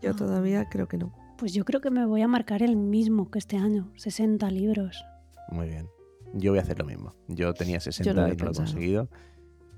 Yo 0.02 0.16
todavía 0.16 0.70
creo 0.70 0.88
que 0.88 0.98
no. 0.98 1.14
Pues 1.38 1.54
yo 1.54 1.64
creo 1.66 1.80
que 1.82 1.90
me 1.90 2.06
voy 2.06 2.22
a 2.22 2.28
marcar 2.28 2.62
el 2.64 2.76
mismo 2.76 3.32
que 3.32 3.40
este 3.40 3.56
año, 3.58 3.92
60 3.96 4.50
libros. 4.52 5.04
Muy 5.50 5.68
bien. 5.70 5.88
Yo 6.34 6.52
voy 6.52 6.60
a 6.60 6.62
hacer 6.62 6.78
lo 6.80 6.86
mismo. 6.86 7.14
Yo 7.28 7.54
tenía 7.54 7.80
60 7.80 8.14
lo 8.14 8.28
he 8.28 8.34
y 8.34 8.36
no 8.38 8.46
lo 8.46 8.52
he 8.52 8.56
conseguido. 8.56 9.10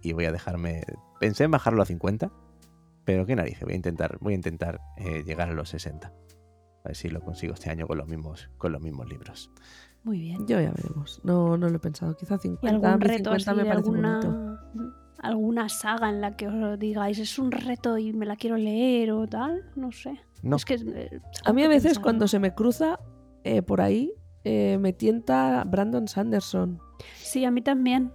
Y 0.01 0.13
voy 0.13 0.25
a 0.25 0.31
dejarme. 0.31 0.83
Pensé 1.19 1.43
en 1.45 1.51
bajarlo 1.51 1.81
a 1.81 1.85
50. 1.85 2.31
Pero 3.05 3.25
qué 3.25 3.35
narices, 3.35 3.63
voy 3.63 3.73
a 3.73 3.75
intentar, 3.75 4.17
voy 4.21 4.33
a 4.33 4.35
intentar 4.35 4.79
eh, 4.97 5.23
llegar 5.25 5.49
a 5.49 5.53
los 5.53 5.69
60. 5.69 6.07
A 6.07 6.87
ver 6.87 6.95
si 6.95 7.09
lo 7.09 7.21
consigo 7.21 7.53
este 7.53 7.69
año 7.69 7.87
con 7.87 7.97
los 7.97 8.07
mismos, 8.07 8.49
con 8.57 8.71
los 8.71 8.81
mismos 8.81 9.07
libros. 9.09 9.51
Muy 10.03 10.19
bien. 10.19 10.45
Yo 10.47 10.59
ya 10.59 10.71
veremos. 10.71 11.19
No, 11.23 11.57
no 11.57 11.69
lo 11.69 11.75
he 11.77 11.79
pensado. 11.79 12.15
Quizá 12.15 12.35
¿Y 12.35 12.39
50. 12.39 12.69
algún 12.69 13.01
reto 13.01 13.35
50 13.35 13.35
así 13.35 13.57
me 13.57 13.63
de 13.63 13.69
parece 13.69 13.89
bonito. 13.89 14.07
alguna, 14.09 14.61
alguna 15.19 15.69
saga 15.69 16.09
en 16.09 16.21
la 16.21 16.35
que 16.35 16.47
os 16.47 16.79
digáis 16.79 17.19
es 17.19 17.37
un 17.39 17.51
reto 17.51 17.97
y 17.97 18.13
me 18.13 18.25
la 18.25 18.35
quiero 18.35 18.57
leer 18.57 19.11
o 19.11 19.27
tal? 19.27 19.63
No 19.75 19.91
sé. 19.91 20.19
No, 20.43 20.55
Es 20.55 20.65
que 20.65 20.75
eh, 20.75 21.21
A 21.45 21.53
mí 21.53 21.63
a 21.63 21.67
veces 21.67 21.83
pensar. 21.93 22.03
cuando 22.03 22.27
se 22.27 22.39
me 22.39 22.53
cruza 22.55 22.99
eh, 23.43 23.61
por 23.61 23.81
ahí, 23.81 24.13
eh, 24.43 24.77
me 24.79 24.93
tienta 24.93 25.63
Brandon 25.65 26.07
Sanderson. 26.07 26.79
Sí, 27.15 27.45
a 27.45 27.51
mí 27.51 27.61
también. 27.61 28.11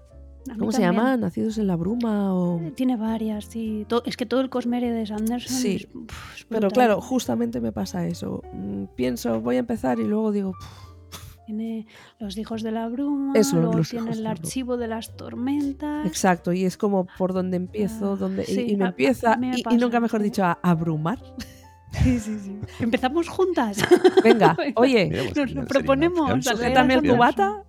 A 0.48 0.52
mí 0.52 0.58
¿Cómo 0.60 0.70
se 0.72 0.80
llama? 0.80 1.16
¿Nacidos 1.16 1.58
en 1.58 1.66
la 1.66 1.74
bruma? 1.74 2.32
O... 2.32 2.60
Eh, 2.60 2.70
Tiene 2.70 2.96
varias, 2.96 3.46
sí. 3.46 3.84
To- 3.88 4.04
es 4.06 4.16
que 4.16 4.26
todo 4.26 4.40
el 4.40 4.48
Cosmere 4.48 4.92
de 4.92 5.04
Sanderson 5.06 5.56
Sí. 5.56 5.76
es, 5.76 5.88
uf, 5.94 6.36
es 6.36 6.44
Pero 6.44 6.70
claro, 6.70 7.00
justamente 7.00 7.60
me 7.60 7.72
pasa 7.72 8.06
eso. 8.06 8.42
Mm, 8.52 8.84
Pienso, 8.94 9.40
voy 9.40 9.56
a 9.56 9.58
empezar 9.60 9.98
y 9.98 10.04
luego 10.04 10.30
digo, 10.30 10.52
"Puf, 10.52 11.26
Tiene 11.46 11.86
Los 12.20 12.36
Hijos 12.38 12.62
de 12.62 12.70
la 12.72 12.88
Bruma, 12.88 13.32
Eso, 13.34 13.56
luego 13.60 13.80
tiene 13.88 14.10
el 14.12 14.22
de. 14.24 14.28
Archivo 14.28 14.76
de 14.76 14.88
las 14.88 15.16
Tormentas. 15.16 16.04
exacto, 16.06 16.52
y 16.52 16.64
es 16.64 16.76
como 16.76 17.06
por 17.18 17.32
donde 17.32 17.56
empiezo, 17.56 18.12
Ah, 18.12 18.16
donde, 18.16 18.42
y- 18.42 18.46
sí, 18.46 18.66
y, 18.70 18.76
me 18.76 18.84
a- 18.84 18.88
empieza, 18.88 19.36
me 19.36 19.52
y, 19.56 19.76
nunca 19.78 19.98
mejor 20.00 20.22
dicho, 20.22 20.44
a 20.44 20.58
abrumar. 20.62 21.18
Sí, 22.02 22.20
sí, 22.20 22.38
sí. 22.38 22.58
Empezamos 22.80 23.28
juntas. 23.28 23.78
Venga, 24.22 24.56
oye, 24.76 25.10
pues 25.34 25.36
Nos 25.36 25.52
lo 25.54 25.64
proponemos. 25.66 26.44
sujétame 26.44 26.94
a 26.94 26.98
el 26.98 27.08
cubata. 27.10 27.62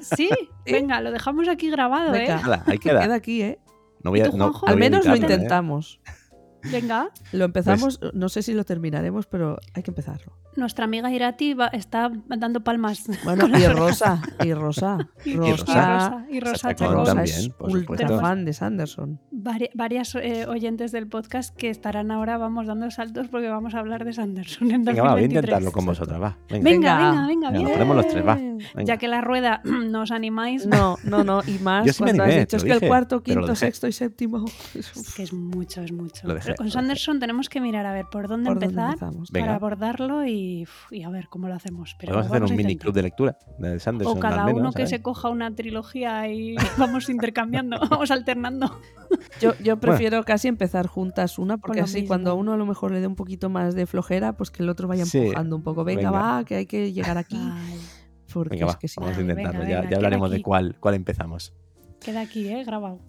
Sí, 0.00 0.28
venga, 0.64 1.00
lo 1.00 1.10
dejamos 1.12 1.48
aquí 1.48 1.70
grabado, 1.70 2.12
Venga. 2.12 2.36
¿eh? 2.38 2.40
Nada, 2.42 2.62
ahí 2.66 2.78
Queda 2.78 3.00
queda. 3.02 3.14
aquí, 3.14 3.42
¿eh? 3.42 3.58
No 4.02 4.10
voy 4.10 4.20
a, 4.20 4.26
¿Y 4.26 4.30
tú, 4.30 4.36
no- 4.36 4.46
Al 4.46 4.52
voy 4.60 4.72
a 4.72 4.76
menos 4.76 5.06
lo 5.06 5.14
¿eh? 5.14 5.18
intentamos. 5.18 6.00
Venga, 6.72 7.10
Lo 7.32 7.44
empezamos, 7.44 7.98
Pues 7.98 8.14
no 8.14 8.28
sé 8.28 8.42
si 8.42 8.52
lo 8.52 8.64
terminaremos, 8.64 9.26
pero 9.26 9.58
hay 9.74 9.82
que 9.82 9.90
empezarlo. 9.90 10.32
Nuestra 10.58 10.84
amiga 10.84 11.10
Irati 11.10 11.54
va- 11.54 11.68
está 11.68 12.10
dando 12.28 12.62
palmas. 12.62 13.04
Bueno, 13.24 13.46
y. 13.58 13.66
Rosa, 13.68 14.20
y 14.44 14.52
Rosa. 14.52 14.98
Y, 15.24 15.30
y 15.32 15.34
Rosa. 15.36 15.54
Rosa, 15.54 16.26
y 16.30 16.40
Rosa 16.40 16.74
Chacón. 16.74 16.94
Rosa 16.96 17.22
es 17.24 17.50
ultra 17.58 18.08
fan 18.20 18.44
de 18.44 18.52
Sanderson. 18.52 19.20
Vari- 19.32 19.70
varias 19.74 20.14
eh, 20.16 20.46
oyentes 20.46 20.92
del 20.92 21.06
podcast 21.08 21.54
que 21.56 21.70
estarán 21.70 22.10
ahora, 22.10 22.36
vamos 22.38 22.66
dando 22.66 22.90
saltos 22.90 23.28
porque 23.28 23.48
vamos 23.48 23.74
a 23.74 23.78
hablar 23.78 24.04
de 24.04 24.12
Sanderson 24.12 24.70
en 24.70 24.84
2023. 24.84 24.94
Venga, 24.96 25.02
va, 25.02 25.12
voy 25.12 25.22
a 25.22 25.24
intentarlo 25.26 25.72
con 25.72 25.86
vosotras, 25.86 26.20
va. 26.20 26.36
Venga. 26.50 26.64
Venga, 26.70 26.96
Venga. 26.96 27.08
venga, 27.08 27.26
venga, 27.26 27.26
Venga, 27.28 27.50
bien. 27.50 27.62
nos 27.64 27.72
ponemos 27.72 27.96
los 27.96 28.08
tres, 28.08 28.26
va. 28.26 28.34
Bien. 28.34 28.58
Venga. 28.74 28.84
Ya 28.84 28.96
que 28.96 29.08
la 29.08 29.20
rueda 29.20 29.60
no 29.64 30.02
os 30.02 30.10
animáis, 30.10 30.66
No, 30.66 30.96
no, 31.04 31.24
no, 31.24 31.40
y 31.46 31.58
más 31.60 31.86
Yo 31.86 31.92
sí 31.92 32.02
me 32.02 32.08
cuando 32.10 32.22
animé, 32.24 32.38
has 32.40 32.46
dicho 32.46 32.56
es 32.56 32.64
que 32.64 32.72
el 32.72 32.88
cuarto, 32.88 33.22
quinto, 33.22 33.54
sexto 33.54 33.86
y 33.86 33.92
séptimo. 33.92 34.44
es 34.74 35.14
que 35.14 35.22
es 35.22 35.32
mucho, 35.32 35.82
es 35.82 35.92
mucho. 35.92 36.26
Lo 36.26 36.34
dejé, 36.34 36.46
Pero 36.46 36.56
con 36.56 36.66
lo 36.66 36.70
dejé. 36.70 36.78
Sanderson 36.80 37.20
tenemos 37.20 37.48
que 37.48 37.60
mirar 37.60 37.86
a 37.86 37.92
ver 37.92 38.06
por 38.10 38.26
dónde 38.28 38.48
¿Por 38.50 38.58
dónde 38.60 38.66
empezar 38.82 38.98
para 39.32 39.54
abordarlo 39.54 40.24
y, 40.26 40.32
y 40.90 41.02
a 41.02 41.08
ver 41.10 41.28
cómo 41.28 41.48
lo 41.48 41.54
hacemos. 41.54 41.94
Pero 41.98 42.12
Podemos 42.12 42.26
hacer 42.30 42.40
vamos 42.40 42.50
un 42.50 42.54
a 42.54 42.56
mini 42.58 42.76
club 42.76 42.94
de 42.94 43.02
lectura 43.02 43.38
de 43.58 43.78
Sanderson. 43.80 44.16
O 44.16 44.20
cada 44.20 44.40
al 44.42 44.46
menos, 44.46 44.60
uno 44.60 44.70
que 44.72 44.78
¿sabes? 44.78 44.90
se 44.90 45.02
coja 45.02 45.28
una 45.28 45.54
trilogía 45.54 46.28
y 46.28 46.56
vamos 46.78 47.08
intercambiando, 47.08 47.78
vamos 47.90 48.10
alternando. 48.10 48.80
Yo, 49.40 49.52
yo 49.62 49.78
prefiero 49.78 50.22
casi 50.24 50.48
empezar 50.48 50.86
juntas 50.86 51.38
una, 51.38 51.58
porque 51.58 51.80
así 51.80 51.96
mismo. 52.00 52.08
cuando 52.08 52.30
a 52.30 52.34
uno 52.34 52.52
a 52.52 52.56
lo 52.56 52.66
mejor 52.66 52.92
le 52.92 53.00
dé 53.00 53.06
un 53.06 53.16
poquito 53.16 53.48
más 53.50 53.74
de 53.74 53.86
flojera, 53.86 54.32
pues 54.34 54.50
que 54.50 54.62
el 54.62 54.68
otro 54.68 54.88
vaya 54.88 55.04
Sí, 55.06 55.18
empujando 55.18 55.56
un 55.56 55.62
poco. 55.62 55.84
Venga, 55.84 56.10
venga. 56.10 56.32
va, 56.36 56.44
que 56.44 56.56
hay 56.56 56.66
que 56.66 56.92
llegar 56.92 57.18
aquí. 57.18 57.38
Porque 58.32 58.56
Venga, 58.56 58.66
es 58.66 58.74
va, 58.74 58.78
que 58.78 58.86
no- 58.88 59.00
vamos 59.06 59.18
a 59.18 59.20
intentarlo. 59.22 59.60
venga, 59.60 59.70
ya, 59.70 59.76
venga, 59.80 59.90
ya 59.90 59.96
hablaremos 59.96 60.30
de 60.30 60.42
cuál, 60.42 60.76
cuál 60.80 60.94
empezamos. 60.94 61.54
queda 62.00 62.20
aquí, 62.20 62.46
¿eh? 62.48 62.62
Grabado. 62.64 63.00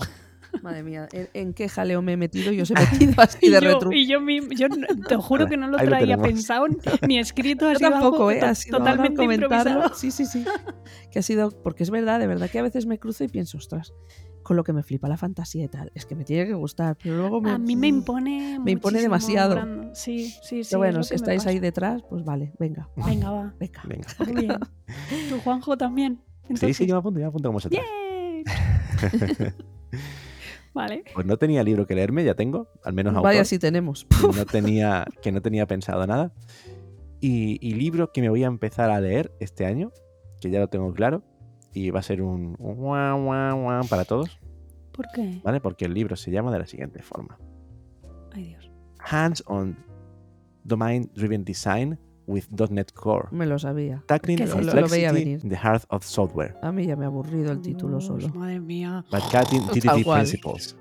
Madre 0.61 0.84
mía, 0.84 1.07
¿en, 1.13 1.30
en 1.34 1.53
qué 1.53 1.69
jaleo 1.69 2.01
me 2.01 2.13
he 2.13 2.17
metido? 2.17 2.51
Yo 2.51 2.63
os 2.63 2.71
he 2.71 2.73
metido 2.91 3.13
así 3.17 3.38
Y 3.41 3.49
de 3.49 3.61
yo, 3.61 3.73
retro. 3.73 3.91
y 3.93 4.07
yo, 4.07 4.19
mismo- 4.19 4.49
yo 4.51 4.67
te 5.07 5.15
juro 5.21 5.47
que 5.47 5.57
no 5.57 5.67
lo 5.67 5.77
traía 5.77 6.17
pensado 6.17 6.65
ni 7.07 7.17
escrito. 7.19 7.71
Yo 7.73 7.80
tampoco, 7.80 8.30
algo 8.30 8.31
¿eh? 8.31 8.41
Ha 8.41 8.55
sido 8.55 8.77
totalmente 8.80 9.15
comentarlo. 9.17 9.55
improvisado. 9.71 9.95
Sí, 9.95 10.11
sí, 10.11 10.26
sí. 10.26 10.43
Que 11.11 11.19
ha 11.19 11.21
sido, 11.21 11.51
porque 11.63 11.84
es 11.84 11.91
verdad, 11.91 12.19
de 12.19 12.27
verdad 12.27 12.49
que 12.49 12.59
a 12.59 12.63
veces 12.63 12.85
me 12.85 12.99
cruzo 12.99 13.23
y 13.23 13.27
pienso, 13.27 13.57
ostras, 13.57 13.93
con 14.43 14.57
lo 14.57 14.63
que 14.63 14.73
me 14.73 14.84
flipa 14.84 15.07
la 15.07 15.17
fantasía 15.17 15.63
y 15.65 15.67
tal, 15.67 15.91
es 15.93 16.05
que 16.05 16.15
me 16.15 16.23
tiene 16.26 16.47
que 16.47 16.53
gustar, 16.55 16.97
pero 17.01 17.17
luego 17.17 17.39
me... 17.41 17.51
A 17.51 17.57
mí 17.57 17.76
me 17.76 17.88
impone 17.88 18.57
Me 18.63 18.71
impone 18.71 18.99
demasiado. 19.01 19.59
Sí, 19.93 20.34
sí, 20.41 20.63
sí. 20.63 20.69
Pero 20.71 20.80
bueno, 20.80 21.03
si 21.03 21.13
estáis 21.15 21.45
ahí 21.45 21.59
detrás, 21.59 22.01
pues 22.09 22.23
vale, 22.26 22.53
venga, 22.59 22.89
Venga, 23.05 23.31
va. 23.31 23.53
venga. 23.59 23.81
Venga. 23.85 24.07
Muy 24.26 24.34
bien. 24.45 24.59
¿Tú, 25.30 25.39
Juanjo, 25.39 25.77
también? 25.77 26.21
Entonces, 26.43 26.77
sí, 26.77 26.88
yo 26.88 26.95
me 26.95 26.99
apunto, 26.99 27.19
yo 27.19 27.26
me 27.26 27.30
apunto 27.30 27.49
como 27.49 27.57
vosotras. 27.57 27.84
Pues 31.14 31.26
no 31.26 31.38
tenía 31.38 31.64
libro 31.64 31.85
que 31.85 31.95
leerme, 31.95 32.23
ya 32.23 32.35
tengo, 32.35 32.69
al 32.84 32.93
menos 32.93 33.11
autor. 33.11 33.31
Vaya, 33.31 33.45
sí 33.45 33.60
tenemos. 33.60 34.06
que 34.06 34.27
no 34.38 34.45
tenía, 34.45 35.06
que 35.22 35.31
no 35.31 35.41
tenía 35.41 35.65
pensado 35.68 36.06
nada. 36.07 36.34
Y, 37.22 37.57
y 37.68 37.73
libro 37.73 38.11
que 38.11 38.22
me 38.22 38.30
voy 38.30 38.43
a 38.43 38.47
empezar 38.47 38.89
a 38.91 38.99
leer 39.01 39.31
este 39.39 39.65
año, 39.65 39.91
que 40.39 40.49
ya 40.49 40.60
lo 40.60 40.68
tengo 40.68 40.93
claro, 40.93 41.23
y 41.73 41.91
va 41.91 41.99
a 41.99 42.03
ser 42.03 42.22
un, 42.22 42.56
para 43.89 44.06
todos, 44.06 44.39
¿Por 44.91 45.07
qué? 45.14 45.39
¿vale? 45.43 45.61
Porque 45.61 45.85
el 45.85 45.93
libro 45.93 46.15
se 46.15 46.31
llama 46.31 46.51
de 46.51 46.60
la 46.60 46.65
siguiente 46.65 47.01
forma. 47.01 47.38
Ay, 48.31 48.47
Dios. 48.47 48.72
Hands 48.99 49.43
on 49.47 49.77
Domain 50.64 51.10
Driven 51.14 51.45
Design 51.45 51.99
with 52.30 52.45
.NET 52.69 52.93
Core. 52.93 53.27
Me 53.31 53.45
lo 53.45 53.57
sabía. 53.57 54.03
Tackling 54.06 54.38
¿Qué 54.38 54.43
es 54.43 54.56
Lo 54.56 54.88
veía 54.88 55.11
venir. 55.11 55.39
in 55.43 55.49
the 55.49 55.57
heart 55.57 55.84
of 55.89 56.06
software. 56.06 56.56
A 56.61 56.72
mí 56.72 56.85
ya 56.85 56.95
me 56.95 57.06
ha 57.06 57.07
aburrido 57.07 57.51
el 57.51 57.61
título 57.61 57.99
solo. 57.99 58.30
Madre 58.30 58.60
mía. 58.60 59.03
But 59.11 59.23
cutting 59.31 60.03
cual. 60.03 60.19
principles. 60.22 60.76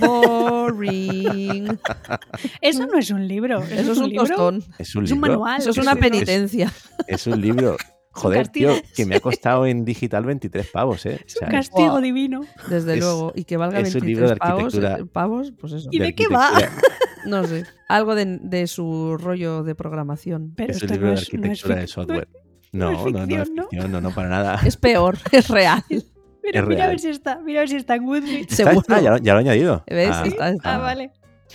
Boring. 0.00 1.78
Eso 2.60 2.86
no 2.86 2.98
es 2.98 3.10
un 3.10 3.26
libro. 3.26 3.60
Eso, 3.62 3.74
Eso 3.74 3.92
es 3.92 3.98
un 3.98 4.08
libro. 4.10 4.26
tostón. 4.26 4.64
Es 4.78 4.94
un 4.94 5.04
Es 5.04 5.10
un 5.10 5.16
libro. 5.20 5.30
manual. 5.32 5.60
Eso 5.60 5.70
es 5.70 5.78
una 5.78 5.96
penitencia. 5.96 6.72
Es 7.06 7.26
un 7.26 7.40
libro. 7.40 7.76
Joder, 8.22 8.48
tío, 8.48 8.72
que 8.94 9.06
me 9.06 9.16
ha 9.16 9.20
costado 9.20 9.64
en 9.66 9.84
digital 9.84 10.24
23 10.24 10.66
pavos, 10.68 11.04
¿eh? 11.06 11.18
O 11.22 11.26
Es 11.26 11.34
un 11.36 11.38
sea, 11.40 11.48
castigo 11.48 11.90
Guau. 11.90 12.02
divino. 12.02 12.42
Desde 12.68 12.94
Es- 12.94 13.00
luego. 13.00 13.32
Y 13.34 13.44
que 13.44 13.56
valga 13.56 13.80
es 13.80 13.94
un 13.94 14.00
23 14.02 14.06
libro 14.08 14.28
de 14.30 14.36
pavos, 14.36 14.62
arquitectura. 14.64 14.98
eh, 14.98 15.04
pavos, 15.06 15.52
pues 15.58 15.72
eso. 15.72 15.88
¿Y 15.90 15.98
de 15.98 16.14
qué 16.14 16.28
va? 16.28 16.48
arquitectura- 16.48 16.82
No 17.26 17.44
sé. 17.46 17.64
Algo 17.88 18.14
de, 18.16 18.38
de 18.42 18.66
su 18.66 19.16
rollo 19.16 19.62
de 19.62 19.74
programación. 19.76 20.52
Pero 20.56 20.72
Es 20.72 20.82
un 20.82 20.88
libro 20.90 21.06
no 21.06 21.12
de 21.14 21.14
es, 21.14 21.32
no 21.32 21.38
es 21.38 21.40
arquitectura 21.64 21.76
de 21.76 21.86
software. 21.86 22.28
no 22.72 22.90
No, 22.90 22.90
es 22.92 22.98
no, 22.98 23.04
ficción, 23.20 23.54
¿no? 23.54 23.62
ficción, 23.68 23.92
no, 23.92 24.00
no, 24.00 24.10
para 24.10 24.28
nada. 24.28 24.60
Es 24.66 24.76
peor, 24.76 25.18
es 25.32 25.48
real. 25.48 25.84
Mira, 25.88 26.60
Es 26.60 26.66
mira 26.66 26.84
a 26.84 26.86
real. 26.86 26.88
ver 26.90 26.98
si 26.98 27.08
está, 27.08 27.38
mira 27.38 27.60
a 27.60 27.62
ver 27.62 27.68
si 27.68 27.76
está 27.76 27.94
en 27.94 28.04
Goodreads. 28.06 28.40
Está- 28.50 28.56
Seguro. 28.56 28.80
está, 28.80 29.00
ya, 29.00 29.10
lo, 29.12 29.18
ya 29.18 29.32
lo 29.34 29.38
he 29.38 29.42
añadido. 29.42 29.84
¿Ves? 29.86 30.10
Ah, 30.12 30.24
Está- 30.26 30.48
está. 30.50 30.74
Ah, 30.74 30.78
vale. 30.78 31.12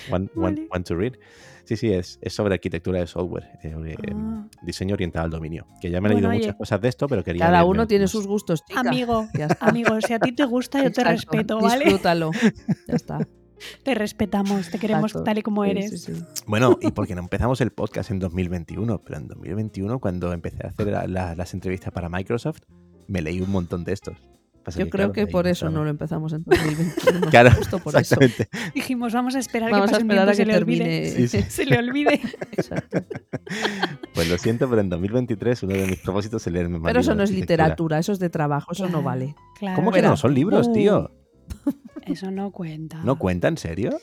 One, 0.10 0.30
one- 0.36 0.42
Vale. 0.56 0.68
one 0.72 0.84
to 0.86 0.96
read. 0.96 1.14
Sí, 1.68 1.76
sí, 1.76 1.92
es, 1.92 2.18
es 2.22 2.34
sobre 2.34 2.54
arquitectura 2.56 3.00
de 3.00 3.08
software, 3.08 3.60
eh, 3.62 3.72
sobre, 3.72 3.94
eh, 3.94 3.98
Ah. 4.16 4.48
diseño 4.64 4.94
orientado 4.94 5.26
al 5.26 5.32
dominio. 5.32 5.68
Que 5.82 5.90
ya 5.92 6.00
me 6.02 6.08
he 6.08 6.12
leído 6.14 6.30
Bueno, 6.30 6.40
muchas 6.40 6.56
cosas 6.56 6.80
de 6.82 6.88
esto, 6.88 7.08
pero 7.08 7.24
quería. 7.24 7.46
Cada 7.46 7.66
uno 7.66 7.86
tiene 7.88 8.08
sus 8.08 8.26
gustos, 8.26 8.64
chica. 8.66 8.80
Amigo, 8.80 9.28
Ya 9.38 9.48
está. 9.48 9.66
amigo, 9.68 10.00
si 10.00 10.14
a 10.14 10.20
ti 10.20 10.32
te 10.32 10.46
gusta, 10.46 10.78
yo 10.80 10.86
te 10.92 11.02
Exacto. 11.02 11.12
respeto, 11.12 11.60
¿vale? 11.60 11.84
Disfrútalo. 11.86 12.32
Ya 12.88 12.96
está. 12.96 13.28
Te 13.84 13.96
respetamos, 13.96 14.70
te 14.70 14.78
queremos 14.78 15.06
Exacto. 15.12 15.24
tal 15.24 15.40
y 15.40 15.42
como 15.42 15.64
Sí, 15.64 15.72
eres. 15.72 15.90
sí, 15.90 16.14
sí. 16.14 16.24
Bueno, 16.46 16.78
y 16.80 16.92
porque 16.92 17.16
no 17.16 17.22
empezamos 17.22 17.60
el 17.60 17.72
podcast 17.72 18.12
en 18.12 18.20
2021, 18.20 19.02
pero 19.04 19.18
en 19.18 19.28
2021, 19.28 20.00
cuando 20.00 20.32
empecé 20.32 20.64
a 20.64 20.70
hacer 20.70 20.86
la- 20.88 21.08
la- 21.08 21.34
las 21.36 21.56
entrevistas 21.56 21.92
para 21.92 22.08
Microsoft, 22.08 22.60
me 23.08 23.20
leí 23.24 23.42
un 23.42 23.50
montón 23.50 23.84
de 23.84 23.94
estos. 23.94 24.16
Pasa 24.68 24.80
Yo 24.80 24.90
creo 24.90 25.12
claro, 25.12 25.14
que 25.14 25.28
por 25.28 25.48
eso 25.48 25.68
estaba. 25.68 25.72
no 25.80 25.84
lo 25.86 25.90
empezamos 25.90 26.34
en 26.34 26.44
2021. 26.46 27.28
Claro, 27.32 27.52
Justo 27.56 27.80
por 27.80 27.94
eso. 27.94 28.00
exactamente. 28.00 28.50
Dijimos, 28.76 29.14
vamos 29.14 29.34
a 29.36 29.40
esperar 29.40 29.72
Vamos 29.72 29.86
que 29.90 29.96
a 29.96 30.00
pase 30.00 30.04
un 30.04 30.12
esperar 30.12 30.28
a 30.28 30.32
que 30.32 30.36
se 30.36 30.46
le 30.46 30.58
olvide. 30.58 30.84
termine. 30.84 31.28
Sí, 31.30 31.42
sí. 31.42 31.42
Se 31.50 31.66
le 31.66 31.78
olvide. 31.80 32.20
Exacto. 32.52 33.00
Pues 34.14 34.30
lo 34.30 34.38
siento, 34.38 34.70
pero 34.70 34.82
en 34.82 34.90
2023 34.90 35.64
uno 35.64 35.74
de 35.74 35.88
mis 35.88 36.00
propósitos 36.00 36.46
es 36.46 36.52
leerme 36.52 36.80
más 36.80 36.90
Pero 36.90 37.00
eso 37.00 37.16
no 37.16 37.24
es 37.24 37.32
literatura, 37.32 37.98
eso 38.00 38.12
es 38.12 38.20
de 38.20 38.30
trabajo, 38.30 38.74
eso 38.74 38.90
no 38.90 39.02
vale. 39.02 39.36
Claro. 39.58 39.78
¿Cómo 39.78 39.92
que 39.94 40.02
no? 40.02 40.18
Son 40.18 40.34
libros, 40.34 40.68
Uh. 40.68 40.74
tío. 40.74 41.12
Eso 42.06 42.30
no 42.32 42.52
cuenta. 42.52 42.98
¿No 43.04 43.18
cuenta, 43.18 43.48
en 43.48 43.58
serio? 43.58 43.98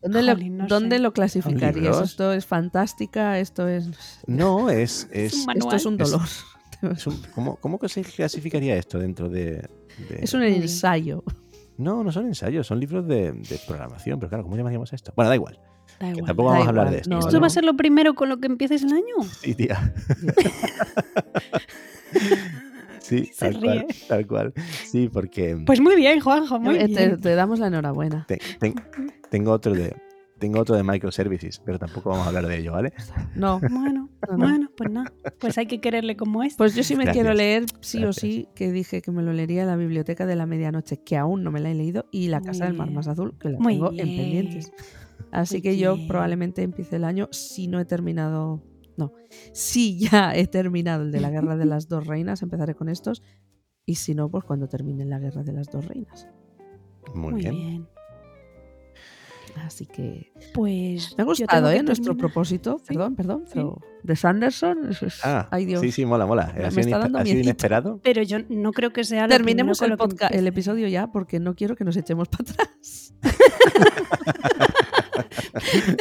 ¿Dónde, 0.00 0.22
lo, 0.22 0.32
Jolín, 0.34 0.56
no 0.58 0.66
dónde 0.68 0.96
sé. 0.96 1.02
lo 1.02 1.12
clasificarías? 1.12 2.00
Esto 2.00 2.32
es 2.32 2.46
fantástica, 2.46 3.38
esto 3.40 3.66
es. 3.66 4.20
No, 4.28 4.70
es. 4.70 5.08
es, 5.12 5.34
un 5.46 5.56
Esto 5.56 5.74
es 5.76 5.86
un 5.86 6.00
Es- 6.00 6.10
dolor. 6.10 6.28
es 6.96 7.06
un- 7.08 7.20
¿cómo, 7.34 7.56
¿Cómo 7.56 7.78
que 7.80 7.88
se 7.88 8.02
clasificaría 8.02 8.76
esto 8.76 8.98
dentro 9.00 9.28
de.? 9.28 9.68
De- 10.08 10.20
Es 10.22 10.34
un 10.34 10.42
ensayo. 10.42 11.22
No, 11.76 12.02
no 12.02 12.10
son 12.12 12.26
ensayos, 12.26 12.66
son 12.66 12.80
libros 12.80 13.06
de, 13.06 13.32
de 13.32 13.60
programación, 13.66 14.18
pero 14.18 14.28
claro, 14.30 14.44
¿cómo 14.44 14.56
llamaríamos 14.56 14.92
esto? 14.92 15.12
Bueno, 15.14 15.28
da 15.28 15.36
igual, 15.36 15.60
Da 16.00 16.06
que 16.06 16.10
igual. 16.10 16.26
tampoco 16.26 16.48
da 16.48 16.52
vamos 16.54 16.66
a 16.66 16.70
hablar 16.70 16.90
de 16.90 16.96
esto. 16.98 17.10
no, 17.10 17.18
¿Esto 17.20 17.40
va 17.40 17.46
a 17.46 17.50
ser 17.50 17.64
lo 17.64 17.76
primero 17.76 18.14
con 18.14 18.28
lo 18.28 18.38
que 18.38 18.46
empieces 18.48 18.82
el 18.82 18.92
año? 18.92 19.14
Sí, 19.40 19.54
tía. 19.54 19.94
sí, 23.00 23.30
tal 23.38 23.60
cual, 23.60 23.86
tal 24.08 24.26
cual. 24.26 24.52
Sí, 24.84 25.08
porque 25.12 25.60
Pues 25.64 25.80
muy 25.80 25.96
bien, 25.96 26.20
Juanjo, 26.20 26.58
muy 26.60 26.78
te, 26.78 26.86
bien. 26.86 27.20
te 27.20 27.34
damos 27.34 27.58
la 27.58 27.68
enhorabuena. 27.68 28.24
te- 28.26 28.38
te- 28.58 28.74
tengo 29.30 29.52
otro 29.52 29.74
de. 29.74 29.94
Tengo 30.38 30.60
otro 30.60 30.76
de 30.76 30.84
microservices, 30.84 31.60
pero 31.64 31.78
tampoco 31.78 32.10
vamos 32.10 32.24
a 32.26 32.28
hablar 32.28 32.46
de 32.46 32.58
ello, 32.58 32.72
¿vale? 32.72 32.92
No. 33.34 33.60
Bueno, 33.70 34.08
No, 34.28 34.36
no. 34.36 34.44
bueno, 34.46 34.70
pues 34.76 34.90
nada. 34.90 35.12
Pues 35.40 35.58
hay 35.58 35.66
que 35.66 35.80
quererle 35.80 36.16
como 36.16 36.42
es. 36.42 36.54
Pues 36.56 36.74
yo 36.74 36.82
sí 36.82 36.94
me 36.94 37.04
Gracias. 37.04 37.22
quiero 37.22 37.34
leer, 37.36 37.64
sí 37.80 37.98
Gracias. 38.00 38.16
o 38.16 38.20
sí, 38.20 38.48
que 38.54 38.70
dije 38.72 39.02
que 39.02 39.10
me 39.10 39.22
lo 39.22 39.32
leería 39.32 39.62
en 39.62 39.68
la 39.68 39.76
biblioteca 39.76 40.26
de 40.26 40.36
la 40.36 40.46
medianoche, 40.46 40.98
que 41.02 41.16
aún 41.16 41.42
no 41.42 41.50
me 41.50 41.60
la 41.60 41.70
he 41.70 41.74
leído, 41.74 42.06
y 42.12 42.28
La 42.28 42.38
Muy 42.40 42.46
Casa 42.48 42.64
del 42.66 42.74
Mar. 42.74 42.90
Más 42.90 43.08
Azul, 43.08 43.36
que 43.38 43.48
la 43.50 43.58
Muy 43.58 43.74
tengo 43.74 43.90
en 43.90 43.96
pendientes. 43.96 44.72
Así 45.32 45.56
Muy 45.56 45.62
que 45.62 45.76
yo 45.78 45.96
probablemente 46.06 46.62
empiece 46.62 46.96
el 46.96 47.04
año, 47.04 47.28
si 47.32 47.66
no 47.68 47.80
he 47.80 47.84
terminado, 47.84 48.62
no, 48.96 49.12
si 49.52 49.98
ya 49.98 50.34
he 50.34 50.46
terminado 50.46 51.02
el 51.02 51.12
de 51.12 51.20
la 51.20 51.30
Guerra 51.30 51.56
de 51.56 51.66
las 51.66 51.88
Dos 51.88 52.06
Reinas, 52.06 52.42
empezaré 52.42 52.74
con 52.74 52.88
estos, 52.88 53.22
y 53.86 53.96
si 53.96 54.14
no, 54.14 54.28
pues 54.30 54.44
cuando 54.44 54.68
termine 54.68 55.04
la 55.04 55.18
Guerra 55.18 55.42
de 55.42 55.52
las 55.52 55.70
Dos 55.70 55.84
Reinas. 55.86 56.28
Muy, 57.14 57.34
bien. 57.34 57.86
Así 59.64 59.86
que 59.86 60.32
Pues. 60.54 61.14
me 61.16 61.22
ha 61.22 61.24
gustado, 61.24 61.70
¿eh? 61.70 61.82
Nuestro 61.82 62.16
propósito, 62.16 62.78
Sí, 62.78 62.84
perdón, 62.88 63.16
perdón, 63.16 63.42
sí. 63.46 63.52
pero 63.54 63.80
de 64.02 64.16
Sanderson, 64.16 64.90
eso 64.90 65.06
es- 65.06 65.24
Ah, 65.24 65.48
ay 65.50 65.66
Dios. 65.66 65.80
sí, 65.80 65.92
sí, 65.92 66.06
mola, 66.06 66.26
mola. 66.26 66.52
Me 66.56 66.64
Ha 66.64 66.70
sido, 66.70 66.96
ha 67.18 67.28
inesperado. 67.28 68.00
Pero 68.02 68.22
yo 68.22 68.38
no 68.48 68.72
creo 68.72 68.92
que 68.92 69.04
sea 69.04 69.22
lo 69.24 69.28
Terminemos 69.28 69.80
el, 69.82 69.96
podcast, 69.96 70.34
el 70.34 70.46
episodio 70.46 70.88
ya 70.88 71.08
porque 71.12 71.38
no 71.40 71.54
quiero 71.54 71.76
que 71.76 71.84
nos 71.84 71.96
echemos 71.96 72.28
para 72.28 72.50
atrás. 72.50 73.14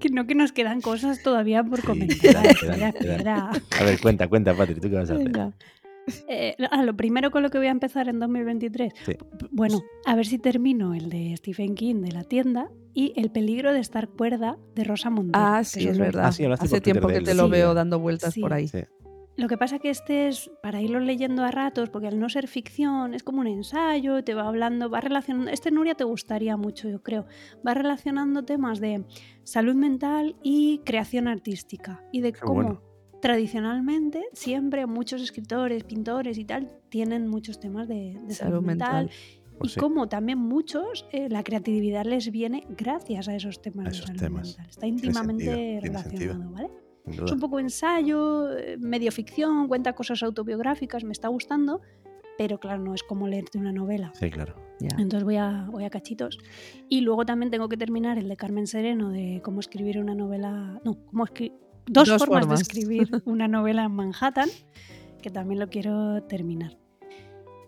Que 0.00 0.10
no 0.10 0.28
que 0.28 0.36
nos 0.36 0.52
quedan 0.52 0.80
cosas 0.80 1.22
todavía 1.24 1.64
por 1.64 1.80
Sí, 1.80 1.86
comentar. 1.86 2.18
quedan, 2.20 2.46
espera, 2.46 2.74
quedan, 2.76 2.92
quedan. 2.92 3.10
espera. 3.12 3.50
A 3.80 3.84
ver, 3.84 4.00
cuenta, 4.00 4.28
cuenta, 4.28 4.54
Patri, 4.54 4.76
¿tú 4.76 4.88
qué 4.88 4.94
vas 4.94 5.10
a 5.10 5.14
hacer? 5.14 5.24
Venga. 5.24 5.52
Eh, 6.28 6.56
ah, 6.70 6.82
lo 6.82 6.96
primero 6.96 7.30
con 7.30 7.42
lo 7.42 7.50
que 7.50 7.58
voy 7.58 7.66
a 7.68 7.70
empezar 7.70 8.08
en 8.08 8.18
2023. 8.18 8.92
Sí. 9.04 9.14
P- 9.14 9.18
Bueno, 9.50 9.80
a 10.06 10.14
ver 10.16 10.26
si 10.26 10.38
termino 10.38 10.94
el 10.94 11.08
de 11.10 11.34
Stephen 11.36 11.74
King 11.74 11.96
de 12.02 12.12
la 12.12 12.24
tienda 12.24 12.68
y 12.94 13.12
El 13.16 13.30
peligro 13.30 13.72
de 13.72 13.78
estar 13.80 14.08
cuerda 14.08 14.58
de 14.74 14.84
Rosa 14.84 15.08
Montero. 15.10 15.44
Ah, 15.44 15.58
que 15.60 15.64
sí, 15.64 15.88
es 15.88 15.98
verdad. 15.98 16.26
Ah, 16.26 16.32
sí, 16.32 16.44
Hace 16.44 16.80
tiempo 16.80 17.06
que 17.08 17.20
te 17.20 17.30
sí. 17.32 17.36
lo 17.36 17.48
veo 17.48 17.74
dando 17.74 17.98
vueltas 18.00 18.34
Sí. 18.34 18.40
por 18.40 18.52
ahí. 18.52 18.66
Sí. 18.68 18.78
Lo 19.36 19.46
que 19.46 19.56
pasa 19.56 19.78
que 19.78 19.88
este 19.88 20.26
es 20.26 20.50
para 20.64 20.82
irlo 20.82 20.98
leyendo 20.98 21.44
a 21.44 21.52
ratos, 21.52 21.90
porque 21.90 22.08
al 22.08 22.18
no 22.18 22.28
ser 22.28 22.48
ficción 22.48 23.14
es 23.14 23.22
como 23.22 23.40
un 23.40 23.46
ensayo, 23.46 24.24
te 24.24 24.34
va 24.34 24.48
hablando, 24.48 24.90
va 24.90 25.00
relacionando. 25.00 25.52
Este 25.52 25.70
Nuria 25.70 25.94
te 25.94 26.02
gustaría 26.02 26.56
mucho, 26.56 26.88
yo 26.88 27.04
creo. 27.04 27.24
Va 27.64 27.72
relacionando 27.72 28.44
temas 28.44 28.80
de 28.80 29.04
salud 29.44 29.76
mental 29.76 30.34
y 30.42 30.80
creación 30.84 31.28
artística 31.28 32.02
y 32.10 32.20
de 32.20 32.32
Qué 32.32 32.40
cómo 32.40 32.54
bueno. 32.54 32.82
Tradicionalmente 33.20 34.24
siempre 34.32 34.86
muchos 34.86 35.20
escritores, 35.22 35.84
pintores 35.84 36.38
y 36.38 36.44
tal 36.44 36.68
tienen 36.88 37.28
muchos 37.28 37.60
temas 37.60 37.88
de, 37.88 38.18
de 38.26 38.34
salud, 38.34 38.52
Salud 38.54 38.62
mental. 38.66 39.04
mental. 39.06 39.16
Pues 39.58 39.72
y 39.72 39.74
sí. 39.74 39.80
como 39.80 40.08
también 40.08 40.38
muchos, 40.38 41.06
eh, 41.10 41.28
la 41.28 41.42
creatividad 41.42 42.04
les 42.04 42.30
viene 42.30 42.64
gracias 42.76 43.28
a 43.28 43.34
esos 43.34 43.60
temas 43.60 43.86
A 43.86 43.90
de 43.90 43.96
salud 43.96 44.20
temas. 44.20 44.46
mental. 44.48 44.66
Está 44.70 44.86
íntimamente 44.86 45.44
sentido, 45.44 45.80
relacionado, 45.80 46.50
¿vale? 46.52 46.70
Es 47.06 47.32
un 47.32 47.40
poco 47.40 47.58
ensayo, 47.58 48.56
eh, 48.56 48.76
medio 48.78 49.10
ficción, 49.10 49.66
cuenta 49.66 49.94
cosas 49.94 50.22
autobiográficas, 50.22 51.04
me 51.04 51.12
está 51.12 51.28
gustando, 51.28 51.80
pero 52.36 52.60
claro, 52.60 52.82
no 52.82 52.94
es 52.94 53.02
como 53.02 53.26
leerte 53.26 53.58
una 53.58 53.72
novela. 53.72 54.12
Sí, 54.14 54.30
claro. 54.30 54.54
Entonces 54.80 55.24
voy 55.24 55.36
a, 55.36 55.66
voy 55.72 55.84
a 55.84 55.90
cachitos. 55.90 56.38
Y 56.88 57.00
luego 57.00 57.26
también 57.26 57.50
tengo 57.50 57.68
que 57.68 57.76
terminar 57.76 58.16
el 58.18 58.28
de 58.28 58.36
Carmen 58.36 58.66
Sereno 58.68 59.10
de 59.10 59.40
cómo 59.42 59.58
escribir 59.58 59.98
una 59.98 60.14
novela. 60.14 60.80
No, 60.84 61.04
cómo 61.06 61.24
escribir. 61.24 61.58
Dos, 61.90 62.08
Dos 62.08 62.18
formas, 62.18 62.40
formas. 62.40 62.58
de 62.58 62.62
escribir 62.62 63.08
una 63.24 63.48
novela 63.48 63.84
en 63.84 63.92
Manhattan, 63.92 64.48
que 65.22 65.30
también 65.30 65.60
lo 65.60 65.68
quiero 65.68 66.22
terminar. 66.24 66.76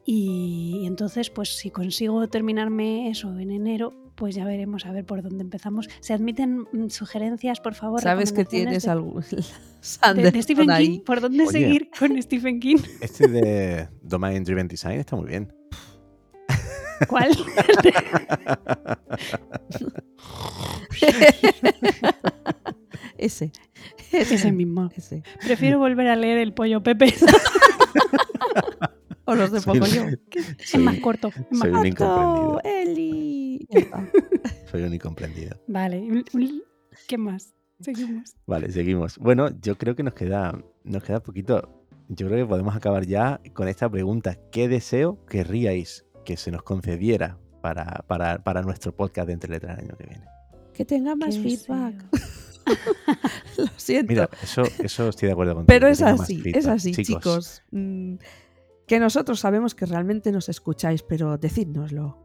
Y, 0.05 0.83
entonces, 0.87 1.31
pues 1.31 1.57
si 1.57 1.71
consigo 1.71 2.27
terminarme 2.29 3.11
eso 3.11 3.39
en 3.39 3.51
enero, 3.51 3.95
pues 4.17 4.35
ya 4.35 4.45
veremos 4.45 4.85
a 4.87 4.93
ver 4.93 5.05
por 5.05 5.23
dónde 5.23 5.43
empezamos. 5.45 5.89
Se 6.01 6.13
admiten 6.13 6.67
mm, 6.73 6.89
sugerencias, 6.89 7.61
por 7.61 7.75
favor. 7.75 8.01
Sabes 8.01 8.33
que 8.33 8.45
tienes 8.45 8.85
de- 8.85 8.91
algún 8.91 9.23
de, 10.15 10.31
de 10.31 10.43
Stephen 10.43 10.71
ahí. 10.71 10.87
King. 10.89 11.01
¿Por 11.05 11.21
dónde 11.21 11.45
Oye. 11.45 11.53
seguir 11.53 11.91
con 11.97 12.21
Stephen 12.23 12.61
King? 12.61 12.79
Este 13.01 13.29
de 13.29 13.89
Domain 14.03 14.43
Driven 14.45 14.69
Design 14.69 14.99
está 15.01 15.17
muy 15.17 15.27
bien. 15.29 15.53
¿Cuál? 17.09 17.31
ese. 23.19 23.53
Ese 24.35 24.53
mismo. 24.53 24.91
Ese. 24.97 25.23
Prefiero 25.45 25.79
volver 25.79 26.09
a 26.09 26.17
leer 26.17 26.39
El 26.39 26.53
Pollo 26.55 26.83
Pepe. 26.83 27.15
O 29.27 29.35
los 29.37 29.53
de 29.53 29.61
Soy- 29.61 29.79
Pocoyo. 29.79 30.07
es 30.59 30.79
más 30.79 30.99
corto. 30.99 31.29
es 31.29 31.37
más 31.53 31.61
soy 31.61 31.71
un 31.71 31.87
incomprendido. 31.87 32.61
Soy 34.71 34.83
un 34.83 34.95
incomprendido. 34.95 35.57
Vale. 35.69 36.25
¿Qué 37.07 37.17
más? 37.17 37.55
Seguimos. 37.81 38.35
Vale, 38.47 38.73
seguimos. 38.73 39.19
Bueno, 39.19 39.51
yo 39.61 39.79
creo 39.79 39.95
que 39.95 40.03
nos 40.03 40.15
queda, 40.15 40.61
nos 40.83 41.05
queda 41.05 41.23
poquito. 41.23 41.85
yo 42.09 42.27
creo 42.27 42.45
que 42.45 42.49
podemos 42.49 42.75
acabar 42.75 43.07
ya 43.07 43.41
con 43.55 43.69
esta 43.69 43.89
pregunta. 43.89 44.37
¿Qué 44.51 44.67
deseo 44.69 45.25
querríais 45.27 46.05
que 46.25 46.37
se 46.37 46.51
nos 46.51 46.65
concediera 46.65 47.39
para, 47.63 48.05
para, 48.09 48.43
para 48.43 48.63
nuestro 48.63 48.91
podcast 48.97 49.29
de 49.29 49.35
Entre 49.35 49.51
Letras 49.53 49.79
el 49.79 49.85
año 49.87 49.97
que 49.97 50.07
viene? 50.07 50.25
Que 50.75 50.85
tenga 50.85 51.15
más 51.15 51.39
feedback. 51.39 51.95
deseo. 52.11 52.50
Lo 53.59 53.67
siento. 53.77 54.13
Mira, 54.13 54.29
eso, 54.43 54.63
eso 54.83 55.09
estoy 55.09 55.27
de 55.27 55.33
acuerdo 55.33 55.55
contigo. 55.55 55.67
Pero 55.69 55.89
es 55.89 56.03
así, 56.03 56.43
es 56.47 56.67
así, 56.67 56.93
chicos. 56.93 57.63
Mm, 57.71 58.15
que 58.87 58.99
nosotros 59.01 59.41
sabemos 59.41 59.75
que 59.75 59.87
realmente 59.87 60.33
nos 60.33 60.49
escucháis, 60.49 61.03
pero 61.03 61.39
decídnoslo. 61.39 62.19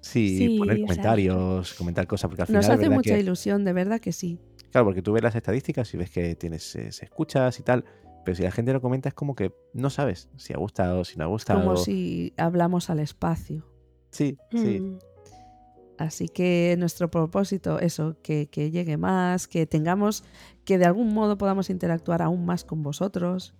Sí, 0.00 0.36
Sí, 0.36 0.58
poner 0.58 0.80
comentarios, 0.80 1.74
comentar 1.74 2.06
cosas, 2.06 2.28
porque 2.28 2.42
al 2.42 2.46
final 2.48 2.62
Nos 2.62 2.70
hace 2.70 2.82
verdad 2.82 2.94
mucha 2.96 3.14
que- 3.14 3.20
ilusión, 3.20 3.64
de 3.64 3.72
verdad 3.72 4.00
que 4.00 4.12
sí. 4.12 4.38
Claro, 4.70 4.86
porque 4.86 5.02
tú 5.02 5.12
ves 5.12 5.22
las 5.22 5.34
estadísticas 5.34 5.92
y 5.94 5.96
ves 5.98 6.10
que 6.10 6.34
tienes 6.34 6.74
eh, 6.76 6.90
se 6.92 7.04
escuchas 7.04 7.58
y 7.60 7.62
tal, 7.62 7.84
pero 8.24 8.34
si 8.34 8.42
la 8.42 8.50
gente 8.50 8.72
lo 8.72 8.80
comenta 8.80 9.08
es 9.10 9.14
como 9.14 9.34
que 9.34 9.52
no 9.74 9.90
sabes 9.90 10.28
si 10.36 10.52
ha 10.54 10.56
gustado, 10.56 11.04
si 11.04 11.18
no 11.18 11.24
ha 11.24 11.26
gustado. 11.28 11.60
Como 11.62 11.76
si 11.76 12.32
hablamos 12.36 12.88
al 12.90 13.00
espacio. 13.00 13.66
Sí, 14.10 14.36
sí. 14.50 14.80
Así 16.02 16.28
que 16.28 16.74
nuestro 16.78 17.10
propósito, 17.10 17.78
eso, 17.78 18.16
que, 18.22 18.46
que 18.48 18.70
llegue 18.70 18.96
más, 18.96 19.46
que 19.46 19.66
tengamos, 19.66 20.24
que 20.64 20.78
de 20.78 20.84
algún 20.84 21.14
modo 21.14 21.38
podamos 21.38 21.70
interactuar 21.70 22.22
aún 22.22 22.44
más 22.44 22.64
con 22.64 22.82
vosotros. 22.82 23.54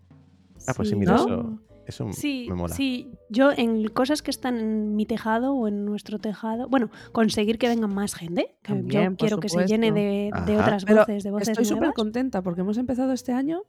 Ah, 0.67 0.73
pues 0.75 0.89
sí, 0.89 0.95
Sí, 0.95 0.99
mira, 1.01 1.13
¿no? 1.13 1.19
eso, 1.25 1.59
eso 1.87 2.13
Sí, 2.13 2.47
me 2.49 2.55
mola. 2.55 2.75
sí, 2.75 3.11
yo 3.29 3.51
en 3.53 3.89
cosas 3.89 4.23
que 4.23 4.31
están 4.31 4.59
en 4.59 4.95
mi 4.97 5.07
tejado 5.07 5.55
o 5.55 5.69
en 5.69 5.85
nuestro 5.85 6.19
tejado, 6.19 6.69
bueno, 6.69 6.91
conseguir 7.13 7.59
que 7.59 7.69
vengan 7.69 7.93
más 7.95 8.15
gente, 8.15 8.55
que 8.63 8.73
También, 8.73 9.11
yo 9.13 9.17
quiero 9.17 9.39
que 9.41 9.49
se 9.49 9.67
llene 9.67 9.93
de, 9.93 10.31
de 10.47 10.57
otras 10.59 10.85
Pero 10.85 11.01
voces, 11.01 11.25
de 11.25 11.31
voces 11.31 11.49
Estoy 11.49 11.65
súper 11.65 11.93
contenta 11.93 12.43
porque 12.43 12.61
hemos 12.61 12.79
empezado 12.79 13.13
este 13.13 13.33
año 13.33 13.63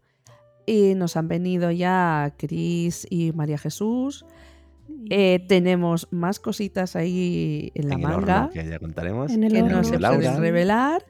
y 0.66 0.96
nos 0.96 1.18
han 1.18 1.28
venido 1.28 1.72
ya 1.72 2.34
Cris 2.38 3.06
y 3.10 3.32
María 3.34 3.58
Jesús. 3.58 4.26
Eh, 5.10 5.46
tenemos 5.48 6.08
más 6.12 6.40
cositas 6.40 6.96
ahí 6.96 7.72
en 7.76 7.90
la 7.90 7.96
en 7.96 8.02
manga 8.02 8.50
que 8.52 8.68
ya 8.68 8.80
contaremos. 8.80 9.32
En 9.32 9.44
el 9.44 9.54
que 9.54 9.62
horno, 9.64 9.78
no 9.78 9.84
se 9.84 9.98
pueden 9.98 10.38
revelar. 10.40 11.06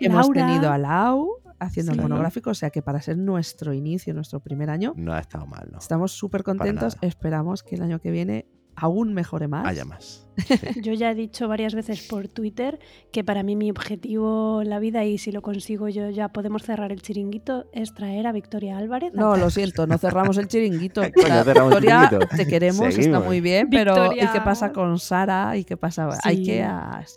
Hemos 0.00 0.26
Laura. 0.26 0.46
tenido 0.46 0.70
a 0.70 0.78
Lau 0.78 1.28
haciendo 1.58 1.92
el 1.92 2.00
monográfico, 2.00 2.50
o 2.50 2.54
sea 2.54 2.70
que 2.70 2.82
para 2.82 3.00
ser 3.02 3.18
nuestro 3.18 3.72
inicio, 3.72 4.14
nuestro 4.14 4.40
primer 4.40 4.70
año, 4.70 4.94
No 4.96 5.12
ha 5.12 5.18
estado 5.18 5.46
mal, 5.46 5.68
¿no? 5.72 5.78
estamos 5.78 6.12
súper 6.12 6.42
contentos. 6.44 6.96
Esperamos 7.00 7.62
que 7.62 7.74
el 7.76 7.82
año 7.82 7.98
que 8.00 8.10
viene 8.10 8.46
aún 8.80 9.12
mejore 9.14 9.48
más. 9.48 9.66
Haya 9.66 9.84
más. 9.84 10.24
Yo 10.82 10.92
ya 10.92 11.10
he 11.10 11.14
dicho 11.16 11.48
varias 11.48 11.74
veces 11.74 12.06
por 12.06 12.28
Twitter 12.28 12.78
que 13.10 13.24
para 13.24 13.42
mí 13.42 13.56
mi 13.56 13.70
objetivo 13.70 14.62
en 14.62 14.70
la 14.70 14.78
vida, 14.78 15.04
y 15.04 15.18
si 15.18 15.32
lo 15.32 15.42
consigo 15.42 15.88
yo 15.88 16.10
ya 16.10 16.28
podemos 16.28 16.62
cerrar 16.62 16.92
el 16.92 17.02
chiringuito, 17.02 17.66
es 17.72 17.92
traer 17.92 18.28
a 18.28 18.32
Victoria 18.32 18.78
Álvarez. 18.78 19.12
No, 19.14 19.36
lo 19.36 19.50
siento, 19.50 19.88
no 19.88 19.98
cerramos 19.98 20.38
el 20.38 20.46
chiringuito. 20.46 21.00
Coño, 21.14 21.40
el 21.40 21.44
Victoria, 21.44 22.08
chiringuito. 22.08 22.36
te 22.36 22.46
queremos, 22.46 22.96
está 22.96 23.18
muy 23.18 23.40
bien, 23.40 23.68
pero 23.68 24.12
¿y 24.14 24.18
qué 24.32 24.40
pasa 24.44 24.72
con 24.72 24.96
Sara? 25.00 25.56
¿Y 25.56 25.64
qué 25.64 25.76
pasa? 25.76 26.08
Hay 26.22 26.44
que... 26.44 26.64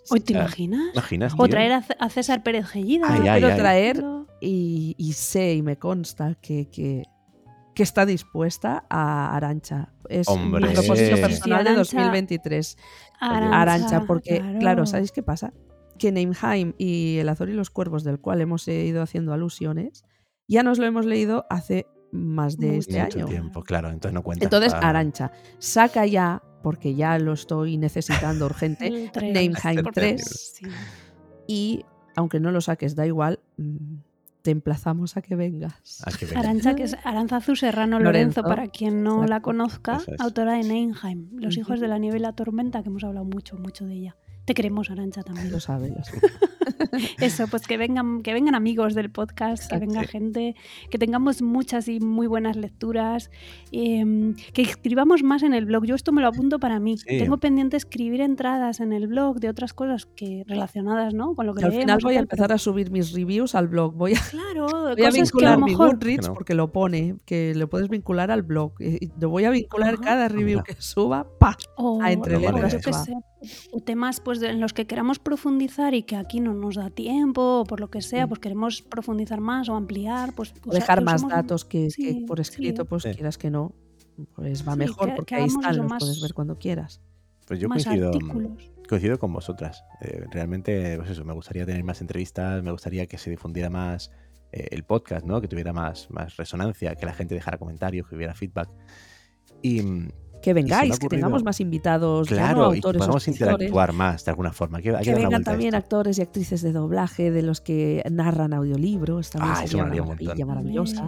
¿Hoy 0.09 0.19
te 0.21 0.33
imaginas? 0.33 0.93
¿Imaginas? 0.93 1.33
O 1.37 1.47
traer 1.47 1.73
a, 1.73 1.81
C- 1.83 1.95
a 1.99 2.09
César 2.09 2.41
Pérez 2.41 2.65
Gellida. 2.65 3.05
Ay, 3.07 3.27
ay, 3.27 3.39
Quiero 3.39 3.53
ay. 3.53 3.59
traer 3.59 4.03
y, 4.41 4.95
y 4.97 5.13
sé 5.13 5.53
y 5.53 5.61
me 5.61 5.77
consta 5.77 6.35
que, 6.41 6.69
que, 6.69 7.03
que 7.73 7.83
está 7.83 8.05
dispuesta 8.05 8.85
a 8.89 9.35
Arancha. 9.35 9.93
Es 10.09 10.27
Hombre. 10.27 10.67
mi 10.67 10.73
propósito 10.73 11.15
Sí, 11.15 11.21
personal 11.21 11.63
de 11.63 11.69
Arancha- 11.71 11.77
2023. 11.77 12.77
Arancha, 13.19 13.61
Arancha, 13.61 14.03
porque, 14.05 14.39
claro. 14.39 14.59
claro. 14.59 14.85
¿sabéis 14.85 15.11
qué 15.11 15.23
pasa? 15.23 15.53
Que 15.97 16.11
Neimheim 16.11 16.73
y 16.77 17.17
El 17.19 17.29
Azor 17.29 17.49
y 17.49 17.53
los 17.53 17.69
Cuervos, 17.69 18.03
del 18.03 18.19
cual 18.19 18.41
hemos 18.41 18.67
ido 18.67 19.01
haciendo 19.01 19.33
alusiones, 19.33 20.03
ya 20.47 20.63
nos 20.63 20.79
lo 20.79 20.85
hemos 20.85 21.05
leído 21.05 21.45
hace 21.49 21.85
más 22.11 22.57
de 22.57 22.77
este 22.77 23.01
Mucho 23.01 23.19
año. 23.19 23.27
tiempo, 23.27 23.63
claro, 23.63 23.89
entonces 23.89 24.13
no 24.13 24.21
cuenta. 24.21 24.43
Entonces, 24.43 24.73
Arancha, 24.73 25.31
saca 25.59 26.05
ya, 26.05 26.41
porque 26.63 26.93
ya 26.93 27.17
lo 27.19 27.31
estoy 27.33 27.77
necesitando 27.77 28.45
urgente, 28.47 28.89
Por 29.13 29.21
3. 29.21 29.55
favor, 29.61 30.19
sí. 30.19 30.65
y 31.47 31.85
aunque 32.17 32.41
no 32.41 32.51
lo 32.51 32.59
saques, 32.59 32.95
da 32.95 33.05
igual, 33.07 33.39
te 34.41 34.51
emplazamos 34.51 35.17
a 35.17 35.21
que 35.21 35.35
vengas. 35.35 36.03
Ah, 36.05 36.11
que 36.17 36.25
venga. 36.25 36.39
Arancha, 36.39 36.75
que 36.75 36.83
es 36.83 36.95
Aranzazu 37.03 37.55
Serrano 37.55 37.99
Lorenzo, 37.99 38.41
Lorenzo, 38.41 38.43
para 38.43 38.67
quien 38.67 39.03
no 39.03 39.25
la 39.25 39.41
conozca, 39.41 40.01
es. 40.07 40.19
autora 40.19 40.53
de 40.53 40.63
Neinheim, 40.63 41.29
Los 41.33 41.57
hijos 41.57 41.79
de 41.79 41.87
la 41.87 41.97
nieve 41.97 42.17
y 42.17 42.21
la 42.21 42.33
tormenta, 42.33 42.81
que 42.83 42.89
hemos 42.89 43.03
hablado 43.03 43.25
mucho, 43.25 43.57
mucho 43.57 43.85
de 43.85 43.93
ella. 43.95 44.15
Te 44.45 44.53
queremos, 44.53 44.89
Arancha, 44.89 45.23
también. 45.23 45.51
Lo 45.51 45.59
sabe, 45.59 45.89
lo 45.89 46.03
sabe. 46.03 46.21
Eso, 47.19 47.47
pues 47.47 47.67
que 47.67 47.77
vengan, 47.77 48.21
que 48.21 48.33
vengan 48.33 48.55
amigos 48.55 48.93
del 48.95 49.09
podcast, 49.11 49.69
que 49.69 49.77
venga 49.77 50.03
gente, 50.03 50.55
que 50.89 50.97
tengamos 50.97 51.41
muchas 51.41 51.87
y 51.87 51.99
muy 51.99 52.27
buenas 52.27 52.55
lecturas, 52.55 53.31
em, 53.71 54.35
que 54.53 54.61
escribamos 54.61 55.23
más 55.23 55.43
en 55.43 55.53
el 55.53 55.65
blog. 55.65 55.85
Yo 55.85 55.95
esto 55.95 56.11
me 56.11 56.21
lo 56.21 56.27
apunto 56.27 56.59
para 56.59 56.79
mí. 56.79 56.97
Sí. 56.97 57.17
Tengo 57.17 57.37
pendiente 57.37 57.77
escribir 57.77 58.21
entradas 58.21 58.79
en 58.79 58.93
el 58.93 59.07
blog 59.07 59.39
de 59.39 59.49
otras 59.49 59.73
cosas 59.73 60.05
que 60.05 60.43
relacionadas, 60.47 61.13
¿no? 61.13 61.35
Con 61.35 61.47
lo 61.47 61.53
que 61.53 61.61
Y 61.61 61.65
al 61.65 61.71
leemos 61.71 61.83
final 61.83 61.99
voy 62.03 62.15
a 62.15 62.19
empezar 62.19 62.51
a 62.51 62.57
subir 62.57 62.91
mis 62.91 63.13
reviews 63.13 63.55
al 63.55 63.67
blog. 63.67 63.95
Voy 63.95 64.13
a, 64.13 64.19
Claro, 64.31 64.67
voy 64.95 65.03
a 65.03 65.07
a 65.07 65.11
vincular 65.11 65.59
lo 65.59 65.65
mi 65.65 65.71
mejor 65.71 65.93
Goodreads 65.95 66.27
no. 66.27 66.33
porque 66.33 66.53
lo 66.53 66.71
pone, 66.71 67.15
que 67.25 67.53
lo 67.55 67.69
puedes 67.69 67.89
vincular 67.89 68.31
al 68.31 68.43
blog. 68.43 68.73
Y 68.79 69.11
lo 69.19 69.29
voy 69.29 69.45
a 69.45 69.49
vincular 69.49 69.95
Ajá. 69.95 70.03
cada 70.03 70.27
review 70.27 70.59
Anda. 70.59 70.63
que 70.63 70.81
suba, 70.81 71.27
¡pa! 71.39 71.57
a 72.01 72.11
entre 72.11 72.39
letras 72.39 73.09
o 73.71 73.79
temas 73.79 74.19
pues 74.19 74.41
en 74.41 74.59
los 74.59 74.73
que 74.73 74.85
queramos 74.85 75.19
profundizar 75.19 75.93
y 75.93 76.03
que 76.03 76.15
aquí 76.15 76.39
no 76.39 76.50
nos 76.53 76.75
da 76.75 76.89
tiempo 76.89 77.61
o 77.61 77.63
por 77.65 77.79
lo 77.79 77.89
que 77.89 78.01
sea, 78.01 78.27
pues 78.27 78.39
queremos 78.39 78.81
profundizar 78.81 79.39
más 79.41 79.69
o 79.69 79.75
ampliar, 79.75 80.33
pues 80.33 80.53
O 80.65 80.71
dejar 80.73 81.01
más 81.03 81.27
datos 81.27 81.65
que, 81.65 81.89
por 82.27 82.39
escrito, 82.39 82.83
sí. 82.83 82.87
pues 82.89 83.03
Sí. 83.03 83.11
quieras 83.11 83.37
que 83.37 83.49
no, 83.49 83.73
pues 84.35 84.67
va 84.67 84.73
Sí, 84.73 84.79
mejor 84.79 85.09
que- 85.09 85.15
porque 85.15 85.35
que 85.35 85.41
ahí 85.41 85.47
están, 85.47 85.77
los 85.77 85.87
más- 85.89 86.03
puedes 86.03 86.21
ver 86.21 86.33
cuando 86.33 86.57
quieras. 86.57 87.01
Pues 87.47 87.59
yo 87.59 87.67
más 87.67 87.83
coincido, 87.83 88.09
artículos. 88.09 88.71
coincido 88.87 89.19
con 89.19 89.33
vosotras. 89.33 89.83
Eh, 90.01 90.25
realmente, 90.31 90.97
pues 90.97 91.09
eso, 91.09 91.25
me 91.25 91.33
gustaría 91.33 91.65
tener 91.65 91.83
más 91.83 91.99
entrevistas, 92.01 92.63
me 92.63 92.71
gustaría 92.71 93.05
que 93.07 93.17
se 93.17 93.29
difundiera 93.29 93.69
más 93.69 94.11
eh, 94.53 94.67
el 94.71 94.83
podcast, 94.83 95.25
¿no? 95.25 95.39
Que 95.39 95.47
tuviera 95.47 95.71
más, 95.73 96.09
más 96.11 96.35
resonancia, 96.37 96.95
que 96.95 97.05
la 97.05 97.13
gente 97.13 97.33
dejara 97.35 97.57
comentarios, 97.57 98.05
que 98.07 98.15
hubiera 98.15 98.33
feedback. 98.33 98.69
Y 99.61 99.81
mm, 99.81 100.09
Que 100.41 100.53
vengáis, 100.53 100.97
que 100.99 101.07
tengamos 101.07 101.43
más 101.43 101.59
invitados, 101.59 102.29
ya 102.29 102.35
no 102.35 102.53
claro, 102.53 102.69
y 102.69 102.81
que 102.81 102.87
autores 102.87 102.99
podamos 102.99 103.27
interactuar 103.27 103.93
más 103.93 104.25
de 104.25 104.31
alguna 104.31 104.51
forma. 104.53 104.77
Hay 104.77 104.83
que, 104.83 104.95
hay 104.95 105.13
vengan 105.13 105.43
también 105.43 105.75
actores 105.75 106.17
y 106.17 106.21
actrices 106.21 106.61
de 106.61 106.71
doblaje, 106.71 107.31
de 107.31 107.41
los 107.41 107.61
que 107.61 108.03
narran 108.09 108.53
audiolibros. 108.53 109.29
También 109.29 109.53
Ah, 109.55 109.63
eso 109.63 109.77
sería 109.77 109.83
una 109.83 110.01
un 110.01 110.07
montón. 110.07 110.25
maravilla 110.25 110.45
maravillosa. 110.45 111.05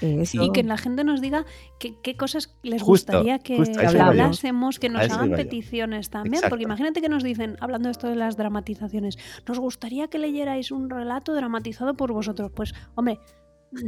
Eso 0.00 0.42
Y 0.42 0.52
que 0.52 0.62
la 0.62 0.78
gente 0.78 1.04
nos 1.04 1.20
diga 1.20 1.44
qué, 1.78 1.94
qué 2.02 2.16
cosas 2.16 2.54
les 2.62 2.82
Justo, 2.82 3.12
gustaría 3.12 3.38
que, 3.38 3.56
justo, 3.56 3.80
hablásemos, 3.80 4.78
que 4.78 4.88
nos 4.88 5.10
hagan 5.10 5.32
peticiones 5.32 6.10
también. 6.10 6.34
Exacto. 6.34 6.50
Porque 6.50 6.64
imagínate 6.64 7.00
que 7.00 7.08
nos 7.08 7.22
dicen, 7.22 7.56
hablando 7.60 7.88
de 7.88 7.92
esto 7.92 8.08
de 8.08 8.16
las 8.16 8.36
dramatizaciones, 8.36 9.18
nos 9.46 9.58
gustaría 9.58 10.08
que 10.08 10.18
leyerais 10.18 10.70
un 10.70 10.88
relato 10.90 11.34
dramatizado 11.34 11.94
por 11.94 12.12
vosotros. 12.12 12.50
Pues, 12.54 12.72
hombre, 12.94 13.18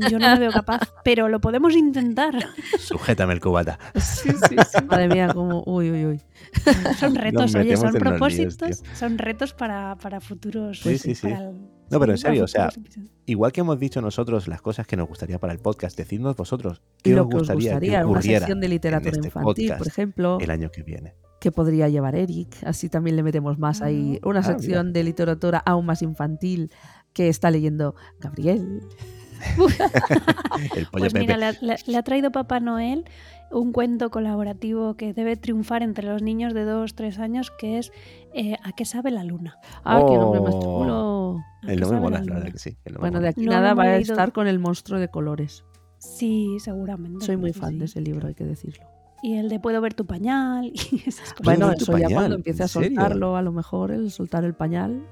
yo 0.08 0.18
no 0.18 0.28
me 0.32 0.38
veo 0.38 0.52
capaz, 0.52 0.80
pero 1.04 1.28
lo 1.28 1.40
podemos 1.40 1.74
intentar. 1.74 2.34
Sujétame 2.78 3.32
el 3.34 3.40
cubata. 3.40 3.78
Sí, 3.94 4.30
sí, 4.30 4.56
sí. 4.70 4.84
Madre 4.88 5.08
mía, 5.08 5.28
como. 5.32 5.62
Uy, 5.66 5.90
uy, 5.90 6.06
uy. 6.06 6.20
Son 6.98 7.14
retos, 7.14 7.54
oye, 7.54 7.76
son 7.76 7.92
líos, 7.92 8.00
propósitos, 8.02 8.82
son 8.94 9.18
retos 9.18 9.52
para, 9.54 9.96
para 9.96 10.20
futuros. 10.20 10.80
Sí, 10.80 10.98
sí, 10.98 11.14
sí. 11.14 11.28
para 11.28 11.48
el- 11.50 11.56
No, 11.90 11.98
pero 12.00 12.12
en 12.12 12.18
sí, 12.18 12.22
serio, 12.22 12.44
o 12.44 12.48
sea. 12.48 12.70
Igual 13.26 13.52
que 13.52 13.60
hemos 13.60 13.78
dicho 13.78 14.00
nosotros 14.02 14.48
las 14.48 14.60
cosas 14.62 14.86
que 14.86 14.96
nos 14.96 15.08
gustaría 15.08 15.38
para 15.38 15.52
el 15.52 15.58
podcast, 15.60 15.96
decidnos 15.96 16.34
vosotros 16.36 16.82
qué 17.02 17.14
os 17.18 17.28
que 17.28 17.36
os 17.36 17.40
gustaría, 17.40 17.70
gustaría, 17.72 17.90
que 18.00 18.04
una 18.04 18.12
ocurriera 18.12 18.38
sección 18.40 18.60
de 18.60 18.68
literatura 18.68 19.10
en 19.10 19.14
este 19.16 19.28
infantil, 19.28 19.72
por 19.78 19.86
ejemplo, 19.86 20.38
el 20.40 20.50
año 20.50 20.70
que 20.70 20.82
viene. 20.82 21.14
que 21.40 21.52
podría 21.52 21.88
llevar 21.88 22.14
Eric. 22.16 22.48
Así 22.64 22.88
también 22.88 23.16
le 23.16 23.22
metemos 23.22 23.58
más 23.58 23.80
ahí. 23.82 24.18
Una 24.24 24.40
Ah, 24.40 24.44
sección 24.44 24.92
de 24.92 25.04
literatura 25.04 25.62
aún 25.64 25.86
más 25.86 26.02
infantil 26.02 26.70
que 27.12 27.28
está 27.28 27.50
leyendo 27.50 27.94
Gabriel. 28.20 28.80
El 30.76 30.86
pollo 30.86 30.88
Pues 30.90 31.12
Pepe. 31.12 31.18
mira, 31.20 31.36
le 31.36 31.46
ha, 31.46 31.52
le- 31.60 31.76
le 31.86 31.96
ha 31.96 32.02
traído 32.02 32.30
Papá 32.32 32.60
Noel 32.60 33.04
un 33.50 33.72
cuento 33.72 34.10
colaborativo 34.10 34.94
que 34.94 35.12
debe 35.12 35.36
triunfar 35.36 35.82
entre 35.82 36.06
los 36.06 36.22
niños 36.22 36.54
de 36.54 36.64
2 36.64 36.94
3 36.94 37.18
años, 37.18 37.50
que 37.58 37.78
es 37.78 37.92
eh, 38.34 38.56
¿A 38.62 38.72
qué 38.72 38.84
sabe 38.86 39.10
la 39.10 39.24
luna? 39.24 39.58
Ah, 39.84 40.02
qué 40.08 40.14
nombre 40.16 40.40
más 40.40 40.54
Oh. 40.54 40.60
chulo. 40.62 41.38
¿A 41.62 41.66
qué 41.66 41.72
el 41.74 41.80
nombre 41.80 42.00
mola, 42.00 42.10
la 42.10 42.18
la 42.20 42.24
luna? 42.24 42.34
verdad 42.40 42.52
que 42.52 42.58
sí. 42.58 42.76
el 42.84 42.94
nombre 42.94 43.10
Bueno, 43.10 43.20
de 43.22 43.28
aquí 43.28 43.44
No, 43.44 43.52
nada 43.52 43.74
va 43.74 43.82
a 43.84 43.96
estar 43.98 44.32
con 44.32 44.46
el 44.46 44.58
monstruo 44.58 44.98
de 45.00 45.08
colores. 45.08 45.64
Sí, 45.98 46.56
seguramente. 46.60 47.24
Soy 47.26 47.36
muy 47.36 47.52
fan 47.52 47.72
sí. 47.74 47.78
de 47.78 47.84
ese 47.84 48.00
libro, 48.00 48.28
hay 48.28 48.34
que 48.34 48.44
decirlo. 48.44 48.84
Y 49.22 49.34
el 49.36 49.48
de 49.50 49.60
Puedo 49.60 49.80
ver 49.80 49.94
tu 49.94 50.04
pañal 50.06 50.64
y 50.90 51.02
esas 51.06 51.30
cosas. 51.34 51.44
Bueno, 51.44 51.70
eso 51.72 51.86
ya 51.98 52.04
pañal? 52.06 52.12
cuando 52.14 52.36
empiece 52.36 52.62
a 52.62 52.68
soltarlo, 52.68 53.36
a 53.36 53.42
lo 53.42 53.52
mejor 53.52 53.90
el 53.92 54.10
soltar 54.10 54.44
el 54.44 54.54
pañal. 54.54 55.06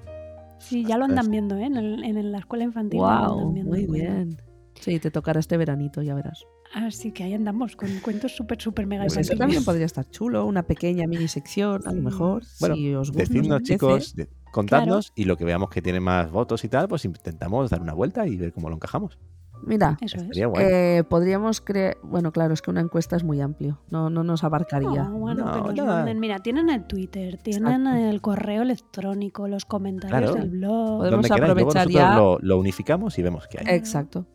Sí, 0.60 0.84
ya 0.84 0.96
lo 0.98 1.04
andan 1.06 1.30
viendo, 1.30 1.56
¿eh? 1.56 1.64
En, 1.64 1.76
el- 1.76 2.04
en 2.04 2.30
la 2.32 2.38
escuela 2.38 2.64
infantil. 2.64 3.00
lo 3.00 3.06
¡Wow! 3.06 3.32
andan 3.38 3.54
viendo 3.54 3.70
Muy 3.72 3.86
bien. 3.86 4.36
Sí, 4.80 4.98
te 5.00 5.10
tocará 5.10 5.40
este 5.40 5.56
veranito, 5.56 6.00
ya 6.02 6.14
verás. 6.14 6.44
Así 6.72 7.10
que 7.12 7.24
ahí 7.24 7.34
andamos, 7.34 7.74
con 7.74 7.88
cuentos 7.98 8.36
súper, 8.36 8.60
súper 8.60 8.86
mega 8.86 9.02
Pues 9.04 9.16
eso 9.16 9.34
también 9.34 9.64
podría 9.64 9.86
estar 9.86 10.08
chulo, 10.08 10.46
una 10.46 10.62
pequeña 10.62 11.06
mini 11.08 11.26
sección, 11.26 11.82
a 11.84 11.92
lo 11.92 12.00
mejor. 12.00 12.44
Bueno, 12.60 12.76
si 12.76 12.94
os 12.94 13.10
gusta. 13.10 13.22
Decidnos, 13.24 13.62
chicos, 13.62 14.14
de- 14.14 14.28
contadnos 14.52 15.12
y 15.16 15.24
lo 15.24 15.36
que 15.36 15.44
veamos 15.44 15.68
que 15.70 15.82
tiene 15.82 15.98
más 16.00 16.30
votos 16.30 16.64
y 16.64 16.68
tal, 16.68 16.86
pues 16.88 17.04
intentamos 17.04 17.70
dar 17.70 17.80
una 17.82 17.92
vuelta 17.92 18.26
y 18.26 18.36
ver 18.36 18.52
cómo 18.52 18.68
lo 18.68 18.76
encajamos. 18.76 19.18
Mira, 19.62 19.96
Eso 20.00 20.16
es. 20.18 20.38
Eh, 20.58 21.04
podríamos 21.08 21.60
crear. 21.60 21.96
Bueno, 22.02 22.32
claro, 22.32 22.54
es 22.54 22.62
que 22.62 22.70
una 22.70 22.80
encuesta 22.80 23.16
es 23.16 23.24
muy 23.24 23.40
amplio. 23.40 23.80
No, 23.90 24.08
no 24.10 24.24
nos 24.24 24.42
abarcaría. 24.44 25.04
No, 25.04 25.18
bueno, 25.18 25.44
No, 25.44 25.72
nada. 25.72 25.96
manden. 25.96 26.18
Mira, 26.20 26.38
tienen 26.38 26.70
el 26.70 26.84
Twitter, 26.86 27.38
tienen 27.42 27.86
Exacto. 27.86 28.08
el 28.10 28.20
correo 28.20 28.62
electrónico, 28.62 29.48
los 29.48 29.64
comentarios 29.66 30.32
Claro. 30.32 30.34
del 30.34 30.50
blog. 30.50 30.98
Podemos 30.98 31.26
queráis, 31.26 31.42
aprovechar 31.50 31.88
ya- 31.88 32.16
lo, 32.16 32.38
lo 32.40 32.58
unificamos 32.58 33.18
y 33.18 33.22
vemos 33.22 33.46
qué 33.48 33.58
hay. 33.60 33.74
Exacto. 33.76 34.26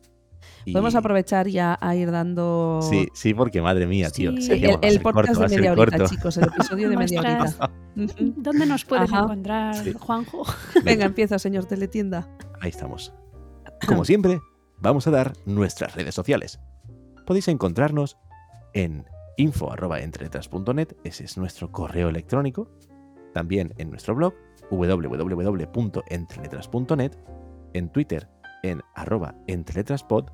Y- 0.63 0.71
Podemos 0.73 0.95
aprovechar 0.95 1.47
ya 1.47 1.77
a 1.79 1.95
ir 1.95 2.11
dando. 2.11 2.79
Sí, 2.83 3.07
sí, 3.13 3.33
porque 3.33 3.61
madre 3.61 3.85
mía, 3.87 4.09
tío. 4.11 4.31
Sí. 4.39 4.51
El, 4.81 4.99
podcast 4.99 5.33
corto, 5.35 5.47
de 5.49 5.55
media 5.57 5.71
horita, 5.73 5.97
corto. 5.97 6.13
chicos. 6.15 6.37
El 6.37 6.45
episodio 6.45 6.89
de 6.89 6.97
media 6.97 7.19
horita. 7.19 7.71
¿Dónde 8.37 8.65
nos 8.65 8.85
pueden 8.85 9.05
Ajá. 9.05 9.23
encontrar, 9.23 9.75
Sí. 9.75 9.93
Juanjo? 9.93 10.43
Venga, 10.83 11.05
empieza, 11.05 11.37
señor 11.39 11.65
Teletienda. 11.65 12.27
Ahí 12.61 12.69
estamos. 12.69 13.13
Como 13.87 14.05
siempre, 14.05 14.39
vamos 14.79 15.07
a 15.07 15.11
dar 15.11 15.33
nuestras 15.45 15.95
redes 15.95 16.15
sociales. 16.15 16.59
Podéis 17.25 17.47
encontrarnos 17.47 18.17
en 18.73 19.05
info.entreletras.net, 19.37 20.89
ese 21.03 21.23
es 21.25 21.37
nuestro 21.37 21.71
correo 21.71 22.09
electrónico. 22.09 22.69
También 23.33 23.73
en 23.77 23.89
nuestro 23.89 24.13
blog, 24.15 24.33
www.entreletras.net. 24.71 27.11
En 27.73 27.89
Twitter, 27.89 28.29
en 28.63 28.81
arroba 28.95 29.35
entreletraspod. 29.47 30.31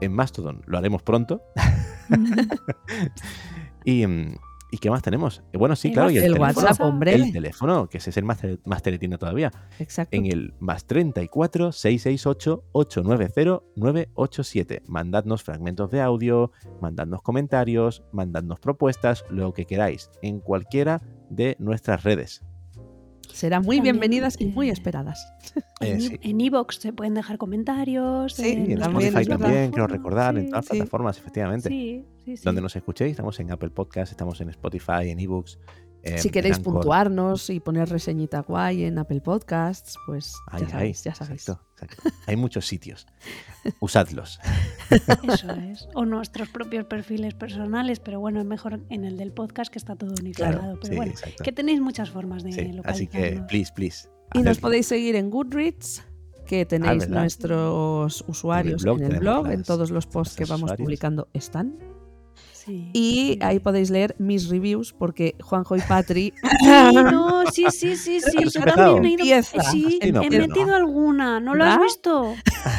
En 0.00 0.12
Mastodon 0.12 0.62
lo 0.66 0.78
haremos 0.78 1.02
pronto. 1.02 1.42
y, 3.84 4.06
mm, 4.06 4.36
¿y 4.70 4.78
qué 4.78 4.90
más 4.90 5.02
tenemos? 5.02 5.42
Eh, 5.52 5.58
Bueno, 5.58 5.76
sí, 5.76 5.88
El 5.88 5.94
claro, 5.94 6.10
y 6.10 6.18
el, 6.18 6.24
El 6.24 6.32
teléfono. 6.34 6.66
WhatsApp, 6.66 6.86
hombre. 6.86 7.14
El 7.14 7.32
teléfono, 7.32 7.88
que 7.88 7.98
ese 7.98 8.10
es 8.10 8.16
el 8.16 8.24
más, 8.24 8.38
más 8.64 8.82
teletienda 8.82 9.18
todavía 9.18 9.50
Exacto. 9.78 10.16
en 10.16 10.26
el 10.26 10.54
más 10.60 10.84
34 10.86 11.72
668 11.72 12.64
890 12.72 13.62
987. 13.76 14.82
Mandadnos 14.86 15.42
fragmentos 15.42 15.90
de 15.90 16.00
audio, 16.00 16.52
mandadnos 16.80 17.22
comentarios, 17.22 18.02
mandadnos 18.12 18.60
propuestas, 18.60 19.24
lo 19.30 19.52
que 19.52 19.66
queráis, 19.66 20.10
en 20.22 20.40
cualquiera 20.40 21.00
de 21.30 21.56
nuestras 21.58 22.02
redes. 22.02 22.42
Serán 23.32 23.62
muy 23.62 23.76
También, 23.76 23.94
bienvenidas 23.98 24.36
y 24.40 24.46
muy 24.46 24.68
eh, 24.68 24.72
esperadas. 24.72 25.32
Eh, 25.80 25.92
En 25.92 26.00
sí. 26.00 26.18
en 26.22 26.40
iVoox 26.40 26.76
se 26.78 26.92
pueden 26.92 27.14
dejar 27.14 27.38
comentarios. 27.38 28.34
Sí, 28.34 28.48
en 28.50 28.70
Y 28.70 28.72
en 28.74 28.78
las 28.78 28.88
también, 28.88 29.08
Spotify 29.08 29.28
también, 29.30 29.70
quiero 29.70 29.86
plataformas, 29.86 29.90
recordar, 29.90 30.38
en 30.38 30.44
todas 30.50 30.52
las 30.52 30.64
Sí. 30.66 30.76
plataformas, 30.76 31.18
efectivamente. 31.18 31.68
Sí, 31.68 32.04
sí, 32.24 32.36
sí. 32.36 32.42
Donde 32.44 32.60
nos 32.60 32.76
escuchéis, 32.76 33.12
estamos 33.12 33.38
en 33.40 33.50
Apple 33.50 33.70
Podcast, 33.70 34.12
estamos 34.12 34.40
en 34.40 34.50
Spotify, 34.50 35.08
en 35.10 35.18
ebooks. 35.20 35.58
Em, 36.02 36.18
si 36.18 36.30
queréis 36.30 36.58
puntuarnos 36.58 37.50
y 37.50 37.60
poner 37.60 37.88
reseñita 37.88 38.40
guay 38.40 38.84
en 38.84 38.98
Apple 38.98 39.20
Podcasts, 39.20 39.96
pues 40.06 40.34
ya 40.58 40.68
sabéis, 40.68 41.04
ya 41.04 41.14
sabéis. 41.14 41.48
exacto, 41.48 41.64
exacto. 41.82 42.10
Hay 42.26 42.36
muchos 42.36 42.66
sitios. 42.66 43.06
Usadlos. 43.80 44.40
Eso 45.22 45.50
es. 45.52 45.88
O 45.94 46.04
nuestros 46.04 46.48
propios 46.48 46.84
perfiles 46.86 47.34
personales, 47.34 48.00
pero 48.00 48.20
bueno, 48.20 48.40
es 48.40 48.46
mejor 48.46 48.80
en 48.88 49.04
el 49.04 49.16
del 49.16 49.32
podcast 49.32 49.70
que 49.72 49.78
está 49.78 49.96
todo 49.96 50.10
unificado. 50.18 50.58
Claro, 50.58 50.78
pero 50.80 50.92
sí, 50.92 50.96
bueno, 50.96 51.12
exacto. 51.12 51.44
que 51.44 51.52
tenéis 51.52 51.80
muchas 51.80 52.10
formas 52.10 52.42
de 52.42 52.52
Sí, 52.52 52.60
localizarnos. 52.72 52.86
así 52.94 53.06
que, 53.06 53.42
please, 53.48 53.72
please. 53.74 54.08
Y 54.34 54.42
nos 54.42 54.58
podéis 54.58 54.86
seguir 54.86 55.16
en 55.16 55.28
Goodreads, 55.30 56.04
que 56.46 56.64
tenéis 56.66 57.00
¿verdad? 57.00 57.20
nuestros 57.20 58.24
usuarios 58.26 58.82
blog 58.82 59.00
en 59.02 59.12
el 59.12 59.18
blog, 59.20 59.50
en 59.50 59.62
todos 59.62 59.90
los 59.90 60.06
posts 60.06 60.36
que 60.36 60.44
vamos 60.44 60.64
usuarios. 60.64 60.84
publicando 60.86 61.28
están. 61.32 61.76
Sí, 62.64 62.90
Y 62.92 63.38
ahí 63.42 63.58
podéis 63.58 63.88
leer 63.90 64.14
mis 64.18 64.48
reviews, 64.50 64.92
porque 64.92 65.34
Juanjo 65.40 65.76
y 65.76 65.80
Patri 65.80 66.34
Sí, 66.60 66.92
no, 66.94 67.44
sí, 67.50 67.64
sí, 67.70 67.96
sí, 67.96 68.20
sí. 68.20 68.36
¿Has 68.44 68.52
Yo 68.52 68.60
empezado? 68.60 68.94
también 68.94 69.04
he 69.04 69.08
ido. 69.08 69.18
Empieza. 69.36 69.62
Sí, 69.70 69.98
Sí, 70.02 70.12
no, 70.12 70.22
he 70.22 70.30
no. 70.30 70.46
metido 70.46 70.74
alguna. 70.74 71.40
¿No 71.40 71.54
lo 71.54 71.64
has 71.64 71.80
visto? 71.80 72.34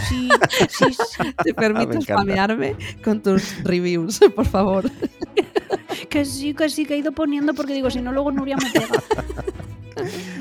Sí, 0.07 0.29
sí, 0.69 0.85
sí. 0.93 1.33
te 1.43 1.53
permito 1.53 1.93
encanta. 1.93 2.13
spamearme 2.13 2.75
con 3.03 3.21
tus 3.21 3.63
reviews, 3.63 4.19
por 4.35 4.45
favor. 4.45 4.89
Que 6.09 6.25
sí, 6.25 6.53
que 6.53 6.69
sí, 6.69 6.85
que 6.85 6.93
he 6.93 6.97
ido 6.97 7.11
poniendo 7.11 7.53
porque 7.53 7.73
digo, 7.73 7.89
si 7.89 8.01
no, 8.01 8.11
luego 8.11 8.31
Nuria 8.31 8.57
me 8.57 8.69
pega. 8.71 8.87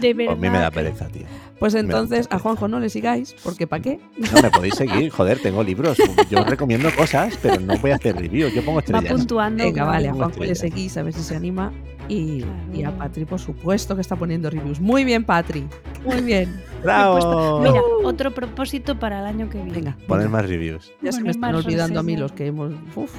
De 0.01 0.11
A 0.11 0.15
verdad. 0.15 0.37
mí 0.37 0.51
me 0.51 0.59
da 0.59 0.71
pereza, 0.71 1.07
tío. 1.09 1.27
Pues 1.61 1.75
entonces 1.75 2.27
a 2.31 2.39
Juanjo 2.39 2.67
no 2.69 2.81
le 2.81 2.89
sigáis, 2.89 3.37
porque 3.45 3.67
¿para 3.67 3.83
qué? 3.83 4.01
No 4.35 4.43
me 4.43 4.51
podéis 4.51 4.75
seguir, 4.75 5.11
joder, 5.11 5.39
tengo 5.41 5.63
libros. 5.63 5.99
Yo 6.31 6.41
os 6.41 6.47
recomiendo 6.47 6.89
cosas, 6.97 7.39
pero 7.41 7.61
no 7.61 7.77
voy 7.79 7.91
a 7.91 7.97
hacer 7.97 8.17
reviews. 8.17 8.53
Yo 8.55 8.65
pongo 8.65 8.77
Va 8.79 8.81
estrellas. 8.81 9.13
puntuando. 9.13 9.63
Venga, 9.63 9.85
vale, 9.85 10.09
a 10.09 10.15
Juanjo 10.15 10.41
le 10.43 10.55
seguís 10.55 10.97
a 10.97 11.03
ver 11.03 11.13
si 11.13 11.23
se 11.23 11.37
anima. 11.37 11.71
Y, 12.09 12.45
y 12.75 12.83
a 12.83 12.91
Patri, 12.97 13.25
por 13.25 13.39
supuesto, 13.39 13.95
que 13.95 14.01
está 14.01 14.17
poniendo 14.17 14.51
reviews. 14.51 14.81
Muy 14.81 15.05
bien, 15.05 15.23
Patri. 15.23 15.69
Muy 16.05 16.23
bien. 16.23 16.61
¡Bravo! 16.83 17.61
Mira, 17.61 17.81
otro 18.05 18.31
propósito 18.33 18.99
para 18.99 19.21
el 19.21 19.27
año 19.27 19.49
que 19.51 19.59
viene. 19.59 19.73
Venga. 19.73 19.97
Poner 20.07 20.27
venga. 20.27 20.39
más 20.43 20.49
reviews. 20.49 20.93
Ya 21.03 21.13
se 21.13 21.23
me 21.23 21.31
están 21.31 21.55
olvidando 21.55 22.01
a 22.01 22.03
mí 22.03 22.17
los 22.17 22.33
que 22.33 22.47
hemos. 22.47 22.73
Uf. 22.97 23.13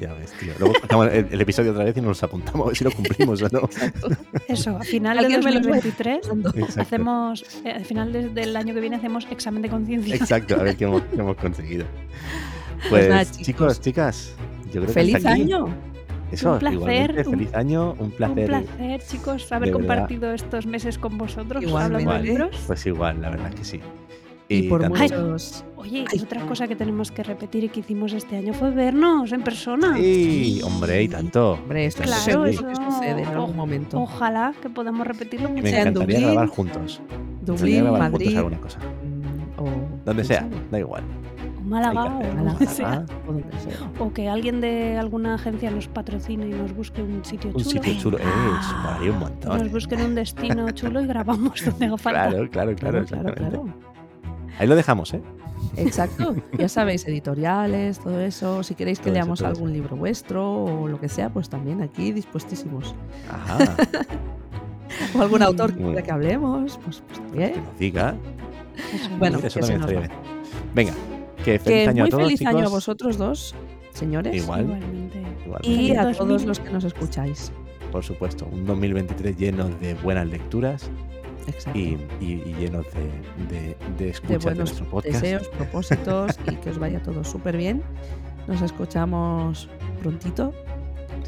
Ya 0.00 0.12
ves, 0.14 0.32
tío. 0.40 0.52
Luego 0.58 0.74
escuchamos 0.74 1.08
el, 1.12 1.28
el 1.30 1.40
episodio 1.40 1.70
otra 1.72 1.84
vez 1.84 1.96
y 1.96 2.00
nos 2.00 2.08
los 2.08 2.22
apuntamos 2.22 2.64
a 2.64 2.68
ver 2.68 2.76
si 2.76 2.84
lo 2.84 2.90
cumplimos 2.90 3.42
o 3.42 3.48
no. 3.50 3.68
Eso, 4.48 4.76
a 4.76 4.82
final 4.82 5.16
de 5.18 5.24
Alguien 5.24 5.44
me 5.44 5.52
los 5.52 5.62
va 5.66 5.76
2023 5.76 6.16
Exacto. 6.26 6.80
hacemos, 6.80 7.44
eh, 7.64 7.70
al 7.72 7.84
final 7.84 8.12
de- 8.12 8.28
del 8.30 8.56
año 8.56 8.74
que 8.74 8.80
viene 8.80 8.96
hacemos 8.96 9.26
examen 9.30 9.62
de 9.62 9.68
conciencia. 9.68 10.14
Exacto, 10.16 10.54
a 10.54 10.62
ver 10.64 10.76
qué 10.76 10.84
hemos, 10.84 11.02
qué 11.02 11.20
hemos 11.20 11.36
conseguido. 11.36 11.84
Pues 12.88 12.90
Pues, 12.90 13.08
nada, 13.08 13.24
chicos, 13.24 13.44
chicos. 13.46 13.80
chicas, 13.80 14.34
yo 14.66 14.72
creo 14.72 14.86
que 14.86 14.92
¡Feliz 14.92 15.14
hasta 15.16 15.32
aquí. 15.32 15.42
año! 15.42 15.66
Eso, 16.34 16.52
Un 16.54 16.58
placer, 16.58 17.24
feliz 17.24 17.54
año, 17.54 17.92
un 17.92 18.06
Un 18.06 18.10
placer. 18.12 18.46
placer, 18.46 19.02
chicos, 19.08 19.50
haber 19.52 19.72
compartido 19.72 20.32
estos 20.32 20.66
meses 20.66 20.98
con 20.98 21.16
vosotros 21.18 21.64
hablando 21.72 22.12
de 22.12 22.20
libros. 22.22 22.56
Pues 22.66 22.84
igual, 22.86 23.20
la 23.22 23.30
verdad 23.30 23.48
es 23.48 23.54
que 23.54 23.64
sí. 23.64 23.80
Y, 24.46 24.68
por 24.68 24.82
tanto- 24.82 24.98
muchos. 25.00 25.64
Oye, 25.76 26.04
Ay, 26.10 26.18
y 26.18 26.22
otra 26.22 26.44
cosa 26.46 26.68
que 26.68 26.76
tenemos 26.76 27.10
que 27.10 27.22
repetir 27.22 27.64
y 27.64 27.68
que 27.70 27.80
hicimos 27.80 28.12
este 28.12 28.36
año 28.36 28.52
fue 28.52 28.70
vernos 28.70 29.32
en 29.32 29.42
persona. 29.42 29.96
Sí, 29.96 30.60
hombre, 30.62 31.02
y 31.02 31.08
tanto. 31.08 31.52
Hombre, 31.54 31.86
esto 31.86 32.02
Claro, 32.02 32.22
seguro 32.22 32.46
eso- 32.50 32.66
que 32.68 32.74
sucede 32.76 33.22
en 33.22 33.28
algún 33.28 33.56
momento. 33.56 33.98
Ojalá 34.00 34.52
que 34.60 34.68
podamos 34.68 35.06
repetirlo 35.06 35.48
Me 35.48 35.56
mucho. 35.62 35.68
en 35.68 35.74
encantaría 35.76 36.16
Dublín, 36.18 36.32
grabar 36.32 36.48
juntos. 36.48 37.00
Me 37.10 37.46
Dublín, 37.46 37.82
grabar 37.84 38.00
juntos 38.02 38.20
Madrid. 38.20 38.36
alguna 38.36 38.60
cosa. 38.60 38.78
mm, 38.80 39.60
O 39.60 39.68
Donde 40.04 40.24
sea, 40.24 40.40
sabe, 40.40 40.56
da 40.70 40.78
igual. 40.78 41.02
Málaga 41.64 42.18
que 42.18 42.28
o 42.30 42.34
Málaga, 42.34 42.50
donde 42.52 42.66
sea. 42.66 42.92
Ah, 42.92 43.04
o 43.28 43.32
donde 43.32 43.60
sea. 43.60 43.90
O 43.98 44.12
que 44.12 44.28
alguien 44.28 44.60
de 44.60 44.98
alguna 44.98 45.34
agencia 45.34 45.70
nos 45.70 45.88
patrocine 45.88 46.46
y 46.46 46.50
nos 46.50 46.74
busque 46.74 47.02
un 47.02 47.24
sitio 47.24 47.50
un 47.50 47.56
chulo. 47.56 47.70
sitio 47.70 47.94
chulo. 48.00 48.18
Eh, 48.18 48.22
eso 48.60 48.76
molaría 48.78 49.10
un 49.12 49.20
Nos 49.20 49.30
montón. 49.30 49.70
busquen 49.72 50.00
un 50.02 50.14
destino 50.14 50.70
chulo 50.72 51.00
y 51.02 51.06
grabamos 51.06 51.64
donde 51.64 51.86
haga 51.86 51.98
falta. 51.98 52.28
Claro, 52.48 52.76
claro, 52.76 53.04
claro. 53.04 53.64
Ahí 54.58 54.66
lo 54.68 54.76
dejamos, 54.76 55.12
¿eh? 55.14 55.22
Exacto. 55.76 56.36
Ya 56.58 56.68
sabéis, 56.68 57.06
editoriales, 57.08 57.98
todo 57.98 58.20
eso. 58.20 58.62
Si 58.62 58.74
queréis 58.74 58.98
que 58.98 59.04
Todo 59.06 59.14
leamos 59.14 59.42
algún 59.42 59.70
eso. 59.70 59.74
libro 59.74 59.96
vuestro 59.96 60.64
o 60.64 60.86
lo 60.88 61.00
que 61.00 61.08
sea, 61.08 61.30
pues 61.30 61.48
también 61.48 61.82
aquí 61.82 62.12
dispuestísimos. 62.12 62.94
Ajá. 63.30 63.58
O 65.16 65.22
algún 65.22 65.42
autor 65.42 65.74
que 65.74 65.82
bien. 65.82 66.02
que 66.04 66.12
hablemos, 66.12 66.78
pues, 66.84 67.02
pues 67.08 67.18
que 67.18 67.24
también. 67.26 67.64
nos 67.64 67.78
diga. 67.78 68.14
Bueno, 69.18 69.38
eso 69.38 69.42
que 69.42 69.50
se 69.50 69.60
también 69.60 69.80
nos 69.80 69.90
estaría 69.90 70.08
va. 70.08 70.14
bien. 70.14 70.72
Venga, 70.74 70.92
que 71.44 71.58
feliz 71.58 71.84
Que 71.84 71.88
año 71.88 72.02
muy 72.02 72.08
a 72.08 72.10
todos, 72.10 72.24
feliz 72.24 72.40
año 72.46 72.48
a 72.58 72.60
chicos. 72.62 72.72
vosotros 72.72 73.18
dos, 73.18 73.54
señores. 73.92 74.34
Igual. 74.34 74.62
Igualmente. 74.62 75.22
Igual, 75.44 75.60
Y 75.64 75.90
a 75.92 76.04
2000. 76.04 76.16
todos 76.18 76.44
los 76.44 76.60
que 76.60 76.70
nos 76.70 76.84
escucháis. 76.84 77.52
por 77.92 78.02
supuesto, 78.02 78.48
un 78.50 78.66
2023 78.66 79.36
lleno 79.36 79.68
de 79.80 79.94
buenas 79.94 80.26
lecturas 80.26 80.90
Exacto. 81.46 81.78
y, 81.78 81.96
y- 82.20 82.42
y 82.44 82.54
lleno 82.58 82.78
de, 82.82 83.54
de, 83.54 83.60
de 83.60 83.76
de 83.98 84.08
escuchas 84.10 84.38
de, 84.42 84.44
buenos 84.50 84.58
nuestro 84.70 84.86
podcast. 84.90 85.14
deseos, 85.22 85.48
propósitos 85.48 86.32
y 86.50 86.56
que 86.56 86.70
os 86.70 86.78
vaya 86.80 87.00
todo 87.02 87.22
súper 87.22 87.56
bien. 87.56 87.82
Nos 88.48 88.60
escuchamos 88.62 89.68
prontito, 90.02 90.52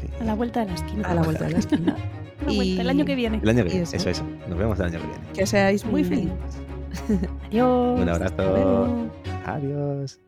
Sí. 0.01 0.07
A 0.21 0.25
la 0.25 0.35
vuelta 0.35 0.59
de 0.59 0.67
la 0.67 0.73
esquina. 0.75 1.07
a 1.07 1.15
la 1.15 1.23
vuelta 1.23 1.45
de 1.45 1.51
la 1.53 1.59
esquina. 1.59 1.95
Vuelta, 2.45 2.81
el 2.81 2.85
y- 2.85 2.89
año 2.89 3.05
que 3.05 3.15
viene. 3.15 3.39
El 3.41 3.49
año 3.49 3.63
que 3.63 3.69
Y 3.69 3.71
viene, 3.71 3.83
eso. 3.83 3.95
eso, 3.95 4.09
eso. 4.11 4.23
Nos 4.47 4.57
vemos 4.59 4.77
el 4.79 4.85
año 4.85 4.99
que 4.99 5.07
viene. 5.07 5.23
Que 5.33 5.45
seáis 5.47 5.83
muy 5.85 6.03
Mm. 6.03 6.05
felices. 6.05 6.57
Adiós. 7.45 7.99
Un 7.99 8.09
abrazo. 8.09 9.09
Adiós. 9.45 10.19